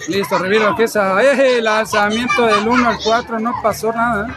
Listo, 0.08 0.38
que 0.76 0.84
esa. 0.84 1.22
Eh, 1.22 1.62
lanzamiento 1.62 2.46
del 2.46 2.68
1 2.68 2.90
al 2.90 2.98
4, 3.04 3.40
no 3.40 3.54
pasó 3.62 3.94
nada. 3.94 4.28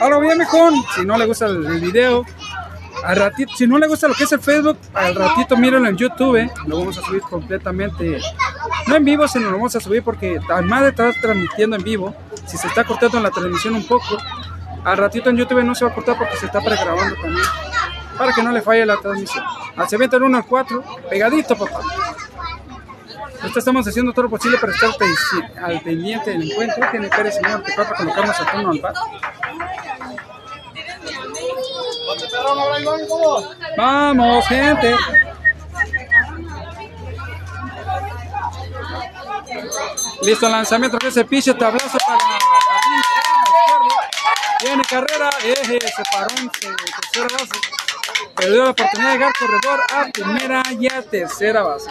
Ahora 0.00 0.18
bien, 0.18 0.38
mejor, 0.38 0.72
si 0.94 1.04
no 1.04 1.16
le 1.16 1.26
gusta 1.26 1.46
el, 1.46 1.64
el 1.66 1.80
video, 1.80 2.24
al 3.04 3.16
ratito, 3.16 3.52
si 3.56 3.66
no 3.66 3.78
le 3.78 3.86
gusta 3.86 4.08
lo 4.08 4.14
que 4.14 4.24
es 4.24 4.32
el 4.32 4.40
Facebook, 4.40 4.78
al 4.94 5.14
ratito 5.14 5.56
mírenlo 5.56 5.88
en 5.88 5.96
YouTube, 5.96 6.36
¿eh? 6.36 6.50
lo 6.66 6.78
vamos 6.78 6.98
a 6.98 7.02
subir 7.02 7.22
completamente. 7.22 8.20
No 8.86 8.96
en 8.96 9.04
vivo, 9.04 9.26
sino 9.28 9.46
lo 9.46 9.56
vamos 9.56 9.76
a 9.76 9.80
subir 9.80 10.02
porque 10.02 10.38
además 10.50 10.82
de 10.82 10.88
estar 10.90 11.14
transmitiendo 11.20 11.76
en 11.76 11.82
vivo, 11.82 12.14
si 12.46 12.56
se 12.58 12.66
está 12.66 12.84
cortando 12.84 13.20
la 13.20 13.30
transmisión 13.30 13.74
un 13.74 13.86
poco, 13.86 14.18
al 14.84 14.96
ratito 14.96 15.30
en 15.30 15.36
YouTube 15.36 15.62
no 15.64 15.74
se 15.74 15.84
va 15.84 15.90
a 15.90 15.94
cortar 15.94 16.18
porque 16.18 16.36
se 16.36 16.46
está 16.46 16.60
pregrabando 16.60 17.14
también. 17.16 17.46
Para 18.20 18.34
que 18.34 18.42
no 18.42 18.52
le 18.52 18.60
falle 18.60 18.84
la 18.84 18.98
transmisión. 18.98 19.42
Al 19.76 19.88
se 19.88 19.96
el 19.96 20.22
1 20.22 20.36
al 20.36 20.44
4, 20.44 20.84
pegadito, 21.08 21.56
papá. 21.56 21.80
Ahorita 23.40 23.58
estamos 23.58 23.88
haciendo 23.88 24.12
todo 24.12 24.24
lo 24.24 24.28
posible 24.28 24.58
para 24.58 24.74
estar 24.74 24.90
al 25.64 25.80
pendiente 25.80 26.32
del 26.32 26.50
encuentro. 26.50 26.86
Tiene 26.90 27.08
Pérez 27.08 27.36
Señor 27.36 27.62
que 27.62 27.72
para 27.72 27.94
colocarnos 27.94 28.38
a 28.38 28.52
turno 28.52 28.70
al 28.72 28.78
bat. 28.80 28.94
Vamos, 33.78 34.46
gente. 34.48 34.96
Listo 40.20 40.44
el 40.44 40.52
lanzamiento 40.52 40.98
que 40.98 41.10
se 41.10 41.24
piche, 41.24 41.54
tablazo 41.54 41.96
para. 42.06 42.18
Viene 44.62 44.84
carrera, 44.84 45.30
eje, 45.42 45.78
se 45.80 46.02
paró 46.12 46.28
en 46.36 46.50
tercera 46.50 47.28
base. 47.32 47.89
Perdió 48.36 48.64
la 48.64 48.70
oportunidad 48.70 49.08
de 49.10 49.18
llegar 49.18 49.32
corredor 49.38 49.80
a 49.92 50.10
primera 50.10 50.62
y 50.78 50.92
a 50.92 51.02
tercera 51.02 51.62
base. 51.62 51.90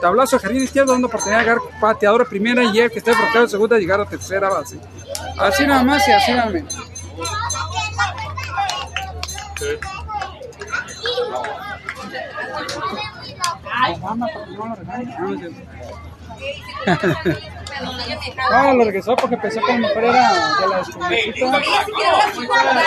Tablazo 0.00 0.36
a 0.36 0.38
jardín 0.38 0.62
izquierdo, 0.62 0.92
dando 0.92 1.06
oportunidad 1.06 1.38
de 1.38 1.44
llegar 1.44 1.58
pateador 1.80 2.22
a 2.22 2.24
primera 2.26 2.64
y 2.64 2.78
el 2.78 2.90
que 2.90 2.98
esté 2.98 3.12
enfocado 3.12 3.44
en 3.44 3.50
segunda 3.50 3.78
llegar 3.78 4.00
a 4.00 4.06
tercera 4.06 4.48
base. 4.50 4.78
Así 5.38 5.66
nada 5.66 5.82
más 5.82 6.06
y 6.06 6.12
así 6.12 6.32
nada 6.32 6.50
menos. 6.50 6.76
Mamá, 14.00 14.26
Ah, 18.50 18.72
lo 18.72 18.84
regresó 18.84 19.16
porque 19.16 19.36
pensó 19.36 19.60
que 19.66 19.72
lo 19.72 19.78
mejor 19.78 20.04
era 20.04 20.32
de 20.60 20.68
la 20.68 20.80
escondidita. 20.80 21.60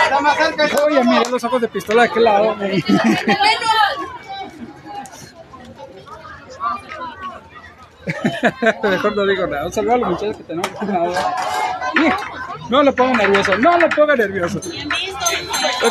Está 0.03 0.19
más 0.21 0.37
cerca. 0.37 0.69
Oye, 0.85 1.03
miré 1.03 1.29
los 1.29 1.43
ojos 1.43 1.61
de 1.61 1.67
pistola 1.67 2.03
de 2.03 2.09
aquel 2.09 2.23
lado. 2.23 2.55
Mejor 8.83 9.15
no 9.15 9.25
digo 9.25 9.47
nada. 9.47 9.65
Un 9.65 9.73
saludo 9.73 9.93
a 9.93 9.97
los 9.97 10.09
muchachos 10.09 10.37
que 10.37 10.43
tenemos. 10.43 10.69
No 12.69 12.83
le 12.83 12.91
ponga 12.91 13.13
nervioso, 13.13 13.57
no 13.57 13.77
le 13.77 13.87
ponga 13.87 14.15
nervioso. 14.15 14.59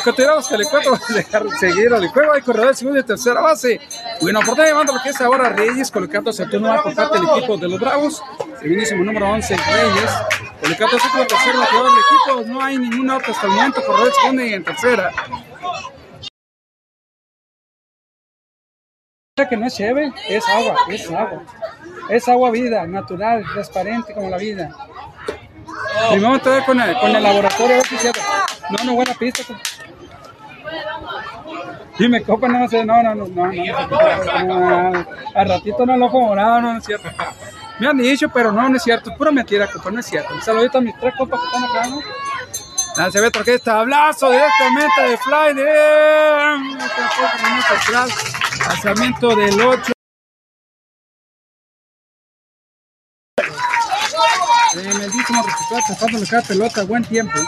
Continuamos 0.04 0.46
con 0.46 0.60
el 0.60 0.66
encuentro. 0.66 0.92
Vamos 0.92 1.10
a 1.10 1.14
dejar 1.14 1.42
seguir 1.58 1.92
al 1.92 2.06
juego. 2.08 2.32
Hay 2.32 2.42
corredor 2.42 2.68
de 2.68 2.74
segunda 2.74 3.00
y 3.00 3.02
tercera 3.02 3.40
base. 3.40 3.80
Bueno, 4.20 4.40
por 4.44 4.58
llevando 4.58 4.92
lo 4.92 5.02
que 5.02 5.10
es 5.10 5.20
ahora 5.20 5.50
Reyes, 5.50 5.90
colocándose 5.90 6.42
el 6.42 6.50
turno 6.50 6.72
A 6.72 6.82
por 6.82 6.94
parte 6.94 7.18
del 7.18 7.28
equipo 7.28 7.56
de 7.56 7.68
los 7.68 7.80
Bravos. 7.80 8.22
El 8.62 8.70
mismo 8.76 9.04
número 9.04 9.30
11, 9.30 9.56
Reyes. 9.56 10.10
Colocándose 10.60 11.08
como 11.10 11.26
tercer 11.26 11.56
bateador 11.56 11.90
del 11.90 11.98
equipo. 12.00 12.52
No 12.52 12.62
hay 12.62 12.78
ningún 12.78 13.10
otro 13.10 13.32
hasta 13.32 13.46
el 13.46 13.52
momento. 13.52 13.82
Corredor 13.82 14.08
de 14.08 14.14
segunda 14.14 14.44
y 14.44 14.52
en 14.52 14.64
tercera. 14.64 15.12
que 19.44 19.56
no 19.56 19.66
es 19.66 19.76
cheve, 19.76 20.12
es 20.28 20.48
agua, 20.48 20.76
es 20.88 21.10
agua. 21.10 21.42
Es 22.08 22.28
agua 22.28 22.50
vida, 22.50 22.86
natural, 22.86 23.44
transparente 23.52 24.14
como 24.14 24.30
la 24.30 24.36
vida. 24.36 24.74
Primero 26.10 26.34
a 26.34 26.38
traer 26.38 26.64
con 26.64 26.80
el, 26.80 26.96
con 26.98 27.14
el 27.14 27.22
laboratorio 27.22 27.76
a. 27.76 28.12
No, 28.70 28.84
no, 28.84 28.94
buena 28.94 29.14
pista. 29.14 29.42
pues. 29.46 29.60
Dime, 31.98 32.22
copa, 32.22 32.46
no 32.48 32.68
sé, 32.68 32.84
no, 32.84 33.02
no, 33.02 33.14
no, 33.14 33.26
no, 33.26 33.52
no, 34.44 35.06
Al 35.34 35.48
ratito 35.48 35.86
no 35.86 35.96
lo 35.96 36.10
morado, 36.10 36.60
no, 36.60 36.72
no 36.72 36.78
es 36.78 36.84
cierto. 36.84 37.08
Me 37.78 37.88
han 37.88 37.96
dicho, 37.96 38.28
pero 38.28 38.52
no, 38.52 38.68
no 38.68 38.76
es 38.76 38.82
cierto, 38.82 39.10
es 39.10 39.16
pura 39.16 39.30
mentira, 39.30 39.66
copa, 39.66 39.90
no 39.90 40.00
es 40.00 40.06
cierto. 40.06 40.34
Un 40.34 40.42
saludito 40.42 40.78
a 40.78 40.80
mis 40.82 40.98
tres 40.98 41.14
copas 41.16 41.40
que 41.40 41.46
están 41.46 41.64
acá, 41.64 41.88
¿no? 41.88 42.00
Ah, 42.98 43.10
se 43.10 43.20
ve 43.20 43.30
porque 43.30 43.54
este 43.54 43.70
tablazo 43.70 44.30
directamente 44.30 45.02
de 45.02 45.16
fly 45.18 45.54
de 45.54 45.66
lanzamiento 48.66 49.36
del 49.36 49.60
8. 49.60 49.95
Resultado, 55.76 56.06
tratando 56.06 56.26
cada 56.30 56.42
pelota, 56.42 56.84
buen 56.84 57.04
tiempo. 57.04 57.38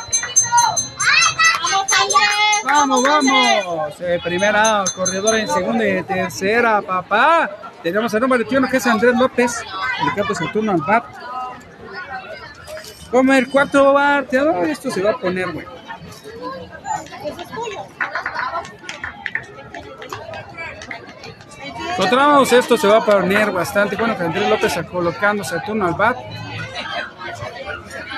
Vamos, 2.62 3.02
vamos. 3.02 4.00
Eh, 4.00 4.20
primera 4.22 4.84
corredora 4.94 5.38
en 5.38 5.48
segunda 5.48 5.88
y 5.88 6.02
tercera, 6.02 6.82
papá. 6.82 7.72
Tenemos 7.82 8.12
el 8.12 8.20
número 8.20 8.44
21 8.44 8.68
que 8.68 8.76
es 8.76 8.86
Andrés 8.86 9.16
López. 9.16 9.62
El 10.02 10.14
campo 10.14 10.34
el 10.38 10.52
turno 10.52 10.72
al 10.72 10.82
bat. 10.82 11.04
Como 13.10 13.32
el 13.32 13.48
cuarto 13.48 13.94
bateador, 13.94 14.68
esto 14.68 14.90
se 14.90 15.02
va 15.02 15.12
a 15.12 15.16
poner, 15.16 15.50
güey. 15.50 15.66
Encontramos 21.92 22.52
esto, 22.52 22.76
se 22.76 22.86
va 22.86 22.98
a 22.98 23.04
poner 23.04 23.50
bastante. 23.50 23.96
Bueno, 23.96 24.18
que 24.18 24.24
Andrés 24.24 24.50
López 24.50 24.76
está 24.76 24.84
colocándose 24.84 25.54
el 25.54 25.62
turno 25.62 25.86
al 25.86 25.94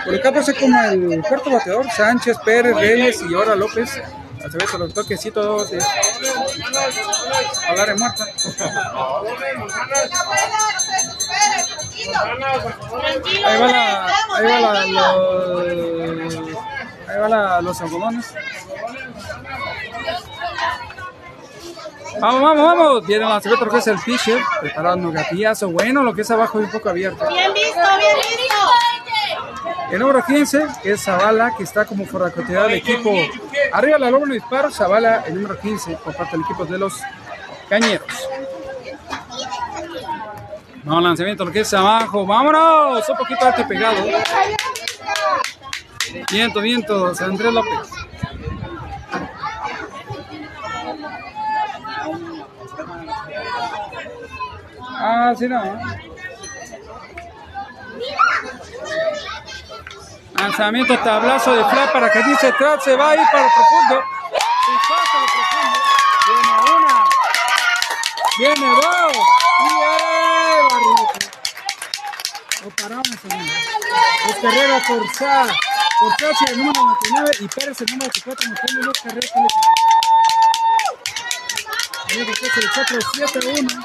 bat. 0.01 0.05
Colocándose 0.05 0.55
como 0.55 0.81
el 0.83 1.23
cuarto 1.23 1.51
bateador, 1.51 1.91
Sánchez, 1.91 2.37
Pérez, 2.45 2.75
Reyes 2.77 3.23
y 3.29 3.35
ahora 3.35 3.55
López. 3.55 4.01
A 4.43 4.49
ver, 4.49 4.65
con 4.71 4.81
los 4.81 4.95
toquecitos 4.95 5.71
de 5.71 5.79
hablar 7.69 7.89
de 7.89 7.95
muerta. 7.95 8.25
Ahí 13.45 13.61
va 13.61 13.67
la, 13.67 14.07
ahí 14.07 14.45
va 14.47 14.61
la, 14.61 14.87
los, 14.87 16.47
ahí 17.07 17.19
va 17.19 17.61
los 17.61 17.81
algodones. 17.83 18.35
Vamos, 22.19 22.43
vamos, 22.43 22.65
vamos. 22.65 23.07
Viene 23.07 23.25
la 23.27 23.41
segunda 23.41 23.71
que 23.71 23.79
es 23.79 23.87
el 23.87 23.99
pitcher. 23.99 24.43
Preparando 24.61 25.13
gatillazo. 25.13 25.69
Bueno, 25.69 26.03
lo 26.03 26.15
que 26.15 26.23
es 26.23 26.31
abajo 26.31 26.61
es 26.61 26.67
un 26.67 26.73
poco 26.73 26.89
abierto. 26.89 27.27
Bien 27.29 27.53
visto, 27.53 27.79
bien 27.99 28.17
visto. 28.17 28.55
El 29.91 29.99
número 29.99 30.25
15, 30.25 30.67
que 30.83 30.93
es 30.93 31.03
Zavala, 31.03 31.55
que 31.57 31.65
está 31.65 31.85
como 31.85 32.07
forracoteado 32.07 32.69
del 32.69 32.79
equipo. 32.79 33.13
Arriba 33.73 33.99
la 33.99 34.11
loma 34.11 34.27
de 34.27 34.35
disparo, 34.35 34.71
Zavala, 34.71 35.25
el 35.27 35.35
número 35.35 35.59
15, 35.59 35.97
por 35.97 36.15
parte 36.15 36.37
del 36.37 36.45
equipo 36.45 36.65
de 36.65 36.79
los 36.79 37.01
Cañeros. 37.69 38.29
Vamos, 40.85 41.03
lanzamiento, 41.03 41.45
lo 41.45 41.53
que 41.53 41.61
es 41.61 41.75
abajo. 41.75 42.27
¡Vámonos! 42.27 43.09
Un 43.09 43.17
poquito 43.17 43.47
y 43.59 43.65
pegado. 43.65 44.03
Viento, 46.31 46.61
viento, 46.61 47.15
San 47.15 47.31
Andrés 47.31 47.53
López. 47.53 47.91
Ah, 55.03 55.35
sí, 55.39 55.49
no. 55.49 55.63
Lanzamiento, 60.41 60.99
tablazo 61.01 61.55
de 61.55 61.65
flat 61.65 61.93
para 61.93 62.11
que 62.11 62.23
dice 62.23 62.47
atrás, 62.49 62.83
se 62.83 62.97
va 62.97 63.11
a 63.11 63.15
ir 63.15 63.21
para 63.31 63.45
el 63.45 63.53
profundo. 63.53 64.03
Se 64.65 64.73
pasa 64.89 65.21
lo 65.21 65.27
profundo. 65.37 65.79
Viene 66.27 66.53
una. 66.77 67.05
Viene 68.39 68.69
dos. 68.81 69.17
Y. 69.61 69.69
Lo 72.65 72.71
paramos 72.71 73.17
carreras 74.41 74.83
por 74.87 75.03
Sa. 75.15 75.47
Por 76.01 76.11
Sachi, 76.19 76.45
el 76.53 76.59
número 76.59 76.81
99 76.83 77.31
y 77.41 77.49
Pérez, 77.49 77.81
el 77.81 77.87
número 77.91 78.11
24, 78.25 78.51
metiendo 78.51 78.87
dos 78.87 78.99
carreras 79.03 79.31
después 82.17 82.57
el 82.57 82.71
4 82.75 82.99
7 83.15 83.39
1. 83.61 83.85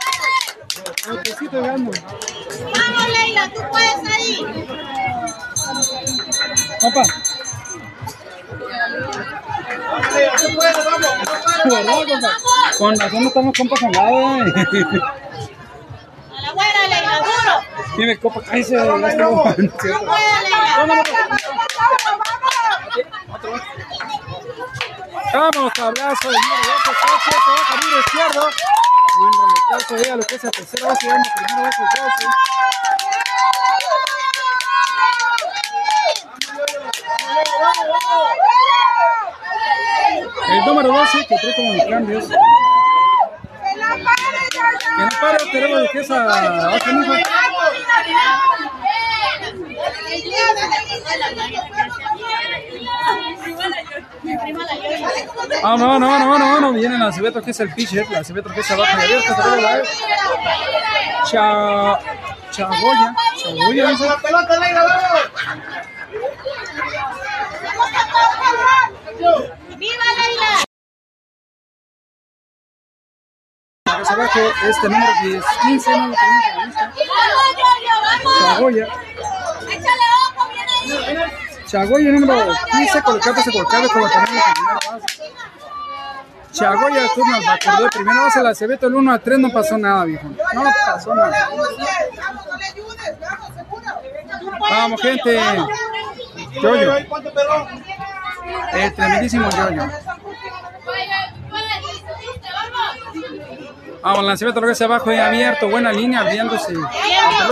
Autocito 1.09 1.61
ganando. 1.61 1.91
Vamos, 1.91 3.09
Leila, 3.09 3.49
tú 3.53 3.61
puedes 3.71 3.97
ahí. 4.11 4.37
Compa. 6.85 7.01
¿Verdad, 11.65 11.95
compa? 12.05 12.31
Con 12.77 12.99
razón 12.99 13.23
no 13.23 13.27
estamos 13.29 13.57
compas 13.57 13.81
al. 13.81 13.95
A 13.95 14.01
la 16.41 16.53
buena, 16.53 16.87
Leila, 16.87 17.19
duro. 17.21 17.55
Dime, 17.97 18.17
compa, 18.19 18.41
cállese. 18.43 18.75
Leila. 18.75 19.17
Vamos, 25.33 25.73
número 29.73 30.17
12, 30.17 30.37
Sachi, 30.37 30.63
se 30.63 30.83
va 30.83 30.93
vamos, 30.93 31.27
12. 31.47 32.25
El 40.47 40.65
número 40.65 40.91
12, 40.93 41.27
que 41.27 41.35
trae 41.35 41.55
como 41.55 41.73
los 41.73 41.85
cambios. 41.85 42.23
Se 42.25 42.31
Que 42.31 42.37
no 45.01 45.09
para, 45.19 45.37
tenemos 45.51 45.81
de 45.81 45.89
que 45.89 45.99
esa 45.99 46.71
otra 46.75 46.93
misma. 46.93 47.15
Ah, 55.63 55.75
no, 55.77 55.99
no, 55.99 56.19
no, 56.19 56.39
no, 56.39 56.61
no, 56.61 56.73
viene 56.73 56.97
la 56.97 57.11
Cebeto 57.11 57.41
que 57.41 57.51
es 57.51 57.59
el 57.59 57.73
pitcher, 57.73 58.09
la 58.09 58.23
Cebeto 58.23 58.49
que 58.49 58.59
es 58.59 58.71
abajo 58.71 58.97
y 58.97 59.01
abierta, 59.01 59.35
tenemos 59.35 59.61
la 59.61 59.83
Cha... 61.25 61.99
Chagoya, 62.51 63.13
Chagoya. 63.35 63.91
La 63.91 64.17
pelota 64.21 64.59
negra, 64.59 64.83
vamos. 64.83 65.21
Acá 67.85 68.15
abajo, 74.09 74.39
este 74.69 74.89
número 74.89 75.11
10, 75.23 75.43
15, 75.67 75.97
no 75.97 76.07
lo 76.07 76.15
tenemos 76.15 76.45
en 76.45 76.57
la 76.57 76.65
lista. 76.65 76.93
Chagoya. 78.39 78.87
Chagoya 81.65 82.11
número 82.11 82.53
15, 82.71 83.01
colocándose 83.01 83.51
colocado 83.51 83.89
como 83.89 84.09
también 84.09 84.35
la 84.35 84.53
primera 84.53 84.79
base. 86.61 86.79
Chagoya 86.79 87.07
turno 87.13 87.35
al 87.35 87.49
acordó 87.49 87.89
primera 87.89 88.21
base 88.21 88.43
la 88.43 88.55
Cebeto 88.55 88.87
el 88.87 88.95
1 88.95 89.13
a 89.13 89.19
3 89.19 89.39
no 89.39 89.49
pasó 89.51 89.77
nada 89.77 90.05
viejo. 90.05 90.27
No 90.53 90.63
pasó 90.85 91.15
nada. 91.15 91.49
Vamos 94.69 95.01
gente. 95.01 95.39
Yoyo, 96.61 96.95
el 98.73 98.93
tremendísimo 98.93 99.49
Yoyo. 99.49 99.83
Vamos, 104.01 104.23
lanzamiento 104.23 104.61
lo 104.61 104.67
que 104.67 104.73
hacia 104.73 104.85
abajo 104.85 105.11
y 105.11 105.17
abierto, 105.17 105.67
buena 105.67 105.91
línea, 105.91 106.23
la 106.23 106.29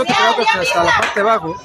pegado 0.04 0.36
hasta 0.60 0.84
la 0.84 0.90
parte 0.98 1.14
de 1.14 1.20
abajo. 1.20 1.56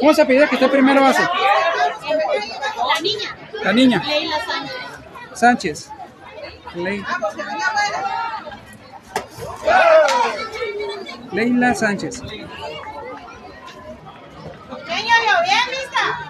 ¿Cómo 0.00 0.14
se 0.14 0.24
pide 0.24 0.48
que 0.48 0.54
esté 0.54 0.68
primera 0.68 1.00
base? 1.00 1.22
La 1.22 3.00
niña, 3.00 3.36
La 3.62 3.72
niña, 3.72 4.02
Leila 4.04 4.36
Sánchez. 4.44 4.91
Sánchez. 5.34 5.90
Le- 6.74 7.04
Leila 11.32 11.74
Sánchez. 11.74 12.22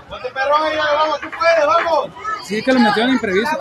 ¿Cuánto 0.09 0.29
perrón? 0.35 0.63
ahí, 0.65 0.77
Vamos, 0.77 1.21
tú 1.21 1.29
puedes, 1.31 1.67
vamos. 1.67 2.11
Sí, 2.45 2.63
que 2.63 2.73
lo 2.73 2.81
metió 2.81 3.05
en 3.05 3.11
imprevisto. 3.11 3.57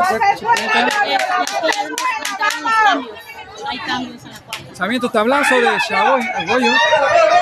Hay 3.70 3.78
cambios 3.80 4.26
en 4.26 4.32
la 4.32 4.40
cuarta. 4.40 4.64
Lanzamiento 4.66 5.10
tablazo 5.10 5.56
de 5.62 5.78
Chagoy, 5.88 6.22
Argoyo. 6.36 6.72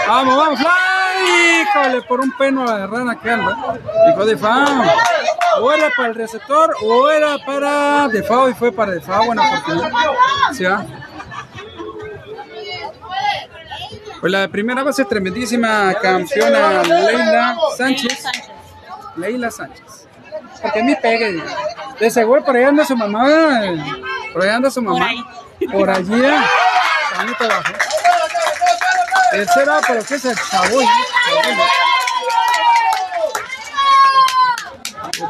Vamos, 0.07 0.38
vamos, 0.38 0.59
fly. 0.59 0.67
Híjole, 1.61 2.01
por 2.03 2.19
un 2.19 2.31
peno 2.38 2.67
a 2.69 2.77
la 2.80 2.88
rana 2.88 3.19
que 3.19 3.30
anda. 3.31 3.57
Y 4.09 4.15
fue 4.15 4.26
de 4.26 4.38
FAO. 4.38 4.65
O 5.61 5.72
era 5.72 5.90
para 5.95 6.10
el 6.10 6.15
receptor 6.15 6.76
o 6.81 7.10
era 7.10 7.38
para 7.45 8.07
de 8.07 8.23
FAO 8.23 8.49
y 8.49 8.53
fue 8.53 8.72
para 8.72 8.94
de 8.94 9.02
FAO. 9.02 9.26
Buena 9.26 9.48
oportunidad. 9.49 9.90
Sí, 10.53 10.65
¿ah? 10.65 10.86
Pues 14.19 14.31
la 14.31 14.48
primera 14.49 14.84
base 14.84 15.06
tremendísima 15.06 15.94
campeona 16.02 16.84
Leila 16.84 17.56
Sánchez. 17.77 18.23
Leila 19.15 19.49
Sánchez. 19.52 20.07
Porque 20.61 20.81
a 20.81 20.84
mí 20.84 20.95
pegue. 21.02 21.41
De 21.99 22.10
seguro 22.11 22.44
por 22.44 22.56
ahí 22.56 22.64
anda 22.65 22.84
su 22.86 22.98
mamá. 22.98 23.26
Por 24.34 24.44
ahí 24.44 24.49
anda 24.49 24.69
su 24.69 24.81
mamá. 24.81 25.07
Por 25.72 25.90
allí. 25.90 26.22
eh. 26.26 26.40
Tercera, 29.31 29.80
pero 29.88 30.03
que 30.03 30.15
es 30.15 30.26
el 30.26 30.36
Chaboy. 30.36 30.86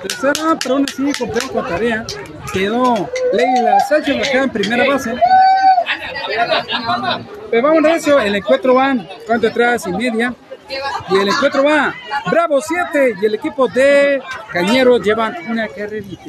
Tercera, 0.01 0.57
pero 0.61 0.75
aún 0.75 0.85
así 0.87 1.11
cumplió 1.17 1.51
con 1.51 1.67
tarea. 1.67 2.05
Quedó 2.53 3.09
Leila 3.33 3.79
Sánchez, 3.81 4.29
queda 4.29 4.43
en 4.43 4.49
primera 4.49 4.87
base. 4.87 5.15
Pero 7.51 7.67
vamos 7.67 7.85
a 7.85 7.95
eso, 7.95 8.19
el 8.19 8.35
encuentro 8.35 8.73
van, 8.75 9.07
cuánto 9.25 9.47
atrás 9.47 9.87
y 9.87 9.91
media. 9.91 10.33
Y 11.09 11.17
el 11.17 11.29
encuentro 11.29 11.63
va 11.63 11.93
Bravo 12.29 12.61
7 12.61 13.15
y 13.21 13.25
el 13.25 13.35
equipo 13.35 13.67
de 13.67 14.21
Cañeros 14.51 15.01
llevan 15.01 15.35
una 15.49 15.67
carrerita. 15.67 16.21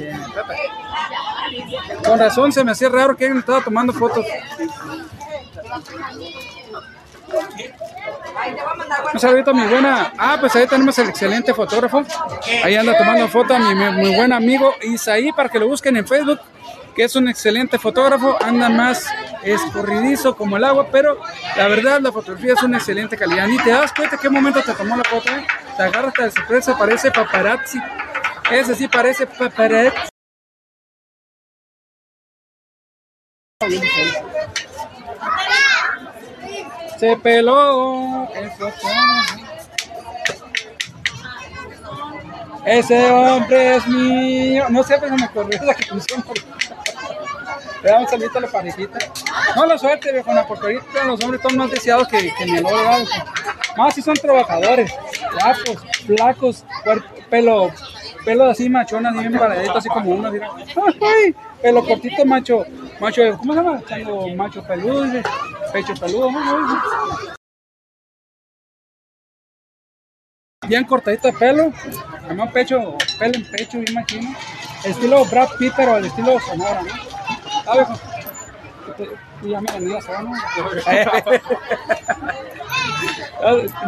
Con 2.04 2.18
razón 2.18 2.52
se 2.52 2.64
me 2.64 2.72
hacía 2.72 2.88
raro 2.88 3.16
que 3.16 3.24
alguien 3.24 3.40
estaba 3.40 3.60
tomando 3.60 3.92
fotos. 3.92 4.24
Un 9.12 9.20
saludito 9.20 9.50
a 9.50 9.54
mi 9.54 9.66
buena. 9.66 10.12
Ah, 10.18 10.36
pues 10.40 10.54
ahí 10.56 10.66
tenemos 10.66 10.98
el 10.98 11.08
excelente 11.08 11.54
fotógrafo. 11.54 12.02
Ahí 12.64 12.76
anda 12.76 12.96
tomando 12.96 13.28
foto 13.28 13.54
a 13.54 13.58
mi, 13.58 13.74
mi- 13.74 14.16
buen 14.16 14.32
amigo 14.32 14.74
Isaí 14.82 15.32
para 15.32 15.48
que 15.48 15.58
lo 15.58 15.68
busquen 15.68 15.96
en 15.96 16.06
Facebook, 16.06 16.40
que 16.94 17.04
es 17.04 17.14
un 17.16 17.28
excelente 17.28 17.78
fotógrafo. 17.78 18.36
Anda 18.42 18.68
más 18.68 19.06
escurridizo 19.42 20.36
como 20.36 20.56
el 20.56 20.64
agua, 20.64 20.88
pero 20.90 21.18
la 21.56 21.68
verdad 21.68 22.00
la 22.00 22.12
fotografía 22.12 22.54
es 22.54 22.62
una 22.62 22.78
excelente 22.78 23.16
calidad. 23.16 23.46
Ni 23.46 23.58
te 23.58 23.70
das 23.70 23.92
cuenta 23.92 24.16
qué 24.16 24.28
momento 24.30 24.62
te 24.62 24.72
tomó 24.74 24.96
la 24.96 25.04
foto. 25.04 25.30
¿eh? 25.30 25.46
Te 25.76 25.82
agarras 25.82 26.14
de 26.14 26.30
sorpresa, 26.30 26.76
parece 26.78 27.10
paparazzi. 27.10 27.78
Ese 28.50 28.74
sí 28.74 28.88
parece 28.88 29.26
paparazzi. 29.26 29.96
Se 37.00 37.16
peló. 37.16 38.28
Ese 42.66 43.10
hombre 43.10 43.76
es 43.76 43.86
mío. 43.88 44.66
No 44.68 44.82
sé, 44.82 44.96
pero 45.00 45.16
me 45.16 45.24
acordé 45.24 45.58
de 45.58 45.64
la 45.64 45.74
canción. 45.74 46.22
porque- 46.22 46.42
Le 47.82 47.90
damos 47.90 48.10
saludito 48.10 48.36
a 48.36 48.40
la 48.42 48.48
parejita. 48.48 48.98
No 49.56 49.64
la 49.64 49.78
suerte, 49.78 50.12
viejona, 50.12 50.46
porque 50.46 50.66
ahorita 50.66 51.04
los 51.06 51.22
hombres 51.24 51.40
están 51.42 51.56
más 51.56 51.70
deseados 51.70 52.06
que, 52.08 52.30
que 52.34 52.44
mi 52.44 52.58
olor. 52.58 53.00
No, 53.78 53.90
sí 53.90 54.02
son 54.02 54.14
trabajadores. 54.16 54.92
Guapos, 55.32 55.82
flacos, 56.06 56.64
pelo, 57.30 57.70
pelo 58.26 58.50
así 58.50 58.68
machón, 58.68 59.06
así 59.06 59.18
bien 59.20 59.38
paradito, 59.38 59.78
así 59.78 59.88
como 59.88 60.10
uno. 60.10 60.28
Así, 60.28 60.38
¡Ay! 61.02 61.34
Pelo 61.62 61.84
cortito, 61.84 62.24
macho, 62.24 62.64
macho, 63.00 63.22
¿cómo 63.38 63.52
se 63.52 63.62
llama? 63.62 63.82
Chango, 63.86 64.28
macho 64.34 64.62
peludo, 64.66 65.04
dice. 65.04 65.22
pecho 65.72 65.94
peludo, 65.94 66.30
¿no? 66.30 67.30
bien 70.70 70.84
cortadito 70.84 71.26
de 71.26 71.34
pelo, 71.34 71.72
además 72.24 72.52
pecho, 72.52 72.96
pelo 73.18 73.34
en 73.34 73.50
pecho, 73.50 73.78
bien 73.78 73.92
machino. 73.92 74.30
Estilo 74.84 75.24
Brad 75.24 75.48
Pitt, 75.58 75.72
pero 75.76 75.94
al 75.94 76.04
estilo 76.04 76.38
Sonora, 76.38 76.82
¿no? 76.82 76.90
Ah, 77.66 77.74
viejo. 77.74 77.94
Y 79.42 79.48
ya 79.50 79.60
me 79.60 79.66
gané 79.72 79.88
la. 79.88 80.00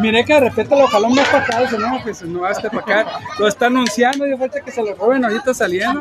Miré 0.01 0.25
que 0.25 0.35
de 0.35 0.41
repente 0.41 0.77
lo 0.77 0.87
jaló 0.87 1.09
más 1.11 1.29
para 1.29 1.45
acá, 1.45 1.61
no, 1.79 2.03
pues 2.03 2.23
no, 2.23 2.49
este 2.49 2.71
para 2.71 3.01
acá. 3.01 3.21
Lo 3.39 3.49
está 3.49 3.67
anunciando 3.67 4.27
y 4.27 4.37
falta 4.37 4.61
que 4.61 4.71
se 4.71 4.83
lo 4.83 4.95
roben 4.95 5.25
ahorita 5.25 5.55
saliendo. 5.55 6.01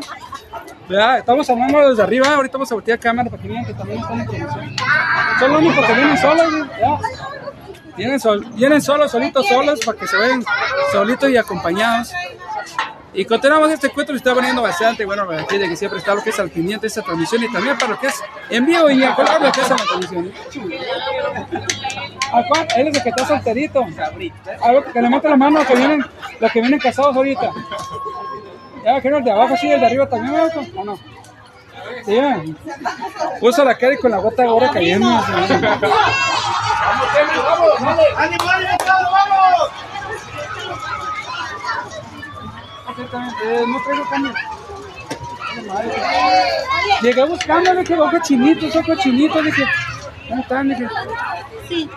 Ya, 0.90 1.18
estamos 1.18 1.50
hablando 1.50 1.90
desde 1.90 2.04
arriba, 2.04 2.34
ahorita 2.36 2.58
vamos 2.58 2.72
a 2.72 2.76
voltear 2.76 3.00
cámara 3.00 3.30
para 3.30 3.42
que 3.42 3.48
vean 3.48 3.66
que 3.66 3.74
también 3.74 4.00
están 4.00 4.20
en 4.20 4.26
promoción. 4.26 4.76
Son 5.40 5.54
los 5.54 5.62
únicos 5.62 5.86
que 5.86 5.94
vienen 5.94 6.18
solos, 6.18 6.54
ya. 6.80 7.00
Vienen, 7.98 8.20
sol, 8.20 8.46
vienen 8.54 8.82
solos, 8.82 9.12
solitos, 9.12 9.46
solos, 9.48 9.80
para 9.86 9.98
que 9.98 10.08
se 10.08 10.18
vean 10.18 10.44
solitos 10.92 11.30
y 11.30 11.38
acompañados. 11.38 12.14
Y 13.14 13.26
continuamos 13.26 13.70
este 13.70 13.88
encuentro, 13.88 14.16
está 14.16 14.34
veniendo 14.34 14.62
bastante, 14.62 15.04
bueno, 15.04 15.28
para 15.28 15.42
aquella 15.42 15.68
que 15.68 15.76
siempre 15.76 16.00
está 16.00 16.16
lo 16.16 16.24
que 16.24 16.30
es 16.30 16.40
al 16.40 16.50
pendiente 16.50 16.84
de 16.84 16.88
esta 16.88 17.02
transmisión 17.02 17.44
y 17.44 17.52
también 17.52 17.78
para 17.78 17.92
lo 17.92 18.00
que 18.00 18.08
es 18.08 18.16
en 18.50 18.66
vivo 18.66 18.90
y 18.90 19.06
color 19.14 19.42
lo 19.42 19.52
que 19.52 19.62
es 19.62 19.70
en 19.70 19.78
la 19.78 19.84
transmisión. 19.84 20.34
¿A 22.32 22.44
cuál? 22.48 22.68
Él 22.78 22.88
es 22.88 22.98
el 22.98 23.04
que 23.04 23.10
está 23.10 23.26
solterito. 23.26 23.86
A 24.62 24.72
ver, 24.72 24.84
que 24.86 25.02
le 25.02 25.10
mete 25.10 25.30
la 25.30 25.36
mano 25.38 25.58
a 25.58 25.60
los 25.60 25.68
que 25.68 25.76
vienen, 25.76 26.06
los 26.40 26.52
que 26.52 26.62
vienen 26.62 26.80
casados 26.80 27.16
ahorita. 27.16 27.52
Ya, 28.86 29.02
que 29.02 29.08
el 29.10 29.24
de 29.24 29.32
abajo 29.32 29.56
sí, 29.58 29.72
el 29.72 29.80
de 29.80 29.86
arriba 29.86 30.10
también, 30.10 30.34
¿no? 30.34 30.82
¿o 30.82 30.86
no? 30.86 31.00
Sí. 32.06 32.20
Puso 33.40 33.64
la 33.64 33.78
cara 33.78 33.94
y 33.94 33.98
con 33.98 34.12
la 34.12 34.18
gota 34.18 34.44
ahora 34.44 34.72
cayendo. 34.72 35.08
sí. 35.08 35.54
¡Ánimo, 38.18 38.50
ánimo, 38.50 38.78
Pablo, 38.86 39.10
vamos! 39.12 39.72
Exactamente, 42.90 43.68
no 43.68 43.84
traigo 43.84 44.06
cambio. 44.10 44.34
Llegué 47.02 47.24
buscando, 47.26 47.76
dije, 47.76 48.00
ojo 48.00 48.18
chinito, 48.24 48.80
ojo 48.80 48.96
chinito, 48.96 49.42
dije, 49.42 49.64
¿Cómo 50.32 50.42
están? 50.44 50.70
Dije, 50.70 50.88
Sí. 51.68 51.90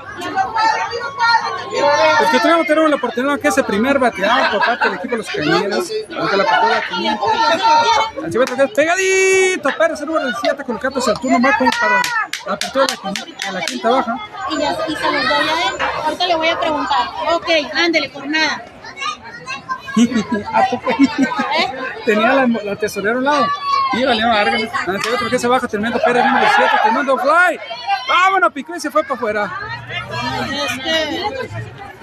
Pues 2.19 2.31
que 2.31 2.39
tenemos, 2.41 2.67
tenemos 2.67 2.91
la 2.91 2.97
oportunidad 2.97 3.41
que 3.41 3.49
es 3.49 3.59
el 3.59 3.65
primer 3.65 3.99
bateador 3.99 4.51
por 4.53 4.65
parte 4.65 4.89
del 4.89 4.99
equipo 4.99 5.13
de 5.13 5.19
los 5.19 5.27
cañeros. 5.31 5.91
Aunque 6.19 6.37
la 6.37 6.45
de 6.75 6.83
500. 6.89 7.31
Al 8.25 8.31
es 8.65 8.71
pegadito. 8.73 9.69
Pérez, 9.79 10.01
el 10.01 10.07
número 10.07 10.27
17, 10.27 10.65
colocándose 10.65 11.11
al 11.11 11.19
turno 11.21 11.39
más 11.41 11.57
como 11.59 11.71
para 11.81 12.03
la 12.47 12.53
apertura 12.55 12.87
de 12.87 12.93
la, 12.95 13.01
quin- 13.13 13.47
de 13.47 13.53
la 13.53 13.61
quinta 13.63 13.91
baja. 13.91 14.17
Y, 14.51 14.59
ya, 14.59 14.73
y 14.89 14.97
se 14.97 15.13
los 15.13 15.23
doy 15.23 15.33
a 15.33 15.69
él. 15.69 15.75
Ahorita 16.05 16.27
le 16.27 16.35
voy 16.37 16.49
a 16.49 16.61
preguntar. 16.61 17.09
Ok, 17.33 17.49
ándele, 17.75 18.09
por 18.11 18.27
nada. 18.27 18.65
¿A 20.53 20.63
poco? 20.71 20.91
Tenía 22.05 22.33
la, 22.33 22.47
la 22.47 22.77
tesorera 22.77 23.15
a 23.15 23.19
un 23.19 23.25
lado. 23.25 23.47
Y 23.97 24.05
valió 24.05 24.29
Vargas. 24.29 24.63
Al 24.87 25.03
siguiente 25.03 25.31
que 25.31 25.39
se 25.39 25.49
baja, 25.49 25.69
tremendo 25.69 25.99
Pérez, 26.05 26.25
número 26.25 26.47
7, 26.57 26.71
tremendo 26.83 27.19
fly. 27.19 27.59
Vámonos, 28.09 28.53
picó 28.53 28.77
y 28.77 28.81
se 28.81 28.91
fue 28.91 29.03
para 29.03 29.15
afuera. 29.15 29.53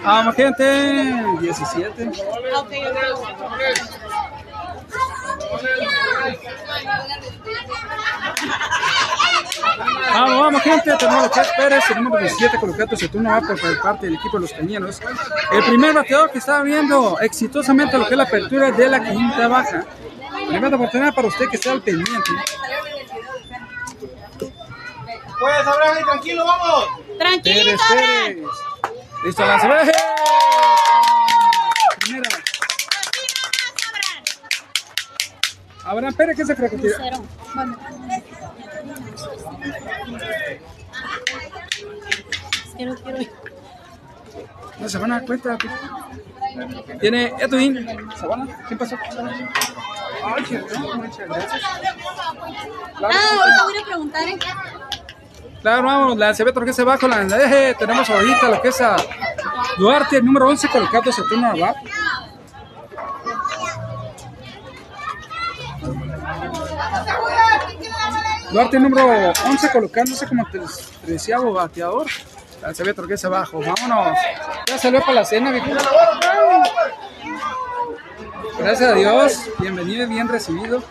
Vamos, 0.03 0.35
gente. 0.35 1.23
17. 1.41 2.07
Ok, 2.07 2.15
ok. 2.55 2.71
Vamos, 10.13 10.39
vamos, 10.39 10.61
gente. 10.61 10.95
Tenemos 10.97 11.37
a 11.37 11.43
Pérez, 11.57 11.83
el 11.91 12.03
número 12.03 12.21
17, 12.23 12.57
colocando 12.59 12.97
su 12.97 13.07
turno 13.09 13.29
va 13.29 13.41
por 13.41 13.81
parte 13.81 14.05
del 14.07 14.15
equipo 14.15 14.37
de 14.37 14.41
los 14.41 14.53
cañeros. 14.53 14.99
El 15.51 15.63
primer 15.63 15.93
bateador 15.93 16.31
que 16.31 16.39
está 16.39 16.57
abriendo 16.57 17.19
exitosamente 17.19 17.97
lo 17.97 18.05
que 18.05 18.11
es 18.11 18.17
la 18.17 18.23
apertura 18.23 18.71
de 18.71 18.89
la 18.89 19.03
quinta 19.03 19.47
baja. 19.47 19.85
Tremenda 20.51 20.75
oportunidad 20.75 21.13
para 21.13 21.27
usted 21.29 21.47
que 21.47 21.55
esté 21.55 21.69
al 21.69 21.81
pendiente. 21.81 22.31
Pues, 25.39 25.67
Abraham, 25.67 25.97
ahí, 25.97 26.03
tranquilo, 26.03 26.45
vamos. 26.45 26.85
Pérez, 27.17 27.17
Tranquilito, 27.17 27.83
Abraham. 27.89 28.25
Pérez. 28.25 28.47
Listo, 29.23 29.45
lanza. 29.45 29.81
¡Eh! 29.83 29.91
Primera. 32.01 32.29
Abraham 35.85 36.13
Pérez, 36.13 36.37
¿qué 36.37 36.45
se 36.45 36.55
que 42.81 42.85
no 42.85 42.95
quiero 42.95 43.21
ir. 43.21 43.31
No 44.79 44.89
se 44.89 44.97
van 44.97 45.11
a 45.11 45.19
dar 45.19 45.25
cuenta. 45.27 45.57
Tiene 46.99 47.33
Edwin. 47.39 47.87
¿Sabana? 48.19 48.47
¿Qué 48.67 48.75
pasó? 48.75 48.95
Ay, 50.23 50.43
qué 50.43 50.59
bueno, 50.61 50.95
muchas 50.97 51.27
gracias. 51.27 51.61
Claro, 52.97 53.15
Ah, 53.15 53.39
ahorita 53.39 53.63
voy 53.63 53.77
a 53.81 53.85
preguntar, 53.85 54.27
¿eh? 54.27 54.37
claro, 55.61 55.83
vamos, 55.83 56.17
la 56.17 56.33
se 56.73 56.83
va 56.83 56.97
con 56.97 57.09
la 57.09 57.17
eje. 57.21 57.73
Tenemos 57.75 58.09
ahorita 58.09 58.49
lo 58.49 58.61
que 58.61 58.67
es 58.69 58.81
a 58.81 58.95
Duarte, 59.77 60.17
el 60.17 60.25
número 60.25 60.47
11, 60.49 60.67
colocando 60.69 61.11
su 61.11 61.25
turno 61.27 61.47
abajo. 61.47 61.75
Duarte, 68.51 68.79
número 68.79 69.31
11, 69.45 69.69
colocándose 69.71 70.27
como 70.27 70.45
tres- 70.51 70.89
treceavo 71.05 71.53
bateador. 71.53 72.07
La 72.61 72.73
Cebeto 72.73 73.07
que 73.07 73.17
se 73.17 73.27
abajo. 73.27 73.59
Vámonos. 73.59 74.17
Ya 74.67 74.77
salió 74.77 74.99
para 75.01 75.13
la 75.13 75.25
cena, 75.25 75.51
viejo. 75.51 75.67
Gracias 78.59 78.89
a 78.91 78.93
Dios. 78.93 79.39
Bienvenido 79.59 80.03
y 80.05 80.09
bien 80.09 80.27
recibido. 80.27 80.83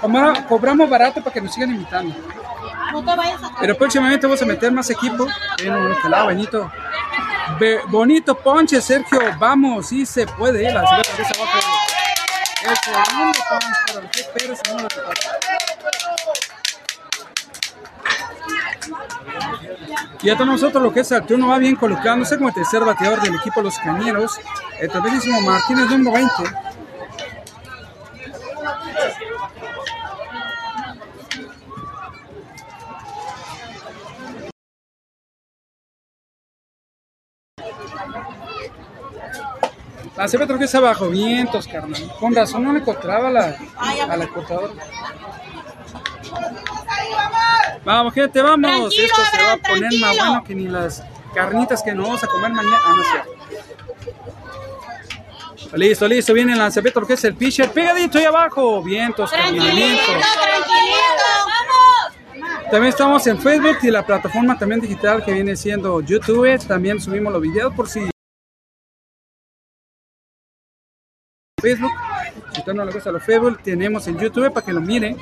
Como- 0.00 0.46
Cobramos 0.46 0.88
barato 0.88 1.20
para 1.22 1.34
que 1.34 1.40
nos 1.40 1.52
sigan 1.52 1.70
invitando. 1.70 2.14
No 2.92 3.04
te 3.04 3.14
vayas 3.14 3.42
a 3.42 3.50
Pero 3.60 3.76
próximamente 3.76 4.26
vamos 4.26 4.40
a 4.40 4.46
meter 4.46 4.72
más 4.72 4.88
equipo. 4.90 5.26
En 5.58 5.72
el 5.74 6.10
lado, 6.10 6.28
Benito. 6.28 6.72
Be- 7.58 7.80
bonito 7.88 8.34
ponche, 8.36 8.80
Sergio. 8.80 9.20
Vamos, 9.38 9.88
sí 9.88 10.06
se 10.06 10.26
puede. 10.26 10.62
La 10.72 10.80
abajo. 10.80 11.02
El 12.62 12.76
segundo 12.76 13.38
ponche 13.50 13.76
para 13.86 14.00
los 14.00 14.10
Pérez. 14.34 14.60
Y 20.22 20.30
hasta 20.30 20.44
nosotros 20.44 20.82
lo 20.82 20.92
que 20.92 21.00
es 21.00 21.12
Arturo 21.12 21.46
va 21.46 21.58
bien 21.58 21.76
colocándose 21.76 22.36
como 22.36 22.48
el 22.48 22.54
tercer 22.54 22.84
bateador 22.84 23.20
del 23.20 23.34
equipo 23.36 23.62
Los 23.62 23.78
Cañeros. 23.78 24.38
El 24.80 24.90
tremendísimo 24.90 25.40
Martínez 25.40 25.88
número 25.90 26.12
20. 26.12 26.68
La 40.18 40.26
CB 40.26 40.58
que 40.58 40.64
es 40.64 40.74
abajo, 40.74 41.08
vientos, 41.08 41.68
carnal. 41.68 42.12
Con 42.18 42.34
razón 42.34 42.64
no 42.64 42.72
le 42.72 42.80
encontraba 42.80 43.30
la, 43.30 43.56
a 43.76 44.16
la. 44.16 44.28
Vamos, 47.88 48.12
gente, 48.12 48.42
vamos. 48.42 48.70
Tranquilo, 48.70 49.06
Esto 49.06 49.22
se 49.30 49.42
va 49.42 49.52
a 49.52 49.56
poner 49.56 49.90
más 49.98 50.14
bueno 50.14 50.44
que 50.44 50.54
ni 50.54 50.68
las 50.68 51.02
carnitas 51.34 51.82
que 51.82 51.94
nos 51.94 52.04
vamos 52.06 52.22
a 52.22 52.26
comer 52.26 52.52
mañana. 52.52 52.78
Ah, 52.84 52.92
no 52.94 53.00
es 53.00 53.08
cierto. 53.08 53.30
Listo, 55.74 56.06
listo, 56.06 56.34
viene 56.34 56.52
el 56.52 56.58
lanzamiento, 56.58 57.00
que 57.06 57.14
es 57.14 57.24
el 57.24 57.34
pitcher, 57.34 57.70
pegadito 57.70 58.18
ahí 58.18 58.26
abajo, 58.26 58.82
vientos, 58.82 59.30
caminamientos. 59.30 60.04
tranquilito. 60.04 61.24
Vamos. 61.46 62.70
También 62.70 62.90
estamos 62.90 63.26
en 63.26 63.40
Facebook 63.40 63.78
y 63.80 63.90
la 63.90 64.04
plataforma 64.04 64.58
también 64.58 64.82
digital 64.82 65.24
que 65.24 65.32
viene 65.32 65.56
siendo 65.56 66.02
YouTube. 66.02 66.58
También 66.66 67.00
subimos 67.00 67.32
los 67.32 67.40
videos 67.40 67.72
por 67.72 67.88
si 67.88 68.10
Facebook. 71.62 72.07
Usted 72.58 72.74
no 72.74 72.84
le 72.84 72.92
gusta 72.92 73.10
los 73.10 73.22
Facebook, 73.22 73.60
tenemos 73.62 74.06
en 74.08 74.18
YouTube 74.18 74.52
para 74.52 74.64
que 74.66 74.72
lo 74.72 74.80
miren. 74.80 75.16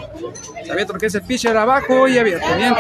Abierto 0.71 0.95
lo 0.95 0.99
que 0.99 1.07
es 1.07 1.15
el 1.15 1.23
pitcher 1.23 1.57
abajo 1.57 2.09
y 2.09 2.19
abierto. 2.19 2.47
Bien. 2.57 2.75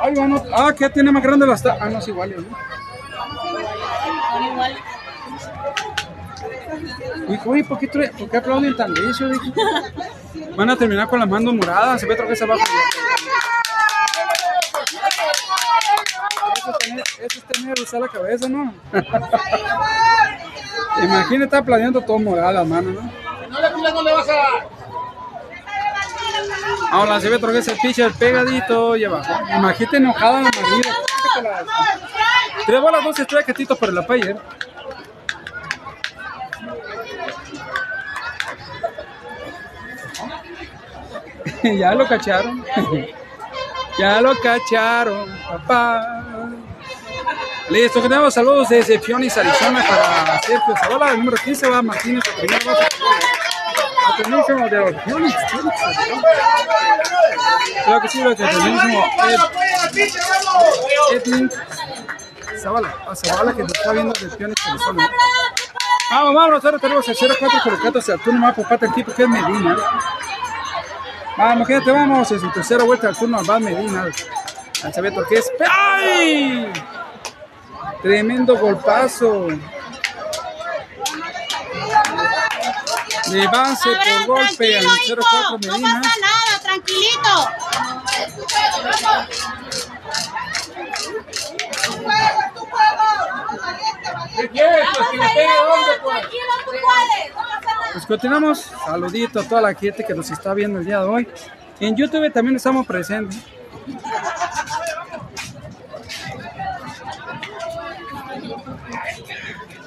Ay, 0.00 0.14
bueno. 0.14 0.42
Ah, 0.52 0.72
que 0.76 0.88
tiene 0.90 1.12
más 1.12 1.22
grande 1.22 1.46
las 1.46 1.64
Ah, 1.66 1.88
no 1.90 1.98
es 1.98 2.08
igual. 2.08 2.34
¿no? 2.36 2.42
Igual. 4.52 4.76
Uy, 7.44 7.62
¿por 7.62 7.78
qué, 7.78 7.88
por 7.88 8.30
qué 8.30 8.36
aplauden 8.36 8.76
tan 8.76 8.94
dije? 8.94 9.24
Van 10.56 10.70
a 10.70 10.76
terminar 10.76 11.08
con 11.08 11.18
las 11.20 11.28
manos 11.28 11.54
moradas. 11.54 12.00
Se 12.00 12.06
ve 12.06 12.14
otra 12.14 12.26
vez 12.26 12.40
abajo. 12.42 12.62
Eso 16.66 16.72
es 16.72 16.78
tener, 16.78 17.04
eso 17.18 17.38
es 17.38 17.44
tener 17.44 17.80
usar 17.80 18.00
la 18.00 18.08
cabeza, 18.08 18.48
¿no? 18.48 18.74
Imagínate 21.00 21.44
estar 21.44 21.64
planeando 21.64 22.00
todo 22.00 22.18
morado 22.18 22.50
las 22.54 22.66
manos, 22.66 22.94
¿no? 22.94 23.02
No 23.50 23.60
le 23.60 23.70
no 23.92 24.02
le 24.02 24.12
vas 24.12 24.28
a 24.28 24.32
dar. 24.32 24.68
Ahora 26.90 27.20
se 27.20 27.28
ve 27.28 27.36
otra 27.36 27.52
vez 27.52 27.68
el 27.68 27.78
pitcher 27.78 28.10
pegadito 28.14 28.96
y 28.96 29.04
abajo. 29.04 29.32
Imagínate 29.56 29.98
enojada 29.98 30.42
la 30.42 30.50
marido. 30.50 30.90
Tres 32.66 32.80
bolas, 32.80 33.04
dos 33.04 33.16
estrellas, 33.16 33.44
quietitos 33.44 33.78
para 33.78 33.92
la 33.92 34.04
player. 34.04 34.36
ya 41.78 41.94
lo 41.94 42.08
cacharon. 42.08 42.64
ya 43.98 44.20
lo 44.20 44.34
cacharon, 44.40 45.28
papá. 45.48 46.25
Listo, 47.68 48.00
que 48.00 48.08
tenemos 48.08 48.32
saludos 48.32 48.68
desde 48.68 48.98
Phoenix, 49.00 49.36
Arizona 49.36 49.84
para 49.88 50.40
Sergio 50.42 50.74
Zavala, 50.80 51.10
el 51.10 51.18
número 51.18 51.36
15 51.36 51.68
va 51.68 51.82
Martínez, 51.82 52.22
el 52.28 52.46
primer 52.46 52.64
base. 52.64 52.86
Atención 54.12 54.70
de 54.70 54.76
los 54.78 55.02
Phoenix. 55.02 55.34
Creo 57.84 58.00
que 58.00 58.08
sí, 58.08 58.22
lo 58.22 58.30
que 58.30 58.36
tenemos 58.36 58.84
Ed, 58.84 59.34
¡Apoyen 59.40 59.80
al 59.80 59.90
pitcher, 59.90 60.22
vamos! 60.44 60.80
Edwin 61.12 61.50
Zavala, 62.62 62.94
a 63.08 63.16
Zavala 63.16 63.52
que 63.52 63.62
nos 63.62 63.72
está 63.72 63.92
viendo 63.92 64.12
desde 64.12 64.36
Phoenix, 64.36 64.66
Arizona. 64.66 65.10
Vamos, 66.10 66.34
vamos, 66.34 66.64
ahora 66.64 66.78
tenemos 66.78 67.08
el 67.08 67.16
04 67.16 67.60
colocándose 67.64 68.12
al 68.12 68.20
turno 68.20 68.40
más 68.40 68.54
por 68.54 68.68
parte 68.68 68.86
del 68.86 68.92
equipo 68.92 69.12
que 69.12 69.24
es 69.24 69.28
Medina. 69.28 69.76
Vamos, 71.36 71.66
gente, 71.66 71.90
vamos, 71.90 72.30
en 72.30 72.40
su 72.40 72.50
tercera 72.52 72.84
vuelta 72.84 73.08
al 73.08 73.16
turno 73.16 73.44
va 73.44 73.58
Medina. 73.58 74.06
Lanzamiento 74.84 75.24
que 75.28 75.34
es. 75.34 75.50
¡Ay! 75.68 76.72
Tremendo 78.06 78.56
golpazo. 78.56 79.48
Base 83.50 83.88
Abraham, 83.88 84.26
por 84.26 84.36
golpe 84.36 84.78
al 84.78 84.84
tranquilo, 84.84 85.22
04 85.28 85.40
hijo. 85.40 85.58
No 85.58 85.72
Medina. 85.72 86.00
pasa 86.00 86.14
nada, 86.20 86.52
tranquilito. 86.62 87.32
Le 94.36 94.48
pegue 94.48 95.56
puedes. 96.00 96.30
Pues 97.92 98.06
continuamos. 98.06 98.70
Saludito 98.86 99.40
a 99.40 99.42
toda 99.48 99.60
la 99.62 99.74
gente 99.74 100.04
que 100.04 100.14
nos 100.14 100.30
está 100.30 100.54
viendo 100.54 100.78
el 100.78 100.84
día 100.84 101.00
de 101.00 101.06
hoy. 101.06 101.28
En 101.80 101.96
YouTube 101.96 102.32
también 102.32 102.54
estamos 102.54 102.86
presentes. 102.86 103.42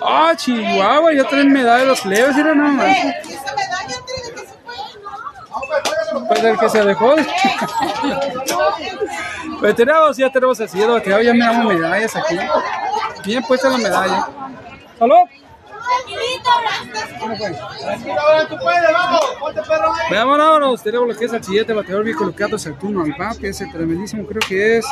Ah, 0.02 0.34
Chihuahua, 0.36 1.14
ya 1.14 1.24
traen 1.26 1.52
medalla 1.52 1.80
de 1.80 1.86
los 1.86 2.02
plebes, 2.02 2.36
mira 2.36 2.54
nomás. 2.54 2.88
Esa 2.88 3.56
medalla, 3.56 3.98
Andrés, 3.98 4.26
¿de 4.26 4.34
qué 4.34 4.40
se 4.40 4.54
fue? 4.64 4.76
No. 6.14 6.28
Pues 6.28 6.44
el 6.44 6.58
que 6.58 6.70
se 6.70 6.84
dejó. 6.84 7.16
pues 9.60 9.76
tenemos, 9.76 10.18
ya 10.18 10.32
tenemos 10.32 10.60
el 10.60 10.70
sillero 10.70 11.02
que 11.02 11.10
ya 11.10 11.34
miramos 11.34 11.74
medallas 11.74 12.16
aquí. 12.16 12.38
Bien 13.26 13.44
puesta 13.44 13.70
la 13.70 13.78
medalla. 13.78 14.28
¿Salud? 14.98 15.16
Veamos, 20.10 20.38
vámonos. 20.38 20.84
Tenemos 20.84 21.08
lo 21.08 21.16
que 21.16 21.26
es 21.26 21.34
el 21.34 21.44
siguiente 21.44 21.74
bateador 21.74 22.04
bien 22.04 22.18
colocado, 22.18 22.56
es 22.56 22.66
el 22.66 22.78
turno 22.78 23.04
al 23.04 23.14
bat, 23.18 23.38
que 23.38 23.50
es 23.50 23.62
el 23.62 23.72
tremendísimo, 23.72 24.26
creo 24.26 24.42
que 24.48 24.78
es. 24.78 24.86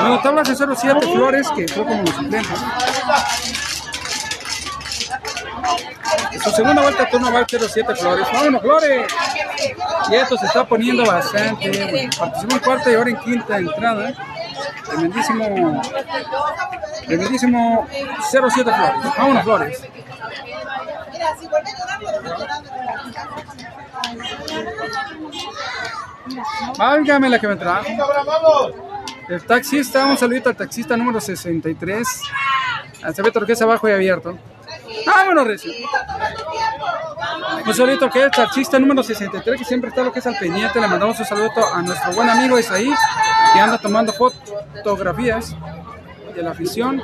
Bueno, 0.00 0.20
tablas 0.22 0.48
de 0.48 0.76
07 0.76 1.00
Flores, 1.12 1.48
que 1.54 1.68
fue 1.68 1.84
como 1.84 2.02
los 2.02 2.14
suplentes. 2.14 2.58
Su 6.42 6.50
segunda 6.50 6.82
vuelta 6.82 7.08
turno 7.08 7.32
va 7.32 7.40
al 7.40 7.46
07 7.48 7.94
Flores. 7.96 8.26
¡Vámonos, 8.32 8.62
Flores! 8.62 9.12
Y 10.10 10.14
esto 10.14 10.36
se 10.36 10.46
está 10.46 10.64
poniendo 10.64 11.04
bastante. 11.04 11.68
bueno. 11.90 12.10
Participó 12.18 12.54
en 12.54 12.60
cuarta 12.60 12.90
y 12.90 12.94
ahora 12.94 13.10
en 13.10 13.16
quinta 13.16 13.58
entrada. 13.58 14.12
Tremendísimo. 14.86 15.82
Tremendísimo 17.06 17.86
07 18.30 18.50
Flores. 18.72 19.16
Vámonos, 19.16 19.44
Flores. 19.44 19.82
Válgame 26.78 27.28
la 27.28 27.38
que 27.38 27.48
me 27.48 27.56
trajo. 27.56 27.86
El 29.28 29.44
taxista, 29.44 30.06
un 30.06 30.16
saludito 30.16 30.48
al 30.48 30.56
taxista 30.56 30.96
número 30.96 31.20
63. 31.20 32.22
Al 33.02 33.14
Cebeto 33.14 33.44
que 33.46 33.52
es 33.52 33.62
abajo 33.62 33.88
y 33.88 33.92
abierto. 33.92 34.36
Vámonos, 35.06 35.46
Recio. 35.46 35.72
Un 37.66 37.74
saludito 37.74 38.10
que 38.10 38.18
es 38.20 38.24
el 38.26 38.30
taxista 38.30 38.78
número 38.78 39.02
63, 39.02 39.58
que 39.58 39.64
siempre 39.64 39.90
está 39.90 40.02
lo 40.02 40.12
que 40.12 40.18
es 40.18 40.26
al 40.26 40.36
pendiente. 40.36 40.80
Le 40.80 40.88
mandamos 40.88 41.18
un 41.18 41.26
saludo 41.26 41.50
a 41.72 41.82
nuestro 41.82 42.12
buen 42.12 42.28
amigo 42.28 42.58
Isaí, 42.58 42.90
que 43.52 43.60
anda 43.60 43.78
tomando 43.78 44.12
fotografías 44.12 45.54
de 46.34 46.42
la 46.42 46.50
afición. 46.50 47.02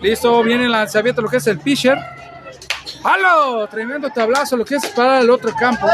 Listo, 0.00 0.42
viene 0.42 0.64
el 0.64 0.72
lanzamiento, 0.72 1.22
lo 1.22 1.28
que 1.28 1.36
es 1.36 1.46
el 1.46 1.58
pitcher. 1.58 1.98
¡Halo! 3.04 3.66
Tremendo 3.68 4.10
tablazo, 4.10 4.56
lo 4.56 4.64
que 4.64 4.76
es 4.76 4.86
para 4.88 5.20
el 5.20 5.30
otro 5.30 5.54
campo. 5.54 5.86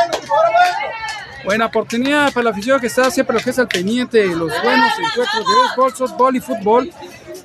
Buena 1.45 1.67
oportunidad 1.67 2.33
para 2.33 2.45
la 2.45 2.51
afición 2.51 2.81
que 2.81 2.89
está 2.89 3.09
siempre 3.11 3.37
lo 3.37 3.43
que 3.43 3.51
es 3.51 3.59
al 3.59 3.69
pendiente 3.69 4.27
los 4.27 4.51
buenos 4.63 4.93
encuentros 4.99 5.47
de 5.47 5.55
béisbol, 5.55 5.95
softball 5.95 6.37
y 6.37 6.41
fútbol. 6.41 6.91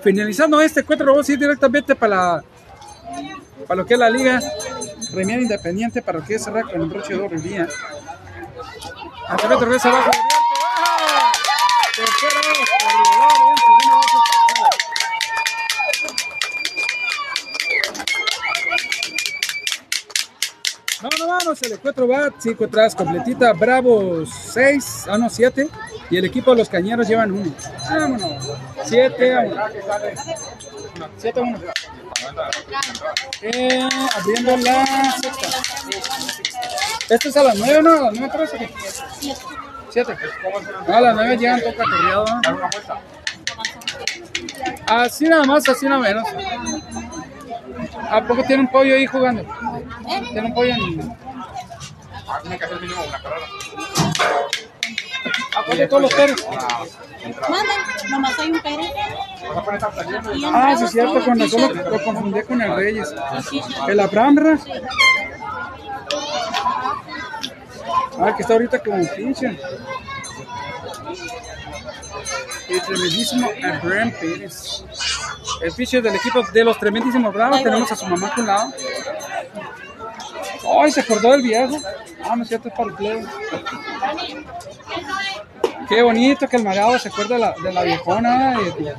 Finalizando 0.04 0.60
este 0.62 0.80
encuentro, 0.80 1.08
vamos 1.12 1.30
a 1.30 1.32
ir 1.32 1.40
directamente 1.40 1.96
para, 1.96 2.44
para 3.68 3.82
lo 3.82 3.86
que 3.86 3.94
es 3.94 4.00
la 4.00 4.10
liga 4.10 4.42
Premier 5.12 5.42
Independiente, 5.42 6.02
para 6.02 6.20
lo 6.20 6.26
que 6.26 6.36
es 6.36 6.44
cerrar 6.44 6.64
con 6.64 6.82
el 6.82 6.88
broche 6.88 7.14
de 7.14 7.22
oro 7.22 7.36
el 7.36 7.44
día. 7.44 7.68
Hasta 9.28 9.48
que 9.48 9.56
regresa 9.56 9.90
abajo. 9.90 10.12
abierto. 11.98 12.71
Vámonos, 21.32 21.62
el 21.62 21.72
encuentro 21.72 22.08
va 22.10 22.30
5 22.38 22.66
atrás, 22.66 22.94
completita, 22.94 23.54
Bravos 23.54 24.30
6, 24.52 25.06
ah 25.10 25.18
no, 25.18 25.30
7, 25.30 25.70
y 26.10 26.18
el 26.18 26.26
equipo 26.26 26.52
de 26.52 26.58
los 26.58 26.68
Cañeros 26.68 27.08
llevan 27.08 27.32
1. 27.32 27.56
Vámonos, 27.90 28.52
7 28.84 29.34
a 29.34 29.40
1. 29.40 29.56
7 31.18 31.40
a 31.40 31.44
1. 31.44 31.60
Eh, 33.44 33.90
abriendo 34.14 34.58
la 34.58 34.86
sexta. 35.22 35.48
Esto 37.10 37.30
es 37.30 37.38
a 37.38 37.44
las 37.44 37.58
9, 37.58 37.82
¿no? 37.82 37.92
A 37.94 38.02
las 38.02 38.14
9 38.14 38.30
parece 38.34 38.58
que. 38.58 38.70
7. 39.90 40.18
No, 40.88 40.96
a 40.96 41.02
las 41.02 41.16
9 41.16 41.38
llegan 41.38 41.62
toca 41.62 41.84
corriado. 41.90 42.26
¿no? 42.26 42.60
Así 44.88 45.26
nada 45.26 45.46
más, 45.46 45.68
así 45.70 45.86
nada 45.86 46.02
menos. 46.02 46.28
¿A 48.12 48.22
poco 48.28 48.44
tiene 48.44 48.64
un 48.64 48.68
pollo 48.68 48.94
ahí 48.94 49.06
jugando? 49.06 49.46
Tiene 50.32 50.48
un 50.48 50.54
pollo 50.54 50.74
en. 50.74 51.02
¿A 55.56 55.64
poco 55.66 55.88
todos 55.90 56.02
los 56.02 56.14
perros? 56.14 56.46
Manden, 57.50 58.10
nomás 58.10 58.40
hay 58.40 58.52
un 58.52 58.58
en 58.58 58.92
Ah, 60.54 60.76
sí, 60.78 60.84
es 60.84 60.92
cierto, 60.92 61.24
con 61.24 61.40
el 61.40 61.52
razón 61.52 61.78
lo, 61.78 61.90
lo 61.90 62.04
confundí 62.04 62.42
con 62.42 62.62
el 62.62 62.76
Reyes. 62.76 63.14
El 63.88 64.00
Abraham, 64.02 64.36
¿verdad? 64.36 64.60
Ah, 68.20 68.36
que 68.36 68.42
está 68.42 68.54
ahorita 68.54 68.80
como 68.80 69.08
pinche. 69.16 69.58
El 72.68 72.82
tremendísimo 72.82 73.50
Abraham 73.64 74.12
Pérez. 74.20 74.84
El 75.62 75.72
pitcher 75.74 76.02
del 76.02 76.16
equipo 76.16 76.42
de 76.44 76.64
los 76.64 76.78
tremendísimos 76.78 77.34
Bravos. 77.34 77.62
Tenemos 77.64 77.92
a 77.92 77.96
su 77.96 78.06
mamá 78.06 78.32
con 78.34 78.46
lado. 78.48 78.72
Ay, 80.82 80.92
se 80.92 81.02
acordó 81.02 81.32
del 81.32 81.42
viejo. 81.42 81.78
Ah, 82.24 82.36
no 82.36 82.44
es 82.44 82.50
cierto, 82.50 82.68
es 82.70 82.74
para 82.74 82.90
el 82.90 82.96
plebe. 82.96 83.26
Qué 85.90 86.02
bonito 86.02 86.48
que 86.48 86.58
el 86.58 86.64
marado 86.64 86.98
se 87.00 87.10
acuerda 87.10 87.36
de 87.36 87.42
la, 87.42 87.54
de 87.62 87.74
la 87.74 87.84
viejona. 87.84 88.58
de- 88.60 88.96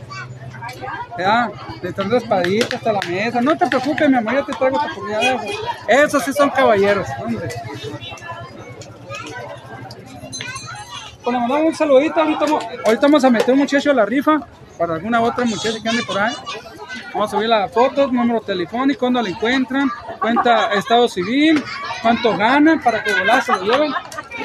ya, 1.18 1.50
le 1.82 1.92
traen 1.92 2.10
la 2.10 2.18
espadita 2.18 2.76
hasta 2.76 2.92
la 2.92 3.00
mesa. 3.06 3.40
No 3.40 3.56
te 3.56 3.66
preocupes, 3.66 4.08
mi 4.08 4.16
amor, 4.16 4.34
yo 4.34 4.44
te 4.46 4.52
traigo 4.54 4.78
tu 4.80 4.94
comida. 4.94 5.40
Esos 5.86 6.24
sí 6.24 6.32
son 6.32 6.50
caballeros, 6.50 7.06
hombre. 7.22 7.48
Pues 11.22 11.34
le 11.34 11.40
mandamos 11.40 11.66
un 11.66 11.74
saludito. 11.74 12.20
Ahorita 12.20 13.02
vamos 13.02 13.24
a 13.24 13.30
meter 13.30 13.52
un 13.52 13.60
muchacho 13.60 13.90
a 13.90 13.94
la 13.94 14.04
rifa 14.06 14.40
para 14.78 14.94
alguna 14.94 15.20
otra 15.20 15.44
muchacha 15.44 15.82
que 15.82 15.88
ande 15.88 16.02
por 16.02 16.18
ahí. 16.18 16.34
Vamos 17.14 17.32
a 17.32 17.36
subir 17.36 17.48
las 17.48 17.70
fotos, 17.70 18.12
número 18.12 18.40
telefónico, 18.40 19.00
cuando 19.00 19.20
la 19.22 19.28
encuentran, 19.28 19.90
cuenta 20.18 20.72
estado 20.72 21.08
civil, 21.08 21.62
cuánto 22.00 22.36
ganan 22.36 22.80
para 22.80 23.04
que 23.04 23.12
volar 23.12 23.42
se 23.42 23.52
lo 23.52 23.62
lleven. 23.62 23.92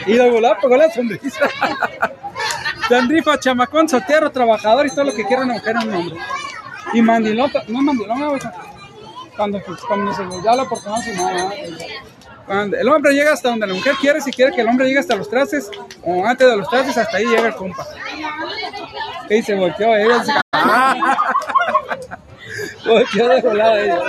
Y 0.06 0.14
de 0.14 0.30
volar 0.30 0.58
pegó 0.62 0.76
la 0.76 0.90
sonrisa. 0.90 1.50
Dan 2.90 3.10
rifa, 3.10 3.40
chamacón, 3.40 3.90
soltero, 3.90 4.32
trabajador 4.32 4.86
y 4.86 4.90
todo 4.90 5.06
lo 5.06 5.14
que 5.14 5.26
quieran 5.26 5.46
una 5.46 5.56
mujer 5.56 5.76
en 5.82 5.88
un 5.90 5.96
hombre. 5.96 6.18
Y 6.94 7.02
mandilón, 7.02 7.52
no 7.68 7.80
es 7.80 7.86
mandilón, 7.86 8.20
¿no, 8.20 8.34
cuando, 9.36 9.62
cuando 9.88 10.14
se 10.14 10.26
les 10.26 10.44
da 10.44 10.56
la 10.56 10.64
oportunidad, 10.64 11.02
si 11.02 11.12
¿no? 11.12 11.52
Cuando 12.46 12.78
el 12.78 12.88
hombre 12.88 13.14
llega 13.14 13.34
hasta 13.34 13.50
donde 13.50 13.68
la 13.68 13.74
mujer 13.74 13.96
quiere, 14.00 14.22
si 14.22 14.32
quiere 14.32 14.54
que 14.54 14.62
el 14.62 14.68
hombre 14.68 14.88
llegue 14.88 15.00
hasta 15.00 15.16
los 15.16 15.30
trastes, 15.30 15.70
o 16.02 16.26
antes 16.26 16.48
de 16.50 16.58
los 16.58 16.70
trastes, 16.70 16.98
hasta 16.98 17.18
ahí 17.18 17.26
llega 17.26 17.48
el 17.48 17.56
compa. 17.56 17.86
Y 19.30 19.42
se 19.42 19.56
volteó 19.56 19.96
ella. 19.96 20.42
¡ah! 20.54 21.18
Volteó 22.86 23.28
de 23.30 23.42
volada 23.42 23.80
ella. 23.82 24.00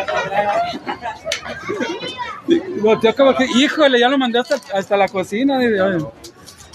Volteó 2.81 3.15
como 3.17 3.35
que, 3.35 3.45
híjole, 3.45 3.99
ya 4.01 4.09
lo 4.09 4.17
mandé 4.19 4.39
hasta, 4.39 4.57
hasta 4.77 4.97
la 4.97 5.09
cocina. 5.09 5.59
Dice, 5.59 5.81
"Oye, 5.83 6.05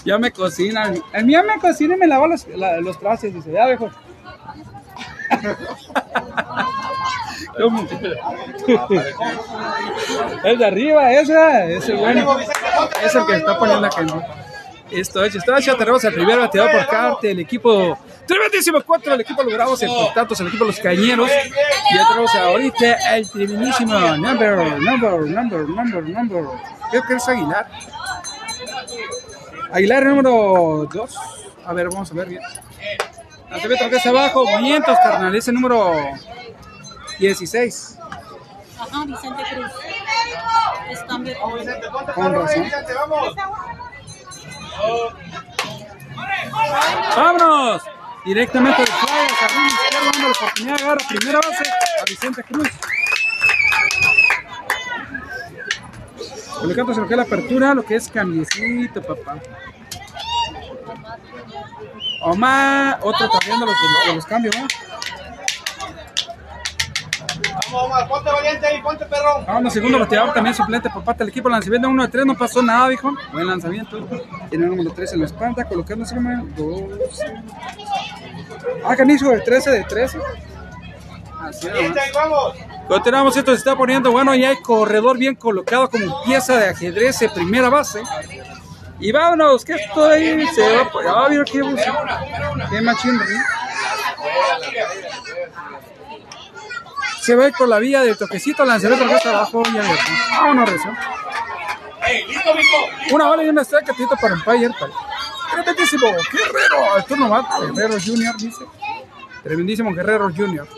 ya 0.04 0.18
me 0.18 0.30
cocina. 0.30 0.92
El 1.12 1.24
mío 1.24 1.42
me 1.44 1.58
cocina 1.58 1.94
y 1.94 1.98
me 1.98 2.06
lava 2.06 2.26
los, 2.26 2.46
la- 2.48 2.80
los 2.80 2.98
trastes. 2.98 3.32
Dice, 3.34 3.50
ya, 3.52 3.66
viejo. 3.66 3.90
El 10.44 10.58
de 10.58 10.66
arriba, 10.66 11.12
ese, 11.12 11.76
ese 11.76 11.94
bueno. 11.94 12.36
Es 13.02 13.14
el 13.14 13.26
que 13.26 13.36
está 13.36 13.58
poniendo 13.58 13.86
acá. 13.86 14.02
¿no? 14.02 14.22
Esto 14.90 15.24
es, 15.24 15.34
esto 15.34 15.56
es, 15.56 15.64
ya 15.64 15.76
tenemos 15.76 16.04
el 16.04 16.14
primer 16.14 16.38
bateador 16.38 16.70
por 16.70 16.86
parte, 16.86 17.30
el 17.30 17.40
equipo 17.40 17.98
tremendísimo 18.26 18.82
cuatro, 18.86 19.14
el 19.14 19.20
equipo 19.22 19.42
los 19.42 19.52
Bravos, 19.52 19.82
el 19.82 19.88
contactos, 19.88 20.40
el 20.40 20.48
equipo 20.48 20.64
de 20.64 20.70
los 20.70 20.80
Cañeros. 20.80 21.30
Y 21.90 21.96
ya 21.96 22.08
tenemos 22.08 22.34
ahorita 22.34 23.16
el 23.16 23.30
tremendísimo 23.30 23.98
number, 24.16 24.56
number, 24.80 25.20
number, 25.20 25.68
number, 25.68 26.02
number. 26.08 26.44
Creo 26.90 27.02
que 27.08 27.14
es 27.14 27.28
Aguilar. 27.28 27.66
Aguilar 29.72 30.06
número 30.06 30.88
2. 30.92 31.16
A 31.66 31.72
ver, 31.72 31.88
vamos 31.88 32.10
a 32.10 32.14
ver 32.14 32.28
bien. 32.28 32.42
La 33.50 33.58
TV 33.58 33.76
que 33.76 33.96
es 33.96 34.06
abajo, 34.06 34.44
movimientos, 34.44 34.96
carnal, 35.02 35.34
ese 35.34 35.52
número 35.52 35.94
16. 37.18 37.98
Ajá, 38.78 39.04
Vicente 39.06 39.42
Cruz. 39.54 39.72
Es 40.90 41.00
cambio. 41.04 41.34
Con 42.14 42.34
razón. 42.34 42.64
¡Vámonos! 47.16 47.82
Directamente 48.24 48.82
de 48.82 48.86
Flyers, 48.86 49.42
arriba 49.42 49.66
izquierdo, 49.66 50.10
dando 50.12 50.28
la 50.28 50.34
oportunidad 50.34 50.76
de 50.76 50.84
agarrar 50.84 51.08
primera 51.08 51.38
base 51.38 51.64
a 52.00 52.04
Vicente 52.08 52.42
Cruz. 52.44 52.68
Colocándose 56.58 57.00
lo 57.00 57.06
que 57.06 57.14
es 57.14 57.18
la 57.18 57.24
apertura, 57.24 57.74
lo 57.74 57.84
que 57.84 57.96
es 57.96 58.08
cambiecito, 58.08 59.02
papá. 59.02 59.36
Omar, 62.22 62.98
otro 63.02 63.28
también 63.28 63.60
de 63.60 63.66
los, 63.66 64.14
los 64.14 64.26
cambios, 64.26 64.56
¿no? 64.56 64.66
Vamos, 67.54 67.84
Omar, 67.84 68.08
ponte 68.08 68.30
valiente 68.30 68.66
ahí, 68.66 68.82
ponte 68.82 69.04
perro. 69.06 69.44
Vamos, 69.46 69.72
segundo 69.72 69.98
bateador, 69.98 70.32
también 70.34 70.54
suplente 70.54 70.90
por 70.90 71.04
parte 71.04 71.22
del 71.24 71.30
equipo. 71.30 71.48
Lanzamiento 71.48 71.88
1 71.88 72.02
de 72.02 72.08
3, 72.08 72.26
no 72.26 72.36
pasó 72.36 72.62
nada, 72.62 72.88
viejo. 72.88 73.12
Buen 73.32 73.46
lanzamiento. 73.46 74.08
Tiene 74.48 74.64
el 74.64 74.70
número 74.70 74.92
3 74.92 75.12
en 75.12 75.20
la 75.20 75.26
espalda, 75.26 75.64
colocándose 75.64 76.14
número 76.14 76.44
2. 76.56 77.20
Ah, 78.84 78.96
canijo, 78.96 79.30
el 79.30 79.44
13 79.44 79.70
de 79.70 79.84
13. 79.84 80.18
Así 81.40 81.68
vamos. 82.14 82.54
Continuamos, 82.88 83.36
esto 83.36 83.52
se 83.52 83.58
está 83.58 83.76
poniendo 83.76 84.10
bueno. 84.10 84.34
Ya 84.34 84.50
hay 84.50 84.56
corredor 84.56 85.16
bien 85.18 85.34
colocado 85.34 85.88
como 85.88 86.22
pieza 86.24 86.56
de 86.56 86.68
ajedrez 86.70 87.18
de 87.18 87.28
primera 87.28 87.68
base. 87.68 88.02
Y 88.98 89.12
vámonos, 89.12 89.64
que 89.64 89.74
esto 89.74 90.08
ahí 90.08 90.46
se 90.48 90.76
va 90.76 90.82
a 90.82 90.90
poner. 90.90 91.10
Ah, 91.14 91.26
mira 91.28 91.44
qué. 91.44 91.60
Qué 92.70 92.80
machín, 92.80 93.20
¿sí? 93.26 93.34
Se 97.24 97.34
va 97.34 97.44
a 97.44 97.48
ir 97.48 97.54
con 97.54 97.70
la 97.70 97.78
vía 97.78 98.02
del 98.02 98.18
toquecito, 98.18 98.66
lanzamiento 98.66 99.06
que 99.06 99.14
está 99.14 99.30
abajo. 99.30 99.62
Ya 99.72 99.82
lo 99.82 99.88
Vámonos, 100.30 100.68
rezo. 100.68 100.88
Una 103.12 103.28
bola 103.28 103.42
y 103.44 103.48
una 103.48 103.62
strike, 103.62 103.96
tito 103.96 104.14
para 104.20 104.34
Empire. 104.34 104.74
Tremendísimo, 105.50 106.06
Guerrero. 106.06 106.96
El 106.98 107.04
turno 107.04 107.30
va, 107.30 107.48
Guerrero 107.72 107.96
Junior, 107.98 108.36
dice. 108.36 108.66
Tremendísimo 109.42 109.94
Guerrero 109.94 110.30
Junior. 110.36 110.68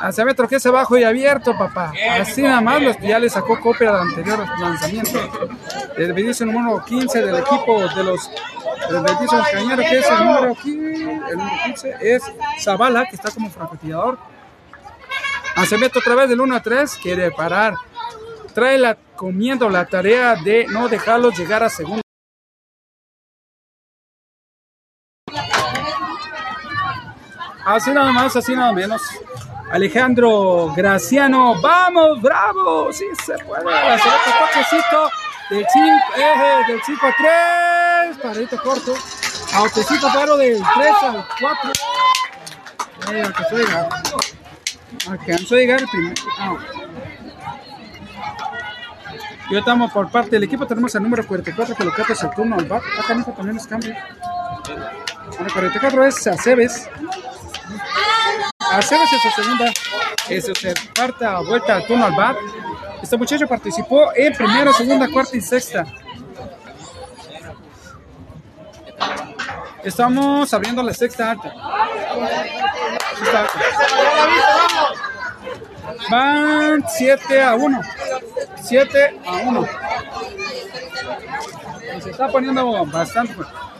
Lanzamiento 0.00 0.48
que 0.48 0.56
es 0.56 0.66
abajo 0.66 0.98
y 0.98 1.04
abierto, 1.04 1.56
papá. 1.56 1.92
Así 2.20 2.42
nada 2.42 2.60
más 2.60 2.82
los, 2.82 2.98
ya 2.98 3.20
le 3.20 3.30
sacó 3.30 3.60
copia 3.60 3.92
del 3.92 4.00
anterior 4.00 4.44
lanzamiento. 4.58 5.20
El 5.96 6.12
bendice 6.12 6.44
número 6.44 6.84
15 6.84 7.22
del 7.22 7.36
equipo 7.36 7.86
de 7.94 8.02
los 8.02 8.28
el 8.90 9.00
bendice 9.00 9.36
del 9.36 9.44
cañero, 9.52 9.82
que 9.82 9.98
es 9.98 10.10
el 10.10 10.24
número 10.24 10.54
15, 10.56 11.02
el 11.30 11.38
número 11.38 11.56
15 11.66 11.96
es 12.00 12.22
Zavala, 12.60 13.06
que 13.06 13.14
está 13.14 13.30
como 13.30 13.48
francotirador. 13.48 14.33
Lanzamiento 15.56 16.00
otra 16.00 16.14
vez 16.16 16.28
del 16.28 16.40
1 16.40 16.56
a 16.56 16.60
3, 16.62 16.98
quiere 17.00 17.30
parar. 17.30 17.74
Trae 18.54 18.78
la 18.78 18.96
comiendo 19.16 19.68
la 19.68 19.86
tarea 19.86 20.34
de 20.36 20.66
no 20.66 20.88
dejarlos 20.88 21.38
llegar 21.38 21.62
a 21.62 21.68
segundo. 21.68 22.02
Así 27.64 27.92
nada 27.92 28.12
más, 28.12 28.36
así 28.36 28.54
nada 28.54 28.72
menos. 28.72 29.00
Alejandro 29.70 30.72
Graciano, 30.76 31.60
vamos, 31.60 32.20
bravo, 32.20 32.92
sí 32.92 33.06
se 33.24 33.38
puede. 33.44 33.64
Toquecito 33.64 35.10
del 35.50 35.66
5 35.72 35.88
eh, 36.16 36.62
del 36.68 36.82
5 36.84 37.06
a 37.06 37.14
3, 38.12 38.18
paradito 38.22 38.56
corto. 38.62 38.94
Autecito 39.54 40.08
pero 40.12 40.36
del 40.36 40.62
3 40.74 40.92
al 41.02 41.26
4. 41.40 41.72
Eh, 43.12 43.22
alcanzó 43.22 43.56
a 43.56 43.58
llegar. 43.58 43.88
Alcanzó 45.08 45.54
a 45.54 45.58
llegar 45.58 45.80
el 45.80 45.88
primer. 45.88 46.14
ah. 46.38 46.56
Estamos 49.50 49.92
por 49.92 50.10
parte 50.10 50.30
del 50.30 50.44
equipo, 50.44 50.66
tenemos 50.66 50.94
el 50.94 51.02
número 51.02 51.26
44 51.26 51.76
colocado 51.76 52.12
es 52.12 52.22
el 52.22 52.30
turno 52.30 52.56
al 52.56 52.64
bat. 52.64 52.82
Acá 52.98 53.14
mismo 53.14 53.32
también 53.34 53.56
es 53.56 53.66
cambio. 53.66 53.94
El 55.38 55.52
44 55.52 56.04
es 56.04 56.26
Aceves. 56.26 56.88
Aceves 58.58 59.12
es 59.12 59.22
su 59.22 59.42
segunda, 59.42 59.72
es 60.28 60.44
su 60.46 60.52
cuarta 60.96 61.40
vuelta 61.40 61.76
al 61.76 61.86
turno 61.86 62.06
al 62.06 62.14
bat. 62.14 62.36
Este 63.02 63.16
muchacho 63.16 63.46
participó 63.46 64.10
en 64.16 64.32
primera, 64.32 64.72
segunda, 64.72 65.08
cuarta 65.08 65.36
y 65.36 65.40
sexta. 65.40 65.84
Estamos 69.84 70.52
abriendo 70.54 70.82
la 70.82 70.94
sexta. 70.94 71.36
Sexta 73.18 73.40
alta. 73.40 73.52
Van 76.14 76.84
7 76.86 77.42
a 77.42 77.54
1. 77.56 77.80
7 78.62 79.20
a 79.26 79.32
1. 79.32 79.68
Y 81.96 82.00
se 82.00 82.10
está 82.10 82.28
poniendo 82.28 82.86
bastante. 82.86 83.34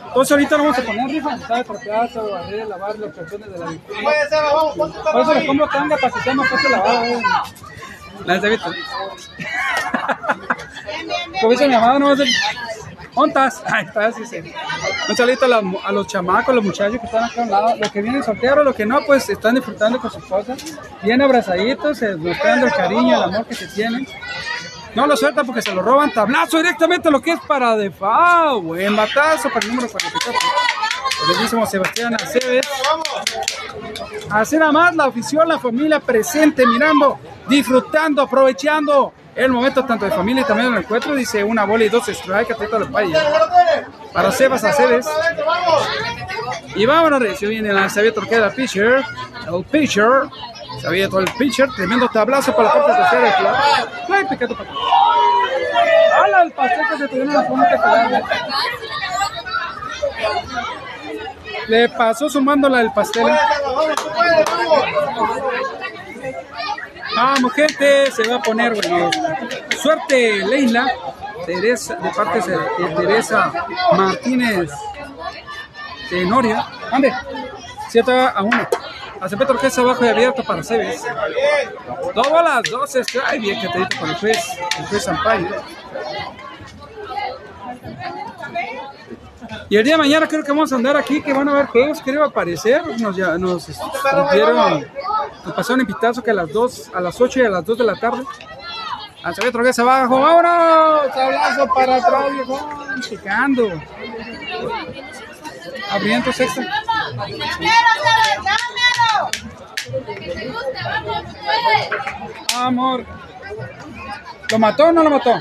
Entonces 0.07 0.31
ahorita 0.33 0.57
lo 0.57 0.63
vamos 0.63 0.79
a 0.79 0.81
poner 0.81 1.07
rifa, 1.09 1.35
está 1.35 1.55
de 1.57 1.63
trapearse, 1.63 2.19
barrer, 2.19 2.67
lavar 2.67 2.97
los 2.99 3.13
calzones 3.15 3.51
de 3.51 3.57
la 3.57 3.65
victoria. 3.67 4.03
Puede 4.03 4.29
ser, 4.29 4.43
vamos, 4.43 4.75
ponte 4.75 4.99
Por 4.99 5.21
eso 5.21 5.33
les 5.33 5.45
compro 5.45 5.67
tanga 5.69 5.97
para 5.97 6.13
que 6.13 6.19
sea 6.21 6.33
más 6.33 6.49
fácil 6.49 6.71
lavar. 6.71 7.05
eh. 7.05 7.21
La 8.25 8.37
de 8.39 8.49
Vito. 8.49 8.71
Como 11.39 11.51
dice 11.51 11.67
mi 11.67 11.73
mamá, 11.73 11.99
no 11.99 12.07
va 12.07 12.13
a 12.13 12.17
ser. 12.17 12.27
¿Ontas? 13.15 13.63
Ahí 13.65 13.85
está, 13.85 14.11
sí, 14.11 14.25
sí. 14.25 14.53
Un 15.07 15.15
saludito 15.15 15.45
a, 15.45 15.91
los 15.91 16.07
chamacos, 16.07 16.49
a 16.49 16.53
los 16.53 16.63
muchachos 16.63 16.99
que 16.99 17.05
están 17.05 17.23
acá 17.23 17.41
a 17.41 17.43
un 17.43 17.51
lado. 17.51 17.75
Los 17.77 17.91
que 17.91 18.01
vienen 18.01 18.23
solteros, 18.23 18.65
los 18.65 18.75
que 18.75 18.85
no, 18.85 18.99
pues 19.05 19.29
están 19.29 19.55
disfrutando 19.55 19.99
con 19.99 20.11
sus 20.11 20.23
cosas. 20.25 20.57
Bien 21.03 21.21
abrazaditos, 21.21 22.01
eh, 22.01 22.15
mostrando 22.15 22.67
el 22.67 22.73
cariño, 22.73 23.17
el 23.17 23.23
amor 23.23 23.45
que 23.45 23.55
se 23.55 23.67
tienen. 23.67 24.07
No 24.95 25.05
lo 25.05 25.17
sueltan 25.17 25.45
porque 25.45 25.61
se 25.61 25.73
lo 25.75 25.81
roban. 25.81 26.11
Tablazo 26.11 26.57
directamente 26.57 27.11
lo 27.11 27.21
que 27.21 27.33
es 27.33 27.39
para 27.41 27.75
de 27.75 27.91
FAO. 27.91 28.61
Buen 28.61 28.95
batazo 28.95 29.49
para 29.49 29.65
el 29.65 29.75
número 29.75 29.89
44. 29.89 30.39
El 31.61 31.67
Sebastián 31.67 32.15
Aceves. 32.15 32.67
Así 34.29 34.57
nada 34.57 34.71
más 34.71 34.95
la 34.95 35.05
afición, 35.05 35.47
la 35.47 35.59
familia 35.59 35.99
presente, 35.99 36.65
mirando, 36.65 37.19
disfrutando, 37.47 38.21
aprovechando 38.21 39.13
el 39.35 39.51
momento 39.51 39.83
tanto 39.85 40.05
de 40.05 40.11
familia 40.11 40.41
y 40.41 40.45
también 40.45 40.73
el 40.73 40.79
encuentro. 40.79 41.13
Dice 41.15 41.43
una 41.43 41.65
bola 41.65 41.83
y 41.83 41.89
dos 41.89 42.05
strikes, 42.05 42.53
atento 42.53 42.77
al 42.77 42.89
país. 42.89 43.17
Para 44.13 44.31
Sebas 44.31 44.63
Aceves. 44.63 45.07
Y 46.75 46.85
vámonos, 46.85 47.21
recién 47.21 47.51
viene 47.51 47.69
el 47.69 47.75
lanzamiento 47.75 48.21
que 48.21 48.29
queda 48.29 48.49
pitcher. 48.49 49.03
El 49.47 49.63
pitcher. 49.65 50.23
Se 50.81 51.07
todo 51.07 51.19
el 51.19 51.31
pitcher. 51.33 51.69
Tremendo 51.75 52.09
tablazo 52.09 52.55
para 52.55 52.69
la 52.69 52.73
parte 52.73 52.93
tercera 52.93 53.21
de 53.21 53.31
Fly. 53.31 54.05
Fly 54.07 54.25
picando 54.29 54.57
para. 54.57 54.69
El 56.35 56.53
se 56.97 57.07
tuvieron 57.07 57.29
en 57.29 57.33
la 57.33 57.47
punta 57.47 58.21
Le 61.67 61.89
pasó 61.89 62.29
sumándola 62.29 62.81
el 62.81 62.91
pastel. 62.91 63.25
Vamos, 67.13 67.53
gente, 67.53 68.11
se 68.11 68.27
va 68.27 68.35
a 68.37 68.41
poner, 68.41 68.73
bueno, 68.73 69.11
suerte, 69.81 70.45
Leila, 70.45 70.87
Teresa, 71.45 71.95
de 71.95 72.09
parte 72.09 72.39
de 72.49 72.95
Teresa 72.95 73.51
Martínez 73.95 74.71
de 76.09 76.25
Noria. 76.25 76.65
Ande, 76.91 77.13
7 77.89 78.11
a 78.11 78.41
1. 78.41 78.67
Acepta 79.21 79.53
orquesta 79.53 79.81
abajo 79.81 80.05
y 80.05 80.09
abierto 80.09 80.43
para 80.43 80.63
Cebes. 80.63 81.03
Dos 82.13 82.29
bolas, 82.29 82.61
dos 82.69 82.95
strike, 82.95 83.41
bien 83.41 83.61
que 83.61 83.69
te 83.69 83.97
con 83.97 84.09
el 84.09 84.15
juez, 84.15 84.37
el 84.77 84.85
juez 84.85 85.03
Sampaio. 85.03 85.47
Y 89.69 89.77
el 89.77 89.83
día 89.83 89.93
de 89.93 89.97
mañana 89.97 90.27
creo 90.27 90.43
que 90.43 90.51
vamos 90.51 90.71
a 90.71 90.75
andar 90.75 90.97
aquí, 90.97 91.21
que 91.21 91.33
van 91.33 91.47
a 91.49 91.51
haber 91.51 91.67
juegos, 91.67 92.01
creo 92.03 92.23
aparecer. 92.23 92.83
Nos, 92.99 93.15
ya, 93.15 93.37
nos 93.37 93.65
transmitieron, 93.65 94.85
nos 95.45 95.53
pasaron 95.53 95.81
invitados 95.81 96.21
que 96.21 96.31
a 96.31 96.33
las 96.33 96.51
2, 96.51 96.91
a 96.93 97.01
las 97.01 97.19
8 97.19 97.39
y 97.39 97.45
a 97.45 97.49
las 97.49 97.65
2 97.65 97.77
de 97.77 97.83
la 97.83 97.95
tarde. 97.95 98.23
Al 99.23 99.33
saber 99.33 99.49
otra 99.49 99.63
vez 99.63 99.79
abajo, 99.79 100.19
vámonos, 100.19 101.13
tablazo 101.13 101.67
para 101.73 101.95
atrás, 101.95 102.31
viejo, 102.31 102.69
picando. 103.09 103.81
Abriendo 105.91 106.31
sexta. 106.31 106.61
Amor. 112.55 113.05
¿Lo 114.51 114.59
mató 114.59 114.85
o 114.85 114.91
no 114.91 115.03
lo 115.03 115.09
mató? 115.09 115.33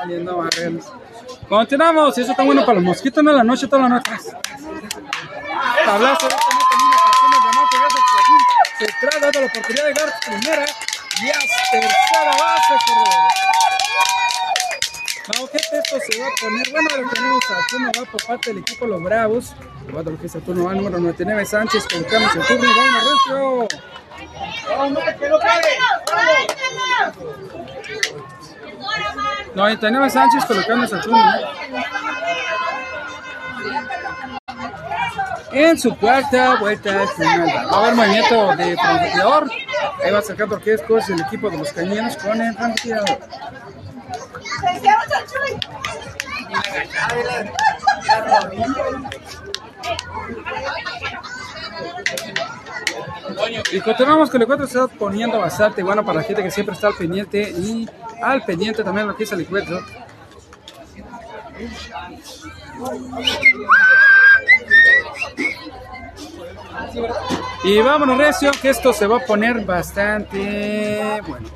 Saliendo 0.00 0.36
barreros. 0.38 0.92
Continuamos, 1.48 2.18
eso 2.18 2.32
está 2.32 2.42
bueno 2.42 2.62
para 2.62 2.74
los 2.74 2.84
mosquitos, 2.84 3.22
no 3.22 3.32
la 3.32 3.44
noche, 3.44 3.68
toda 3.68 3.82
la 3.82 3.88
noche. 3.88 4.10
Tablazo, 5.84 6.26
en 6.26 6.28
de. 6.28 6.36
Se 8.78 8.86
trata 9.00 9.20
dando 9.20 9.40
la 9.40 9.46
oportunidad 9.46 9.84
de 9.84 9.94
llegar 9.94 10.12
primera 10.26 10.66
y 11.22 11.30
a 11.30 11.38
tercera 11.70 12.32
base, 12.32 12.74
corredor. 12.86 13.30
Vamos, 15.28 15.50
gente, 15.50 15.78
esto 15.78 15.98
se 16.10 16.20
va 16.20 16.26
a 16.26 16.30
poner 16.40 16.70
bueno. 16.72 16.88
Ahora 16.90 17.10
tenemos 17.14 17.50
a 17.50 17.66
turno 17.70 17.90
va 17.96 18.04
por 18.10 18.26
parte 18.26 18.50
del 18.50 18.58
equipo 18.58 18.86
Los 18.86 19.02
Bravos. 19.02 19.54
Jugando 19.88 20.10
lo 20.10 20.18
que 20.18 20.26
es 20.26 20.34
el 20.34 20.42
turno 20.42 20.64
va 20.64 20.74
número 20.74 20.98
99 20.98 21.44
Sánchez, 21.46 21.86
colocamos 21.86 22.34
el 22.34 22.46
turno 22.46 22.64
y 22.64 22.74
vamos, 22.74 23.02
Recio. 23.04 23.68
Que 25.18 25.28
no 25.28 25.38
pague. 28.86 29.50
99 29.54 30.10
Sánchez 30.10 30.44
colocándose 30.44 30.96
el 30.96 31.00
turno. 31.02 31.32
En 35.52 35.78
su 35.78 35.96
cuarta 35.96 36.56
vuelta. 36.56 36.90
Va 36.92 37.76
a 37.76 37.82
haber 37.82 37.94
movimiento 37.94 38.56
de 38.56 38.76
francotirador. 38.76 39.50
Ahí 40.04 40.10
va 40.10 40.22
sacando 40.22 40.56
lo 40.56 40.62
que 40.62 40.74
es 40.74 40.82
pues, 40.82 41.08
el 41.08 41.20
equipo 41.20 41.48
de 41.48 41.58
los 41.58 41.72
cañeros 41.72 42.16
con 42.16 42.40
el 42.40 42.54
francotirador. 42.54 43.18
Y 53.72 53.80
continuamos 53.80 54.30
con 54.30 54.40
el 54.40 54.44
encuentro, 54.44 54.66
se 54.66 54.78
está 54.78 54.88
poniendo 54.96 55.38
bastante 55.38 55.82
bueno 55.82 56.04
para 56.04 56.18
la 56.20 56.24
gente 56.24 56.42
que 56.42 56.50
siempre 56.50 56.74
está 56.74 56.88
al 56.88 56.94
pendiente 56.94 57.50
y 57.50 57.88
al 58.22 58.42
pendiente 58.44 58.82
también 58.82 59.06
lo 59.06 59.16
que 59.16 59.24
es 59.24 59.32
el 59.32 59.40
encuentro. 59.40 59.80
Y 67.64 67.80
vámonos, 67.80 68.18
Recio, 68.18 68.50
que 68.60 68.70
esto 68.70 68.92
se 68.92 69.06
va 69.06 69.18
a 69.18 69.20
poner 69.20 69.64
bastante 69.64 71.20
bueno. 71.26 71.48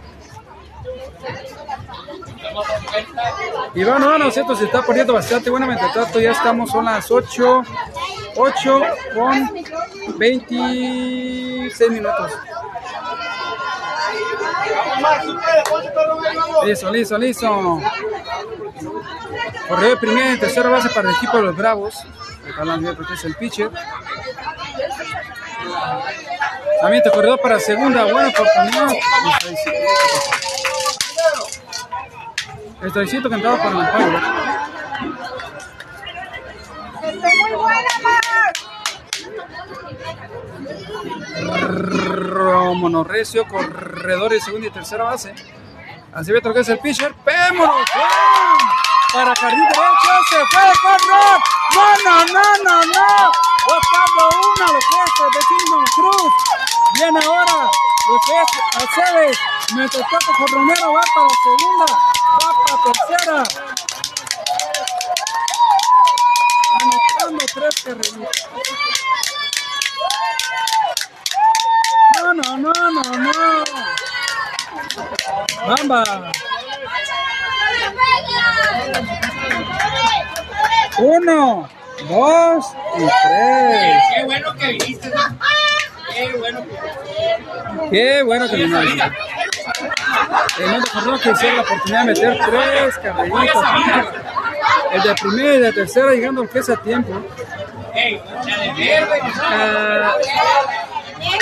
Y 3.75 3.85
bueno, 3.85 4.27
esto 4.27 4.57
se 4.57 4.65
está 4.65 4.83
poniendo 4.83 5.15
bastante 5.15 5.51
bueno. 5.51 5.67
Mientras 5.67 5.93
tanto, 5.93 6.21
ya 6.21 6.33
estamos, 6.33 6.71
son 6.71 6.85
las 6.85 7.11
8, 7.11 7.63
8 8.37 8.83
con 9.15 9.51
26 10.19 11.91
minutos. 11.91 12.33
Listo, 16.65 16.91
listo, 16.91 17.19
listo. 17.19 17.81
Correo 19.69 19.91
de 19.91 19.97
primera 19.97 20.33
y 20.33 20.39
tercera 20.39 20.69
base 20.69 20.89
para 20.91 21.11
el 21.11 21.17
equipo 21.17 21.37
de 21.37 21.43
los 21.45 21.57
Bravos. 21.57 21.95
Es 23.13 23.25
el 23.25 23.35
pitcher. 23.37 23.71
También 26.81 27.03
te 27.03 27.11
corredor 27.11 27.41
para 27.41 27.61
segunda, 27.61 28.05
buena 28.05 28.29
oportunidad. 28.29 28.89
El 32.83 32.93
trajecito 32.93 33.29
que 33.29 33.35
entraba 33.35 33.59
para 33.59 33.71
el 33.71 33.89
payo. 33.93 34.21
muy 37.03 37.53
buena, 37.53 37.91
Rómono 41.71 43.05
Recio, 43.05 43.47
corredor 43.47 44.31
de 44.31 44.41
segunda 44.41 44.67
y 44.69 44.71
tercera 44.71 45.05
base. 45.05 45.35
Así 46.13 46.33
ve 46.33 46.41
que 46.41 46.61
es 46.61 46.69
el 46.69 46.79
pitcher. 46.79 47.15
¡Pémonos! 47.25 47.89
Para 49.13 49.35
jardín 49.35 49.61
derecho, 49.61 50.13
se 50.31 50.37
fue 50.47 50.63
con 50.83 50.99
Rock. 51.09 51.43
No, 51.75 51.85
no, 52.05 52.25
no, 52.27 52.43
no, 52.65 52.77
no. 52.87 53.33
Buscando 53.67 54.23
una, 54.55 54.67
lo 54.73 54.79
que 54.79 54.97
es 55.05 55.13
vecino 55.35 55.85
Cruz. 55.97 56.33
Viene 56.95 57.21
ahora 57.27 57.71
lo 58.09 58.21
que 58.27 58.33
es 58.41 58.51
Aceves. 58.83 59.50
Mientras 59.73 60.03
tanto, 60.11 60.33
con 60.37 60.49
Romero 60.49 60.93
va 60.93 61.01
para 61.15 61.29
segunda, 61.45 61.87
va 62.43 62.51
para 62.67 62.77
tercera. 62.85 63.39
Anotando 66.81 67.45
tres 67.55 67.75
carreritas. 67.85 68.37
No, 72.17 72.35
no, 72.35 72.57
no, 72.57 72.73
no, 72.91 73.03
no. 73.17 73.65
Bamba. 75.69 76.33
Uno, 80.99 81.69
dos 82.09 82.67
y 82.97 83.07
tres. 83.23 84.03
Qué 84.15 84.25
bueno 84.25 84.55
que 84.57 84.67
viniste, 84.67 85.09
¿no? 85.11 85.23
Qué 86.13 86.37
bueno 86.39 86.63
que 86.63 87.91
Qué 87.91 88.23
bueno 88.23 88.49
que. 88.49 88.55
El 90.63 90.71
mundo 90.71 90.87
corredor 90.93 91.21
que 91.21 91.31
hicieron 91.31 91.57
la 91.57 91.63
oportunidad 91.63 92.01
de 92.01 92.07
meter 92.07 92.39
tres 92.47 92.99
carreritas. 92.99 93.65
El 94.93 95.03
de 95.03 95.15
primera 95.15 95.55
y 95.55 95.59
de 95.59 95.73
tercera 95.73 96.13
llegando 96.13 96.43
al 96.43 96.49
que 96.49 96.59
es 96.59 96.71
a 96.71 96.77
tiempo. 96.77 97.23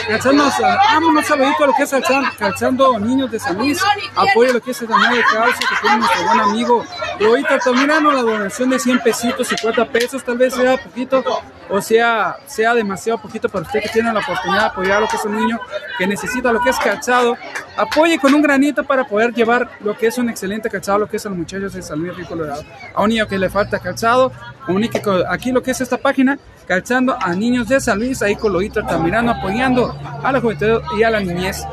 Calzando, 0.09 0.51
saludito 0.51 1.65
a 1.65 1.67
lo 1.67 1.75
que 1.75 1.83
es 1.83 1.91
calzando, 1.91 2.31
calzando 2.39 2.99
niños 2.99 3.31
de 3.31 3.39
San 3.39 3.59
Luis, 3.59 3.79
apoyo 4.17 4.53
lo 4.55 4.61
que 4.61 4.71
es 4.71 4.83
el 4.83 4.89
torneo 4.89 5.15
de 5.15 5.23
causa 5.23 5.59
que 5.59 5.77
tiene 5.81 5.99
nuestro 5.99 6.25
buen 6.25 6.41
amigo. 6.41 6.85
Y 7.19 7.25
ahorita 7.25 7.59
terminando 7.59 8.13
la 8.13 8.23
donación 8.23 8.71
de 8.71 8.79
100 8.79 9.01
pesitos, 9.01 9.49
50 9.49 9.85
pesos, 9.87 10.23
tal 10.25 10.39
vez 10.39 10.55
sea 10.55 10.77
poquito 10.77 11.25
o 11.71 11.83
sea, 11.83 12.39
sea 12.47 12.75
demasiado 12.75 13.21
poquito 13.21 13.49
para 13.49 13.67
usted 13.67 13.83
que 13.83 13.89
tiene 13.91 14.13
la 14.13 14.21
oportunidad 14.21 14.61
de 14.61 14.67
apoyar 14.67 14.97
a 14.99 15.01
lo 15.01 15.09
que 15.09 15.17
es 15.17 15.25
un 15.25 15.37
niño 15.37 15.61
que 15.99 16.07
necesita 16.07 16.53
lo 16.53 16.61
que 16.61 16.71
es 16.71 16.79
calzado. 16.79 17.37
Apoye 17.77 18.19
con 18.19 18.33
un 18.35 18.43
granito 18.43 18.85
para 18.85 19.05
poder 19.05 19.35
llevar 19.35 19.69
lo 19.81 19.97
que 19.97 20.07
es 20.07 20.17
un 20.19 20.31
excelente 20.31 20.71
calzado, 20.71 21.01
lo 21.01 21.09
que 21.09 21.19
es 21.19 21.27
a 21.27 21.29
los 21.29 21.39
muchachos 21.39 21.75
de 21.75 21.83
San 21.83 21.99
Luis 21.99 22.17
Río 22.17 22.27
Colorado. 22.27 22.63
A 22.95 23.03
un 23.03 23.11
niño 23.11 23.29
que 23.29 23.39
le 23.39 23.51
falta 23.51 23.79
calzado, 23.79 24.33
comunique 24.65 25.03
aquí 25.29 25.53
lo 25.53 25.63
que 25.63 25.73
es 25.73 25.81
esta 25.81 25.99
página, 25.99 26.39
calzando 26.67 27.17
a 27.21 27.35
niños 27.35 27.69
de 27.69 27.81
San 27.81 27.99
Luis, 27.99 28.23
ahí 28.23 28.35
con 28.35 28.53
Loito 28.53 28.81
está 28.81 28.99
mirando, 28.99 29.33
apoyando 29.33 29.95
a 30.23 30.33
la 30.33 30.41
juventud 30.41 30.81
y 30.99 31.03
a 31.03 31.11
la 31.11 31.21
niñez. 31.21 31.65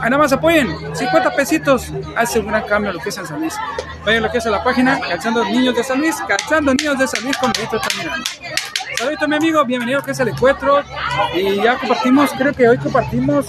Ahí 0.00 0.10
nada 0.10 0.18
más 0.18 0.32
apoyen, 0.32 0.68
50 0.94 1.32
pesitos, 1.32 1.92
hace 2.16 2.38
un 2.38 2.46
gran 2.46 2.62
cambio 2.66 2.92
lo 2.92 3.00
que 3.00 3.08
es 3.08 3.18
en 3.18 3.26
San 3.26 3.40
Luis. 3.40 3.54
Vayan 4.04 4.22
lo 4.22 4.30
que 4.30 4.38
es 4.38 4.46
a 4.46 4.50
la 4.50 4.62
página, 4.62 5.00
calzando 5.00 5.44
niños 5.44 5.74
de 5.74 5.82
San 5.82 5.98
Luis, 5.98 6.14
calzando 6.28 6.72
niños 6.72 6.98
de 6.98 7.08
San 7.08 7.24
Luis 7.24 7.36
con 7.36 7.52
Loito 7.56 7.76
está 7.76 7.96
mirando. 7.96 8.24
Saludito 8.96 9.28
mi 9.28 9.36
amigo, 9.36 9.64
bienvenido 9.64 10.02
que 10.02 10.12
es 10.12 10.20
el 10.20 10.28
encuentro 10.28 10.82
y 11.34 11.56
ya 11.56 11.76
compartimos, 11.78 12.30
creo 12.38 12.52
que 12.52 12.68
hoy 12.68 12.78
compartimos 12.78 13.46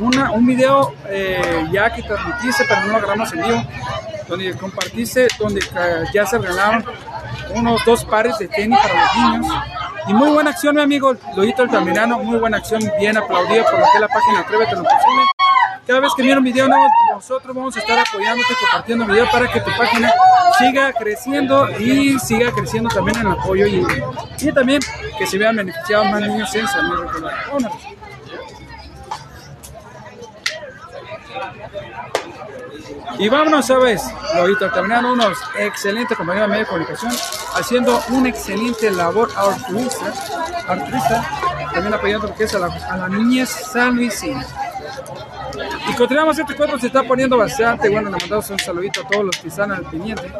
una, 0.00 0.32
un 0.32 0.44
video 0.44 0.92
eh, 1.08 1.68
ya 1.72 1.92
que 1.92 2.02
transmitiste, 2.02 2.64
pero 2.68 2.80
no 2.82 2.92
lo 2.92 2.98
grabamos 2.98 3.32
en 3.32 3.42
vivo, 3.42 3.64
donde 4.28 4.56
compartiste, 4.56 5.28
donde 5.38 5.60
eh, 5.60 6.04
ya 6.12 6.26
se 6.26 6.38
regalaron 6.38 6.84
unos 7.54 7.84
dos 7.84 8.04
pares 8.04 8.38
de 8.38 8.48
tenis 8.48 8.78
para 8.80 9.02
los 9.02 9.16
niños. 9.16 9.62
Y 10.08 10.14
muy 10.14 10.30
buena 10.30 10.50
acción, 10.50 10.74
mi 10.74 10.82
amigo 10.82 11.14
Loito 11.36 11.62
Altamirano, 11.62 12.18
muy 12.18 12.38
buena 12.38 12.58
acción, 12.58 12.80
bien 12.98 13.16
aplaudido 13.16 13.64
por 13.64 13.74
lo 13.74 13.84
que 13.86 13.92
es 13.94 14.00
la 14.00 14.08
página 14.08 14.40
Atrévete 14.40 14.76
lo 14.76 14.82
posible. 14.82 15.35
Cada 15.86 16.00
vez 16.00 16.12
que 16.16 16.22
viene 16.22 16.38
un 16.38 16.44
video 16.44 16.66
nuevo, 16.66 16.84
nosotros 17.14 17.54
vamos 17.54 17.76
a 17.76 17.78
estar 17.78 17.96
apoyándote, 17.96 18.54
compartiendo 18.60 19.06
video 19.06 19.30
para 19.30 19.46
que 19.46 19.60
tu 19.60 19.70
página 19.78 20.12
siga 20.58 20.92
creciendo 20.92 21.70
y 21.78 22.18
siga 22.18 22.50
creciendo 22.50 22.90
también 22.90 23.18
en 23.18 23.28
apoyo 23.28 23.66
y, 23.66 23.86
también 24.52 24.80
que 25.16 25.26
se 25.28 25.38
vean 25.38 25.54
beneficiados 25.54 26.10
más 26.10 26.22
niños 26.22 26.52
en 26.56 26.66
San 26.66 26.88
Colorado. 26.88 27.36
Vámonos. 27.46 27.72
Y 33.18 33.28
vámonos, 33.28 33.66
¿sabes? 33.66 34.02
Ahorita 34.34 34.72
terminando 34.72 35.12
unos 35.12 35.38
excelentes 35.56 36.18
compañeros 36.18 36.48
de 36.48 36.50
medio 36.50 36.64
de 36.64 36.68
comunicación, 36.68 37.12
haciendo 37.54 38.02
una 38.08 38.28
excelente 38.28 38.90
labor 38.90 39.30
altruista, 39.36 40.12
altruista 40.66 41.24
también 41.72 41.94
apoyando 41.94 42.26
lo 42.26 42.34
que 42.34 42.44
es 42.44 42.54
a 42.56 42.58
la, 42.58 42.66
a 42.66 42.96
la 42.96 43.08
niñez 43.08 43.48
sanluisina. 43.48 44.44
Y 45.88 45.94
continuamos, 45.94 46.38
este 46.38 46.54
cuadro 46.54 46.78
se 46.78 46.88
está 46.88 47.02
poniendo 47.02 47.36
bastante 47.36 47.88
bueno, 47.88 48.10
le 48.10 48.16
mandamos 48.16 48.50
un 48.50 48.58
saludito 48.58 49.02
a 49.02 49.08
todos 49.08 49.24
los 49.24 49.36
que 49.36 49.48
están 49.48 49.72
al 49.72 49.84
pendiente. 49.84 50.30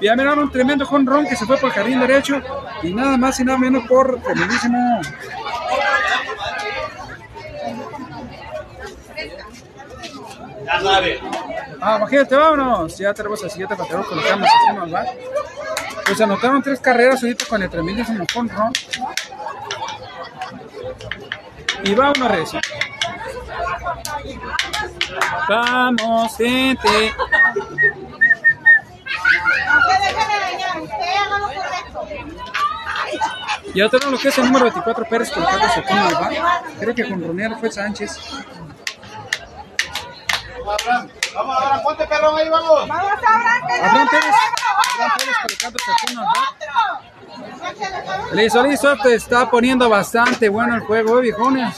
Y 0.00 0.06
ya 0.06 0.16
miraron 0.16 0.40
un 0.40 0.50
tremendo 0.50 0.84
jonrón 0.84 1.26
que 1.26 1.36
se 1.36 1.46
fue 1.46 1.56
por 1.56 1.70
el 1.70 1.74
jardín 1.74 2.00
derecho 2.00 2.40
y 2.82 2.92
nada 2.92 3.16
más 3.16 3.38
y 3.40 3.44
nada 3.44 3.58
menos 3.58 3.86
por 3.86 4.20
tremendísimo. 4.22 5.00
Ah, 11.80 11.96
imagínate, 11.98 12.34
vámonos. 12.34 12.96
Ya 12.96 13.12
tenemos 13.12 13.42
el 13.42 13.50
siguiente 13.50 13.74
bateador, 13.74 14.06
colocamos 14.06 14.48
nos 14.74 14.94
va. 14.94 15.04
Pues 16.06 16.20
anotaron 16.20 16.62
tres 16.62 16.80
carreras 16.80 17.22
ahorita 17.22 17.44
con 17.46 17.62
el 17.62 17.70
tremendísimo 17.70 18.24
jonrón. 18.32 18.72
Y 21.84 21.94
vámonos, 21.94 22.30
Recio. 22.30 22.60
Vamos, 25.48 26.36
gente. 26.36 27.14
Usted 30.80 31.14
haga 31.16 31.38
lo 31.38 31.46
correcto. 31.46 32.08
Ya 33.74 33.88
tenemos 33.88 34.12
lo 34.12 34.18
que 34.18 34.28
es 34.28 34.38
el 34.38 34.44
número 34.44 34.64
24 34.66 35.04
Pérez 35.06 35.30
colocándose 35.30 35.80
aquí 35.80 35.94
nos 35.94 36.14
va. 36.14 36.30
Creo 36.78 36.94
que 36.94 37.08
con 37.08 37.26
Ronero 37.26 37.58
fue 37.58 37.70
Sánchez. 37.70 38.18
Vamos, 41.34 41.56
ahora 41.56 41.82
ponte 41.82 42.06
perrón 42.06 42.38
ahí, 42.38 42.48
vamos. 42.48 42.88
Vamos 42.88 43.12
a 43.26 43.34
hablar 43.34 43.66
que 43.66 43.74
Abraham 43.74 44.08
Pérez. 44.10 44.34
Abraham 44.94 45.10
Pérez 45.18 45.36
colocándose 45.42 45.90
aquí 45.90 46.14
nos 46.14 46.24
va. 46.24 46.62
Listo, 48.32 48.62
listo, 48.62 48.96
te 48.98 49.14
está 49.14 49.50
poniendo 49.50 49.88
bastante 49.88 50.48
bueno 50.48 50.74
el 50.74 50.80
juego, 50.82 51.18
eh, 51.18 51.22
viejones. 51.22 51.74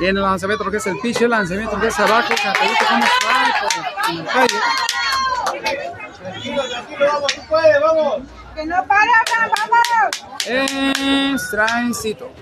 Tiene 0.00 0.18
el 0.18 0.24
lanzamiento 0.24 0.64
lo 0.64 0.70
que 0.70 0.78
es 0.78 0.86
el 0.86 0.98
pitch, 0.98 1.20
el 1.20 1.28
lanzamiento 1.28 1.78
que 1.78 1.88
es 1.88 2.00
abajo, 2.00 2.32
Catalito 2.42 2.86
como 2.88 3.04
strike 3.04 3.60
por 3.60 3.70
el 4.14 4.24
calle. 4.24 4.58
Tranquilo, 6.18 6.62
tranquilo, 6.70 7.06
vamos, 7.06 7.34
tú 7.34 7.42
puedes, 7.46 7.80
vamos. 7.82 8.22
Que 8.54 8.64
no 8.64 8.86
para, 8.86 9.12
vamos. 9.68 11.42
Strikecito. 11.42 12.32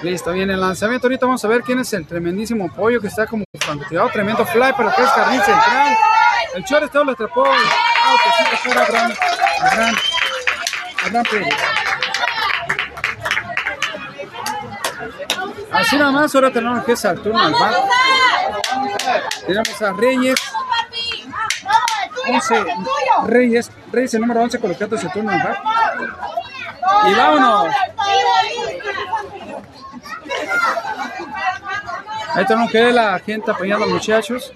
Listo, 0.00 0.32
viene 0.32 0.54
el 0.54 0.60
lanzamiento. 0.62 1.08
Ahorita 1.08 1.26
vamos 1.26 1.44
a 1.44 1.48
ver 1.48 1.60
quién 1.60 1.80
es 1.80 1.92
el 1.92 2.06
tremendísimo 2.06 2.72
pollo 2.74 2.98
que 2.98 3.08
está 3.08 3.26
como 3.26 3.44
francotirador. 3.60 4.10
Tremendo 4.10 4.46
fly 4.46 4.72
para 4.72 4.94
que 4.94 5.02
es 5.02 5.10
Central. 5.10 5.94
El 6.54 6.64
shortstop 6.64 7.04
lo 7.04 7.12
atrapó. 7.12 7.44
Que 7.44 7.50
sí, 7.50 8.44
que 8.50 8.56
fuera 8.56 8.86
Pérez. 11.30 11.77
Así 15.72 15.96
nada 15.96 16.10
más, 16.10 16.34
ahora 16.34 16.50
tenemos 16.50 16.84
que 16.84 16.94
al 17.06 17.20
turno 17.20 17.40
al 17.40 17.52
bat. 17.52 17.74
Tenemos 19.46 19.82
a 19.82 19.92
Reyes. 19.92 20.40
11. 22.28 22.64
Reyes. 23.26 23.70
Reyes, 23.92 24.14
el 24.14 24.20
número 24.20 24.42
11, 24.42 24.58
colocando 24.58 24.96
ese 24.96 25.08
turno 25.08 25.30
al 25.30 25.42
bat. 25.42 25.58
Y 27.08 27.14
vámonos. 27.14 27.74
Ahí 32.34 32.44
tenemos 32.46 32.70
que 32.70 32.80
ver 32.80 32.94
la 32.94 33.18
gente 33.18 33.50
apoyando 33.50 33.84
a 33.84 33.88
los 33.88 33.94
muchachos. 33.94 34.52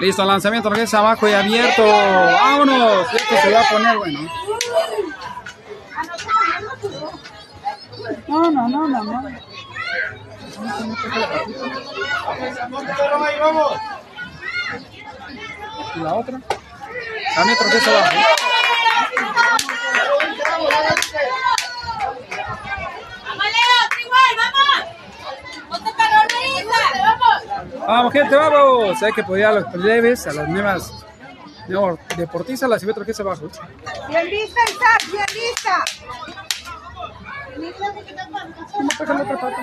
Listo, 0.00 0.24
lanzamiento, 0.24 0.72
es 0.74 0.94
abajo 0.94 1.28
y 1.28 1.32
abierto. 1.32 1.84
¡Vámonos! 1.84 3.12
Esto 3.12 3.36
se 3.42 3.52
va 3.52 3.60
a 3.60 3.68
poner 3.68 3.98
bueno. 3.98 4.20
No, 8.28 8.50
no, 8.50 8.68
no, 8.68 8.86
no, 8.86 9.02
no. 9.04 9.30
¿Y 15.94 16.00
la 16.00 16.14
otra? 16.14 16.40
También 17.34 17.58
troqueza 17.58 17.90
abajo. 17.90 18.16
Vamos, 27.86 28.12
gente, 28.12 28.36
vamos. 28.36 29.02
Hay 29.02 29.12
que 29.12 29.22
apoyar 29.22 29.56
a 29.56 29.60
los 29.60 29.74
leves, 29.74 30.26
a 30.26 30.32
las 30.34 30.48
nuevas 30.48 30.92
no, 31.68 31.98
deportistas, 32.16 32.68
las 32.68 32.84
que 32.84 33.10
es 33.10 33.20
abajo. 33.20 33.48
Bien 34.08 34.26
lista, 34.26 34.60
Isaac, 34.68 35.02
bien 35.10 35.26
lista. 35.34 35.84
No 37.58 37.72
traje 38.96 39.14
la 39.14 39.22
otra 39.22 39.40
pata. 39.40 39.56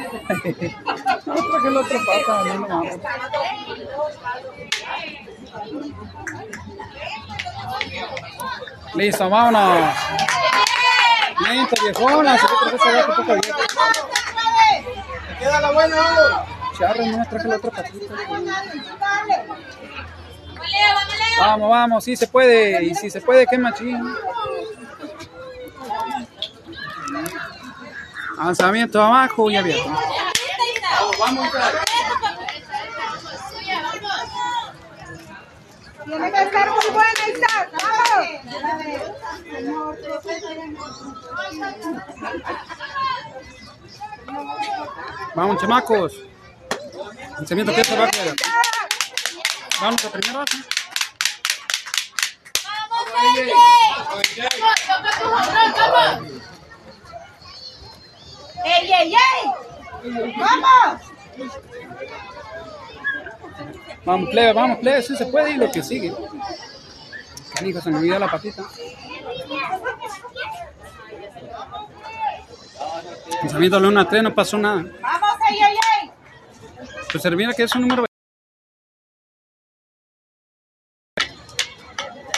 No 1.25 1.33
traje 1.33 1.69
la 1.71 1.79
otra 1.79 1.99
pata, 2.05 2.43
no, 2.43 2.53
no 2.55 2.67
vamos. 2.67 2.93
Listo, 8.95 9.29
vámonos. 9.29 9.95
Lento, 11.41 11.75
viejona, 11.81 12.37
se 12.37 12.47
que 12.47 12.77
se 12.77 12.91
ve 12.91 12.99
un 12.99 13.05
poco 13.15 13.31
abierto. 13.31 13.57
Queda 15.39 15.61
la 15.61 15.71
buena. 15.71 15.95
Charro, 16.77 17.05
no 17.05 17.17
me 17.17 17.25
traje 17.25 17.47
la 17.47 17.55
otra 17.57 17.71
patita. 17.71 18.15
Vamos, 21.39 21.69
vamos, 21.69 22.03
sí 22.03 22.15
se 22.15 22.27
puede. 22.27 22.83
Y 22.83 22.93
si 22.95 23.09
se 23.09 23.21
puede, 23.21 23.47
qué 23.47 23.57
machín. 23.57 23.99
Lanzamiento 28.37 29.01
abajo 29.01 29.49
y 29.49 29.55
abierto. 29.55 29.89
Vamos, 31.19 31.49
Tiene 36.05 36.31
que 36.31 36.43
estar 36.43 36.69
muy 36.69 36.85
buena, 36.93 37.27
Isaac. 37.33 37.69
Vamos, 45.35 45.61
chamacos. 45.61 46.13
Lanzamiento 47.37 47.73
que 47.73 47.83
se 47.83 47.97
va 47.97 48.05
a 48.05 48.11
quedar. 48.11 48.35
Vamos 49.81 50.05
a 50.05 50.09
primera 50.09 50.39
base. 50.39 50.57
¡Ey, 58.65 58.91
ey, 58.91 59.13
ey! 59.13 60.33
¡Vamos! 60.39 61.01
Vamos, 64.03 64.29
plebe, 64.29 64.53
vamos, 64.53 64.79
plebe, 64.79 65.03
sí 65.03 65.15
se 65.15 65.27
puede 65.27 65.51
y 65.51 65.57
lo 65.57 65.71
que 65.71 65.83
sigue. 65.83 66.11
Canijo, 67.53 67.79
se 67.79 67.91
me 67.91 67.99
olvidó 67.99 68.17
la 68.17 68.29
patita. 68.29 68.63
Lanzamiento 73.41 73.79
de 73.79 73.87
una 73.87 74.09
3, 74.09 74.23
no 74.23 74.33
pasó 74.33 74.57
nada. 74.57 74.83
¡Vamos, 74.99 75.37
ey, 75.49 75.57
ey, 75.57 75.77
ey! 76.01 76.11
Pues 77.11 77.31
mira 77.35 77.53
que 77.53 77.63
es 77.63 77.75
un 77.75 77.81
número. 77.81 78.05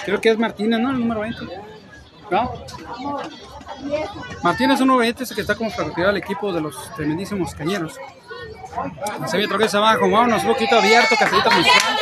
Creo 0.04 0.22
que 0.22 0.30
es 0.30 0.38
Martínez, 0.38 0.80
¿no? 0.80 0.90
El 0.91 0.99
número 0.99 1.22
20. 1.22 1.45
¿No? 2.32 2.54
Martínez 4.44 4.76
es 4.76 4.82
un 4.82 4.88
número 4.88 5.06
20 5.06 5.24
ese 5.24 5.36
que 5.36 5.41
está 5.41 5.56
como 5.56 5.70
francotirador 5.70 6.12
al 6.12 6.18
equipo 6.18 6.52
de 6.52 6.62
los 6.62 6.94
tremendísimos 6.95 7.54
cañeros. 7.54 7.95
Se 9.28 9.38
ve 9.38 9.45
otra 9.45 9.58
vez 9.58 9.74
abajo, 9.74 10.10
vámonos, 10.10 10.44
abierto, 10.44 11.16
caserita 11.18 11.49
musical. 11.49 11.98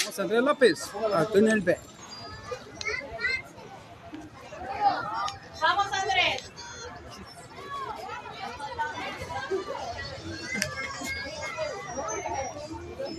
Vamos 0.00 0.18
a 0.18 0.22
Andrés 0.22 0.42
López, 0.42 0.90
a 1.14 1.24
túnel 1.24 1.60
B. 1.60 1.78
Vamos, 5.60 5.86
Andrés. 5.92 6.52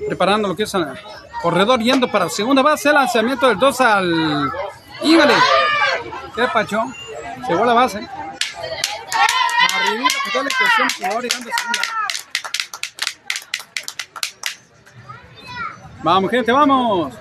Preparando 0.07 0.47
lo 0.47 0.55
que 0.55 0.63
es 0.63 0.73
el 0.75 0.87
corredor 1.41 1.79
yendo 1.79 2.11
para 2.11 2.29
segunda 2.29 2.61
base, 2.61 2.93
lanzamiento 2.93 3.47
del 3.47 3.57
2 3.57 3.81
al... 3.81 4.51
¡Hígale! 5.01 5.33
¿Qué 6.35 6.47
pacho? 6.49 6.83
Llegó 7.47 7.63
la 7.63 7.73
base. 7.73 7.97
Arribita, 9.73 10.15
que 10.25 10.31
toda 10.31 10.43
la 10.43 10.49
extensión, 10.49 10.89
jugador 10.97 11.23
llegando 11.23 11.49
a 11.49 11.57
segunda. 11.57 11.81
Vamos, 16.03 16.31
gente, 16.31 16.51
vamos. 16.51 17.13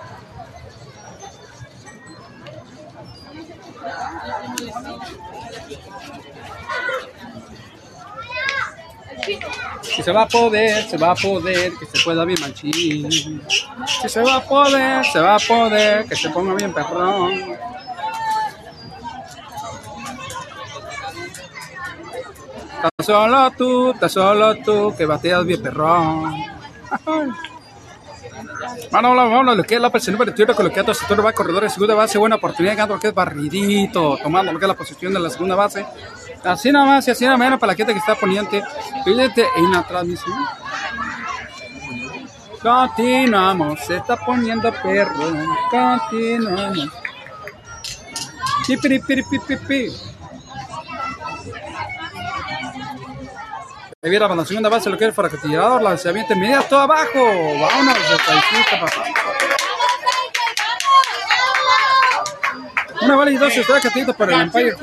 Que 9.96 10.02
se 10.02 10.12
va 10.12 10.22
a 10.22 10.28
poder, 10.28 10.90
se 10.90 10.96
va 10.98 11.12
a 11.12 11.14
poder, 11.14 11.72
que 11.78 11.86
se 11.86 12.04
pueda 12.04 12.24
bien 12.24 12.40
machín. 12.40 13.42
Que 14.02 14.08
se 14.08 14.20
va 14.22 14.36
a 14.36 14.40
poder, 14.40 15.06
se 15.06 15.20
va 15.20 15.36
a 15.36 15.38
poder, 15.38 16.04
que 16.06 16.16
se 16.16 16.30
ponga 16.30 16.54
bien 16.54 16.74
perrón. 16.74 17.56
Estás 22.84 23.06
solo 23.06 23.50
tú, 23.52 23.92
estás 23.92 24.12
solo 24.12 24.56
tú, 24.56 24.94
que 24.94 25.06
bateas 25.06 25.42
bien 25.46 25.62
perrón. 25.62 26.34
Bueno, 28.90 29.14
vamos, 29.14 29.30
vamos, 29.32 29.56
lo 29.56 29.64
que 29.64 29.76
es 29.76 29.80
López, 29.80 30.06
el 30.06 30.12
número 30.12 30.32
21, 30.32 30.54
colocando 30.54 30.92
su 30.92 31.06
turno 31.06 31.22
va 31.22 31.32
corredor 31.32 31.62
de 31.62 31.70
segunda 31.70 31.94
base, 31.94 32.18
buena 32.18 32.36
oportunidad, 32.36 32.74
ganando 32.74 32.96
lo 32.96 33.00
que 33.00 33.08
es 33.08 33.14
barridito, 33.14 34.18
tomando 34.22 34.52
lo 34.52 34.58
que 34.58 34.66
es 34.66 34.68
la 34.68 34.76
posición 34.76 35.14
de 35.14 35.20
la 35.20 35.30
segunda 35.30 35.54
base. 35.54 35.86
Así 36.44 36.70
nada 36.70 36.84
más 36.84 37.08
y 37.08 37.12
así 37.12 37.24
nada 37.24 37.38
menos 37.38 37.58
para 37.58 37.72
la 37.72 37.76
gente 37.76 37.94
que 37.94 38.00
está 38.00 38.16
poniente. 38.16 38.62
Fíjate 39.02 39.46
en 39.56 39.72
la 39.72 39.82
transmisión. 39.86 40.36
Continuamos, 42.60 43.80
se 43.80 43.96
está 43.96 44.16
poniendo 44.16 44.70
perro. 44.82 45.32
Continuamos. 45.70 46.90
Pipiri, 48.66 48.98
pipiri, 48.98 49.38
pipiri, 49.40 49.92
Ahí 54.04 54.10
viene 54.10 54.28
la 54.28 54.44
segunda 54.44 54.68
base 54.68 54.90
lo 54.90 54.98
que 54.98 55.06
es 55.06 55.14
para 55.14 55.30
tirador, 55.30 55.80
lanzamiento 55.80 56.34
inmediato 56.34 56.78
abajo. 56.78 57.08
Vámonos, 57.14 58.10
de. 58.10 58.18
Una 63.00 63.16
bala 63.16 63.30
y 63.30 63.36
dos 63.38 63.56
está 63.56 63.80
catito 63.80 64.12
para 64.12 64.34
el 64.34 64.40
Empire. 64.42 64.76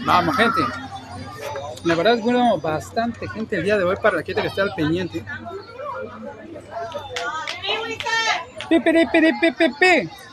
Vamos, 0.00 0.36
gente. 0.36 0.60
La 1.84 1.94
verdad 1.94 2.14
es 2.16 2.20
bueno 2.20 2.58
bastante 2.58 3.26
gente 3.28 3.56
el 3.56 3.64
día 3.64 3.78
de 3.78 3.84
hoy 3.84 3.96
para 3.96 4.18
la 4.18 4.22
gente 4.22 4.42
que 4.42 4.48
esté 4.48 4.60
al 4.60 4.74
pendiente. 4.74 5.24
Pipiri, 8.68 9.06
pipiri, 9.06 9.32
pipiri, 9.40 9.72
pipiri. 9.72 10.10
Vamos, 10.10 10.12
Andrés. 10.12 10.23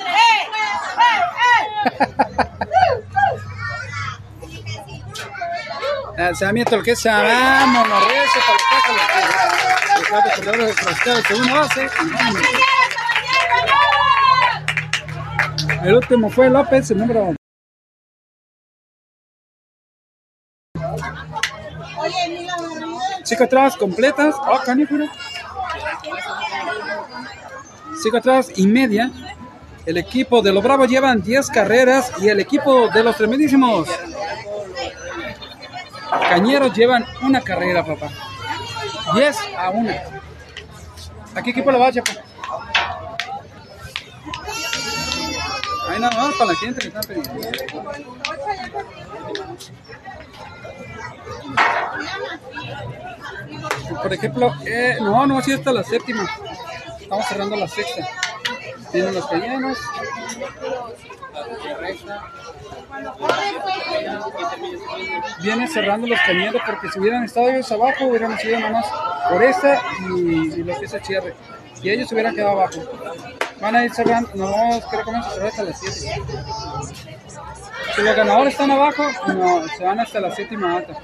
Lanzamiento 6.16 6.76
lo 6.76 6.82
que 6.82 6.90
es 6.92 7.04
Vamos, 7.04 7.88
Recio 7.88 8.40
para 8.46 8.52
la 8.52 8.58
caja. 8.68 8.92
Los 9.96 10.08
corredores 10.34 10.76
de 10.76 10.82
segunda 11.22 11.54
base. 11.54 11.88
Vámonos. 11.96 12.42
El 15.82 15.94
último 15.94 16.28
fue 16.28 16.50
López, 16.50 16.90
el 16.90 16.98
número. 16.98 17.34
Cinco 23.24 23.44
atrás 23.44 23.76
completas. 23.76 24.34
Oh, 24.38 24.60
canífero. 24.64 25.06
Cinco 28.02 28.16
atrás 28.18 28.50
y 28.56 28.66
media. 28.66 29.10
El 29.86 29.96
equipo 29.96 30.42
de 30.42 30.52
los 30.52 30.62
Bravos 30.62 30.88
llevan 30.88 31.22
10 31.22 31.48
carreras 31.48 32.12
y 32.20 32.28
el 32.28 32.40
equipo 32.40 32.88
de 32.88 33.02
los 33.02 33.16
tremendísimos 33.16 33.88
Cañeros 36.28 36.72
llevan 36.74 37.04
una 37.22 37.40
carrera, 37.40 37.84
papá. 37.84 38.08
10 39.14 39.36
a 39.56 39.70
1. 39.70 39.92
¿A 41.34 41.42
qué 41.42 41.50
equipo 41.50 41.70
lo 41.70 41.78
va, 41.78 41.90
papá? 41.92 42.12
Ahí 45.88 46.00
nada 46.00 46.16
más 46.16 46.34
para 46.34 46.52
la 46.52 46.58
gente 46.58 46.80
que 46.80 46.88
está 46.88 47.00
pidiendo. 47.00 47.32
Por 54.02 54.12
ejemplo, 54.12 54.54
eh, 54.64 54.98
no, 55.00 55.26
no, 55.26 55.38
así 55.38 55.52
hasta 55.52 55.72
la 55.72 55.82
séptima. 55.82 56.28
Estamos 57.00 57.26
cerrando 57.26 57.56
la 57.56 57.68
sexta. 57.68 58.08
Tienen 58.92 59.14
los 59.14 59.26
cañeros. 59.26 59.78
Viene 65.42 65.68
cerrando 65.68 66.06
los 66.06 66.20
cañeros 66.20 66.62
porque 66.66 66.88
si 66.90 67.00
hubieran 67.00 67.24
estado 67.24 67.48
ellos 67.48 67.70
abajo, 67.72 68.06
hubieran 68.06 68.38
sido 68.38 68.60
nomás 68.60 68.86
por 69.30 69.42
esta 69.42 69.80
y, 70.08 70.60
y 70.60 70.64
lo 70.64 70.78
que 70.78 70.86
es 70.86 70.92
el 70.92 71.04
cierre. 71.04 71.34
Y 71.82 71.90
ellos 71.90 72.10
hubieran 72.12 72.34
quedado 72.34 72.52
abajo. 72.60 72.80
Van 73.60 73.76
a 73.76 73.84
ir 73.84 73.92
cerrando, 73.92 74.30
no, 74.34 74.80
creo 74.88 75.04
que 75.04 75.10
vamos 75.10 75.26
a 75.26 75.30
cerrar 75.30 75.48
hasta 75.48 75.62
las 75.62 75.80
7. 75.80 76.22
Si 77.94 78.02
los 78.02 78.16
ganadores 78.16 78.54
están 78.54 78.70
abajo, 78.70 79.02
no, 79.28 79.68
se 79.68 79.84
van 79.84 80.00
hasta 80.00 80.20
la 80.20 80.34
séptima 80.34 80.76
alta. 80.76 80.94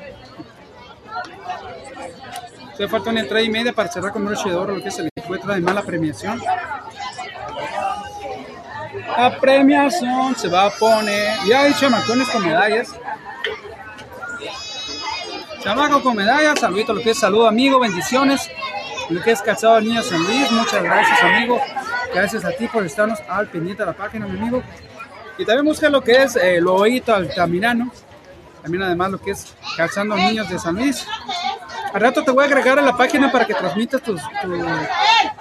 Se 2.77 2.89
falta 2.89 3.11
una 3.11 3.21
entrada 3.21 3.43
y 3.43 3.51
media 3.51 3.73
para 3.73 3.91
cerrar 3.91 4.13
con 4.13 4.25
broche 4.25 4.49
de 4.49 4.55
oro 4.55 4.77
lo 4.77 4.83
que 4.83 4.89
es 4.89 4.99
el 4.99 5.09
encuentro 5.17 5.55
de 5.55 5.61
mala 5.61 5.83
premiación. 5.83 6.41
La 9.17 9.39
premiación 9.39 10.37
se 10.37 10.49
va 10.49 10.67
a 10.67 10.71
poner. 10.71 11.39
Ya 11.49 11.63
hay 11.63 11.75
chamacones 11.75 12.29
con 12.29 12.45
medallas. 12.45 12.95
Chamaco 15.61 16.03
con 16.03 16.17
medallas, 16.17 16.61
saludito, 16.61 16.93
lo 16.93 17.01
que 17.01 17.11
es 17.11 17.19
saludo 17.19 17.49
amigo, 17.49 17.81
bendiciones. 17.81 18.51
Lo 19.09 19.23
que 19.23 19.33
es 19.33 19.41
Calzado 19.41 19.81
Niño 19.81 20.03
San 20.03 20.23
Luis, 20.23 20.51
muchas 20.53 20.83
gracias 20.83 21.23
amigo. 21.23 21.61
Gracias 22.15 22.45
a 22.45 22.51
ti 22.53 22.69
por 22.69 22.85
estarnos 22.85 23.19
al 23.29 23.49
pendiente 23.49 23.83
de 23.83 23.87
la 23.87 23.97
página, 23.97 24.27
mi 24.27 24.39
amigo. 24.39 24.63
Y 25.39 25.45
también 25.45 25.65
busca 25.65 25.89
lo 25.89 26.03
que 26.03 26.23
es 26.23 26.37
eh, 26.37 26.61
Loito 26.61 27.15
Altamirano. 27.15 27.91
También 28.63 28.83
además 28.83 29.13
lo 29.13 29.19
que 29.19 29.31
es 29.31 29.55
Calzando 29.77 30.17
Niños 30.17 30.49
de 30.49 30.59
San 30.59 30.75
Luis. 30.75 31.07
Al 31.93 32.01
rato 32.01 32.23
te 32.23 32.31
voy 32.31 32.45
a 32.45 32.47
agregar 32.47 32.79
a 32.79 32.83
la 32.83 32.97
página 32.97 33.33
para 33.33 33.47
que 33.47 33.55
transmitas 33.55 34.03
tus, 34.03 34.21
tu, 34.43 34.67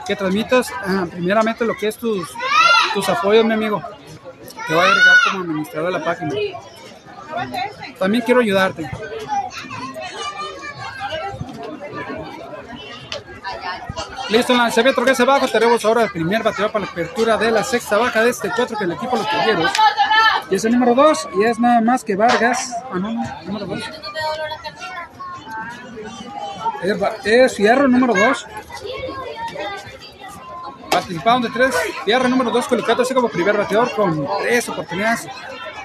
que 0.07 0.15
transmitas 0.15 0.71
ah, 0.85 1.05
primeramente 1.11 1.65
lo 1.65 1.75
que 1.75 1.87
es 1.87 1.97
tus, 1.97 2.29
tus 2.95 3.09
apoyos, 3.09 3.43
mi 3.45 3.53
amigo. 3.53 3.83
Te 4.67 4.73
voy 4.73 4.83
a 4.83 4.87
agregar 4.87 5.15
como 5.29 5.43
administrador 5.43 5.93
de 5.93 5.99
la 5.99 6.05
página. 6.05 6.33
También 7.99 8.23
quiero 8.23 8.39
ayudarte. 8.39 8.89
Listo, 14.29 14.53
lanzamiento 14.55 15.03
que 15.03 15.11
es 15.11 15.19
abajo. 15.19 15.47
Tenemos 15.49 15.83
ahora 15.83 16.03
el 16.03 16.09
primer 16.09 16.41
bateador 16.41 16.71
para 16.71 16.85
la 16.85 16.91
apertura 16.91 17.37
de 17.37 17.51
la 17.51 17.63
sexta 17.63 17.97
baja 17.97 18.23
de 18.23 18.29
este 18.29 18.49
4 18.55 18.77
que 18.77 18.85
el 18.85 18.93
equipo 18.93 19.17
Los 19.17 19.27
Caballeros. 19.27 19.71
Y 20.49 20.55
es 20.55 20.63
el 20.63 20.71
número 20.71 20.95
2 20.95 21.29
y 21.37 21.43
es 21.43 21.59
nada 21.59 21.81
más 21.81 22.03
que 22.03 22.15
Vargas. 22.15 22.73
Ah, 22.91 22.97
no, 22.97 23.11
no, 23.11 23.23
número 23.43 23.65
2. 23.65 23.79
Es, 26.81 26.97
es 27.25 27.55
Fierro, 27.55 27.89
número 27.89 28.13
2. 28.13 28.47
Participaron 30.95 31.41
de 31.41 31.49
tres. 31.49 31.75
Fierro, 32.05 32.29
número 32.29 32.51
2, 32.51 32.67
colocándose 32.67 33.13
como 33.13 33.27
primer 33.27 33.57
bateador 33.57 33.91
con 33.93 34.25
tres 34.41 34.69
oportunidades. 34.69 35.27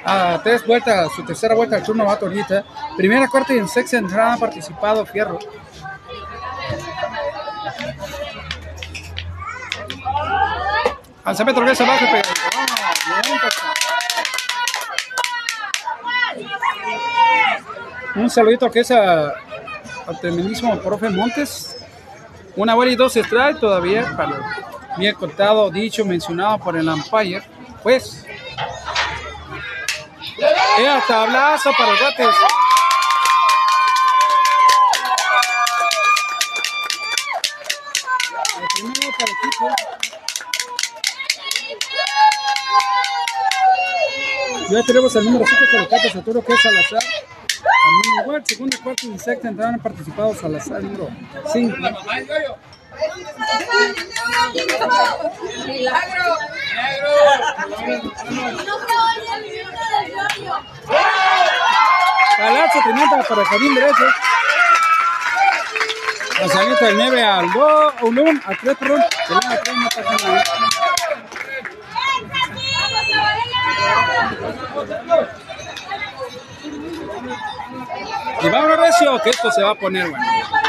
A 0.05 0.41
tres 0.43 0.65
vueltas, 0.65 1.11
su 1.16 1.24
tercera 1.24 1.55
vuelta 1.57 1.74
al 1.77 1.82
turno 1.82 2.05
va 2.05 2.15
ahorita. 2.15 2.65
Primera, 2.97 3.27
cuarta 3.27 3.53
y 3.53 3.59
en 3.59 3.69
sexta 3.69 3.99
entrada 3.99 4.35
ha 4.35 4.37
participado 4.37 5.05
Fierro. 5.05 5.41
Lanzamiento 11.24 11.61
regresa 11.61 11.85
abajo 11.85 12.05
pega. 12.07 12.28
Ah. 13.07 13.31
Un 18.15 18.31
saludito 18.31 18.70
que 18.70 18.81
es 18.81 18.91
a, 18.93 19.35
al 20.07 20.20
tremendísimo 20.20 20.78
profe 20.78 21.11
Montes. 21.11 21.77
Una 22.55 22.74
buena 22.74 22.93
y 22.93 22.97
dos 22.97 23.16
strike 23.16 23.59
todavía. 23.59 24.15
Para, 24.16 24.60
bien 24.97 25.15
contado, 25.15 25.71
dicho, 25.71 26.05
mencionado 26.05 26.59
por 26.59 26.77
el 26.77 26.89
umpire. 26.89 27.43
Pues. 27.83 28.25
Eh, 30.39 31.01
tablazo 31.07 31.71
para 31.77 31.93
los. 31.93 32.37
El 38.77 38.93
para 39.12 39.25
el 39.25 39.37
equipo. 39.37 40.01
Ya 44.71 44.83
tenemos 44.85 45.17
el 45.17 45.25
número 45.25 45.45
5 45.47 45.62
colocado 45.73 46.11
Saturo 46.11 46.45
que 46.45 46.53
es 46.53 46.61
Salazar. 46.61 47.03
También 47.03 48.23
igual, 48.23 48.43
segundo, 48.47 48.77
cuarto 48.83 49.07
y 49.07 49.19
sexta 49.19 49.49
entraron 49.49 49.75
han 49.75 49.81
participado 49.81 50.35
Salazar, 50.35 50.83
número 50.83 51.09
5. 51.53 51.77
Palazo, 62.39 62.79
pimienta 62.85 63.23
para 63.29 63.45
Jardín 63.45 63.75
derecho. 63.75 64.05
Lanzamiento 66.41 66.85
del 66.87 66.97
9 66.97 67.23
al 67.23 67.53
2, 67.53 67.95
al 67.99 68.19
1, 68.19 68.41
al 68.47 68.59
3, 68.59 68.77
perdón. 68.77 69.01
Del 69.29 69.39
1 69.39 69.51
al 69.51 69.62
3 69.62 69.77
no 69.77 69.89
pasa 69.89 70.29
nada. 70.29 70.45
Y 78.43 78.49
vamos 78.49 78.79
recio, 78.79 79.21
que 79.23 79.31
esto 79.31 79.51
se 79.53 79.62
va 79.62 79.71
a 79.71 79.75
poner 79.75 80.09
bueno. 80.09 80.60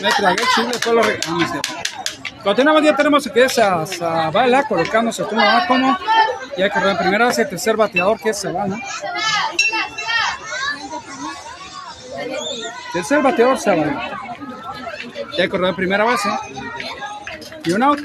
Me 0.00 0.10
tragué 0.10 0.42
chile, 0.54 0.70
ah, 0.84 1.30
no 1.30 1.48
sé. 1.48 1.60
Continuamos, 2.42 2.82
ya 2.82 2.96
tenemos 2.96 3.24
a 3.26 3.30
más 5.44 5.66
como. 5.66 5.96
Y 6.56 6.62
hay 6.62 6.70
que 6.70 6.78
en 6.78 6.98
primera 6.98 7.26
base 7.26 7.42
el 7.42 7.48
tercer 7.48 7.76
bateador 7.76 8.18
que 8.20 8.30
es 8.30 8.40
Zavala. 8.40 8.78
Tercer 12.92 13.22
bateador 13.22 13.58
Zavala. 13.58 14.10
Ya 15.38 15.48
corrió 15.48 15.68
en 15.68 15.76
primera 15.76 16.04
base. 16.04 16.28
Y 17.64 17.72
un 17.72 17.82
out. 17.82 18.00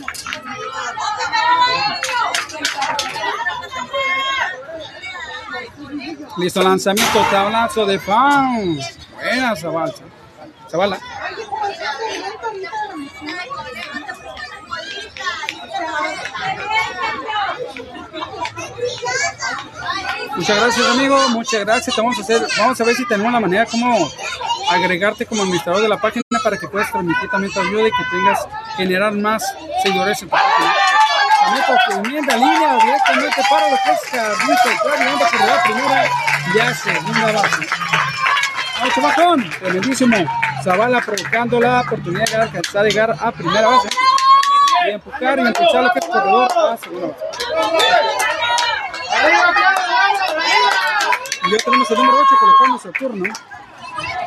Listo, 6.38 6.61
lanzamiento, 6.61 7.25
tablazo 7.31 7.85
de 7.85 7.99
fan. 7.99 8.77
Buena 9.15 9.55
Zavala. 9.55 9.93
Zavala. 10.69 10.99
Muchas 20.35 20.60
gracias, 20.60 20.88
amigo. 20.88 21.30
Muchas 21.30 21.65
gracias. 21.65 21.98
Vamos 21.98 22.18
a 22.18 22.22
hacer, 22.22 22.48
vamos 22.57 22.80
a 22.80 22.84
ver 22.84 22.95
si 22.95 23.06
tenemos 23.07 23.31
la 23.34 23.39
manera 23.39 23.65
como 23.65 24.07
agregarte 24.69 25.26
como 25.26 25.41
administrador 25.41 25.81
de 25.81 25.89
la 25.89 25.99
página 25.99 26.23
para 26.44 26.57
que 26.57 26.68
puedas 26.68 26.91
transmitir 26.91 27.30
también 27.30 27.53
tu 27.53 27.60
ayuda 27.60 27.88
y 27.88 27.91
que 27.91 28.03
tengas 28.11 28.48
generar 28.76 29.14
más 29.14 29.44
seguidores 29.84 30.22
en 30.22 30.30
tu 30.30 30.35
página. 30.35 30.76
También 31.39 31.65
con 31.65 32.06
enmienda 32.06 32.35
línea 32.35 32.77
directamente 32.84 33.41
para 33.49 33.72
lo 33.72 33.77
que 33.77 33.91
es 33.91 33.99
Carlito, 34.11 34.84
claro, 34.84 35.19
por 35.19 35.48
la 35.48 35.64
primera 35.64 36.06
y 36.06 36.76
segunda 36.76 37.31
base. 37.31 37.68
Al 38.81 38.94
chamacón, 38.94 39.49
tremendísimo. 39.60 40.18
Zavala 40.68 40.99
provocando 40.99 41.61
la 41.61 41.80
oportunidad 41.80 42.26
de 42.26 42.35
alcanzar 42.35 42.85
llegar 42.85 43.15
a 43.22 43.31
primera 43.31 43.68
base 43.68 43.88
y 44.85 44.91
empujar 44.91 45.39
y 45.39 45.41
impulsar 45.44 45.84
lo 45.85 45.94
que 45.94 45.99
es 45.99 46.06
corredor 46.06 46.52
a 46.57 46.76
segunda. 46.76 47.15
Y 51.45 51.52
ya 51.52 51.57
tenemos 51.64 51.89
el 51.89 51.98
número 51.98 52.18
8 52.18 52.35
colocando 52.38 52.80
su 52.80 52.91
turno, 52.91 53.34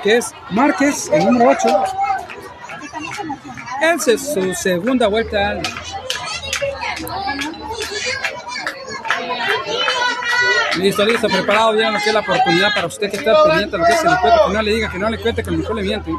que 0.03 0.17
es 0.17 0.33
Márquez, 0.49 1.11
el 1.13 1.27
número 1.27 1.51
8. 1.51 1.85
Esa 3.83 4.13
es 4.13 4.33
su 4.33 4.55
segunda 4.55 5.09
vuelta. 5.09 5.61
Listo, 10.77 11.05
listo, 11.05 11.29
preparado 11.29 11.73
bien 11.73 11.93
lo 11.93 11.99
que 12.01 12.13
la 12.13 12.21
oportunidad 12.21 12.75
para 12.75 12.87
usted 12.87 13.11
que 13.11 13.17
está 13.17 13.43
pendiente 13.45 13.77
de 13.77 13.79
lo 13.79 13.85
que 13.85 13.93
es 13.93 14.05
el 14.05 14.13
encuentro, 14.13 14.47
que 14.47 14.53
no 14.53 14.63
le 14.63 14.71
diga, 14.73 14.91
que 14.91 14.99
no 14.99 15.11
le 15.11 15.19
cuente, 15.19 15.43
que 15.43 15.51
mejor 15.51 15.77
le 15.77 15.83
miente. 15.83 16.13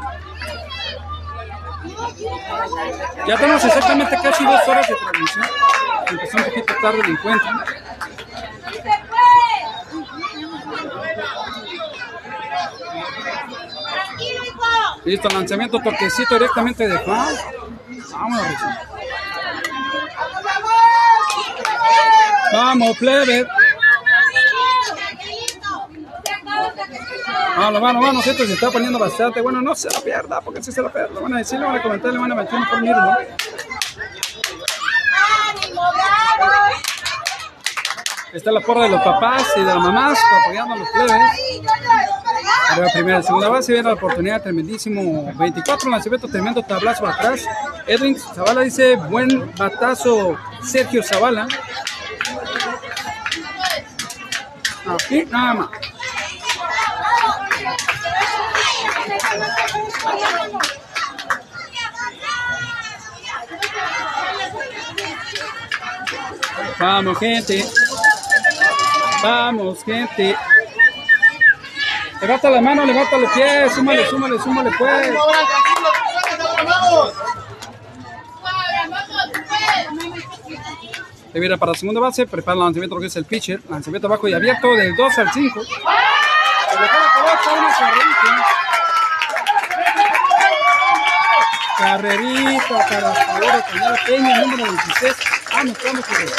Ya 3.26 3.36
tenemos 3.36 3.64
exactamente 3.64 4.18
casi 4.22 4.44
dos 4.44 4.68
horas 4.68 4.88
de 4.88 4.94
transmisión. 4.94 5.46
Empezó 6.10 6.36
un 6.36 6.44
poquito 6.44 6.74
tarde 6.82 7.00
el 7.00 7.10
encuentro. 7.10 7.50
Listo, 15.04 15.28
lanzamiento, 15.30 15.80
toquecito 15.80 16.34
directamente 16.34 16.86
de 16.86 16.98
Juan. 16.98 17.34
Vámonos. 18.12 18.56
Vamos, 22.52 22.98
plebe. 22.98 23.46
Vamos, 27.56 27.80
vamos, 27.80 28.02
vamos, 28.02 28.26
esto 28.26 28.46
se 28.46 28.54
está 28.54 28.70
poniendo 28.70 28.98
bastante. 28.98 29.40
Bueno, 29.40 29.60
no 29.60 29.74
se 29.74 29.90
la 29.90 30.00
pierda, 30.00 30.40
porque 30.40 30.62
si 30.62 30.72
se 30.72 30.80
la 30.82 30.92
pierda, 30.92 31.14
le 31.14 31.20
van 31.20 31.34
a 31.34 31.38
decir, 31.38 31.58
le 31.58 31.66
van 31.66 31.76
a 31.76 31.82
comentar, 31.82 32.12
le 32.12 32.18
van 32.18 32.32
a 32.32 32.34
meter 32.34 32.54
un 32.54 32.66
por 32.66 32.82
¿no? 32.82 33.16
Está 38.32 38.50
la 38.50 38.60
porra 38.60 38.84
de 38.84 38.88
los 38.88 39.02
papás 39.02 39.46
y 39.56 39.60
de 39.60 39.66
las 39.66 39.76
mamás 39.76 40.18
apoyando 40.42 40.74
a 40.74 40.78
los 40.78 40.88
plebes. 40.88 41.12
Arriba 42.70 42.88
primera, 42.94 43.22
segunda 43.22 43.48
base, 43.50 43.72
viene 43.72 43.88
la 43.88 43.94
oportunidad, 43.94 44.42
tremendísimo. 44.42 45.30
24 45.34 45.90
lanzamiento, 45.90 46.28
tremendo 46.28 46.62
tablazo 46.62 47.06
atrás. 47.06 47.44
Edwin 47.86 48.18
Zavala 48.18 48.62
dice, 48.62 48.96
buen 48.96 49.54
batazo 49.56 50.38
Sergio 50.62 51.02
Zavala. 51.02 51.46
Aquí 54.86 55.24
nada 55.30 55.54
más. 55.54 55.91
Vamos, 66.78 67.18
gente. 67.18 67.64
Vamos, 69.22 69.84
gente. 69.84 70.36
Levanta 72.20 72.50
la 72.50 72.60
mano, 72.60 72.84
levanta 72.84 73.18
los 73.18 73.32
pies, 73.32 73.72
súmale, 73.74 74.08
súmale, 74.08 74.38
súmale, 74.38 74.70
pues. 74.78 75.12
Se 81.32 81.40
viene 81.40 81.56
para 81.56 81.72
la 81.72 81.78
segunda 81.78 82.00
base, 82.00 82.26
prepara 82.26 82.54
el 82.54 82.60
lanzamiento 82.60 82.94
lo 82.94 83.00
que 83.00 83.06
es 83.06 83.16
el 83.16 83.24
pitcher, 83.24 83.60
lanzamiento 83.68 84.06
abajo 84.06 84.28
y 84.28 84.34
abierto 84.34 84.72
del 84.74 84.94
2 84.94 85.18
al 85.18 85.32
5. 85.32 85.64
Se 85.64 85.72
para 92.68 93.14
favor 93.14 93.40
de 93.40 93.62
Peña, 94.06 94.40
número 94.40 94.64
26. 94.64 95.31
Vamos, 95.62 95.78
vamos, 95.84 96.08
vamos. 96.08 96.32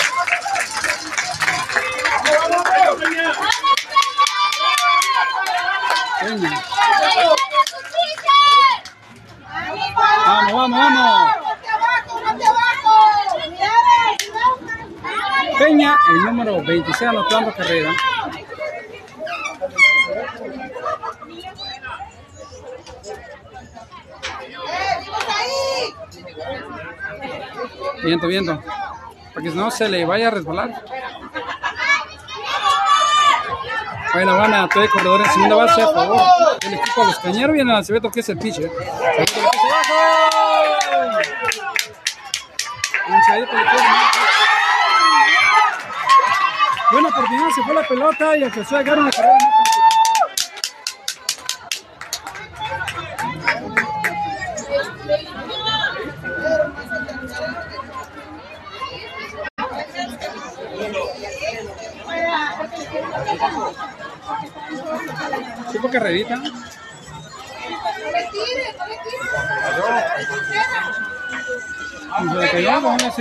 Vamos, 10.26 10.54
vamos, 10.54 10.78
vamos. 10.78 11.32
Peña, 15.58 15.98
el 16.10 16.24
número 16.26 16.62
26 16.62 17.10
anotando 17.10 17.54
carrera. 17.56 17.94
Viento, 28.04 28.28
viento. 28.28 28.62
Porque 29.34 29.50
si 29.50 29.58
no 29.58 29.72
se 29.72 29.90
le 29.90 30.06
vaya 30.06 30.28
a 30.28 30.32
resbalar. 30.32 30.84
Ahí 34.14 34.26
la 34.26 34.36
gana 34.36 34.70
todo 34.70 34.84
el 34.84 34.90
corredor 34.92 35.22
en 35.22 35.32
segunda 35.32 35.56
base 35.56 35.82
a 35.82 35.88
favor 35.88 36.22
del 36.62 36.74
equipo 36.76 37.02
de 37.02 37.08
los 37.08 37.20
cañeros. 37.20 37.54
Viene 37.54 37.72
el 37.72 37.76
lanzamiento 37.76 38.12
que 38.12 38.20
es 38.20 38.30
el 38.30 38.38
pitcher. 38.38 38.70
Que. 38.70 39.26
Buena 46.92 47.10
oportunidad, 47.10 47.50
se 47.56 47.64
fue 47.64 47.74
la 47.74 47.88
pelota 47.88 48.38
y 48.38 48.44
empezó 48.44 48.76
a 48.76 48.80
llegar 48.80 49.00
una 49.00 49.10
carrera. 49.10 49.53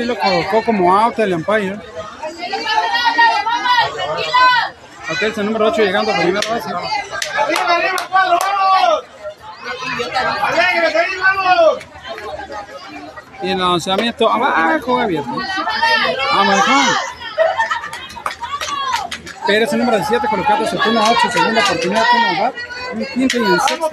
Así 0.03 0.09
lo 0.09 0.19
colocó 0.19 0.65
como 0.65 0.97
out 0.99 1.19
el 1.19 1.35
umpire. 1.35 1.75
Ok, 5.11 5.23
es 5.23 5.39
el 5.39 5.47
número 5.47 5.69
8 5.69 5.83
llegando 5.83 6.13
a 6.13 6.17
primera 6.17 6.41
base. 6.49 6.69
¡Arriba, 6.69 7.75
arriba, 7.75 8.09
cuadro, 8.11 8.39
vamos! 8.41 9.05
Y 13.43 13.51
el 13.51 13.59
lanzamiento 13.59 14.31
abajo 14.31 15.01
abierto. 15.01 15.31
Vamos, 16.35 16.61
Juan. 16.61 16.87
Pérez, 19.47 19.73
el 19.73 19.79
número 19.81 19.97
17, 19.99 20.29
colocado 20.29 20.67
su 20.67 20.77
turno 20.79 21.03
8, 21.03 21.31
segunda 21.33 21.65
oportunidad, 21.65 22.05
turno 22.11 22.43
bat. 22.43 22.55
Un 22.95 23.07
quinto 23.07 23.37
y 23.39 23.41
en 23.41 23.59
¡Vamos, 23.59 23.91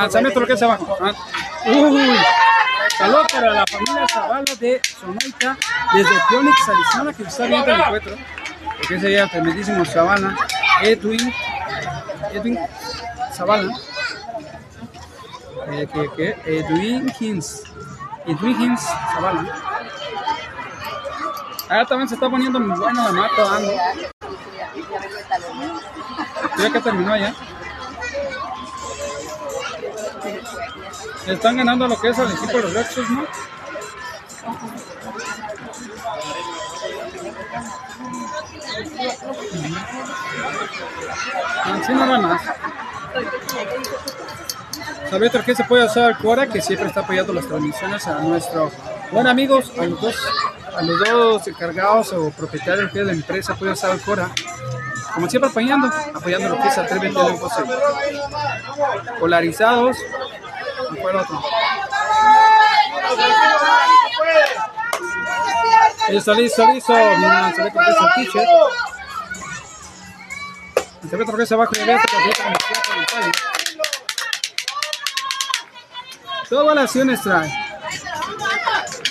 Lanzamiento 0.00 0.40
lo 0.40 0.46
que. 0.46 0.54
Ah, 0.64 0.78
Uy. 1.66 2.16
Saludos 2.96 3.26
para 3.32 3.52
la 3.52 3.64
familia 3.66 4.06
Zavala 4.08 4.54
de 4.58 4.80
Sonoita, 4.98 5.56
desde 5.92 6.20
Phoenix, 6.28 6.68
Arizona, 6.68 7.12
que 7.12 7.22
está 7.22 7.46
viendo 7.46 7.74
el 7.74 7.80
encuentro. 7.80 8.16
Porque 8.78 9.00
sería 9.00 9.24
el 9.24 9.30
tremendísimo 9.30 9.84
Zavala, 9.84 10.36
Edwin, 10.82 11.32
Edwin 12.32 12.58
Zavala. 13.32 13.72
Eh, 15.70 15.86
que, 15.92 16.10
que, 16.16 16.58
Edwin 16.58 17.12
Hins, 17.20 17.62
Edwin 18.26 18.60
Hins 18.60 18.80
Zavala. 18.80 19.54
Ah, 21.68 21.84
también 21.86 22.08
se 22.08 22.14
está 22.14 22.28
poniendo 22.28 22.58
muy 22.58 22.78
buena 22.78 23.04
la 23.04 23.12
mata 23.12 23.42
dando. 23.42 23.72
Ya 26.58 26.70
que 26.72 26.80
terminó 26.80 27.16
ya. 27.16 27.34
Están 31.30 31.56
ganando 31.56 31.86
lo 31.86 32.00
que 32.00 32.08
es 32.08 32.18
al 32.18 32.30
equipo 32.30 32.58
de 32.58 32.72
los 32.72 32.86
Sox, 32.88 33.10
¿no? 33.10 33.24
Así 41.64 41.92
nada 41.92 42.18
más. 42.18 42.42
¿Sabe 45.08 45.26
otra 45.28 45.44
que 45.44 45.54
se 45.54 45.64
puede 45.64 45.84
usar 45.84 46.18
Cora? 46.18 46.46
Que 46.48 46.60
siempre 46.60 46.88
está 46.88 47.00
apoyando 47.00 47.32
las 47.32 47.46
transmisiones 47.46 48.06
a 48.06 48.20
nuestro 48.20 48.70
buen 49.10 49.26
amigos, 49.26 49.72
a 49.78 49.84
los 49.84 50.00
dos, 50.00 50.16
a 50.76 50.82
los 50.82 50.98
dos 51.00 51.48
encargados 51.48 52.12
o 52.12 52.30
propietarios 52.30 52.92
de 52.92 53.04
la 53.04 53.12
empresa, 53.12 53.54
puede 53.54 53.72
usar 53.72 53.98
Cora. 54.00 54.30
Como 55.14 55.28
siempre 55.28 55.50
apoyando, 55.50 55.90
apoyando 56.14 56.50
lo 56.50 56.62
que 56.62 56.68
es 56.68 56.78
a 56.78 56.86
320 56.86 57.38
José. 57.38 57.62
Polarizados, 59.18 59.96
¿cuál 59.96 60.49
fue 61.00 61.10
el 61.10 61.16
otro? 61.16 61.42
Listo, 66.08 66.34
listo, 66.34 66.66
listo. 66.66 66.92
Se 66.92 67.62
ve 67.62 67.72
que 67.72 67.78
es 67.78 67.96
el 67.96 68.24
pitcher. 68.24 68.48
Se 71.08 71.16
ve 71.16 71.24
que 71.24 71.42
es 71.42 71.52
abajo 71.52 71.72
y 71.74 71.80
palo. 71.80 72.00
Todas 76.48 76.74
las 76.74 76.84
acciones 76.84 77.22
trae. 77.22 77.48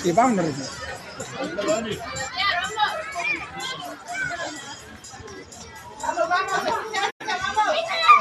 Y 0.03 0.11
Reci. 0.11 0.63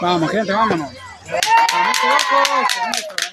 Vamos, 0.00 0.30
gente, 0.30 0.52
vámonos. 0.52 0.90
Vamos, 1.72 1.96
locos. 2.04 3.27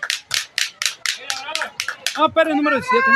Ah, 2.18 2.30
perro 2.30 2.52
el 2.52 2.58
número 2.58 2.78
17. 2.78 3.12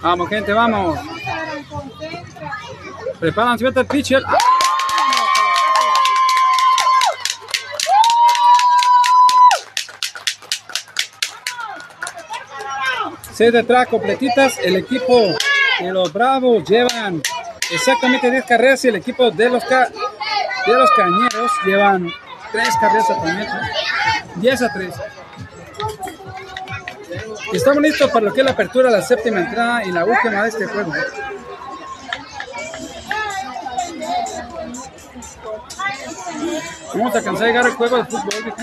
Vamos, 0.00 0.28
gente, 0.30 0.52
vamos. 0.54 0.98
Preparan, 3.18 3.58
se 3.58 3.64
mete 3.64 3.80
el 3.80 3.86
pitcher. 3.86 4.22
¡Ah! 4.26 4.38
Seis 13.34 13.52
detrás 13.52 13.86
completitas. 13.88 14.58
El 14.58 14.76
equipo 14.76 15.34
de 15.80 15.92
los 15.92 16.10
Bravos 16.10 16.64
llevan 16.64 17.22
exactamente 17.70 18.30
10 18.30 18.44
carreras 18.46 18.84
y 18.84 18.88
el 18.88 18.96
equipo 18.96 19.30
de 19.30 19.50
los, 19.50 19.62
de 20.66 20.74
los 20.74 20.90
Cañeros 20.92 21.50
llevan 21.64 22.10
3 22.52 22.68
carreras 22.80 23.10
actualmente. 23.10 23.52
10 24.36 24.62
a 24.62 24.72
3. 24.72 24.94
Y 27.52 27.56
estamos 27.56 27.82
listos 27.82 28.10
para 28.10 28.26
lo 28.26 28.32
que 28.32 28.40
es 28.40 28.44
la 28.44 28.52
apertura, 28.52 28.90
la 28.90 29.02
séptima 29.02 29.40
entrada 29.40 29.84
y 29.84 29.92
la 29.92 30.04
última 30.04 30.42
de 30.42 30.48
este 30.48 30.66
juego. 30.66 30.92
Vamos 36.94 37.14
a 37.14 37.18
alcanzar 37.18 37.44
a 37.44 37.46
llegar 37.46 37.66
al 37.66 37.74
juego 37.74 37.96
de 37.98 38.04
fútbol, 38.04 38.42
viejo. 38.44 38.56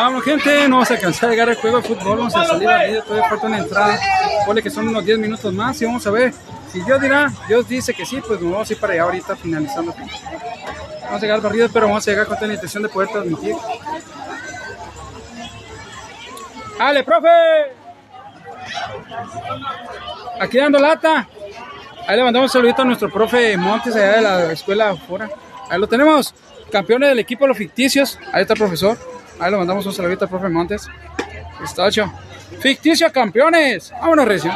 Vamos 0.00 0.24
gente, 0.24 0.66
no 0.66 0.76
vamos 0.76 0.90
a 0.90 0.94
alcanzar 0.94 1.28
a 1.28 1.32
llegar 1.32 1.50
al 1.50 1.56
juego 1.56 1.76
de 1.76 1.82
fútbol, 1.82 2.16
vamos 2.16 2.34
a 2.34 2.46
salir 2.46 2.66
al 2.66 2.88
medio, 2.88 3.02
todavía 3.02 3.28
falta 3.28 3.46
una 3.46 3.58
entrada, 3.58 4.00
ponle 4.46 4.62
que 4.62 4.70
son 4.70 4.88
unos 4.88 5.04
10 5.04 5.18
minutos 5.18 5.52
más 5.52 5.80
y 5.82 5.84
vamos 5.84 6.06
a 6.06 6.10
ver, 6.10 6.32
si 6.72 6.80
Dios 6.80 7.02
dirá, 7.02 7.30
Dios 7.46 7.68
dice 7.68 7.92
que 7.92 8.06
sí, 8.06 8.18
pues 8.26 8.40
nos 8.40 8.50
vamos 8.50 8.70
a 8.70 8.72
ir 8.72 8.80
para 8.80 8.94
allá 8.94 9.02
ahorita 9.02 9.36
finalizando. 9.36 9.92
Vamos 9.92 11.18
a 11.18 11.20
llegar 11.20 11.34
al 11.36 11.42
barrido, 11.42 11.68
pero 11.70 11.86
vamos 11.86 12.08
a 12.08 12.10
llegar 12.10 12.26
con 12.26 12.36
toda 12.36 12.48
la 12.48 12.54
intención 12.54 12.82
de 12.82 12.88
poder 12.88 13.10
transmitir. 13.10 13.54
¡Ale, 16.78 17.04
profe! 17.04 17.28
Aquí 20.40 20.56
dando 20.56 20.78
lata. 20.78 21.28
Ahí 22.08 22.16
le 22.16 22.24
mandamos 22.24 22.48
un 22.48 22.52
saludito 22.52 22.80
a 22.80 22.84
nuestro 22.86 23.10
profe 23.10 23.54
Montes 23.58 23.94
allá 23.94 24.12
de 24.12 24.22
la 24.22 24.52
escuela 24.52 24.90
afuera. 24.90 25.28
Ahí 25.68 25.78
lo 25.78 25.86
tenemos, 25.86 26.34
campeones 26.72 27.10
del 27.10 27.18
equipo 27.18 27.44
de 27.44 27.48
los 27.48 27.58
ficticios. 27.58 28.18
Ahí 28.32 28.42
está 28.42 28.54
el 28.54 28.58
profesor. 28.58 29.19
Ahí 29.40 29.50
le 29.50 29.56
mandamos 29.56 29.86
un 29.86 29.92
saludito 29.92 30.24
al 30.24 30.30
profe 30.30 30.48
Montes. 30.48 30.86
Está 31.64 31.88
hecho. 31.88 32.12
Ficticios 32.60 33.10
campeones. 33.10 33.90
Vámonos, 33.92 34.26
Recio. 34.26 34.52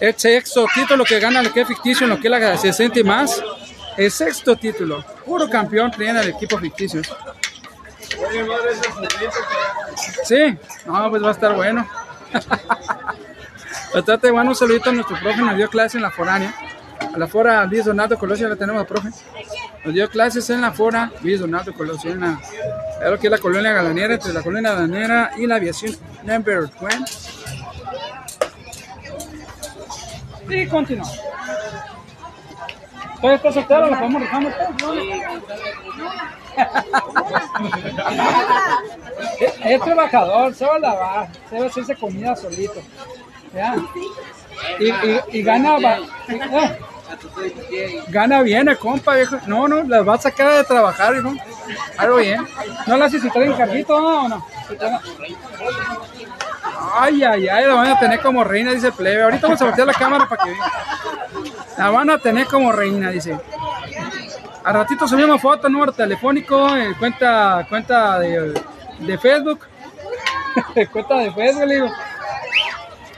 El 0.00 0.14
sexto 0.16 0.66
título 0.74 1.04
que 1.04 1.18
gana 1.18 1.42
lo 1.42 1.52
que 1.52 1.62
es 1.62 1.68
ficticio 1.68 2.04
en 2.04 2.10
lo 2.10 2.20
que 2.20 2.28
es 2.28 2.30
la 2.30 2.56
60 2.56 3.00
y 3.00 3.04
más. 3.04 3.42
El 3.96 4.10
sexto 4.10 4.56
título. 4.56 5.04
Puro 5.24 5.48
campeón 5.48 5.90
tiene 5.90 6.20
el 6.20 6.28
equipo 6.28 6.58
ficticio. 6.58 7.02
Sí, 10.24 10.58
no, 10.86 11.10
pues 11.10 11.22
va 11.22 11.28
a 11.28 11.32
estar 11.32 11.54
bueno. 11.54 11.86
Bastante 13.94 14.30
bueno, 14.30 14.50
un 14.50 14.56
saludito 14.56 14.90
a 14.90 14.92
nuestro 14.92 15.18
profe, 15.20 15.40
nos 15.40 15.56
dio 15.56 15.68
clase 15.68 15.98
en 15.98 16.02
la 16.02 16.10
foránea. 16.10 16.54
A 17.14 17.18
la 17.18 17.28
fora 17.28 17.64
Luis 17.64 17.84
Donato 17.84 18.18
Colosio 18.18 18.48
la 18.48 18.56
tenemos, 18.56 18.84
profe. 18.86 19.10
Nos 19.84 19.92
dio 19.92 20.08
clases 20.08 20.48
en 20.50 20.62
la 20.62 20.72
fora 20.72 21.12
Luis 21.22 21.40
Donato 21.40 21.72
Colosio, 21.74 22.12
en 22.12 22.20
la, 22.20 22.40
lo 23.02 23.18
que 23.18 23.26
es 23.26 23.30
la 23.30 23.38
colonia 23.38 23.72
galanera, 23.72 24.14
entre 24.14 24.32
la 24.32 24.42
colonia 24.42 24.72
galanera 24.72 25.32
y 25.36 25.46
la 25.46 25.56
aviación 25.56 25.94
number 26.22 26.70
20. 26.80 27.12
Y 30.48 30.66
continuamos. 30.68 31.20
¿Todavía 33.16 33.36
está 33.36 33.52
soltero? 33.52 33.90
¿Lo 33.90 33.98
podemos 33.98 34.22
dejar? 34.22 34.42
Es, 39.40 39.54
es 39.64 39.80
trabajador, 39.82 40.54
se 40.54 40.64
va 40.66 40.76
a 40.76 40.78
lavar, 40.78 41.28
se 41.50 41.58
va 41.58 41.64
a 41.64 41.68
hacerse 41.68 41.96
comida 41.96 42.36
solito. 42.36 42.82
¿ya? 43.54 43.76
Y, 44.78 44.88
y, 44.88 45.20
y 45.32 45.42
gana, 45.42 45.76
eh, 46.28 46.78
gana 48.08 48.42
bien 48.42 48.68
el 48.68 48.78
compa, 48.78 49.14
viejo. 49.14 49.36
No, 49.46 49.68
no, 49.68 49.82
las 49.82 50.06
va 50.06 50.14
a 50.14 50.18
sacar 50.18 50.52
de 50.54 50.64
trabajar, 50.64 51.12
viejo. 51.12 51.32
Algo 51.96 52.16
bien. 52.16 52.46
¿No 52.86 52.96
le 52.96 53.04
hace 53.04 53.20
si 53.20 53.30
trae 53.30 53.46
encarguito 53.46 54.00
no, 54.00 54.24
o 54.24 54.28
no? 54.28 54.46
Ay, 56.96 57.22
ay, 57.24 57.48
ay, 57.48 57.66
la 57.66 57.74
van 57.74 57.90
a 57.90 57.98
tener 57.98 58.20
como 58.20 58.44
reina, 58.44 58.72
dice 58.72 58.92
plebe. 58.92 59.22
Ahorita 59.22 59.46
vamos 59.46 59.62
a 59.62 59.64
voltear 59.66 59.86
la 59.86 59.94
cámara 59.94 60.28
para 60.28 60.44
que 60.44 60.50
vean. 60.50 60.70
La 61.78 61.90
van 61.90 62.10
a 62.10 62.18
tener 62.18 62.46
como 62.46 62.72
reina, 62.72 63.10
dice. 63.10 63.38
A 64.62 64.72
ratito 64.72 65.06
subimos 65.06 65.42
foto, 65.42 65.68
número 65.68 65.92
telefónico, 65.92 66.74
eh, 66.76 66.94
cuenta, 66.98 67.66
cuenta 67.68 68.18
de, 68.18 68.54
de 69.00 69.18
Facebook. 69.18 69.60
cuenta 70.92 71.16
de 71.16 71.32
Facebook, 71.32 71.68
digo. 71.68 71.90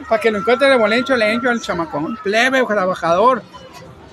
Para 0.09 0.21
que 0.21 0.31
lo 0.31 0.39
encuentre 0.39 0.69
de 0.69 0.77
bolencho, 0.77 1.17
lencho, 1.17 1.51
el 1.51 1.61
chamacón. 1.61 2.17
Plebe, 2.23 2.65
trabajador. 2.65 3.43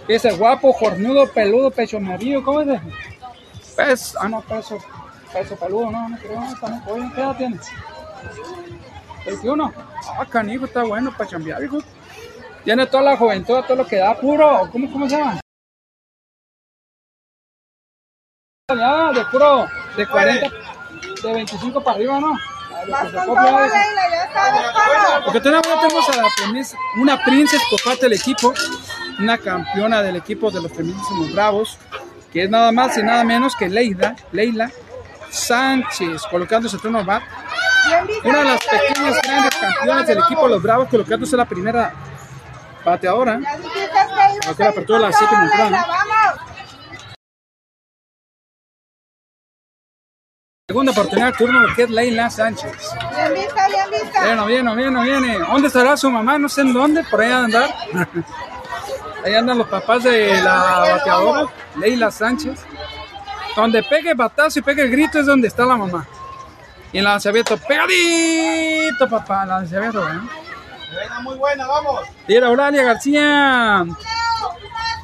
Ese 0.07 0.31
guapo, 0.34 0.73
jornudo, 0.73 1.27
peludo, 1.27 1.71
pecho 1.71 1.99
morillo, 1.99 2.43
¿cómo 2.43 2.61
es? 2.61 2.81
Pez, 3.75 4.15
ah, 4.19 4.27
no, 4.27 4.41
peso, 4.41 4.77
peso 5.31 5.55
peludo, 5.55 5.89
no, 5.89 6.09
no 6.09 6.17
creo, 6.17 6.39
no, 6.39 6.67
muy 6.67 6.80
joven. 6.81 7.11
¿Qué 7.13 7.21
edad 7.21 7.38
tiene? 7.38 7.59
21. 9.25 9.73
Ah, 10.19 10.25
canijo, 10.25 10.65
está 10.65 10.84
bueno 10.84 11.11
para 11.17 11.30
chambear, 11.30 11.63
hijo. 11.63 11.80
Tiene 12.65 12.85
toda 12.85 13.03
la 13.03 13.17
juventud, 13.17 13.63
todo 13.63 13.77
lo 13.77 13.88
que 13.88 13.97
da 13.97 14.19
puro, 14.19 14.69
¿cómo, 14.71 14.91
cómo 14.91 15.09
se 15.09 15.17
llama? 15.17 15.39
Ya, 18.69 19.11
de 19.11 19.25
puro, 19.25 19.67
de 19.95 20.07
40, 20.07 20.49
de 21.23 21.34
25 21.34 21.81
para 21.81 21.95
arriba, 21.95 22.19
¿no? 22.19 22.34
Lo 22.88 23.35
Porque 25.26 25.39
tenemos, 25.39 25.68
ya 25.68 25.81
tenemos 25.81 26.10
a 26.10 26.18
la 26.18 26.23
princesa, 26.35 26.77
una 26.97 27.23
princesa 27.23 27.64
por 27.69 27.81
parte 27.84 28.01
del 28.05 28.14
equipo, 28.14 28.53
una 29.19 29.38
campeona 29.38 30.01
del 30.01 30.15
equipo 30.18 30.51
de 30.51 30.61
los 30.61 30.72
feministas 30.72 31.34
bravos, 31.34 31.77
que 32.31 32.43
es 32.43 32.49
nada 32.49 32.72
más 32.72 32.97
y 32.97 33.03
nada 33.03 33.23
menos 33.23 33.55
que 33.55 33.69
Leida, 33.69 34.15
Leila 34.31 34.72
Sánchez, 35.30 36.23
colocándose 36.30 36.76
en 36.76 36.81
turno 36.81 37.03
bat. 37.03 37.23
Una 38.23 38.39
de 38.39 38.45
las 38.45 38.60
pequeñas 38.61 39.22
grandes 39.22 39.55
campeonas 39.55 40.07
del 40.07 40.19
equipo 40.19 40.43
de 40.43 40.49
los 40.49 40.61
bravos, 40.61 40.88
colocándose 40.89 41.35
la 41.35 41.45
primera 41.45 41.93
bateadora. 42.84 43.39
Que 43.39 44.49
Ok, 44.49 44.60
la 44.60 44.69
apertura 44.69 44.99
de 44.99 45.05
la 45.05 45.14
siete 45.14 45.35
Leila, 45.57 45.88
Segunda 50.73 50.91
oportunidad, 50.91 51.35
turno 51.35 51.67
que 51.75 51.83
es 51.83 51.89
Leila 51.91 52.31
Sánchez. 52.31 52.71
Bien 53.15 53.33
vista, 53.35 53.67
bien 53.67 53.91
vista. 53.91 54.23
Viene, 54.23 54.45
viene, 54.47 54.75
viene, 54.75 55.03
viene. 55.03 55.37
¿Dónde 55.37 55.67
estará 55.67 55.95
su 55.95 56.09
mamá? 56.09 56.39
No 56.39 56.49
sé 56.49 56.61
en 56.61 56.73
dónde, 56.73 57.03
por 57.03 57.21
ahí 57.21 57.31
a 57.31 57.43
andar. 57.43 57.69
ahí 59.23 59.35
andan 59.35 59.59
los 59.59 59.67
papás 59.67 60.03
de 60.03 60.41
la 60.41 60.79
bateadora, 60.79 61.45
Leila 61.75 62.09
Sánchez. 62.09 62.59
Donde 63.55 63.83
pegue 63.83 64.15
batazo 64.15 64.57
y 64.57 64.61
pegue 64.63 64.81
el 64.81 64.89
grito 64.89 65.19
es 65.19 65.27
donde 65.27 65.47
está 65.47 65.63
la 65.63 65.77
mamá. 65.77 66.07
Y 66.91 66.97
en 66.97 67.01
el 67.01 67.11
lanzamiento, 67.11 67.55
pegadito, 67.55 69.07
papá, 69.07 69.43
el 69.43 69.49
lanzamiento, 69.49 70.09
¿eh? 70.09 70.21
Venga, 70.99 71.19
muy 71.19 71.37
buena, 71.37 71.67
vamos. 71.67 72.01
Tira 72.25 72.47
Auralia 72.47 72.81
García. 72.81 73.85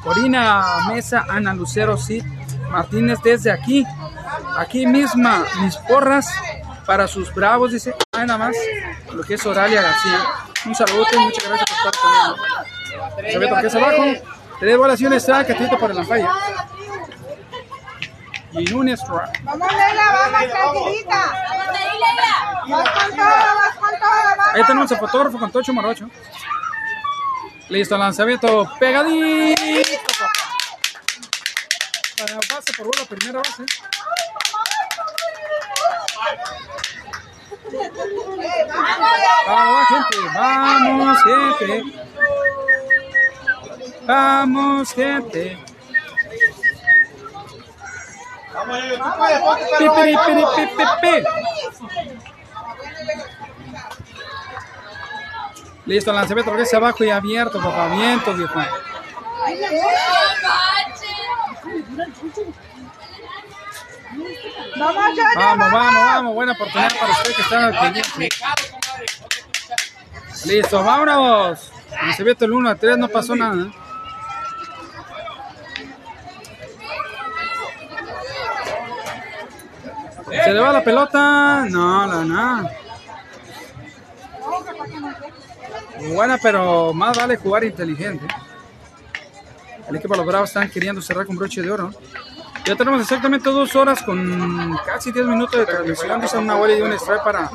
Corina 0.02 0.64
Mesa, 0.88 1.26
Ana 1.28 1.54
Lucero, 1.54 1.96
Cid 1.96 2.24
Martínez 2.70 3.20
desde 3.22 3.52
aquí. 3.52 3.86
Aquí 4.56 4.86
misma, 4.86 5.44
mis 5.60 5.76
porras 5.76 6.28
para 6.86 7.06
sus 7.06 7.32
bravos, 7.34 7.72
dice. 7.72 7.94
Nada 8.12 8.36
más. 8.36 8.56
Lo 9.12 9.22
que 9.22 9.34
es 9.34 9.46
Oralia 9.46 9.82
García. 9.82 10.18
Un 10.66 10.74
saludo 10.74 11.06
y 11.12 11.18
muchas 11.18 11.48
gracias 11.48 11.68
por 11.70 11.76
estar 11.78 12.02
conmigo. 12.02 13.60
Que 13.60 13.66
es 13.66 13.74
abajo. 13.74 14.04
Tres 14.60 14.76
bolas 14.76 15.00
y 15.00 15.06
un 15.06 15.18
catito 15.18 15.78
por 15.78 15.90
el 15.90 15.98
ampalla. 15.98 16.30
Y 18.52 18.72
un 18.72 18.88
strike. 18.88 19.44
Vamos, 19.44 19.68
Leila, 19.72 20.12
vamos, 20.12 20.50
tranquilita. 20.50 21.32
Vas 22.68 22.90
con 22.90 23.10
todo, 23.16 23.26
vas 23.26 23.76
con 23.76 23.90
todo, 23.90 24.10
vamos. 24.36 24.46
Ahí 24.54 24.64
tenemos 24.64 24.90
el 24.90 24.98
fotógrafo 24.98 25.38
con 25.38 25.52
Tocho 25.52 25.72
Morocho. 25.72 26.10
Listo, 27.68 27.96
lanzamiento 27.96 28.70
pegadito. 28.80 29.62
Para 32.18 32.34
base 32.34 32.72
por 32.76 32.86
bola, 32.86 33.04
primera 33.08 33.38
base. 33.38 33.64
Vamos, 39.46 39.88
gente. 39.88 40.18
Vamos, 40.34 41.22
gente. 41.24 41.82
Vamos, 44.06 44.92
gente. 44.92 45.70
Listo, 55.86 56.12
lanzamiento 56.12 56.76
abajo 56.76 57.04
y 57.04 57.10
abierto, 57.10 57.60
papá. 57.60 57.88
Viejo. 57.88 58.60
Vamos, 64.80 65.04
Vamos, 65.36 65.72
vamos. 65.72 66.34
Buena 66.34 66.52
oportunidad 66.52 66.90
para 66.98 67.12
usted 67.12 67.34
que 67.34 67.42
está 67.42 67.66
al 67.66 67.78
pendiente. 67.78 68.28
Listo, 70.46 70.82
vámonos. 70.82 71.70
Lanzamiento 71.90 72.44
el 72.46 72.52
1 72.52 72.68
a 72.70 72.74
3, 72.74 72.98
no 72.98 73.08
pasó 73.08 73.36
nada. 73.36 73.62
¿eh? 73.62 73.70
¿Se 80.44 80.52
le 80.52 80.60
va 80.60 80.72
la 80.72 80.82
pelota? 80.82 81.66
No, 81.68 82.06
no, 82.06 82.24
no. 82.24 82.70
Buena, 86.14 86.38
pero 86.38 86.94
más 86.94 87.18
vale 87.18 87.36
jugar 87.36 87.64
inteligente. 87.64 88.26
El 89.88 89.96
equipo 89.96 90.14
de 90.14 90.18
los 90.18 90.26
Bravos 90.26 90.48
están 90.48 90.70
queriendo 90.70 91.02
cerrar 91.02 91.26
con 91.26 91.36
broche 91.36 91.60
de 91.60 91.70
oro. 91.70 91.92
Ya 92.64 92.76
tenemos 92.76 93.00
exactamente 93.00 93.48
dos 93.50 93.74
horas 93.74 94.02
con 94.02 94.76
casi 94.84 95.10
10 95.12 95.26
minutos 95.26 95.58
de 95.58 95.66
transmisión. 95.66 96.20
Dice 96.20 96.38
una 96.38 96.54
bola 96.54 96.74
y 96.74 96.82
un 96.82 96.92
strike 96.92 97.22
para, 97.22 97.50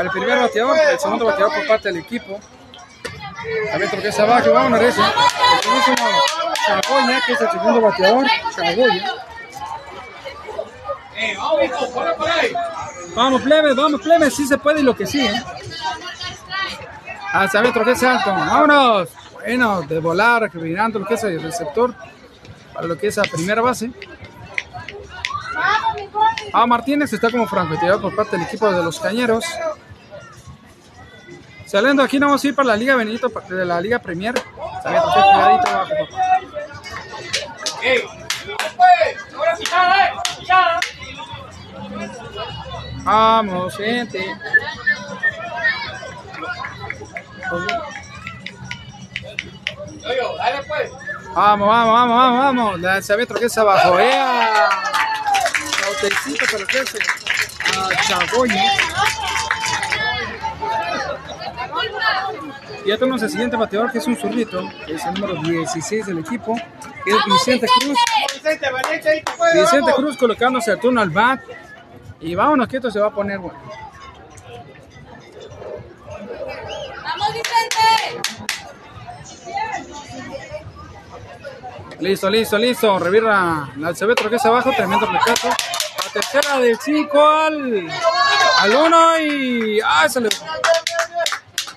el 0.00 0.10
primer 0.10 0.38
bateador, 0.38 0.76
el 0.78 0.98
segundo 0.98 1.24
bateador 1.24 1.54
por 1.54 1.66
parte 1.66 1.88
del 1.88 1.98
equipo. 1.98 2.38
También 3.70 3.90
que 3.90 4.08
es 4.08 4.20
abajo, 4.20 4.52
vamos 4.52 4.78
a 4.78 4.82
eso. 4.82 5.02
El 5.02 5.70
último 5.70 6.08
Chagoya, 6.66 7.20
que 7.26 7.32
es 7.32 7.40
el 7.40 7.50
segundo 7.50 7.80
bateador. 7.80 8.26
Chagoya. 8.54 9.14
Vamos, 13.14 13.42
plebe, 13.42 13.74
vamos, 13.74 14.00
plebe, 14.00 14.30
sí 14.30 14.46
se 14.46 14.58
puede 14.58 14.80
y 14.80 14.82
lo 14.84 14.94
que 14.94 15.06
sí. 15.06 15.24
¿eh? 15.24 15.42
Hasta 17.32 17.60
otro 17.60 17.84
que 17.84 17.92
es 17.92 18.02
alto. 18.02 18.30
Vámonos. 18.30 19.08
Bueno, 19.32 19.82
de 19.82 19.98
volar, 19.98 20.54
mirando 20.54 21.00
lo 21.00 21.06
que 21.06 21.14
es 21.14 21.24
el 21.24 21.42
receptor 21.42 21.94
para 22.72 22.86
lo 22.86 22.96
que 22.96 23.08
es 23.08 23.16
la 23.16 23.24
primera 23.24 23.62
base. 23.62 23.90
Ah, 26.52 26.66
Martínez 26.66 27.12
está 27.12 27.30
como 27.30 27.46
francotirador 27.46 28.00
por 28.00 28.16
parte 28.16 28.36
del 28.36 28.46
equipo 28.46 28.70
de 28.70 28.82
los 28.82 29.00
Cañeros. 29.00 29.44
Saliendo 31.66 32.02
aquí, 32.02 32.18
no 32.18 32.26
vamos 32.26 32.44
a 32.44 32.48
ir 32.48 32.54
para 32.54 32.68
la 32.68 32.76
Liga 32.76 32.96
Benito, 32.96 33.32
de 33.48 33.64
la 33.64 33.80
Liga 33.80 33.98
Premier. 33.98 34.34
Saliendo 34.82 35.08
abajo. 35.08 35.94
Vamos, 43.04 43.76
gente. 43.76 44.24
Vamos, 51.34 51.66
vamos, 51.66 51.94
vamos, 51.94 52.16
vamos, 52.16 52.38
vamos. 52.38 52.80
Lanzamiento 52.80 53.34
que 53.34 53.46
es 53.46 53.58
abajo. 53.58 53.98
¡Ea! 53.98 54.68
Botecito 55.86 56.44
para 56.50 56.66
que 56.66 56.78
es 56.78 56.94
a 56.94 58.02
Chagoya. 58.02 58.72
Y 62.84 62.88
ya 62.88 62.98
tenemos 62.98 63.22
el 63.22 63.30
siguiente 63.30 63.56
bateador 63.56 63.90
que 63.92 63.98
es 63.98 64.06
un 64.06 64.16
zurrito, 64.16 64.68
que 64.84 64.94
es 64.94 65.04
el 65.06 65.14
número 65.14 65.40
16 65.40 66.06
del 66.06 66.18
equipo, 66.18 66.54
que 67.04 67.10
es 67.10 67.24
Vicente 67.24 67.66
Cruz. 67.66 67.98
Vicente 69.54 69.92
Cruz 69.94 70.16
colocándose 70.18 70.72
el 70.72 70.80
turno 70.80 71.00
al 71.00 71.10
bat. 71.10 71.40
Y 72.20 72.34
vámonos 72.34 72.68
que 72.68 72.76
esto 72.76 72.90
se 72.90 73.00
va 73.00 73.06
a 73.06 73.10
poner 73.10 73.38
bueno. 73.38 73.58
¡Vamos, 77.02 77.28
Vicente! 77.32 78.41
Listo, 82.00 82.30
listo, 82.30 82.58
listo. 82.58 82.98
Revirra 82.98 83.68
la 83.76 83.88
Alcebeto 83.88 84.28
que 84.28 84.36
es 84.36 84.44
abajo. 84.44 84.70
Tremendo 84.76 85.08
placazo. 85.08 85.48
La 85.48 86.12
tercera 86.12 86.58
del 86.58 86.78
5 86.78 87.30
al, 87.30 87.90
al 88.58 88.74
1 88.74 89.20
y. 89.20 89.80
¡Ah! 89.84 90.08
Se 90.08 90.20
le. 90.20 90.28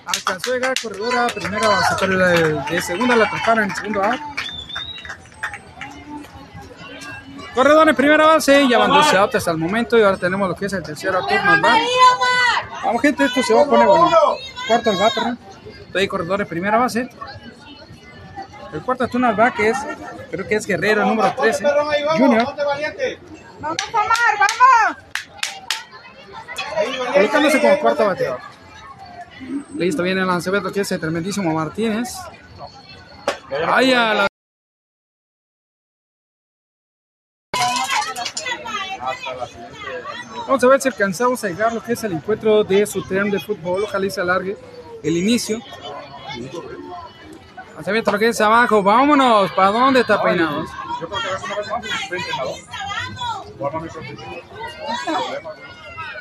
Alcanzó 0.06 0.50
a 0.50 0.54
llegar 0.54 0.74
corredora. 0.80 1.26
Primera 1.28 1.68
base, 1.68 1.94
pero 2.00 2.18
de, 2.18 2.82
segunda 2.82 3.16
la 3.16 3.26
atraparon 3.26 3.64
en 3.64 3.76
segundo 3.76 4.02
A. 4.02 4.18
Corredor 7.54 7.88
en 7.88 7.96
primera 7.96 8.26
base. 8.26 8.68
Ya 8.68 8.78
van 8.78 8.90
12 8.90 9.16
outs 9.16 9.34
hasta 9.36 9.50
el 9.50 9.58
momento. 9.58 9.98
Y 9.98 10.02
ahora 10.02 10.16
tenemos 10.16 10.48
lo 10.48 10.54
que 10.54 10.66
es 10.66 10.72
el 10.72 10.82
tercero 10.82 11.24
turno 11.26 11.52
al. 11.52 11.62
Vamos, 12.84 13.02
gente. 13.02 13.24
Esto 13.24 13.42
se 13.42 13.54
va 13.54 13.62
a 13.62 13.66
poner 13.66 13.86
bueno. 13.86 14.10
Cuarto 14.66 14.90
al 14.90 14.96
bat. 14.96 15.12
Estoy 15.86 16.08
corredor 16.08 16.42
en 16.42 16.48
primera 16.48 16.78
base. 16.78 17.08
El 18.72 18.82
cuarto 18.82 19.08
turno 19.08 19.28
al 19.28 19.54
que 19.54 19.70
es, 19.70 19.78
creo 20.30 20.46
que 20.46 20.54
es 20.56 20.66
Guerrero, 20.66 21.04
número 21.04 21.34
13, 21.34 21.64
Junior, 22.18 22.46
Vamos, 23.58 23.76
Omar, 23.92 24.10
vamos. 24.38 24.96
colocándose 27.14 27.60
como 27.60 27.78
cuarto 27.78 28.06
bateador. 28.06 28.40
Listo, 29.74 30.02
viene 30.02 30.22
el 30.22 30.26
lanzamiento 30.26 30.72
que 30.72 30.80
es 30.80 30.92
el 30.92 31.00
tremendísimo 31.00 31.52
Martínez. 31.52 32.14
Ahí 33.66 33.92
a 33.92 34.14
la... 34.14 34.26
Vamos 40.46 40.62
a 40.62 40.66
ver 40.68 40.80
si 40.80 40.88
alcanzamos 40.88 41.42
a 41.44 41.48
llegar 41.48 41.72
lo 41.72 41.82
que 41.82 41.92
es 41.92 42.04
el 42.04 42.12
encuentro 42.12 42.64
de 42.64 42.86
su 42.86 43.02
tren 43.02 43.30
de 43.30 43.40
fútbol. 43.40 43.84
Ojalá 43.84 44.06
y 44.06 44.10
se 44.10 44.20
alargue 44.20 44.56
el 45.02 45.16
inicio. 45.16 45.60
Lanzamiento 47.76 48.10
lo 48.10 48.18
que 48.18 48.28
es 48.28 48.40
abajo. 48.40 48.82
Vámonos. 48.82 49.52
¿Para 49.52 49.70
dónde 49.70 50.00
está 50.00 50.22
peinados? 50.22 50.68
Yo 51.00 51.08
creo 51.08 51.20
que 51.20 51.28
una 51.44 51.56
vez 51.56 51.68
más. 51.70 51.84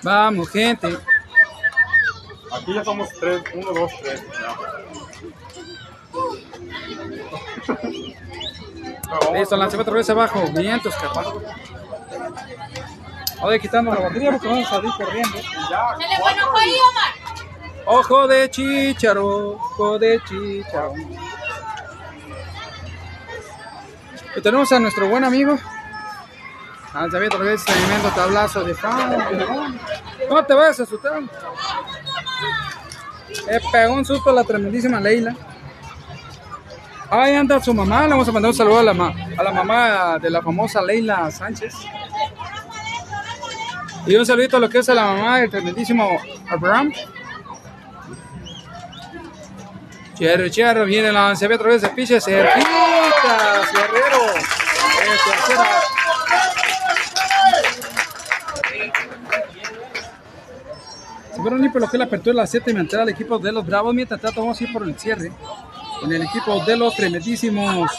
Vamos, 0.03 0.49
gente. 0.49 0.97
Aquí 2.51 2.73
ya 2.73 2.83
somos 2.83 3.09
tres, 3.19 3.41
uno, 3.53 3.71
dos, 3.73 3.91
tres. 4.01 4.23
Listo, 9.33 9.57
lanzamiento 9.57 9.91
regresa 9.91 10.11
abajo. 10.11 10.43
Vientos, 10.53 10.93
capaz. 10.95 11.25
Voy 13.41 13.59
quitando 13.59 13.93
la 13.93 14.01
batería 14.01 14.31
porque 14.31 14.47
vamos 14.47 14.67
a 14.67 14.69
salir 14.69 14.91
corriendo. 14.97 15.37
¡Dale 15.69 16.05
bueno 16.19 16.57
ahí, 16.57 16.75
Omar! 16.89 17.13
Ojo 17.87 18.27
de 18.27 18.49
chicharo, 18.49 19.51
ojo 19.55 19.99
de 19.99 20.19
chicharo. 20.27 20.93
Y 24.35 24.41
tenemos 24.41 24.71
a 24.71 24.79
nuestro 24.79 25.07
buen 25.07 25.23
amigo. 25.23 25.57
Lanzamiento 26.93 27.37
regresa, 27.37 27.65
tremendo 27.65 28.09
tablazo 28.09 28.63
de 28.63 28.73
fan. 28.73 29.17
No 30.29 30.45
te 30.45 30.53
vayas 30.53 30.79
a 30.79 30.83
asustar. 30.83 31.21
Le 33.47 33.59
pegó 33.71 33.93
un 33.93 34.05
susto 34.05 34.29
a 34.29 34.33
la 34.33 34.43
tremendísima 34.43 34.99
Leila. 34.99 35.35
Ahí 37.09 37.35
anda 37.35 37.61
su 37.61 37.73
mamá. 37.73 38.03
Le 38.03 38.09
vamos 38.09 38.27
a 38.27 38.31
mandar 38.31 38.49
un 38.51 38.55
saludo 38.57 38.79
a 38.79 38.83
la, 38.83 38.93
ma- 38.93 39.13
a 39.37 39.43
la 39.43 39.51
mamá 39.51 40.17
de 40.19 40.29
la 40.29 40.41
famosa 40.41 40.81
Leila 40.81 41.29
Sánchez. 41.31 41.73
Y 44.07 44.15
un 44.15 44.25
saludito 44.25 44.57
a 44.57 44.59
lo 44.59 44.69
que 44.69 44.79
es 44.79 44.89
a 44.89 44.93
la 44.93 45.03
mamá 45.05 45.39
del 45.39 45.49
tremendísimo 45.49 46.09
Abraham. 46.49 46.91
Cherro, 50.15 50.47
cherro, 50.47 50.85
viene 50.85 51.09
el 51.09 51.13
lanzamiento 51.13 51.63
otra 51.63 51.73
vez 51.73 51.81
de 51.81 51.89
piche, 51.89 52.21
cerquita, 52.21 53.61
Guerrero. 53.73 54.33
Se 61.31 61.41
fueron 61.41 61.61
limpio 61.61 61.81
lo 61.81 61.89
que 61.89 61.97
la 61.97 62.05
apertura 62.05 62.31
de 62.31 62.37
la 62.37 62.47
7 62.47 62.71
y 62.71 62.75
entrada 62.77 63.03
al 63.03 63.09
equipo 63.09 63.37
de 63.37 63.51
los 63.51 63.65
Bravos. 63.65 63.93
Mientras 63.93 64.21
tanto, 64.21 64.39
vamos 64.39 64.59
a 64.59 64.63
ir 64.63 64.71
por 64.71 64.83
el 64.83 64.97
cierre 64.97 65.33
con 65.99 66.11
el 66.11 66.21
equipo 66.21 66.63
de 66.63 66.77
los 66.77 66.95
tremendísimos 66.95 67.91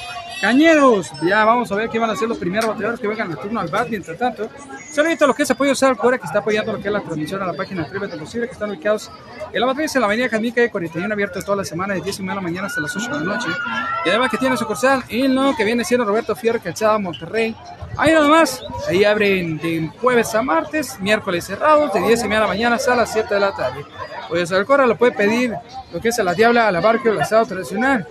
Cañeros, 0.47 1.11
ya 1.23 1.45
vamos 1.45 1.73
a 1.73 1.75
ver 1.75 1.89
qué 1.89 1.99
van 1.99 2.09
a 2.09 2.13
hacer 2.13 2.29
los 2.29 2.39
primeros 2.39 2.69
bateadores 2.71 3.01
que 3.01 3.09
vengan 3.09 3.33
al 3.33 3.37
turno 3.37 3.59
al 3.59 3.67
bat. 3.67 3.89
Mientras 3.89 4.17
tanto, 4.17 4.49
saludito 4.93 5.25
a 5.25 5.27
lo 5.27 5.35
que 5.35 5.43
es 5.43 5.51
apoyo 5.51 5.75
Sal 5.75 5.97
Cora, 5.97 6.19
que 6.19 6.27
está 6.27 6.39
apoyando 6.39 6.71
lo 6.71 6.79
que 6.79 6.87
es 6.87 6.93
la 6.93 7.01
transmisión 7.01 7.43
a 7.43 7.47
la 7.47 7.53
página 7.53 7.83
Atrévete 7.83 8.17
Posible, 8.17 8.47
que 8.47 8.53
están 8.53 8.71
ubicados 8.71 9.11
en 9.53 9.61
la 9.61 9.67
matriz 9.67 9.97
en 9.97 10.03
la 10.03 10.07
avenida 10.07 10.29
Jamica 10.29 10.61
de 10.61 10.71
41, 10.71 11.13
abierto 11.13 11.43
toda 11.43 11.57
la 11.57 11.65
semana 11.65 11.95
de 11.95 12.01
10 12.01 12.21
y 12.21 12.23
media 12.23 12.35
de 12.35 12.37
la 12.37 12.43
mañana 12.43 12.69
hasta 12.69 12.81
las 12.81 12.95
8 12.95 13.07
de 13.19 13.25
la 13.25 13.35
noche. 13.35 13.49
Y 14.05 14.09
además 14.09 14.31
que 14.31 14.39
tiene 14.39 14.57
sucursal 14.57 15.03
en 15.09 15.35
lo 15.35 15.57
que 15.57 15.65
viene 15.65 15.85
siendo 15.85 16.07
Roberto 16.07 16.37
Fierro, 16.37 16.61
Calzada, 16.63 16.97
Monterrey. 17.01 17.57
Ahí 17.97 18.13
nada 18.13 18.29
más, 18.29 18.63
ahí 18.89 19.03
abren 19.03 19.59
de 19.59 19.91
jueves 20.01 20.33
a 20.37 20.43
martes, 20.43 21.01
miércoles 21.01 21.45
cerrados, 21.45 21.93
de 21.93 21.99
10 22.03 22.21
y 22.21 22.23
media 22.23 22.37
de 22.37 22.43
la 22.43 22.47
mañana 22.47 22.77
hasta 22.77 22.95
las 22.95 23.13
7 23.13 23.35
de 23.35 23.41
la 23.41 23.51
tarde. 23.51 23.85
Pues 24.29 24.53
al 24.53 24.65
Cora 24.65 24.87
lo 24.87 24.97
puede 24.97 25.11
pedir 25.11 25.57
lo 25.93 26.01
que 26.01 26.11
es 26.11 26.19
a 26.21 26.23
la 26.23 26.35
diabla, 26.35 26.69
a 26.69 26.71
la 26.71 26.81
barca 26.81 27.09
o 27.09 27.13
el 27.13 27.21
asado 27.21 27.47
tradicional. 27.47 28.07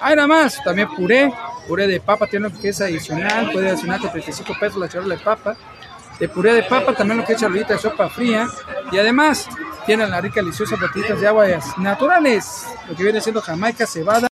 Ahí 0.00 0.14
nada 0.14 0.28
más, 0.28 0.62
también 0.62 0.88
puré, 0.94 1.32
puré 1.66 1.86
de 1.86 2.00
papa, 2.00 2.26
tiene 2.26 2.48
lo 2.48 2.58
que 2.58 2.68
es 2.68 2.80
adicional, 2.80 3.50
puede 3.52 3.70
adicionar 3.70 4.00
con 4.00 4.10
35 4.10 4.54
pesos 4.58 4.78
la 4.78 4.88
charola 4.88 5.16
de 5.16 5.20
papa. 5.22 5.56
De 6.18 6.28
puré 6.28 6.52
de 6.52 6.62
papa, 6.64 6.94
también 6.94 7.18
lo 7.18 7.24
que 7.24 7.32
es 7.32 7.40
charolita 7.40 7.74
de 7.74 7.78
sopa 7.78 8.08
fría. 8.08 8.48
Y 8.90 8.98
además, 8.98 9.48
tienen 9.86 10.10
las 10.10 10.22
ricas, 10.22 10.44
deliciosas 10.44 10.78
platitas 10.78 11.20
de 11.20 11.26
aguas 11.26 11.78
naturales, 11.78 12.66
lo 12.88 12.96
que 12.96 13.02
viene 13.02 13.20
siendo 13.20 13.40
jamaica, 13.40 13.86
cebada. 13.86 14.28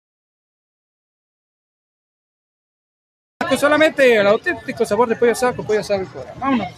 Solamente 3.59 4.16
el 4.16 4.27
auténtico 4.27 4.85
sabor 4.85 5.09
de 5.09 5.16
pollo 5.16 5.32
asado 5.32 5.62
pollo 5.62 5.81
asado 5.81 6.03
y 6.03 6.07
fuera. 6.07 6.35
Vámonos. 6.39 6.69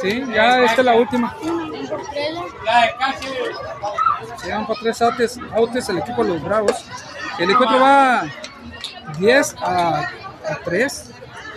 Sí, 0.00 0.24
ya 0.34 0.64
esta 0.64 0.80
es 0.80 0.84
la 0.84 0.96
última. 0.96 1.36
Se 4.38 4.50
van 4.50 4.66
por 4.66 4.76
tres 4.78 5.00
autes, 5.02 5.38
autes 5.52 5.88
el 5.88 5.98
equipo 5.98 6.24
de 6.24 6.30
los 6.30 6.42
Bravos. 6.42 6.84
El 7.38 7.50
encuentro 7.50 7.80
va 7.80 8.24
10 9.18 9.56
a, 9.60 9.98
a 10.00 10.58
3. 10.64 11.10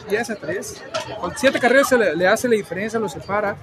10 0.09 0.29
a 0.29 0.35
3. 0.35 0.83
Con 1.19 1.33
7 1.37 1.59
carreras 1.59 1.89
se 1.89 1.97
le, 1.97 2.27
hace 2.27 2.47
la 2.47 2.55
diferencia, 2.55 2.99
lo 2.99 3.09
separa. 3.09 3.55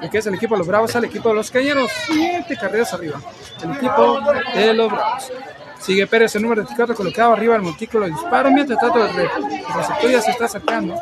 Lo 0.00 0.08
es 0.12 0.26
el 0.26 0.34
equipo 0.34 0.54
de 0.54 0.58
los 0.58 0.66
Bravos 0.66 0.94
al 0.94 1.04
equipo 1.06 1.30
de 1.30 1.36
los 1.36 1.50
Cañeros. 1.50 1.90
7 2.06 2.56
carreras 2.60 2.92
arriba. 2.92 3.18
El 3.62 3.72
equipo 3.72 4.20
de 4.54 4.74
los 4.74 4.92
Bravos. 4.92 5.32
Sigue 5.80 6.06
Pérez, 6.06 6.34
el 6.34 6.42
número 6.42 6.62
24, 6.62 6.94
colocado 6.94 7.32
arriba 7.34 7.54
del 7.54 7.62
montículo 7.62 8.06
de 8.06 8.10
disparo. 8.12 8.50
Mientras 8.50 8.78
tanto, 8.80 9.04
el, 9.04 9.14
re- 9.14 9.22
el 9.24 9.74
receptor 9.74 10.10
ya 10.10 10.20
se 10.22 10.30
está 10.30 10.44
acercando. 10.46 11.00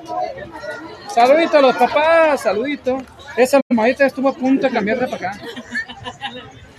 Saludito 1.09 1.59
a 1.59 1.63
los 1.63 1.77
papás, 1.77 2.41
saludito. 2.43 2.99
Esa 3.37 3.61
maestra 3.71 4.07
estuvo 4.07 4.29
a 4.29 4.33
punto 4.35 4.67
de 4.67 4.73
cambiarse 4.73 5.07
para 5.07 5.17
acá. 5.31 5.41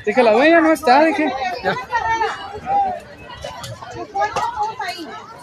Dije, 0.05 0.21
la 0.23 0.33
dueña 0.33 0.59
no 0.61 0.71
está, 0.71 1.03
dije. 1.05 1.31
Ya. 1.63 1.73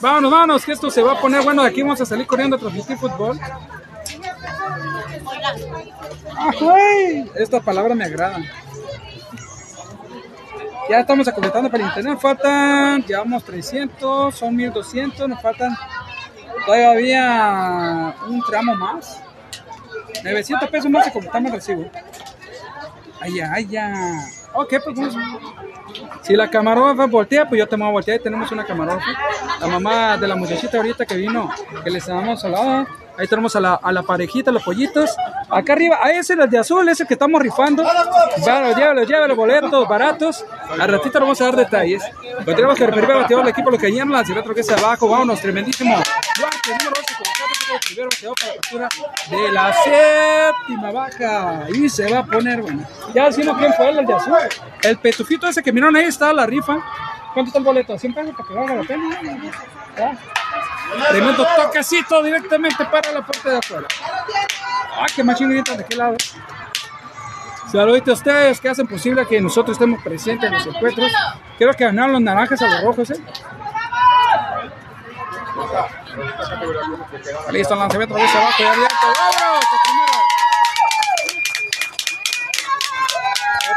Vámonos, 0.00 0.30
vámonos, 0.32 0.64
que 0.64 0.72
esto 0.72 0.90
se 0.90 1.02
va 1.02 1.12
a 1.12 1.20
poner 1.20 1.42
bueno. 1.42 1.62
Aquí 1.62 1.82
vamos 1.82 2.00
a 2.00 2.06
salir 2.06 2.26
corriendo 2.26 2.56
a 2.56 2.58
transmitir 2.58 2.96
fútbol. 2.96 3.38
¡Ah, 6.36 6.50
güey! 6.60 7.30
Estas 7.36 7.62
palabras 7.62 7.96
me 7.96 8.04
agradan. 8.04 8.44
Ya 10.90 11.00
estamos 11.00 11.30
completando 11.30 11.70
para 11.70 11.84
el 11.84 11.88
internet. 11.88 12.18
Faltan, 12.20 13.04
llevamos 13.04 13.44
300, 13.44 14.34
son 14.34 14.56
1200. 14.56 15.28
Nos 15.28 15.40
faltan 15.40 15.76
todavía 16.66 18.14
un 18.26 18.42
tramo 18.42 18.74
más. 18.74 19.22
900 20.24 20.68
pesos 20.68 20.90
más 20.90 21.04
se 21.04 21.12
completamos 21.12 21.50
el 21.50 21.56
recibo. 21.56 21.90
Ay, 23.20 23.40
ay, 23.40 23.66
ya. 23.66 24.41
Ok, 24.54 24.74
pues 24.84 24.96
vamos. 24.96 25.16
Si 26.22 26.34
la 26.34 26.48
camarógrafa 26.48 27.06
voltea, 27.06 27.48
pues 27.48 27.58
yo 27.58 27.66
te 27.66 27.76
voy 27.76 27.88
a 27.88 27.90
voltear. 27.90 28.18
Ahí 28.18 28.22
tenemos 28.22 28.50
una 28.52 28.64
camarógrafa. 28.64 29.06
La 29.60 29.66
mamá 29.66 30.16
de 30.16 30.28
la 30.28 30.36
muchachita 30.36 30.76
ahorita 30.76 31.04
que 31.04 31.16
vino, 31.16 31.50
que 31.82 31.90
les 31.90 32.06
damos 32.06 32.44
al 32.44 32.52
lado. 32.52 32.86
Ahí 33.18 33.26
tenemos 33.28 33.54
a 33.56 33.60
la, 33.60 33.74
a 33.74 33.92
la 33.92 34.02
parejita, 34.02 34.50
los 34.50 34.62
pollitos. 34.62 35.10
Acá 35.50 35.74
arriba, 35.74 35.98
ahí 36.02 36.16
es 36.16 36.30
el 36.30 36.48
de 36.48 36.58
azul, 36.58 36.88
ese 36.88 37.06
que 37.06 37.14
estamos 37.14 37.42
rifando. 37.42 37.84
Claro, 38.42 38.74
llévalo, 38.74 39.02
llévalo, 39.04 39.36
boletos 39.36 39.86
baratos. 39.86 40.44
Al 40.78 40.90
ratito 40.90 41.20
vamos 41.20 41.40
a 41.40 41.44
dar 41.44 41.56
detalles. 41.56 42.02
Tenemos 42.44 42.76
que 42.76 42.86
referir 42.86 43.10
al 43.10 43.22
bateador 43.22 43.48
equipo, 43.48 43.70
lo 43.70 43.78
que 43.78 43.90
llenan 43.90 44.12
la 44.12 44.40
otro 44.40 44.54
que 44.54 44.60
es 44.60 44.70
abajo. 44.70 45.08
Vámonos, 45.08 45.40
tremendísimo. 45.40 45.94
Duarte, 47.72 47.72
número 47.72 47.72
11, 47.72 47.72
colocado 47.72 47.72
como 47.72 47.80
primer 47.88 48.06
bateador 48.08 48.34
para 48.34 48.46
la 48.46 48.52
apertura 48.52 48.88
de 49.30 49.52
la 49.52 49.72
séptima 49.72 50.90
baja. 50.90 51.66
Y 51.70 51.88
se 51.88 52.12
va 52.12 52.18
a 52.18 52.26
poner, 52.26 52.62
bueno. 52.62 52.86
Ya 53.14 53.26
decimos 53.26 53.56
quién 53.58 53.72
fue 53.74 53.88
el, 53.88 54.06
de 54.06 54.14
azul. 54.14 54.34
El 54.82 54.98
petufito 54.98 55.46
ese 55.46 55.62
que 55.62 55.72
miraron 55.72 55.96
ahí 55.96 56.04
está 56.04 56.32
la 56.32 56.46
rifa. 56.46 56.78
¿Cuánto 57.32 57.48
está 57.48 57.58
el 57.58 57.64
boleto? 57.64 57.94
¿100 57.94 58.14
pesos 58.14 58.34
para 58.36 58.48
que 58.48 58.54
valga 58.54 58.74
la 58.74 58.82
pena? 58.82 59.20
¿Ya? 59.96 60.18
Tremendo 61.08 61.46
toquecito 61.56 62.22
directamente 62.22 62.84
para 62.84 63.12
la 63.12 63.24
parte 63.24 63.48
de 63.48 63.56
afuera. 63.56 63.88
Ah, 64.94 65.06
qué 65.14 65.24
machinita 65.24 65.74
de 65.74 65.84
qué 65.84 65.96
lado. 65.96 66.16
Saluditos 67.70 68.10
a 68.10 68.12
ustedes 68.12 68.60
que 68.60 68.68
hacen 68.68 68.86
posible 68.86 69.26
que 69.26 69.40
nosotros 69.40 69.76
estemos 69.76 70.02
presentes 70.02 70.46
en 70.46 70.52
los 70.52 70.66
encuentros. 70.66 71.10
Quiero 71.56 71.72
que 71.72 71.84
ganaron 71.84 72.12
los 72.12 72.20
naranjas 72.20 72.60
a 72.60 72.68
los 72.68 72.82
rojos, 72.82 73.10
¿eh? 73.10 73.22
Listo, 77.50 77.74
el 77.74 77.80
lanzamiento 77.80 78.14
de 78.14 78.22
abajo 78.22 78.62
y 78.62 78.66
abierto. 78.66 79.06
¡Vámonos! 79.18 79.64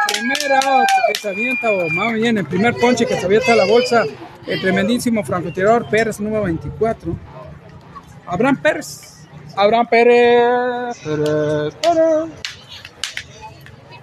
Primera 0.07 0.60
que 1.07 1.20
se 1.20 1.29
avienta, 1.29 1.71
o 1.71 1.89
más 1.89 2.13
bien 2.13 2.37
el 2.37 2.45
primer 2.45 2.76
ponche 2.76 3.05
que 3.05 3.20
se 3.20 3.26
avienta 3.26 3.55
la 3.55 3.65
bolsa, 3.65 4.04
el 4.47 4.62
tremendísimo 4.62 5.23
francotirador 5.23 5.89
Pérez, 5.89 6.20
número 6.20 6.44
24. 6.44 7.15
Abraham 8.26 8.57
Pérez. 8.57 9.28
Abraham 9.55 9.87
Pérez. 9.87 10.97
Pérez, 11.04 11.76
Pérez. 11.76 12.29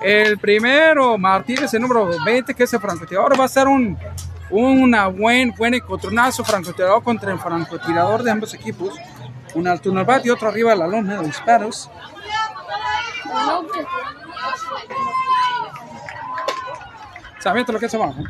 El 0.00 0.38
primero, 0.38 1.16
Martínez, 1.16 1.72
el 1.74 1.82
número 1.82 2.10
20, 2.24 2.54
que 2.54 2.64
es 2.64 2.72
el 2.72 2.80
francotirador, 2.80 3.38
va 3.38 3.44
a 3.44 3.48
ser 3.48 3.68
un 3.68 3.96
una 4.52 5.08
buen, 5.08 5.52
buen 5.52 5.74
encontronazo 5.74 6.44
francotirador 6.44 7.02
contra 7.02 7.32
el 7.32 7.38
francotirador 7.38 8.22
de 8.22 8.30
ambos 8.30 8.54
equipos. 8.54 8.94
Un 9.54 9.66
alto 9.66 9.90
el 9.90 10.04
bat 10.04 10.24
y 10.24 10.30
otro 10.30 10.48
arriba 10.48 10.72
de 10.72 10.78
la 10.78 10.86
lona 10.86 11.20
de 11.20 11.26
disparos. 11.26 11.90
Sabiendo 17.38 17.72
lo 17.72 17.80
que 17.80 17.86
es 17.86 17.94
abajo. 17.94 18.22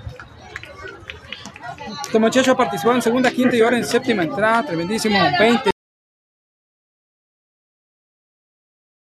Este 2.05 2.19
muchacho 2.19 2.57
participó 2.57 2.93
en 2.93 3.03
segunda, 3.03 3.31
quinta 3.31 3.57
y 3.57 3.61
ahora 3.61 3.77
en 3.77 3.85
séptima 3.85 4.23
entrada. 4.23 4.65
Tremendísimo, 4.65 5.19
20. 5.39 5.71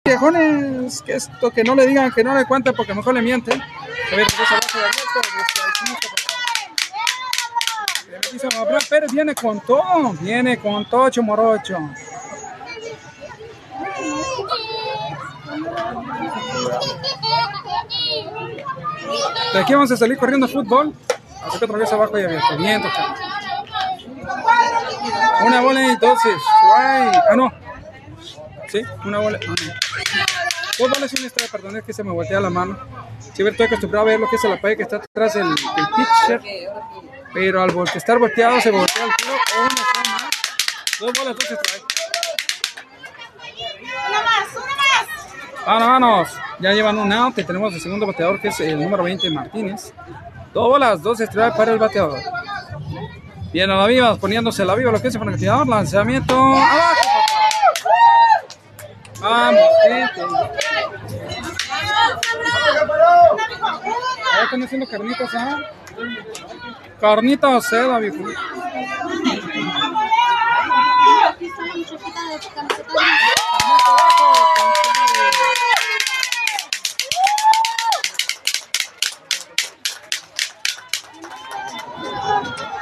Viejones, 0.04 1.02
que 1.02 1.14
esto 1.14 1.50
que 1.50 1.64
no 1.64 1.74
le 1.74 1.86
digan, 1.86 2.10
que 2.12 2.24
no 2.24 2.34
le 2.34 2.46
cuenten 2.46 2.74
porque 2.74 2.94
mejor 2.94 3.14
le 3.14 3.22
mienten. 3.22 3.62
Pérez 8.88 9.12
viene 9.12 9.34
con 9.34 9.60
todo, 9.60 10.12
viene 10.20 10.58
con 10.58 10.84
tocho 10.88 11.22
morocho. 11.22 11.78
De 19.52 19.60
aquí 19.60 19.74
vamos 19.74 19.90
a 19.90 19.96
salir 19.96 20.18
corriendo 20.18 20.46
a 20.46 20.48
fútbol. 20.48 20.94
Así 21.46 21.58
que 21.58 21.64
otra 21.64 21.78
vez 21.78 21.92
abajo 21.92 22.18
y 22.18 22.22
toca. 22.22 23.14
Una 25.46 25.60
bola 25.62 25.86
entonces. 25.86 26.34
Guay. 26.66 27.12
Ah, 27.30 27.36
no. 27.36 27.52
Sí, 28.68 28.82
una 29.04 29.18
bola. 29.18 29.38
Ah, 29.42 29.54
no. 29.66 29.72
Dos 30.78 30.90
bolas 30.90 31.12
y 31.12 31.48
perdón, 31.50 31.76
es 31.76 31.84
que 31.84 31.92
se 31.92 32.04
me 32.04 32.12
voltea 32.12 32.40
la 32.40 32.50
mano. 32.50 32.78
Sí, 33.34 33.42
estoy 33.46 33.66
acostumbrado 33.66 34.06
a 34.06 34.10
ver 34.10 34.20
lo 34.20 34.28
que 34.28 34.36
es 34.36 34.44
la 34.44 34.60
pared 34.60 34.76
que 34.76 34.82
está 34.84 34.96
atrás 34.96 35.34
del, 35.34 35.48
del 35.48 35.86
pitcher. 35.96 36.42
Pero 37.34 37.62
al 37.62 37.70
vol- 37.72 37.94
estar 37.94 38.18
volteado 38.18 38.60
se 38.60 38.70
voltea 38.70 39.04
el 39.04 39.10
tiro. 39.16 39.32
No, 39.32 39.68
son 39.68 39.68
más. 40.12 40.28
Dos 41.00 41.12
bolas, 41.18 41.36
dos 41.36 41.50
extra. 41.50 41.84
Vámonos, 45.66 45.88
vámonos. 45.88 46.28
Ya 46.60 46.72
llevan 46.72 46.98
un 46.98 47.12
out 47.12 47.34
tenemos 47.36 47.72
el 47.74 47.80
segundo 47.80 48.06
bateador 48.06 48.40
que 48.40 48.48
es 48.48 48.58
el 48.60 48.80
número 48.82 49.02
20 49.04 49.30
Martínez. 49.30 49.92
Dos 50.54 50.68
bolas, 50.68 51.02
dos 51.02 51.20
estrellas 51.20 51.54
para 51.56 51.72
el 51.72 51.78
bateador. 51.78 52.18
Bien 53.52 53.70
a 53.70 53.76
la 53.76 53.86
viva, 53.86 54.16
poniéndose 54.16 54.62
a 54.62 54.64
la 54.64 54.74
viva 54.74 54.90
lo 54.90 55.00
que 55.00 55.08
es 55.08 55.14
el 55.14 55.20
francotirador. 55.20 55.68
Lanzamiento 55.68 56.34
abajo. 56.34 56.94
Vamos, 59.20 59.60
gente. 59.82 60.20
Ahora 64.32 64.44
están 64.44 64.62
haciendo 64.62 64.86
carnitas, 64.88 65.34
¿ah? 65.34 65.58
Carnita 67.00 67.48
o 67.48 67.60
seda, 67.60 68.00
viejo. 68.00 68.24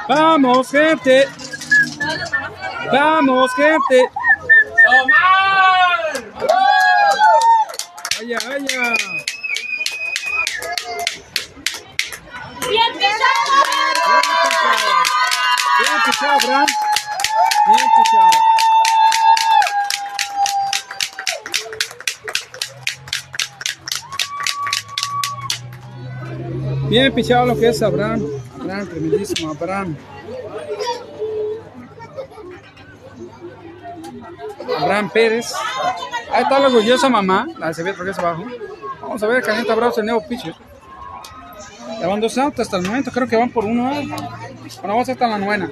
Vamos, 0.09 0.71
gente. 0.71 1.27
Vamos, 2.91 3.51
gente. 3.55 4.09
Vaya, 8.17 8.39
vaya. 8.47 8.93
¡Bien 12.67 12.93
pisado! 12.93 13.76
Bien 15.79 16.01
pisado, 16.05 16.37
Abraham. 16.41 16.67
Bien 17.67 17.87
pisado. 17.95 18.29
Bien 26.89 27.13
pichado 27.13 27.45
lo 27.45 27.57
que 27.57 27.67
es 27.67 27.81
Abraham. 27.81 28.23
Abraham, 28.61 28.87
tremendísimo, 28.87 29.51
Abraham. 29.51 29.97
Abraham 34.79 35.09
Pérez. 35.09 35.53
Ahí 36.31 36.43
está 36.43 36.59
la 36.59 36.67
orgullosa 36.67 37.09
mamá, 37.09 37.47
la 37.57 37.73
se 37.73 37.83
ve 37.83 37.93
porque 37.93 38.11
es 38.11 38.19
abajo. 38.19 38.45
Vamos 39.01 39.21
a 39.21 39.27
ver, 39.27 39.43
calienta 39.43 39.75
brazos 39.75 39.97
el 39.99 40.05
nuevo 40.05 40.25
pitcher. 40.27 40.55
Ya 41.99 42.07
van 42.07 42.19
dos 42.21 42.37
autos 42.37 42.59
hasta 42.61 42.77
el 42.77 42.83
momento, 42.83 43.11
creo 43.11 43.27
que 43.27 43.35
van 43.35 43.49
por 43.49 43.65
uno. 43.65 43.91
¿eh? 43.91 44.07
Bueno, 44.07 44.29
vamos 44.83 45.09
hasta 45.09 45.27
la 45.27 45.37
novena. 45.37 45.71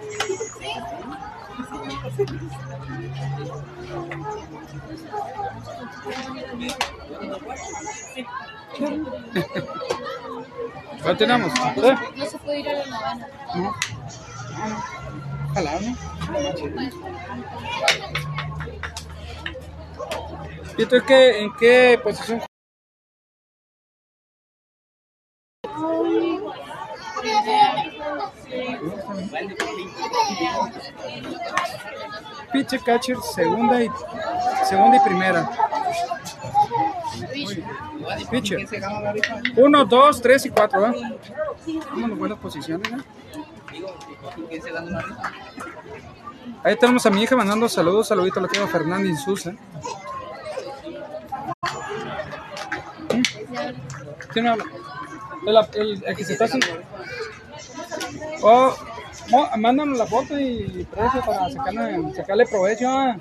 ¿Cuál 11.03 11.17
tenemos? 11.17 11.53
No 12.15 12.25
se 12.25 12.37
puede 12.39 12.59
ir 12.61 12.69
a 12.69 12.73
la 12.73 12.85
novena. 12.85 13.27
No. 13.55 13.75
Ojalá, 15.51 15.79
¿no? 15.79 15.95
¿Y 20.77 20.85
tú 20.85 20.95
qué, 21.05 21.41
en 21.41 21.53
qué 21.57 21.99
posición? 22.03 22.41
Pitcher, 32.53 32.81
catcher, 32.81 33.17
segunda 33.21 33.83
y 33.83 33.89
segunda 34.63 34.97
y 34.97 34.99
primera. 35.01 35.49
Pitcher. 38.29 38.67
Uno, 39.57 39.85
dos, 39.85 40.21
tres 40.21 40.45
y 40.45 40.49
cuatro, 40.49 40.81
¿verdad? 40.81 40.95
Vámonos, 41.91 42.17
buenas 42.17 42.39
posiciones, 42.39 42.91
¿eh? 42.91 42.97
Ahí 46.63 46.75
tenemos 46.77 47.05
a 47.05 47.09
mi 47.09 47.23
hija 47.23 47.35
mandando 47.35 47.67
saludos, 47.67 48.07
saludito 48.07 48.39
a 48.39 48.43
la 48.43 48.49
tía 48.49 48.65
Fernández 48.67 49.19
Susa. 49.23 49.53
¿Quién 54.31 54.45
me 54.45 54.51
habla? 54.51 54.65
El, 55.45 56.03
el- 56.05 56.15
que 56.15 56.23
se 56.25 56.33
está. 56.33 56.47
Oh, 58.41 58.75
oh, 59.33 59.57
mándanos 59.57 59.97
la 59.97 60.05
foto 60.05 60.37
y 60.39 60.85
precio 60.91 61.21
para 61.25 61.49
sacarle, 61.49 62.13
sacarle 62.15 62.45
provecho. 62.45 62.87
ah. 62.89 63.15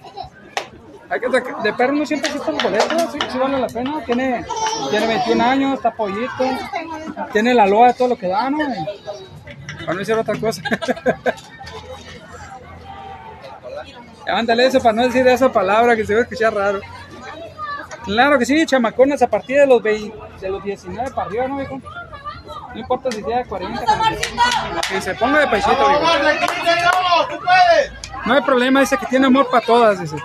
Hay 1.11 1.20
que 1.20 1.28
de 1.28 1.73
perro 1.75 1.93
no 1.93 2.07
siempre 2.07 2.31
existen 2.31 2.57
boletos, 2.57 3.12
sí, 3.12 3.19
sí 3.31 3.39
vale 3.39 3.59
la 3.61 3.67
pena. 3.67 4.03
Tiene, 4.07 4.44
tiene 4.91 5.07
21 5.07 5.44
años, 5.44 5.75
está 5.75 5.91
pollito, 5.94 6.44
tiene 7.33 7.53
la 7.55 7.67
loa 7.67 7.89
de 7.89 7.94
todo 7.94 8.09
lo 8.09 8.17
que 8.17 8.27
da, 8.28 8.49
¿no? 8.49 8.59
Para 9.81 9.93
no 9.93 9.99
decir 9.99 10.15
otra 10.15 10.35
cosa. 10.39 10.62
Ándale 14.27 14.67
eso 14.67 14.81
para 14.81 14.94
no 14.94 15.03
decir 15.03 15.27
esa 15.28 15.53
palabra 15.53 15.94
que 15.94 16.07
se 16.07 16.15
va 16.15 16.20
a 16.20 16.23
escuchar 16.23 16.55
raro. 16.55 16.81
Claro 18.05 18.39
que 18.39 18.47
sí, 18.47 18.66
chamaconas 18.66 19.23
a 19.23 19.26
partir 19.26 19.58
de 19.58 19.66
los 19.66 19.83
20, 19.83 20.16
de 20.41 20.49
los 20.50 20.62
19 20.62 21.10
para 21.12 21.26
arriba, 21.26 21.49
¿no, 21.49 21.57
viejo? 21.57 21.81
No 22.74 22.81
importa 22.81 23.10
si 23.10 23.23
de 23.23 23.44
40, 23.47 23.84
45, 23.84 24.42
que 24.89 25.00
se 25.00 25.15
ponga 25.15 25.41
de 25.41 25.47
paisito, 25.47 25.89
viejo. 25.89 26.02
No 28.26 28.34
hay 28.34 28.42
problema, 28.42 28.81
dice 28.81 28.97
que 28.99 29.07
tiene 29.07 29.26
amor 29.26 29.49
para 29.50 29.65
todas, 29.65 30.00
dice. 30.00 30.16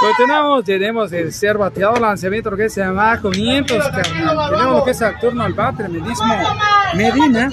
Pero 0.00 0.12
tenemos, 0.16 0.64
tenemos 0.64 1.12
el 1.12 1.32
ser 1.32 1.56
bateado 1.56 1.96
lanzamiento, 1.96 2.50
lo 2.50 2.56
que 2.56 2.68
se 2.68 2.80
llama 2.80 3.20
comienzos, 3.20 3.88
carnal. 3.88 4.50
Tenemos 4.50 4.78
lo 4.78 4.84
que 4.84 4.90
es 4.90 5.00
el 5.00 5.18
turno 5.18 5.44
al 5.44 5.54
bate, 5.54 5.84
el 5.84 6.02
mismo 6.02 6.34
Medina. 6.94 7.48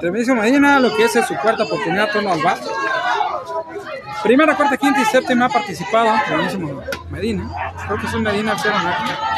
Tremendísimo 0.00 0.40
Medina, 0.40 0.78
lo 0.80 0.94
que 0.94 1.04
es 1.04 1.12
su 1.12 1.34
cuarta 1.36 1.64
oportunidad 1.64 2.10
turno 2.12 2.32
al. 2.32 2.40
Primera, 4.22 4.54
cuarta, 4.56 4.76
quinta 4.76 5.00
y 5.00 5.04
séptima 5.04 5.46
ha 5.46 5.48
participado. 5.48 6.10
Tremendísimo 6.26 6.82
Medina. 7.10 7.48
Creo 7.86 7.98
que 7.98 8.06
es 8.06 8.14
un 8.14 8.22
Medina 8.22 8.56
0-4. 8.56 9.32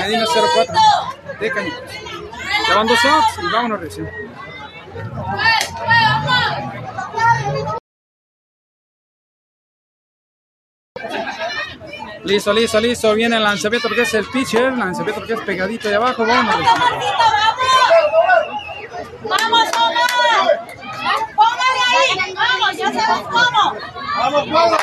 Medina 0.00 0.24
0-4. 0.24 1.38
De 1.40 1.50
Cañitas. 1.50 1.80
Ya 2.68 2.74
van 2.74 2.86
dos 2.86 2.98
y 3.04 3.52
vámonos 3.52 3.80
recién. 3.80 4.10
Listo, 12.24 12.52
listo, 12.52 12.80
listo. 12.80 13.14
Viene 13.14 13.36
el 13.36 13.44
lanzamiento 13.44 13.86
porque 13.88 14.02
es 14.02 14.14
el 14.14 14.24
pitcher. 14.26 14.72
Lanzamiento 14.72 15.20
porque 15.20 15.34
es 15.34 15.40
pegadito 15.42 15.88
de 15.88 15.94
abajo. 15.94 16.26
Vámonos. 16.26 16.56
recién. 16.56 17.26
¡Vamos, 19.28 19.68
Omar! 19.76 20.66
¡Póngale 21.34 21.82
ahí! 21.90 22.34
¡Vamos, 22.34 22.76
ya 22.76 22.92
sabes 22.92 23.26
cómo! 23.26 23.76
Vamos, 24.18 24.50
vamos, 24.50 24.78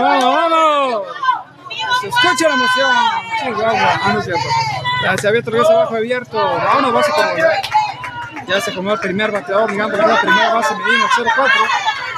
vamos, 0.00 0.34
vamos. 0.34 1.02
Se 2.00 2.08
escucha 2.08 2.48
la 2.48 2.54
emoción. 2.54 2.96
Chihuahua. 3.42 4.00
Ah, 4.02 4.12
no 4.12 4.18
es 4.18 4.24
cierto. 4.24 4.42
Ya 5.02 5.16
se 5.16 5.28
abierto, 5.28 5.50
regresa 5.50 5.72
abajo 5.72 5.96
abierto. 5.96 6.36
Vámonos, 6.36 6.92
base 6.92 7.10
como 7.12 8.46
Ya 8.46 8.60
se 8.60 8.74
comió 8.74 8.92
el 8.94 9.00
primer 9.00 9.30
bateador, 9.30 9.70
a 9.70 9.74
la 9.74 10.20
primera 10.20 10.54
base 10.54 10.74
Medina 10.76 11.04
0-4. 11.16 11.50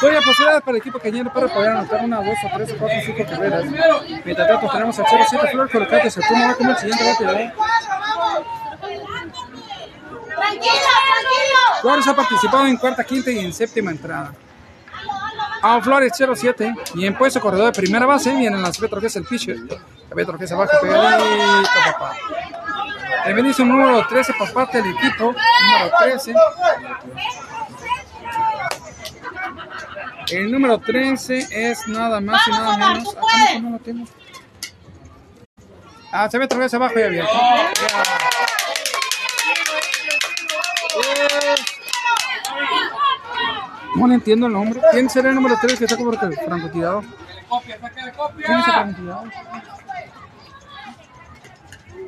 Todavía 0.00 0.20
posibilidades 0.20 0.62
para 0.62 0.72
el 0.72 0.76
equipo 0.76 0.98
cañero 0.98 1.32
para 1.32 1.48
poder 1.48 1.70
anotar 1.70 2.04
una, 2.04 2.18
dos, 2.18 2.36
o 2.44 2.56
tres, 2.56 2.70
o 2.72 2.76
cuatro, 2.76 2.98
o 2.98 3.02
cinco 3.02 3.24
carreras. 3.30 3.64
Mientras 4.24 4.48
tanto 4.48 4.68
tenemos 4.68 4.98
al 4.98 5.06
0-7 5.06 5.50
Flor 5.50 5.70
colocate, 5.70 6.10
se 6.10 6.20
va 6.20 6.54
como 6.54 6.70
el 6.70 6.76
siguiente 6.76 7.04
bateador. 7.12 7.52
¡Tranquilo, 10.46 10.72
tranquilo! 10.72 11.80
Flores 11.80 12.06
ha 12.08 12.16
participado 12.16 12.66
en 12.66 12.76
cuarta, 12.76 13.04
quinta 13.04 13.30
y 13.30 13.38
en 13.40 13.52
séptima 13.52 13.90
entrada. 13.90 14.32
A 15.62 15.80
Flores 15.80 16.12
07 16.16 16.74
y 16.94 17.06
en 17.06 17.16
puesto 17.16 17.40
corredor 17.40 17.66
de 17.66 17.72
primera 17.72 18.06
base 18.06 18.34
viene 18.34 18.56
el 18.56 18.62
lanzamiento 18.62 19.00
que 19.00 19.06
es 19.06 19.16
el 19.16 19.24
pitcher. 19.24 19.56
El 19.56 20.38
que 20.38 20.44
es 20.44 20.52
abajo 20.52 20.72
pegadito, 20.80 21.68
papá. 21.92 22.14
El 23.26 23.34
bendición 23.34 23.68
número 23.68 24.06
13 24.06 24.34
por 24.34 24.52
parte 24.52 24.80
del 24.80 24.92
equipo, 24.92 25.34
número 25.34 25.90
13. 26.00 26.34
El 30.30 30.50
número 30.50 30.78
13 30.78 31.48
es 31.50 31.88
nada 31.88 32.20
más 32.20 32.46
y 32.46 32.50
nada 32.50 32.76
menos. 32.76 33.16
Acá 33.16 33.58
no, 33.60 33.70
lo 33.70 33.78
tengo. 33.78 34.06
Ah, 36.12 36.28
se 36.30 36.38
ve 36.38 36.44
otra 36.44 36.58
vez 36.58 36.72
abajo 36.72 36.98
y 36.98 37.02
abierto. 37.02 37.32
No 43.96 44.06
le 44.06 44.14
entiendo 44.14 44.46
el 44.46 44.52
nombre. 44.52 44.80
¿Quién 44.92 45.08
será 45.10 45.28
el 45.30 45.34
número 45.34 45.56
3 45.60 45.78
que 45.78 45.84
está 45.84 45.96
como 45.96 46.12
el 46.12 46.18
francotirador? 46.18 47.04
¿Quién 48.44 48.58
es 48.60 48.68
el? 48.68 48.74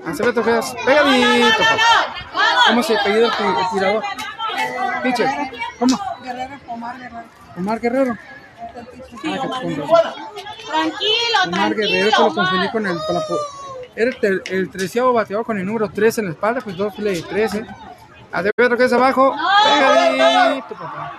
Ah, 0.05 0.13
ve 0.23 0.29
otra 0.29 0.43
vez. 0.43 0.75
Pegadito, 0.87 1.59
papá. 1.59 1.77
¿Cómo 2.69 2.83
se 2.83 2.97
apellida 2.99 3.27
el, 3.27 3.33
ti- 3.33 3.43
el 3.45 3.71
tirador? 3.73 4.03
Pitcher. 5.03 5.29
¿Cómo? 5.79 5.99
Omar 7.57 7.81
Guerrero. 7.81 8.17
Ah, 8.17 8.69
que 9.23 9.29
te 9.31 9.39
confundí. 9.39 9.75
Tranquilo, 9.77 11.39
Omar 11.47 11.75
Guerrero, 11.75 12.11
que 12.17 12.23
lo 12.23 12.35
confundí 12.35 12.71
con 12.71 12.87
el. 12.87 12.99
Era 13.97 14.11
el, 14.23 14.43
el 14.47 14.71
treceavo 14.71 15.13
bateador 15.13 15.45
con 15.45 15.59
el 15.59 15.67
número 15.67 15.89
13 15.91 16.21
en 16.21 16.27
la 16.29 16.33
espalda, 16.33 16.61
pues 16.61 16.77
dos 16.77 16.97
de 16.97 17.21
13. 17.23 17.67
Hace 18.31 18.51
otro 18.57 18.77
que 18.77 18.85
es 18.85 18.93
abajo. 18.93 19.35
Pegadito, 19.65 20.75
papá. 20.75 21.13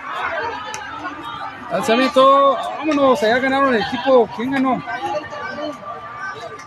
Lanzamiento. 1.71 2.57
Vámonos, 2.77 3.23
allá 3.23 3.39
ganaron 3.39 3.75
el 3.75 3.81
equipo. 3.81 4.27
¿Quién 4.35 4.51
ganó? 4.51 4.83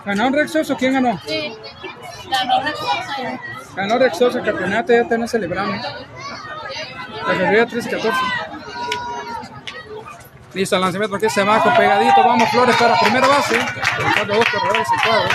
¿Ganó 0.04 0.30
Rexos 0.30 0.70
o 0.70 0.76
quién 0.76 0.94
ganó? 0.94 1.18
Sí. 1.26 1.56
Ganó 2.28 2.60
Recosa. 2.62 3.40
Ganó 3.76 3.98
Rexos 3.98 4.34
el 4.36 4.44
campeonato, 4.44 4.92
ya 4.92 5.04
tenemos 5.04 5.30
celebrando. 5.30 5.76
La 5.76 7.26
categoría 7.26 7.66
13 7.66 7.88
y 7.88 7.92
14. 7.92 8.18
Listo, 10.54 10.76
el 10.76 10.82
lanzamiento 10.82 11.18
que 11.18 11.26
es 11.26 11.38
abajo, 11.38 11.72
pegadito. 11.76 12.22
Vamos, 12.24 12.48
Flores 12.50 12.76
para 12.76 12.98
primera 12.98 13.26
base. 13.26 13.58
Colocando 13.96 14.34
dos 14.34 14.44
corredores 14.50 14.88
en 14.92 15.10
cuadro. 15.10 15.28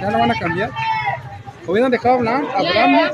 Ya 0.00 0.10
no 0.10 0.18
van 0.18 0.30
a 0.30 0.34
cambiar. 0.38 0.70
Hubieran 1.66 1.90
dejado 1.90 2.14
hablar 2.16 2.44
a 2.54 2.58
Abraham. 2.58 3.10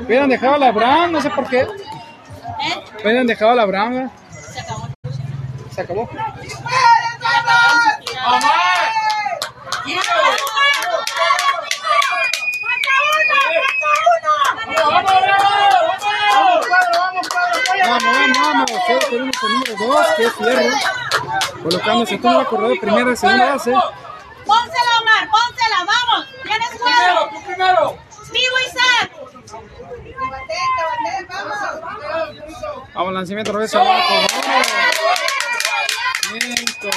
Hubieran 0.00 0.28
dejado 0.28 0.54
a 0.54 0.58
la 0.58 0.68
Abraham, 0.68 1.12
no 1.12 1.20
sé 1.20 1.30
por 1.30 1.48
qué. 1.48 1.66
Hubieran 3.02 3.26
dejado 3.26 3.52
a 3.52 3.54
la 3.54 3.62
Abraham. 3.62 3.98
¿eh? 3.98 4.10
Se 5.70 5.80
acabó. 5.80 6.08
Vamos, 17.86 18.02
vamos, 18.04 18.38
vamos. 18.38 18.70
Cero 18.86 19.00
tenemos 19.10 19.36
el 19.42 19.52
número 19.52 19.94
2, 19.94 20.06
que 20.16 20.24
es 20.24 20.32
Fierro. 20.34 20.76
Colocándose 21.62 22.18
todo 22.18 22.40
el 22.40 22.46
corredor 22.46 22.80
primera 22.80 23.12
y 23.12 23.16
segunda 23.16 23.52
base. 23.52 23.72
Pónsela, 24.46 24.98
Omar, 25.00 25.28
pónsela, 25.30 25.84
vamos. 25.86 26.26
Tienes 26.42 26.68
juego. 26.80 27.28
tú 27.30 27.42
primero. 27.46 27.98
Vivo 28.34 28.56
Isaac. 28.68 29.10
Vamos, 32.94 33.12
lanzamiento 33.12 33.50
otra 33.52 33.60
vez 33.60 33.74
abajo. 33.74 33.92
Vamos. 34.10 34.66
Lanzamiento. 36.32 36.88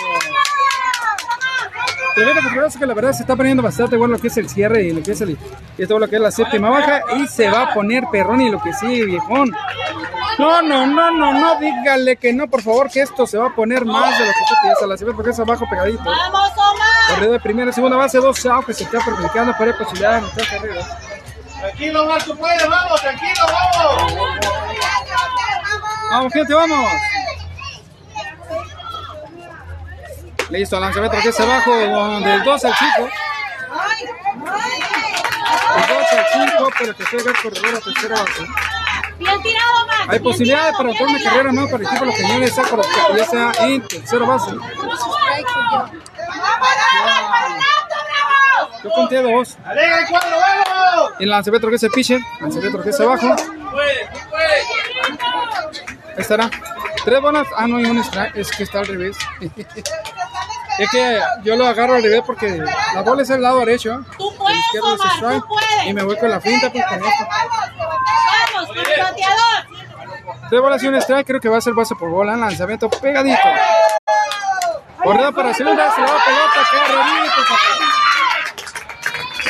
Tremendo 2.16 2.42
porque 2.42 2.80
que 2.80 2.86
la 2.88 2.94
verdad 2.96 3.14
se 3.14 3.22
está 3.22 3.36
poniendo 3.36 3.62
bastante 3.62 3.96
bueno 3.96 4.16
lo 4.16 4.20
que 4.20 4.30
es 4.30 4.38
el 4.38 4.50
cierre 4.50 4.82
y 4.86 4.92
lo 4.92 5.04
que 5.04 5.12
es 5.12 5.22
el 5.22 5.38
y 5.78 5.86
todo 5.86 6.00
lo 6.00 6.08
que 6.08 6.16
es 6.16 6.22
la 6.22 6.32
séptima 6.32 6.72
baja 6.72 7.04
y 7.16 7.28
se 7.28 7.48
va 7.48 7.62
a 7.62 7.74
poner 7.76 8.06
perrón 8.12 8.42
y 8.42 8.50
lo 8.50 8.60
que 8.60 8.74
sigue 8.74 9.06
viejón. 9.06 9.52
No, 10.40 10.62
no, 10.64 10.88
no, 10.88 11.12
no, 11.12 11.34
no, 11.34 11.60
dígale 11.60 12.16
que 12.18 12.34
no, 12.34 12.48
por 12.48 12.64
favor, 12.64 12.90
que 12.90 13.02
esto 13.02 13.28
se 13.28 13.38
va 13.38 13.48
a 13.48 13.56
poner 13.56 13.86
más 13.86 14.18
de 14.18 14.26
lo 14.26 14.32
que 14.32 14.44
usted 14.44 14.56
piensa. 14.64 14.88
La 14.88 14.98
séptima 14.98 15.16
porque 15.16 15.32
es 15.32 15.40
abajo 15.40 15.66
pegadito. 15.70 16.04
Vamos, 16.04 16.52
Omar. 16.56 16.88
Corrido 17.10 17.34
de 17.34 17.40
primera 17.40 17.72
segunda 17.72 17.98
base, 17.98 18.18
dos 18.18 18.44
outs 18.48 18.66
que 18.66 18.74
se 18.74 18.84
está 18.84 19.00
perjudicando 19.06 19.54
para 19.54 19.68
la 19.68 19.78
posibilidad 19.78 20.12
de 20.12 20.18
anotar 20.18 20.48
carreras. 20.48 21.17
Tranquilo, 21.60 22.04
Omar, 22.04 22.24
tú 22.24 22.38
puedes, 22.38 22.68
vamos, 22.70 23.02
tranquilo, 23.02 23.42
vamos. 23.52 24.14
Vamos, 26.12 26.34
gente, 26.34 26.54
vamos. 26.54 26.92
Listo, 30.50 30.80
lanzamiento 30.80 31.18
que 31.22 31.30
es 31.30 31.40
abajo 31.40 31.76
del 31.76 31.92
2 32.44 32.66
al 32.66 32.74
5. 32.76 33.10
Del 35.76 35.88
2 35.88 36.14
al 36.14 36.26
5, 36.50 36.70
pero 36.80 36.96
que 36.96 37.04
juega 37.06 37.32
el 37.32 37.38
corredor 37.42 37.76
a 37.76 37.80
tercera 37.82 38.16
base. 38.16 38.46
Bien 39.20 39.42
tirado, 39.42 39.84
Omar. 39.84 39.98
Hay 40.10 40.20
posibilidades 40.20 40.78
para 40.78 40.90
otra 40.90 41.06
una 41.06 41.24
carrera 41.24 41.52
más 41.52 41.66
para 41.72 41.78
el 41.78 41.88
equipo 41.88 42.00
de 42.06 42.12
los 42.12 42.16
cañones, 42.22 42.54
sea, 42.56 42.64
con- 42.66 42.82
ya 43.18 43.26
sea 43.26 43.52
en 43.66 43.88
tercera 43.88 44.26
base. 44.26 44.52
¡Vamos, 44.52 44.70
vamos, 44.78 45.10
bravo! 48.08 48.70
Yo 48.84 48.90
conté 48.92 49.22
dos. 49.22 49.58
Alega 49.66 50.00
el 50.00 50.08
cuadro, 50.08 50.38
vamos. 50.40 50.67
Y 51.20 51.24
el 51.24 51.30
lanzamiento 51.30 51.70
que 51.70 51.76
es 51.76 51.84
el 51.84 51.92
pitcher, 51.92 52.20
lanzamiento 52.42 52.82
que 52.82 52.90
es 52.90 53.00
abajo. 53.00 53.36
Ahí 56.16 56.22
estará. 56.22 56.50
Tres 57.06 57.22
bolas. 57.22 57.48
Ah, 57.56 57.68
no 57.68 57.78
hay 57.78 57.86
un 57.86 58.00
strike. 58.00 58.36
Es 58.36 58.52
que 58.52 58.64
está 58.64 58.80
al 58.80 58.88
revés. 58.88 59.18
es 60.80 60.90
que 60.92 61.20
yo 61.44 61.56
lo 61.56 61.66
agarro 61.68 61.96
al 61.96 62.04
revés 62.04 62.22
porque 62.26 62.64
la 62.94 63.02
bola 63.02 63.22
es 63.22 63.30
el 63.30 63.42
lado 63.42 63.60
derecho. 63.60 64.04
Tú 64.18 64.32
El 64.32 64.38
puedes, 64.38 64.58
izquierdo 64.60 64.96
es 64.96 65.02
strike. 65.14 65.42
tú 65.42 65.48
puedes. 65.48 65.86
Y 65.86 65.94
me 65.94 66.04
voy 66.04 66.18
con 66.18 66.30
la 66.30 66.42
finta 66.42 66.72
pues 66.72 66.86
con 66.86 66.98
esto. 66.98 67.28
Vamos, 68.54 68.68
con. 68.68 68.76
Tres 70.50 70.62
bolas 70.62 70.84
y 70.84 70.88
un 70.88 70.96
strike. 70.96 71.28
Creo 71.28 71.40
que 71.40 71.50
va 71.50 71.58
a 71.58 71.62
ser 71.62 71.74
base 71.74 71.96
por 71.96 72.10
bola. 72.10 72.36
Lanzamiento 72.36 72.90
pegadito. 72.90 73.38
Corrida 75.04 75.32
para 75.32 75.54
segunda. 75.54 75.94
Se 75.96 76.02
va 76.02 76.08
pelota. 76.08 76.68
Carrerito, 76.72 77.42
papá. 77.48 77.87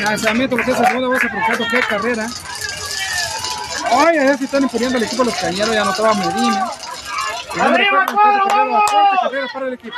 Lanzamiento 0.03 0.57
lo 0.57 0.63
que 0.63 0.71
es 0.71 0.79
la 0.79 0.87
segunda 0.87 1.09
base 1.09 1.27
por. 1.29 1.69
Qué 1.69 1.79
carrera. 1.81 2.27
Ay, 3.85 4.17
a 4.17 4.23
ver 4.23 4.37
si 4.37 4.45
están 4.45 4.63
imponiendo 4.63 4.97
el 4.97 5.03
equipo 5.03 5.23
los 5.23 5.35
cañeros. 5.35 5.73
Ya 5.73 5.81
anotaba 5.81 6.13
Medina. 6.13 6.69
Arriba, 7.59 8.05
cuadro, 8.13 8.45
vamos. 8.49 8.83
Carrera 9.21 9.47
para 9.53 9.67
el 9.67 9.73
equipo. 9.73 9.95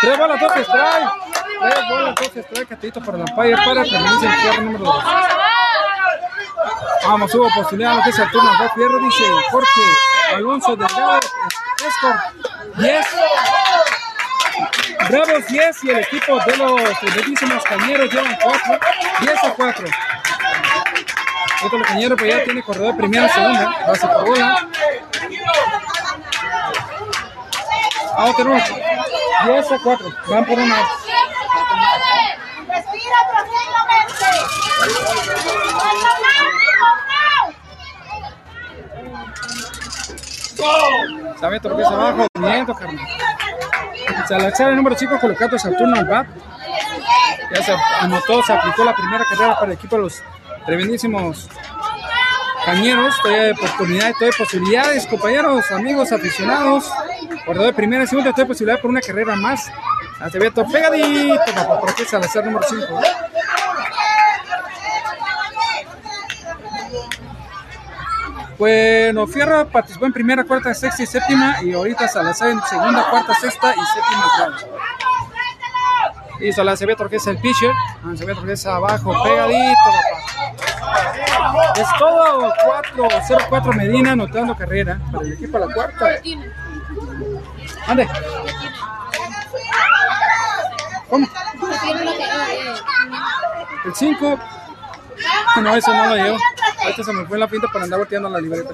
Tres 0.00 0.18
bolas, 0.18 0.40
dos 0.40 0.52
strike. 0.52 1.10
Tres 1.60 1.88
bolas, 1.90 2.14
dos 2.14 2.36
strike. 2.36 2.68
Catito 2.68 3.00
para 3.00 3.18
el 3.18 3.24
umpire 3.24 3.56
para 3.56 3.82
terminar 3.82 4.14
el 4.14 4.40
cierre 4.40 4.62
número 4.62 4.84
dos. 4.84 5.04
Vamos, 7.04 7.34
hubo 7.34 7.48
posibilidad 7.54 7.96
lo 7.96 8.02
que 8.02 8.10
es 8.10 8.18
el 8.18 8.30
turno. 8.30 8.50
Va 8.60 8.68
Fierro, 8.74 8.98
dice 8.98 9.24
Jorge 9.50 9.80
Alonso 10.34 10.76
Delgado. 10.76 11.20
Escort 11.86 12.20
10. 12.76 13.06
Bravos 15.08 15.46
10 15.46 15.84
y 15.84 15.90
el 15.90 15.98
equipo 16.00 16.38
de 16.44 16.56
los 16.56 16.80
bellísimos 17.14 17.64
cañeros 17.64 18.12
llevan 18.12 18.36
4. 18.42 18.78
10 19.20 19.44
a 19.44 19.50
4. 19.54 19.88
Otro 21.64 21.82
cañero 21.82 22.16
pues 22.16 22.34
ya 22.34 22.44
tiene 22.44 22.62
corredor 22.62 22.96
primera, 22.96 23.28
segunda. 23.28 23.84
Base 23.86 24.06
por 24.06 24.26
bola. 24.26 24.68
Vamos, 28.16 28.36
tenemos 28.36 28.62
10 29.46 29.72
a 29.72 29.78
4. 29.82 30.14
Van 30.28 30.44
por 30.44 30.58
una. 30.58 30.76
Respira 32.68 33.16
profundamente. 33.32 34.24
Sabe 41.40 41.60
todo 41.60 41.70
lo 41.70 41.76
que 41.76 41.82
es 41.82 41.88
abajo. 41.88 42.26
Movimiento, 42.34 42.74
carnal. 42.74 43.06
Salazar 44.28 44.70
el 44.70 44.76
número 44.76 44.96
5 44.96 45.18
colocando 45.20 45.58
Saturno 45.58 45.96
al 45.96 46.06
bat. 46.06 46.26
Ya 47.54 47.62
se 47.62 47.72
anotó, 48.00 48.42
se 48.42 48.52
aplicó 48.52 48.84
la 48.84 48.94
primera 48.94 49.24
carrera 49.24 49.54
para 49.54 49.66
el 49.66 49.72
equipo 49.72 49.96
de 49.96 50.02
los 50.02 50.22
tremendísimos 50.66 51.48
cañeros. 52.64 53.14
Todavía 53.22 53.44
hay 53.44 53.50
oportunidades, 53.52 54.14
todavía 54.14 54.34
hay 54.36 54.44
posibilidades, 54.44 55.06
compañeros, 55.06 55.70
amigos, 55.72 56.12
aficionados. 56.12 56.90
Corredor 57.46 57.66
de 57.66 57.72
primera 57.72 58.04
y 58.04 58.06
segunda, 58.06 58.30
todavía 58.30 58.44
hay 58.44 58.48
posibilidad 58.48 58.80
por 58.80 58.90
una 58.90 59.00
carrera 59.00 59.34
más. 59.36 59.70
Acevedo 60.20 60.66
pegadito, 60.66 61.52
papá, 61.54 61.80
por 61.80 61.90
aquí 61.90 62.04
Salazar 62.04 62.44
número 62.44 62.66
5. 62.68 63.00
Bueno, 68.58 69.26
Fierro 69.28 69.68
participó 69.68 70.06
en 70.06 70.12
primera, 70.12 70.42
cuarta, 70.42 70.74
sexta 70.74 71.02
y 71.02 71.06
séptima. 71.06 71.62
Y 71.62 71.72
ahorita 71.74 72.08
Salazar 72.08 72.50
en 72.50 72.60
segunda, 72.62 73.08
cuarta, 73.08 73.34
sexta 73.34 73.72
y 73.72 73.80
séptima. 73.94 74.24
entrada. 74.32 74.78
Y 76.40 76.52
Salazar 76.52 76.88
que 77.08 77.16
es 77.16 77.26
el 77.28 77.38
pitcher. 77.38 77.72
Acevedo 78.12 78.44
que 78.44 78.52
es 78.52 78.66
abajo, 78.66 79.12
pegadito. 79.22 79.90
Es 81.76 81.86
todo 81.98 82.52
4, 82.96 83.08
0-4 83.28 83.74
Medina 83.74 84.12
anotando 84.12 84.56
carrera 84.56 84.98
para 85.12 85.24
el 85.24 85.32
equipo 85.34 85.58
la 85.58 85.72
cuarta. 85.72 86.10
Ande. 87.86 88.08
¿Cómo? 91.08 91.26
El 93.84 93.94
5. 93.94 94.38
No, 95.62 95.74
eso 95.74 95.94
no 95.94 96.06
lo 96.06 96.16
llevo. 96.16 96.38
Ahorita 96.82 97.02
se 97.02 97.12
me 97.12 97.26
fue 97.26 97.38
la 97.38 97.48
pinta 97.48 97.68
para 97.72 97.84
andar 97.84 97.98
volteando 97.98 98.28
la 98.28 98.40
libreta. 98.40 98.70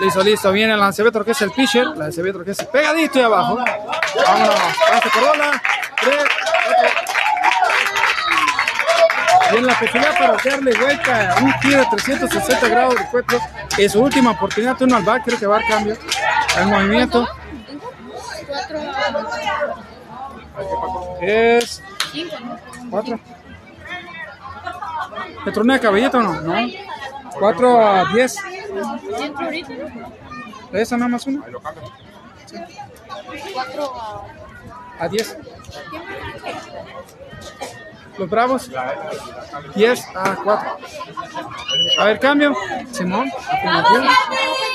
Listo, 0.00 0.22
listo. 0.22 0.52
Viene 0.52 0.74
el 0.74 0.80
lancevetro 0.80 1.24
que 1.24 1.32
es 1.32 1.42
el 1.42 1.50
pitcher. 1.50 1.84
El 1.84 1.98
lancevetro 1.98 2.44
que 2.44 2.52
es 2.52 2.64
pegadito 2.64 3.18
y 3.18 3.22
abajo. 3.22 3.56
Vámonos. 4.26 4.54
Pase 4.88 5.10
por 5.10 5.28
bola. 5.28 5.62
Tres. 6.00 6.24
Viene 9.50 9.66
la 9.66 9.78
posibilidad 9.78 10.18
para 10.18 10.36
darle 10.42 10.76
vuelta 10.76 11.32
a 11.32 11.42
un 11.42 11.52
tiro 11.60 11.80
de 11.80 11.86
360 11.86 12.68
grados 12.68 12.94
de 12.94 13.06
cuatro. 13.10 13.38
Es 13.76 13.92
su 13.92 14.00
última 14.00 14.30
oportunidad. 14.32 14.76
Turno 14.76 14.96
al 14.96 15.02
back. 15.02 15.24
Creo 15.24 15.38
que 15.38 15.46
va 15.46 15.56
a 15.56 15.60
dar 15.60 15.68
cambio. 15.68 15.96
El 16.56 16.66
movimiento. 16.66 17.28
Es. 21.20 21.82
Cuatro. 22.90 23.18
¿Petrona 25.44 25.78
cabellito 25.78 26.18
o 26.18 26.22
no? 26.22 26.40
No. 26.40 26.54
Cuatro 27.38 27.80
a 27.80 28.04
diez. 28.12 28.36
¿De 30.72 30.82
esa 30.82 30.96
nada 30.96 31.08
más 31.08 31.26
una? 31.26 31.46
Lo 31.48 31.60
cambio. 31.60 31.82
A... 34.98 35.08
Diez. 35.08 35.36
Los 38.18 38.28
bravos. 38.28 38.70
Diez 39.74 40.06
a 40.14 40.34
cuatro. 40.36 40.78
A 41.98 42.04
ver, 42.04 42.20
cambio. 42.20 42.54
Simón. 42.90 43.30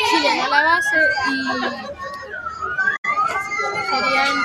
Sí, 0.09 0.21
llenó 0.21 0.49
la 0.49 0.63
base 0.63 0.97
y... 1.29 1.35
Serían 3.89 4.35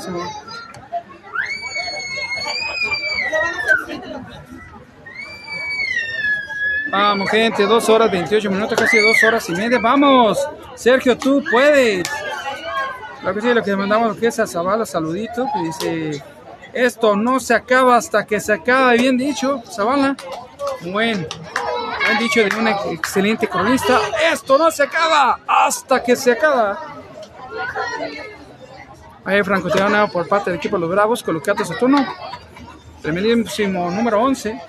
5 0.00 0.47
Vamos, 6.90 7.30
gente, 7.30 7.66
dos 7.66 7.88
horas 7.90 8.10
28 8.10 8.50
minutos, 8.50 8.78
casi 8.78 8.98
dos 8.98 9.22
horas 9.22 9.48
y 9.50 9.52
media. 9.52 9.78
Vamos, 9.78 10.38
Sergio, 10.74 11.18
tú 11.18 11.44
puedes. 11.50 12.08
Lo 13.22 13.34
que 13.34 13.40
sí, 13.42 13.52
lo 13.52 13.62
que 13.62 13.76
mandamos 13.76 14.16
es 14.22 14.38
a 14.38 14.46
Zavala, 14.46 14.86
saludito, 14.86 15.46
que 15.52 15.60
dice: 15.64 16.24
Esto 16.72 17.14
no 17.14 17.40
se 17.40 17.54
acaba 17.54 17.96
hasta 17.96 18.24
que 18.24 18.40
se 18.40 18.54
acaba. 18.54 18.92
Bien 18.92 19.18
dicho, 19.18 19.62
Zavala. 19.70 20.16
Bueno, 20.80 21.26
buen 22.04 22.18
dicho 22.18 22.40
de 22.40 22.56
un 22.56 22.68
excelente 22.68 23.48
cronista: 23.48 24.00
Esto 24.32 24.56
no 24.56 24.70
se 24.70 24.84
acaba 24.84 25.40
hasta 25.46 26.02
que 26.02 26.16
se 26.16 26.32
acaba. 26.32 26.78
Ahí, 29.26 29.42
Franco, 29.42 29.68
te 29.68 29.78
por 30.10 30.26
parte 30.26 30.50
del 30.50 30.58
equipo 30.58 30.76
de 30.76 30.80
los 30.80 30.90
Bravos, 30.90 31.22
colocando 31.22 31.62
a 31.62 31.78
turno. 31.78 31.98
Saturno. 32.98 33.02
Tremendísimo 33.02 33.90
número 33.90 34.22
11. 34.22 34.60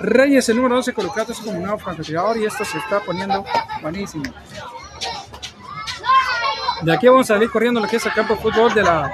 Reyes, 0.00 0.48
el 0.48 0.56
número 0.56 0.76
11, 0.76 0.94
colocado 0.94 1.34
como 1.44 1.58
nuevo 1.58 1.78
francotirador 1.78 2.38
y 2.38 2.46
esto 2.46 2.64
se 2.64 2.78
está 2.78 3.00
poniendo 3.00 3.44
buenísimo. 3.82 4.24
De 6.82 6.92
aquí 6.94 7.06
vamos 7.08 7.30
a 7.30 7.34
salir 7.34 7.50
corriendo 7.50 7.80
lo 7.80 7.86
que 7.86 7.96
es 7.96 8.06
el 8.06 8.12
campo 8.14 8.34
de 8.34 8.40
fútbol 8.40 8.72
de 8.72 8.82
la 8.82 9.12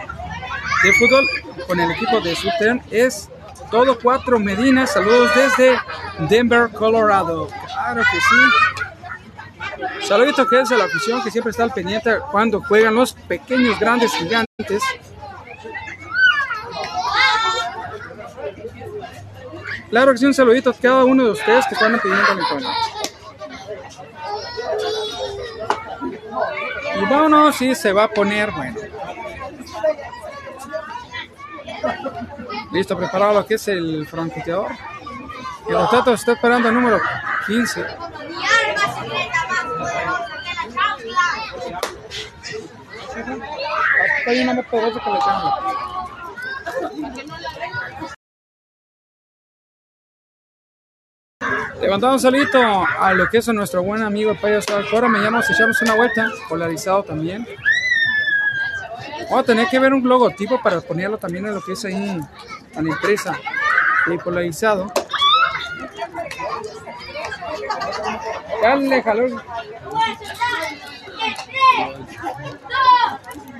de 0.84 0.92
fútbol 0.92 1.28
con 1.66 1.80
el 1.80 1.90
equipo 1.90 2.20
de 2.20 2.36
Southern. 2.36 2.80
Es 2.90 3.28
todo 3.70 3.98
cuatro 4.00 4.38
Medina. 4.38 4.86
Saludos 4.86 5.30
desde 5.34 5.76
Denver, 6.28 6.70
Colorado. 6.70 7.48
Claro 7.48 8.02
que 8.02 8.20
sí. 8.20 10.06
Saludito 10.06 10.46
que 10.46 10.60
es 10.60 10.68
de 10.68 10.76
la 10.76 10.84
afición 10.84 11.22
que 11.22 11.32
siempre 11.32 11.50
está 11.50 11.64
al 11.64 11.72
pendiente 11.72 12.18
cuando 12.30 12.62
juegan 12.62 12.94
los 12.94 13.12
pequeños, 13.12 13.80
grandes, 13.80 14.12
gigantes. 14.12 14.82
Claro 19.90 20.12
que 20.12 20.18
sí, 20.18 20.26
un 20.26 20.34
saludito 20.34 20.70
a 20.70 20.74
cada 20.74 21.04
uno 21.04 21.24
de 21.24 21.30
ustedes 21.30 21.66
que 21.66 21.74
están 21.74 21.98
pidiendo 22.00 22.34
mi 22.34 22.48
tono. 22.48 22.68
Y 26.96 27.04
vámonos 27.04 27.62
y 27.62 27.74
se 27.74 27.92
va 27.92 28.04
a 28.04 28.08
poner 28.08 28.50
bueno. 28.50 28.76
Listo, 32.72 32.96
preparado 32.96 33.34
lo 33.34 33.46
que 33.46 33.54
es 33.54 33.68
el 33.68 34.06
francotirador. 34.06 34.72
Y 35.68 35.70
el 35.70 35.78
rotato 35.78 36.14
está 36.14 36.32
esperando 36.32 36.68
el 36.68 36.74
número 36.74 37.00
15. 37.46 37.86
Hay 44.26 44.40
una 44.40 44.54
más 44.54 44.66
poderosa 44.66 45.00
que 45.00 45.10
le 45.10 45.18
tengo. 45.18 45.52
Levantamos 51.80 52.24
un 52.24 52.32
salito 52.32 52.58
a 52.58 53.12
lo 53.12 53.28
que 53.28 53.38
es 53.38 53.48
nuestro 53.48 53.82
buen 53.82 54.02
amigo 54.02 54.30
el 54.30 54.38
payaso 54.38 54.76
Alcora. 54.76 55.08
Mañana 55.08 55.38
nos 55.38 55.50
echamos 55.50 55.80
una 55.82 55.94
vuelta, 55.94 56.30
polarizado 56.48 57.02
también. 57.02 57.46
Vamos 59.24 59.40
a 59.40 59.42
tener 59.42 59.68
que 59.68 59.78
ver 59.78 59.92
un 59.92 60.08
logotipo 60.08 60.60
para 60.62 60.80
ponerlo 60.80 61.18
también 61.18 61.46
en 61.46 61.54
lo 61.54 61.60
que 61.62 61.72
es 61.72 61.84
ahí 61.84 62.18
a 62.74 62.82
la 62.82 62.90
empresa. 62.90 63.38
Y 64.06 64.16
polarizado. 64.18 64.90
Dale, 68.62 69.02
jalón. 69.02 69.42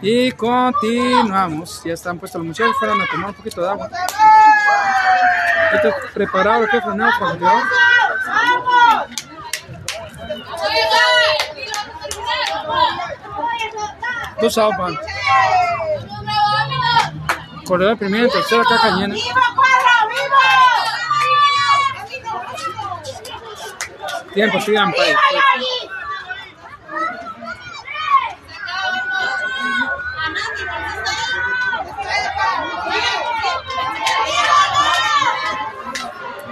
Y 0.02 0.32
continuamos. 0.32 1.82
Ya 1.84 1.94
están 1.94 2.18
puestos 2.18 2.38
los 2.38 2.46
muchachos. 2.48 2.76
Fueron 2.78 3.00
a 3.00 3.06
tomar 3.06 3.30
un 3.30 3.34
poquito 3.34 3.62
de 3.62 3.68
agua. 3.68 3.90
Preparado 6.14 6.66
que 6.68 6.76
es 6.76 6.84
frenado 6.84 7.12
para 7.18 7.36
Dos 14.40 14.58
out 14.58 14.76
van. 14.76 14.98
Corredor 17.66 17.98
primera 17.98 18.26
y 18.26 18.30
tercera 18.30 18.62
caja 18.64 18.96
llena. 18.96 19.16
Tiempo, 24.34 24.60
sigan 24.60 24.92
para 24.92 25.08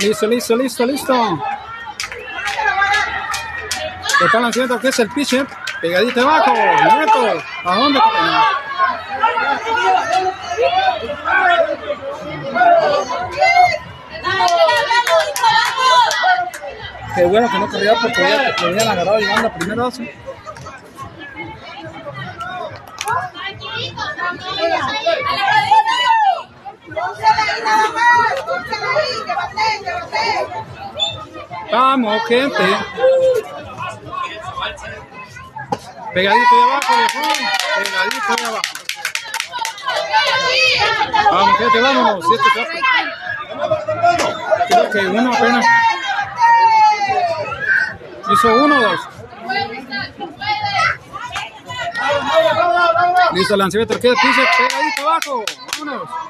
Listo, 0.05 0.27
listo, 0.27 0.55
listo, 0.55 0.85
listo. 0.85 1.15
Está 4.23 4.39
lanzando 4.39 4.79
que 4.79 4.89
es 4.89 4.99
el 4.99 5.09
pitcher. 5.09 5.47
Pegadito 5.81 6.21
abajo. 6.21 6.53
Neto. 6.53 7.43
¿A 7.65 7.75
dónde? 7.75 8.01
Qué 17.15 17.25
bueno 17.25 17.51
que 17.51 17.59
no 17.59 17.69
corría 17.71 17.95
porque 17.95 18.21
ya 18.21 18.53
lo 18.61 18.69
habían 18.69 18.89
agarrado 18.89 19.19
llegando 19.19 19.49
a 19.49 19.55
primera 19.55 19.83
base. 19.85 20.15
Vamos, 31.73 32.23
gente. 32.29 32.65
Pegadito 36.15 36.55
de 36.55 36.63
abajo, 36.63 36.93
viejón. 36.97 37.39
Pegadito 37.75 38.37
de 38.37 38.47
abajo. 38.47 38.63
Vamos, 41.33 41.59
gente, 41.59 41.81
vámonos. 41.81 42.25
Siete 42.27 42.45
Creo 44.69 44.91
que 44.91 44.99
uno 44.99 45.35
apenas. 45.35 45.67
Hizo 48.33 48.55
uno 48.55 48.79
o 48.79 48.83
dos. 48.83 49.01
Listo, 53.33 53.57
lanzamiento 53.57 53.99
que 53.99 54.11
piso, 54.11 54.41
pegadito 54.59 55.03
abajo. 55.03 55.45
Vámonos. 55.79 56.24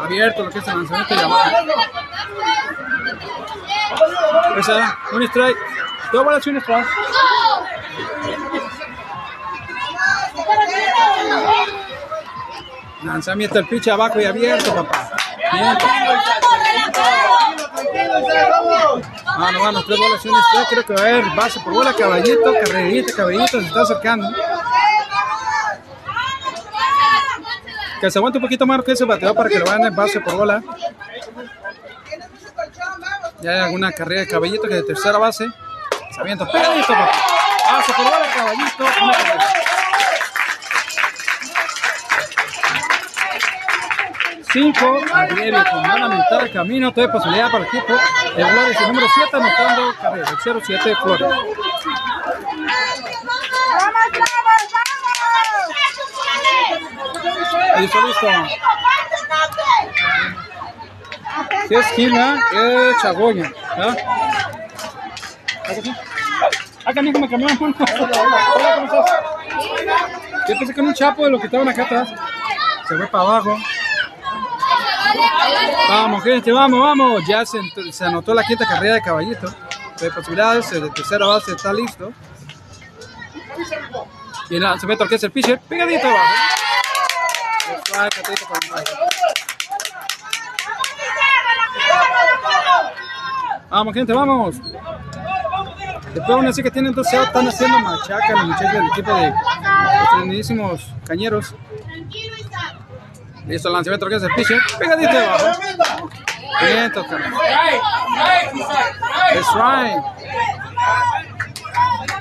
Abierto 0.00 0.44
lo 0.44 0.50
que 0.50 0.58
es 0.58 0.68
el 0.68 0.76
lanzamiento 0.76 1.14
de 1.14 1.20
abajo. 1.20 1.56
Esa, 4.58 4.98
un 5.12 5.22
strike. 5.22 5.56
Dos 6.12 6.24
bolas 6.24 6.46
y 6.46 6.50
un 6.50 6.56
strike. 6.58 6.86
Lanzamiento 13.02 13.58
el 13.58 13.66
pitch 13.66 13.88
abajo 13.88 14.20
y 14.20 14.24
abierto, 14.24 14.74
papá. 14.74 15.10
Bien. 15.52 15.78
Vamos, 19.38 19.62
vamos, 19.62 19.86
tres 19.86 19.98
bolas 19.98 20.24
y 20.24 20.28
un 20.28 20.40
strike. 20.40 20.68
Creo 20.68 20.86
que 20.86 20.94
va 20.94 21.00
a 21.00 21.04
haber 21.04 21.24
base 21.36 21.60
por 21.60 21.72
bola, 21.72 21.92
caballito, 21.92 22.52
carrerita, 22.64 23.12
caballito, 23.14 23.60
se 23.60 23.66
está 23.66 23.82
acercando. 23.82 24.28
Que 28.00 28.10
se 28.10 28.18
aguante 28.18 28.38
un 28.38 28.42
poquito 28.42 28.66
más 28.66 28.82
que 28.84 28.92
ese 28.92 29.04
bateador 29.04 29.36
para 29.36 29.48
que 29.48 29.58
lo 29.58 29.64
vayan 29.64 29.86
en 29.86 29.96
base 29.96 30.20
por 30.20 30.36
bola. 30.36 30.62
Ya 33.40 33.52
hay 33.52 33.60
alguna 33.60 33.92
carrera 33.92 34.22
de 34.22 34.28
caballito 34.28 34.62
que 34.62 34.74
de 34.74 34.82
tercera 34.82 35.18
base. 35.18 35.48
Se 36.14 36.20
avienta 36.20 36.46
pegadito, 36.46 36.86
papá. 36.88 37.10
Base 37.72 37.92
por 37.92 38.04
bola, 38.04 38.26
caballito. 38.34 38.84
Una 39.02 39.12
carrera. 39.12 39.44
Cinco, 44.50 44.96
Ariel 45.12 45.62
con 45.70 45.82
mala 45.82 46.08
mitad 46.08 46.42
de 46.42 46.50
camino, 46.50 46.92
toda 46.92 47.12
posibilidad 47.12 47.50
para 47.50 47.64
el 47.64 47.68
equipo. 47.68 47.92
El 48.36 48.46
Flores, 48.46 48.80
el 48.80 48.88
número 48.88 49.06
7, 49.14 49.36
anotando 49.36 49.94
carrera, 50.00 50.30
el 50.30 50.62
07 50.62 50.88
de 50.88 50.96
Flores. 50.96 51.28
Listo, 57.80 58.00
listo. 58.00 58.26
Si 61.68 61.74
es 61.74 61.86
Gila, 61.92 62.38
es 62.52 63.02
Chagoña. 63.02 63.52
Acá 66.84 67.02
mismo 67.02 67.20
me 67.20 67.28
cambiaron. 67.28 67.58
Hola, 67.60 68.76
¿cómo 68.76 68.94
estás? 68.94 69.12
Yo 70.48 70.58
pensé 70.58 70.74
que 70.74 70.80
era 70.80 70.88
un 70.88 70.94
chapo 70.94 71.24
de 71.24 71.30
los 71.30 71.40
que 71.40 71.46
estaban 71.46 71.68
acá 71.68 71.82
atrás. 71.84 72.08
Se 72.88 72.96
fue 72.96 73.06
para 73.06 73.24
abajo. 73.24 73.56
Vamos, 75.88 76.24
gente, 76.24 76.50
vamos, 76.52 76.80
vamos. 76.80 77.22
Ya 77.28 77.44
se, 77.44 77.60
se 77.92 78.04
anotó 78.04 78.34
la 78.34 78.42
quinta 78.44 78.66
carrera 78.66 78.94
de 78.94 79.02
caballito. 79.02 79.54
De 80.00 80.10
posibilidades, 80.10 80.70
de 80.70 80.90
tercera 80.90 81.26
base 81.26 81.52
está 81.52 81.72
listo. 81.72 82.12
Y 84.48 84.56
el 84.56 84.62
lanzamiento 84.62 85.06
que 85.06 85.16
es 85.16 85.22
el 85.24 85.30
pitcher, 85.30 85.60
pegadito 85.60 86.08
abajo. 86.08 86.67
Vamos, 93.70 93.94
gente, 93.94 94.12
vamos. 94.12 94.56
Después 96.14 96.30
aún 96.30 96.46
así 96.46 96.62
que 96.62 96.70
tienen 96.70 96.94
dos 96.94 97.06
outs, 97.12 97.26
están 97.26 97.48
haciendo 97.48 97.78
machaca 97.80 98.32
los 98.32 98.44
muchachos 98.44 98.72
del 98.72 98.86
equipo 98.86 99.14
de 99.14 99.30
los 99.30 100.08
tremendísimos 100.10 100.94
cañeros. 101.06 101.54
Listo 103.46 103.68
el 103.68 103.74
lanzamiento 103.74 104.06
que 104.08 104.14
es 104.16 104.22
el 104.22 104.30
pitcher. 104.34 104.60
Pegadito 104.78 105.12
debajo. 105.12 105.46
Bien 106.60 106.92
tocado. 106.92 107.24
Es 109.32 109.46
right. 109.54 110.02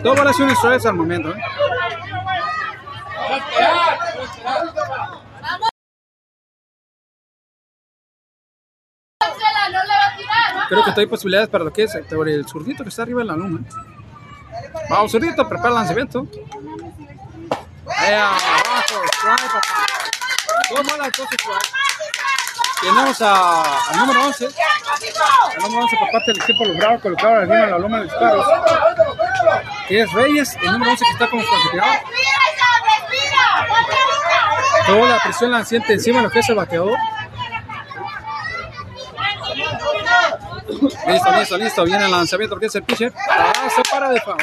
Dos 0.02 0.18
bolas 0.18 0.40
y 0.40 0.42
un 0.42 0.50
strike 0.52 0.86
al 0.86 0.94
momento. 0.94 1.30
¿eh? 1.32 1.42
Creo 10.70 10.84
que 10.84 11.00
hay 11.00 11.06
posibilidades 11.08 11.50
para 11.50 11.64
lo 11.64 11.72
que 11.74 11.84
es 11.84 11.92
sobre 12.10 12.34
el 12.34 12.48
zurdito 12.48 12.84
que 12.84 12.90
está 12.90 13.04
arriba 13.04 13.22
en 13.22 13.28
la 13.28 13.36
luna. 13.36 13.60
Vamos, 14.90 15.12
zurdito, 15.12 15.48
prepara 15.48 15.70
el 15.70 15.76
lanzamiento. 15.76 16.28
Ahí 17.98 18.14
abajo, 18.14 19.02
strike, 19.14 19.52
papá. 19.52 19.86
Dos. 20.70 21.62
Tenemos 22.82 23.22
a- 23.22 23.64
al 23.90 23.98
número 23.98 24.26
11. 24.26 24.46
El 24.46 25.62
número 25.64 25.82
11 25.84 25.98
por 25.98 26.12
parte 26.12 26.32
del 26.34 26.42
equipo 26.44 26.66
los 26.66 26.78
Bravos 26.78 27.02
colocado 27.02 27.36
arriba 27.36 27.64
en 27.64 27.72
la 27.72 27.80
loma 27.80 27.98
de 27.98 28.04
disparos. 28.04 28.46
Que 29.88 30.02
es 30.02 30.12
Reyes, 30.14 30.56
el 30.62 30.72
número 30.74 30.92
11 30.92 31.06
que 31.06 31.12
está 31.12 31.28
como 31.30 31.44
clasificado. 31.44 31.92
Toda 34.86 35.10
la 35.10 35.20
presión 35.20 35.52
la 35.52 35.66
siente 35.66 35.94
encima 35.94 36.18
de 36.20 36.24
lo 36.26 36.30
que 36.30 36.40
es 36.40 36.50
el 36.50 36.56
bateador. 36.56 36.98
Listo, 41.08 41.32
listo, 41.32 41.58
listo. 41.58 41.86
Viene 41.86 42.06
el 42.06 42.12
lanzamiento 42.12 42.58
que 42.58 42.66
es 42.66 42.76
el 42.76 42.84
pitcher. 42.84 43.14
Ah, 43.30 43.70
se 43.74 43.82
para 43.90 44.10
de 44.10 44.20
foul. 44.22 44.38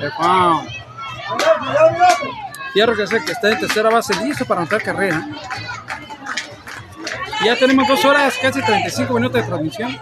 De 0.00 0.10
foul. 0.10 0.68
Quiero 2.72 2.96
que 2.96 3.06
sé 3.06 3.24
que 3.24 3.32
está 3.32 3.50
en 3.50 3.60
tercera 3.60 3.90
base 3.90 4.14
listo 4.24 4.44
para 4.44 4.62
anotar 4.62 4.82
carrera. 4.82 5.26
Ya 7.44 7.56
tenemos 7.56 7.86
dos 7.86 8.04
horas, 8.04 8.34
casi 8.40 8.62
35 8.62 9.14
minutos 9.14 9.40
de 9.40 9.46
transmisión. 9.46 9.98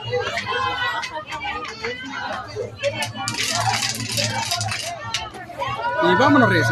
Y 6.02 6.14
vámonos, 6.14 6.48
Reyes. 6.48 6.68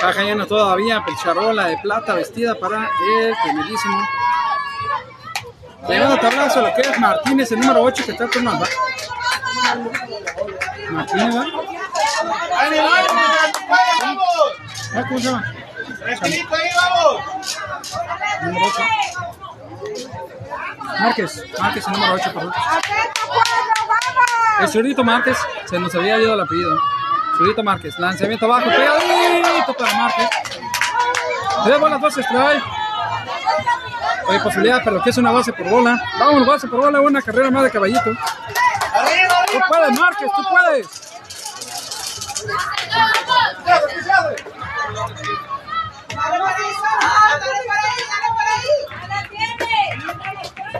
Caja 0.00 0.22
llena 0.22 0.46
todavía, 0.46 1.04
pecharola 1.04 1.66
de 1.68 1.78
plata 1.78 2.14
vestida 2.14 2.54
para 2.54 2.90
el 3.08 3.34
primerísimo. 3.42 3.98
Llegando 5.88 6.18
tablazo 6.18 6.62
lo 6.62 6.74
que 6.74 6.80
es 6.80 6.98
Martínez, 6.98 7.52
el 7.52 7.60
número 7.60 7.82
8 7.82 8.04
que 8.04 8.12
está 8.12 8.28
tomando. 8.28 8.66
Martínez, 10.90 11.36
¿va? 11.36 11.46
Ah, 14.94 15.04
¿Cómo 15.08 15.18
se 15.18 15.26
llama? 15.26 15.54
Número 18.42 18.66
8. 18.66 18.82
Márquez, 21.00 21.44
Márquez, 21.58 21.86
el 21.86 21.92
número 21.92 22.14
8, 22.14 22.32
perdón. 22.32 22.52
El 24.60 24.68
zurdito 24.68 25.04
Márquez, 25.04 25.38
se 25.66 25.78
nos 25.78 25.94
había 25.94 26.18
ido 26.18 26.34
el 26.34 26.40
apellido. 26.40 26.78
Zurdito 27.36 27.62
Márquez, 27.62 27.98
lanzamiento 27.98 28.46
abajo, 28.46 28.70
pegadito 28.70 29.74
para 29.74 29.94
Márquez. 29.94 30.28
Tres 31.64 31.80
bolas, 31.80 32.00
dos 32.00 32.16
strike. 32.18 32.83
Hay 34.28 34.38
posibilidad 34.40 34.82
para 34.82 34.96
lo 34.96 35.02
que 35.02 35.10
es 35.10 35.18
una 35.18 35.30
base 35.30 35.52
por 35.52 35.68
bola. 35.68 36.00
Vamos, 36.18 36.46
base 36.46 36.66
por 36.68 36.80
bola, 36.80 37.00
una 37.00 37.20
carrera 37.22 37.50
más 37.50 37.64
de 37.64 37.70
caballito. 37.70 38.10
Tú 38.10 39.58
puedes, 39.68 39.98
Márquez, 39.98 40.30
tú 40.34 40.42
puedes. 40.50 40.88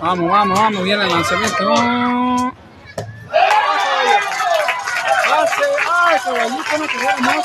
Vamos, 0.01 0.31
vamos, 0.31 0.59
vamos, 0.59 0.83
viene 0.83 1.05
el 1.05 1.11
lanzamiento. 1.11 1.75
Base, 5.31 5.65
ay, 5.91 6.19
caballito, 6.25 7.21
más. 7.21 7.45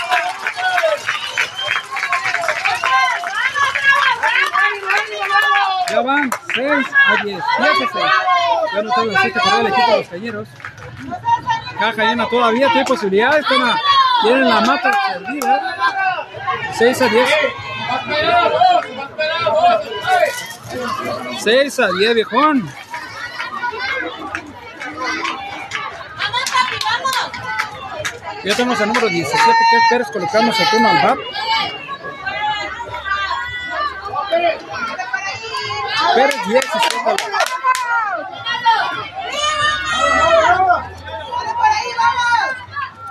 Ya 5.90 6.01
van 6.01 6.30
6 6.53 6.68
a 7.08 7.24
10, 7.24 7.26
10 7.26 7.40
a 7.40 7.43
6. 7.77 8.06
Ya 8.76 8.82
no 8.84 8.92
tengo 8.93 9.11
que 9.22 9.32
correr 9.32 9.59
el 9.59 9.68
equipo 9.68 9.92
de 9.92 9.98
los 9.98 10.08
cañeros. 10.08 10.48
Caja 11.80 12.03
llena 12.03 12.30
todavía, 12.30 12.68
tiene 12.68 12.85
posibilidades. 12.85 13.45
Tienen 14.22 14.50
la 14.50 14.61
mata 14.61 14.92
perdida. 15.08 15.61
6 16.77 17.01
a 17.01 17.08
10. 17.08 17.30
6 21.40 21.80
a 21.80 21.88
10, 21.88 22.16
viejón. 22.16 22.69
Ya 28.43 28.56
tenemos 28.56 28.80
el 28.80 28.88
número 28.88 29.08
17, 29.09 29.43
que 29.43 29.77
es 29.77 29.84
Pérez, 29.90 30.08
colocamos 30.11 30.59
a 30.59 30.69
turno 30.69 30.90
al. 30.90 31.18
Pérez 36.15 36.35
17 36.47 36.97
al 36.97 37.05
bat. 37.05 37.21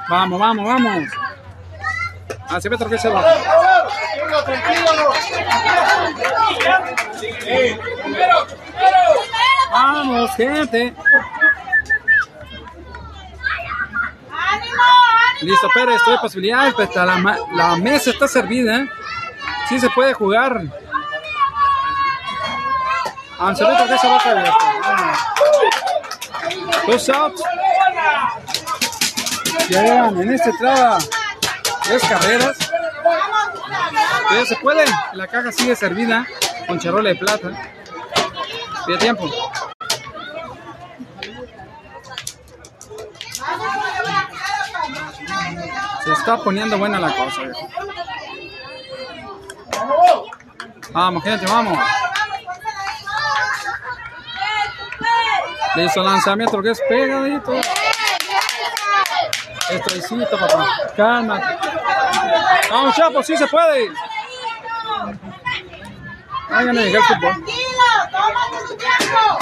Vamos, 0.09 0.41
vamos, 0.41 0.65
vamos. 0.65 1.09
Así 2.49 2.71
me 2.71 2.79
que 2.79 2.99
se 2.99 3.09
va. 3.09 3.23
Vamos, 9.71 10.35
gente. 10.35 10.95
Listo, 15.43 15.69
Pérez, 15.75 15.97
estoy 15.97 16.15
de 16.15 16.19
posibilidades, 16.19 16.75
pero 16.75 16.89
está 16.89 17.05
la, 17.05 17.39
la 17.53 17.77
mesa 17.77 18.11
está 18.11 18.27
servida. 18.27 18.87
Sí 19.69 19.79
se 19.79 19.91
puede 19.91 20.15
jugar. 20.15 20.63
Anselito, 23.39 23.87
que 23.87 23.99
se 23.99 24.09
va 24.09 24.17
a 24.17 24.23
caer. 24.23 24.53
Dos 26.87 27.09
outs. 27.09 27.43
Ya 29.69 29.83
llevan 29.83 30.21
en 30.21 30.33
este 30.33 30.53
traba 30.59 30.99
tres 31.85 32.03
carreras. 32.05 32.57
Pero 34.29 34.47
se 34.47 34.57
puede. 34.57 34.85
La 35.13 35.27
caja 35.27 35.53
sigue 35.53 35.77
servida 35.77 36.27
con 36.67 36.81
charola 36.81 37.11
de 37.11 37.15
plata. 37.17 37.51
Pide 38.87 38.99
tiempo. 38.99 39.31
Se 46.05 46.13
está 46.13 46.39
poniendo 46.39 46.79
buena 46.79 46.99
la 46.99 47.15
cosa. 47.15 47.43
viejo. 47.43 47.69
Vamos, 50.93 51.23
gente, 51.23 51.47
vamos. 51.47 51.79
Listo, 55.79 56.03
lanzamiento, 56.03 56.61
que 56.61 56.71
es 56.71 56.81
pegadito. 56.89 57.53
Papá. 60.37 60.67
Calma. 60.97 61.41
Vamos, 62.69 62.97
Chapo, 62.97 63.23
sí 63.23 63.37
se 63.37 63.47
puede. 63.47 63.93
Vayan 66.51 66.79
a 66.79 66.81
llegar 66.81 67.03
fútbol. 67.03 67.45
tu 68.67 68.77
tiempo. 68.77 69.39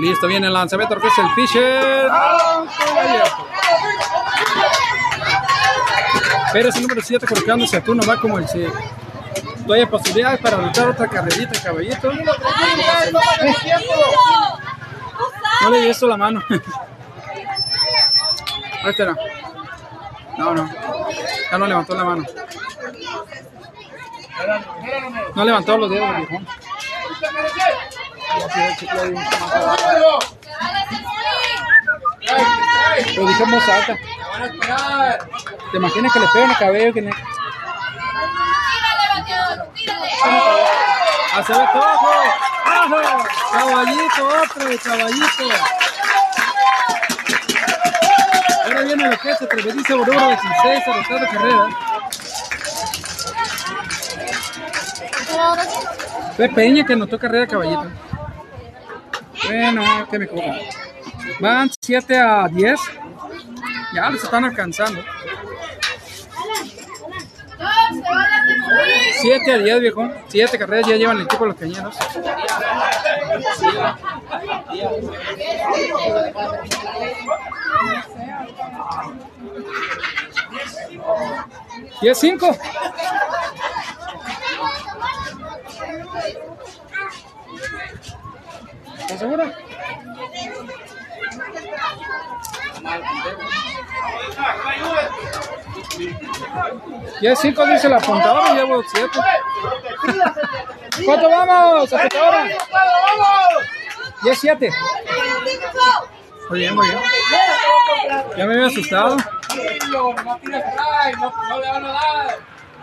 Listo, 0.00 0.26
viene 0.26 0.48
el 0.48 0.52
lanzamiento, 0.52 1.00
que 1.00 1.06
es 1.06 1.16
el. 1.16 2.08
Ah, 2.10 2.64
Pérez, 6.52 6.76
el 6.76 6.82
número 6.82 7.00
7, 7.02 7.26
colocándose 7.26 7.76
a 7.76 7.84
turno, 7.84 8.02
va 8.06 8.16
como 8.20 8.38
el 8.38 8.46
7. 8.46 8.70
Todavía 9.62 9.84
hay 9.84 9.90
posibilidades 9.90 10.40
para 10.40 10.56
anotar 10.56 10.88
otra 10.88 11.08
carrerita, 11.08 11.62
caballito. 11.62 12.12
No 15.62 15.70
le 15.70 15.80
di 15.80 15.88
eso 15.88 16.06
la 16.06 16.16
mano. 16.16 16.42
Ahí 18.84 18.90
está. 18.90 19.14
No, 20.36 20.54
no. 20.54 20.68
Ya 21.50 21.58
no 21.58 21.66
levantó 21.66 21.94
la 21.94 22.04
mano. 22.04 22.24
No 25.34 25.44
levantó 25.44 25.78
los 25.78 25.90
dedos, 25.90 26.16
viejo. 26.16 26.40
Lo 33.16 33.26
dije 33.26 33.42
en 33.42 33.50
voz 33.50 33.68
alta. 33.68 33.98
¿Te 35.72 35.78
imaginas 35.78 36.12
que 36.12 36.20
le 36.20 36.28
pegan 36.28 36.50
el 36.50 36.56
cabello? 36.58 36.92
Que 36.92 37.00
le... 37.00 37.10
¡Hace 41.34 41.52
ve 41.54 41.66
todo! 41.72 41.84
¡Ajo! 42.66 43.00
¡Caballito, 43.52 44.28
otro 44.28 44.68
caballito! 44.84 45.44
Ahora 48.66 48.82
viene 48.82 49.16
que 49.16 49.30
es 49.30 49.42
Atrevediza 49.42 49.94
Bororo 49.94 50.28
16 50.28 50.88
a 50.88 51.14
de 51.14 51.26
carrera. 51.28 51.68
Fue 56.36 56.48
Peña 56.50 56.84
que 56.84 56.92
anotó 56.92 57.18
carrera 57.18 57.46
caballito. 57.46 57.90
Bueno, 59.46 60.06
que 60.10 60.18
me 60.18 60.28
cobran. 60.28 60.60
Van 61.40 61.70
7 61.80 62.18
a 62.18 62.46
10. 62.48 62.80
Ya 63.94 64.10
los 64.10 64.22
están 64.22 64.44
alcanzando. 64.44 65.02
7 69.20 69.52
a 69.52 69.58
10, 69.58 69.80
viejo. 69.80 70.10
7 70.28 70.58
carreras 70.58 70.86
ya 70.86 70.96
llevan 70.96 71.16
el 71.18 71.24
equipo 71.24 71.46
los 71.46 71.56
cañeros. 71.56 71.96
¿Diez 82.00 82.18
cinco? 82.18 82.56
¿Estás 88.98 89.18
segura? 89.18 89.56
Ya 97.20 97.36
cinco 97.36 97.66
dice 97.66 97.88
la 97.88 97.96
apuntadora, 97.96 98.54
llevo 98.54 98.82
siete. 98.92 99.18
¿Cuánto 101.04 101.30
vamos, 101.30 101.92
apuntadora? 101.92 102.48
Ya 104.24 104.34
siete. 104.34 104.70
Muy 106.48 106.58
bien, 106.58 106.74
muy 106.74 106.86
bien. 106.88 107.00
Ya 108.36 108.46
me 108.46 108.54
había 108.54 108.66
asustado. 108.66 109.16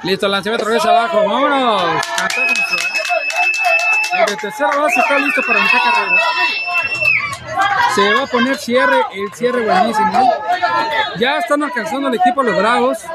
Listo, 0.04 0.28
lanzamiento 0.28 0.66
regresa 0.66 0.90
abajo. 0.90 1.18
Vámonos. 1.18 2.02
El 4.14 4.26
de 4.26 4.36
tercera 4.38 4.76
base 4.78 5.00
está 5.00 5.20
listo 5.20 5.42
para 5.46 5.60
mitad 5.60 5.78
carrera. 5.84 6.22
Se 7.96 8.14
va 8.14 8.24
a 8.24 8.28
poner 8.28 8.58
cierre, 8.58 9.06
el 9.14 9.34
cierre 9.34 9.66
buenísimo. 9.66 10.34
Ya 11.18 11.38
están 11.40 11.64
alcanzando 11.64 12.08
el 12.08 12.16
equipo 12.16 12.44
los 12.44 12.56
Bravos. 12.56 12.98
Se 13.00 13.08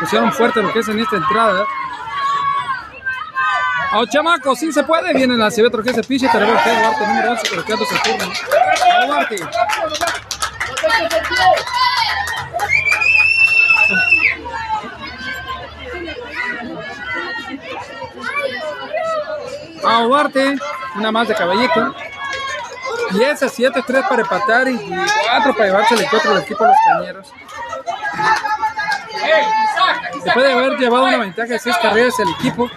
pusieron 0.00 0.32
fuerte 0.32 0.62
lo 0.62 0.72
que 0.72 0.80
es 0.80 0.88
en 0.88 1.00
esta 1.00 1.16
entrada. 1.16 1.64
¡Oh, 3.92 4.04
chamaco! 4.04 4.54
¡Sí 4.56 4.72
se 4.72 4.82
puede! 4.82 5.14
Viene 5.14 5.36
la 5.36 5.50
CB 5.50 5.70
que 5.82 5.90
ese 5.90 6.02
piche. 6.02 6.28
Tenemos 6.28 6.60
que 6.62 6.70
Duarte 6.70 7.06
número 7.06 7.30
11 7.32 7.48
colocando 7.48 7.84
su 7.84 7.96
turno. 8.02 8.32
¡Oh, 19.82 19.88
a 19.88 20.02
Duarte, 20.02 20.56
una 20.96 21.12
más 21.12 21.28
de 21.28 21.34
caballito. 21.34 21.94
Y 23.12 23.22
esa 23.22 23.46
7-3 23.46 24.08
para 24.08 24.22
empatar 24.22 24.68
y 24.68 24.78
4 24.78 25.54
para 25.54 25.66
llevarse 25.66 25.94
el 25.94 26.02
encuentro 26.02 26.34
del 26.34 26.42
equipo 26.42 26.64
de 26.64 26.70
los 26.70 26.78
cañeros. 26.86 27.32
Después 30.24 30.44
de 30.44 30.52
haber 30.52 30.78
llevado 30.78 31.04
una 31.04 31.18
ventaja 31.18 31.48
de 31.48 31.58
6 31.58 31.76
carreras 31.80 32.18
el 32.18 32.28
equipo. 32.30 32.70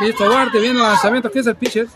Listo, 0.00 0.24
Duarte, 0.28 0.58
viene 0.58 0.78
el 0.78 0.86
lanzamiento, 0.86 1.30
que 1.30 1.38
es 1.38 1.46
el 1.46 1.56
pitcher. 1.56 1.86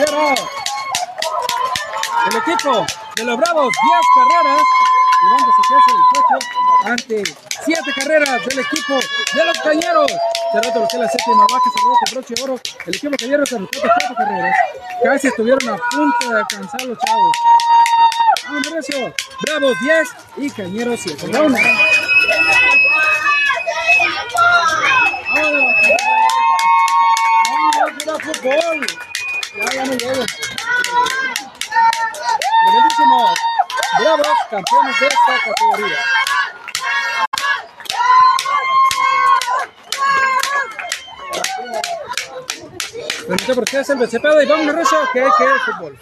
El 0.00 0.06
equipo 2.36 2.86
de 3.16 3.24
los 3.24 3.36
Bravos, 3.36 3.68
10 3.68 4.00
carreras. 4.14 4.62
Llevándose 5.22 5.60
que 5.68 5.74
es 5.76 5.84
el 5.88 5.96
18 6.08 7.22
ante 7.22 7.22
7 7.66 7.92
carreras 7.96 8.46
del 8.46 8.58
equipo 8.60 8.94
de 9.34 9.44
los 9.44 9.58
Cañeros. 9.58 10.10
Cerrando 10.52 10.80
lo 10.80 10.88
que 10.88 10.96
es 10.96 11.02
la 11.02 11.08
séptima 11.08 11.46
baja, 11.50 11.70
cerró 11.76 11.92
con 11.92 12.10
broche 12.14 12.34
de 12.34 12.42
oro. 12.42 12.56
El 12.86 12.94
equipo 12.94 13.16
Cañeros 13.18 13.48
se 13.48 13.56
anotó 13.56 13.78
4 13.78 14.14
carreras. 14.16 14.56
Casi 15.04 15.26
estuvieron 15.28 15.68
a 15.68 15.76
punto 15.76 16.30
de 16.30 16.38
alcanzar 16.38 16.82
los 16.82 16.98
chavos. 16.98 17.36
Recio. 18.72 19.14
Bravos 19.42 19.76
10 19.80 20.08
y 20.38 20.50
Cañeros 20.50 21.00
7. 21.02 21.26
Vamos. 21.30 21.60
Vamos, 28.06 28.22
fútbol. 28.22 29.09
Ya. 29.52 29.66
Bravos, 33.98 34.38
campeones 34.48 35.00
de 35.00 35.06
esta 35.06 35.34
categoría. 35.44 35.98
Permítame 43.26 43.54
por 43.54 43.64
es 43.78 43.90
el 43.90 43.98
BCP 43.98 44.24
y 44.42 44.46
que 45.12 45.20
hay 45.20 45.30
que 45.36 45.44
fútbol. 45.66 45.98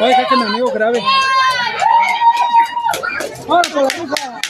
Oye, 0.00 0.26
que 0.28 0.36
mi 0.36 0.42
amigo 0.42 0.72
grave. 0.72 1.02
¡Vamos 3.46 3.68
por! 3.68 4.43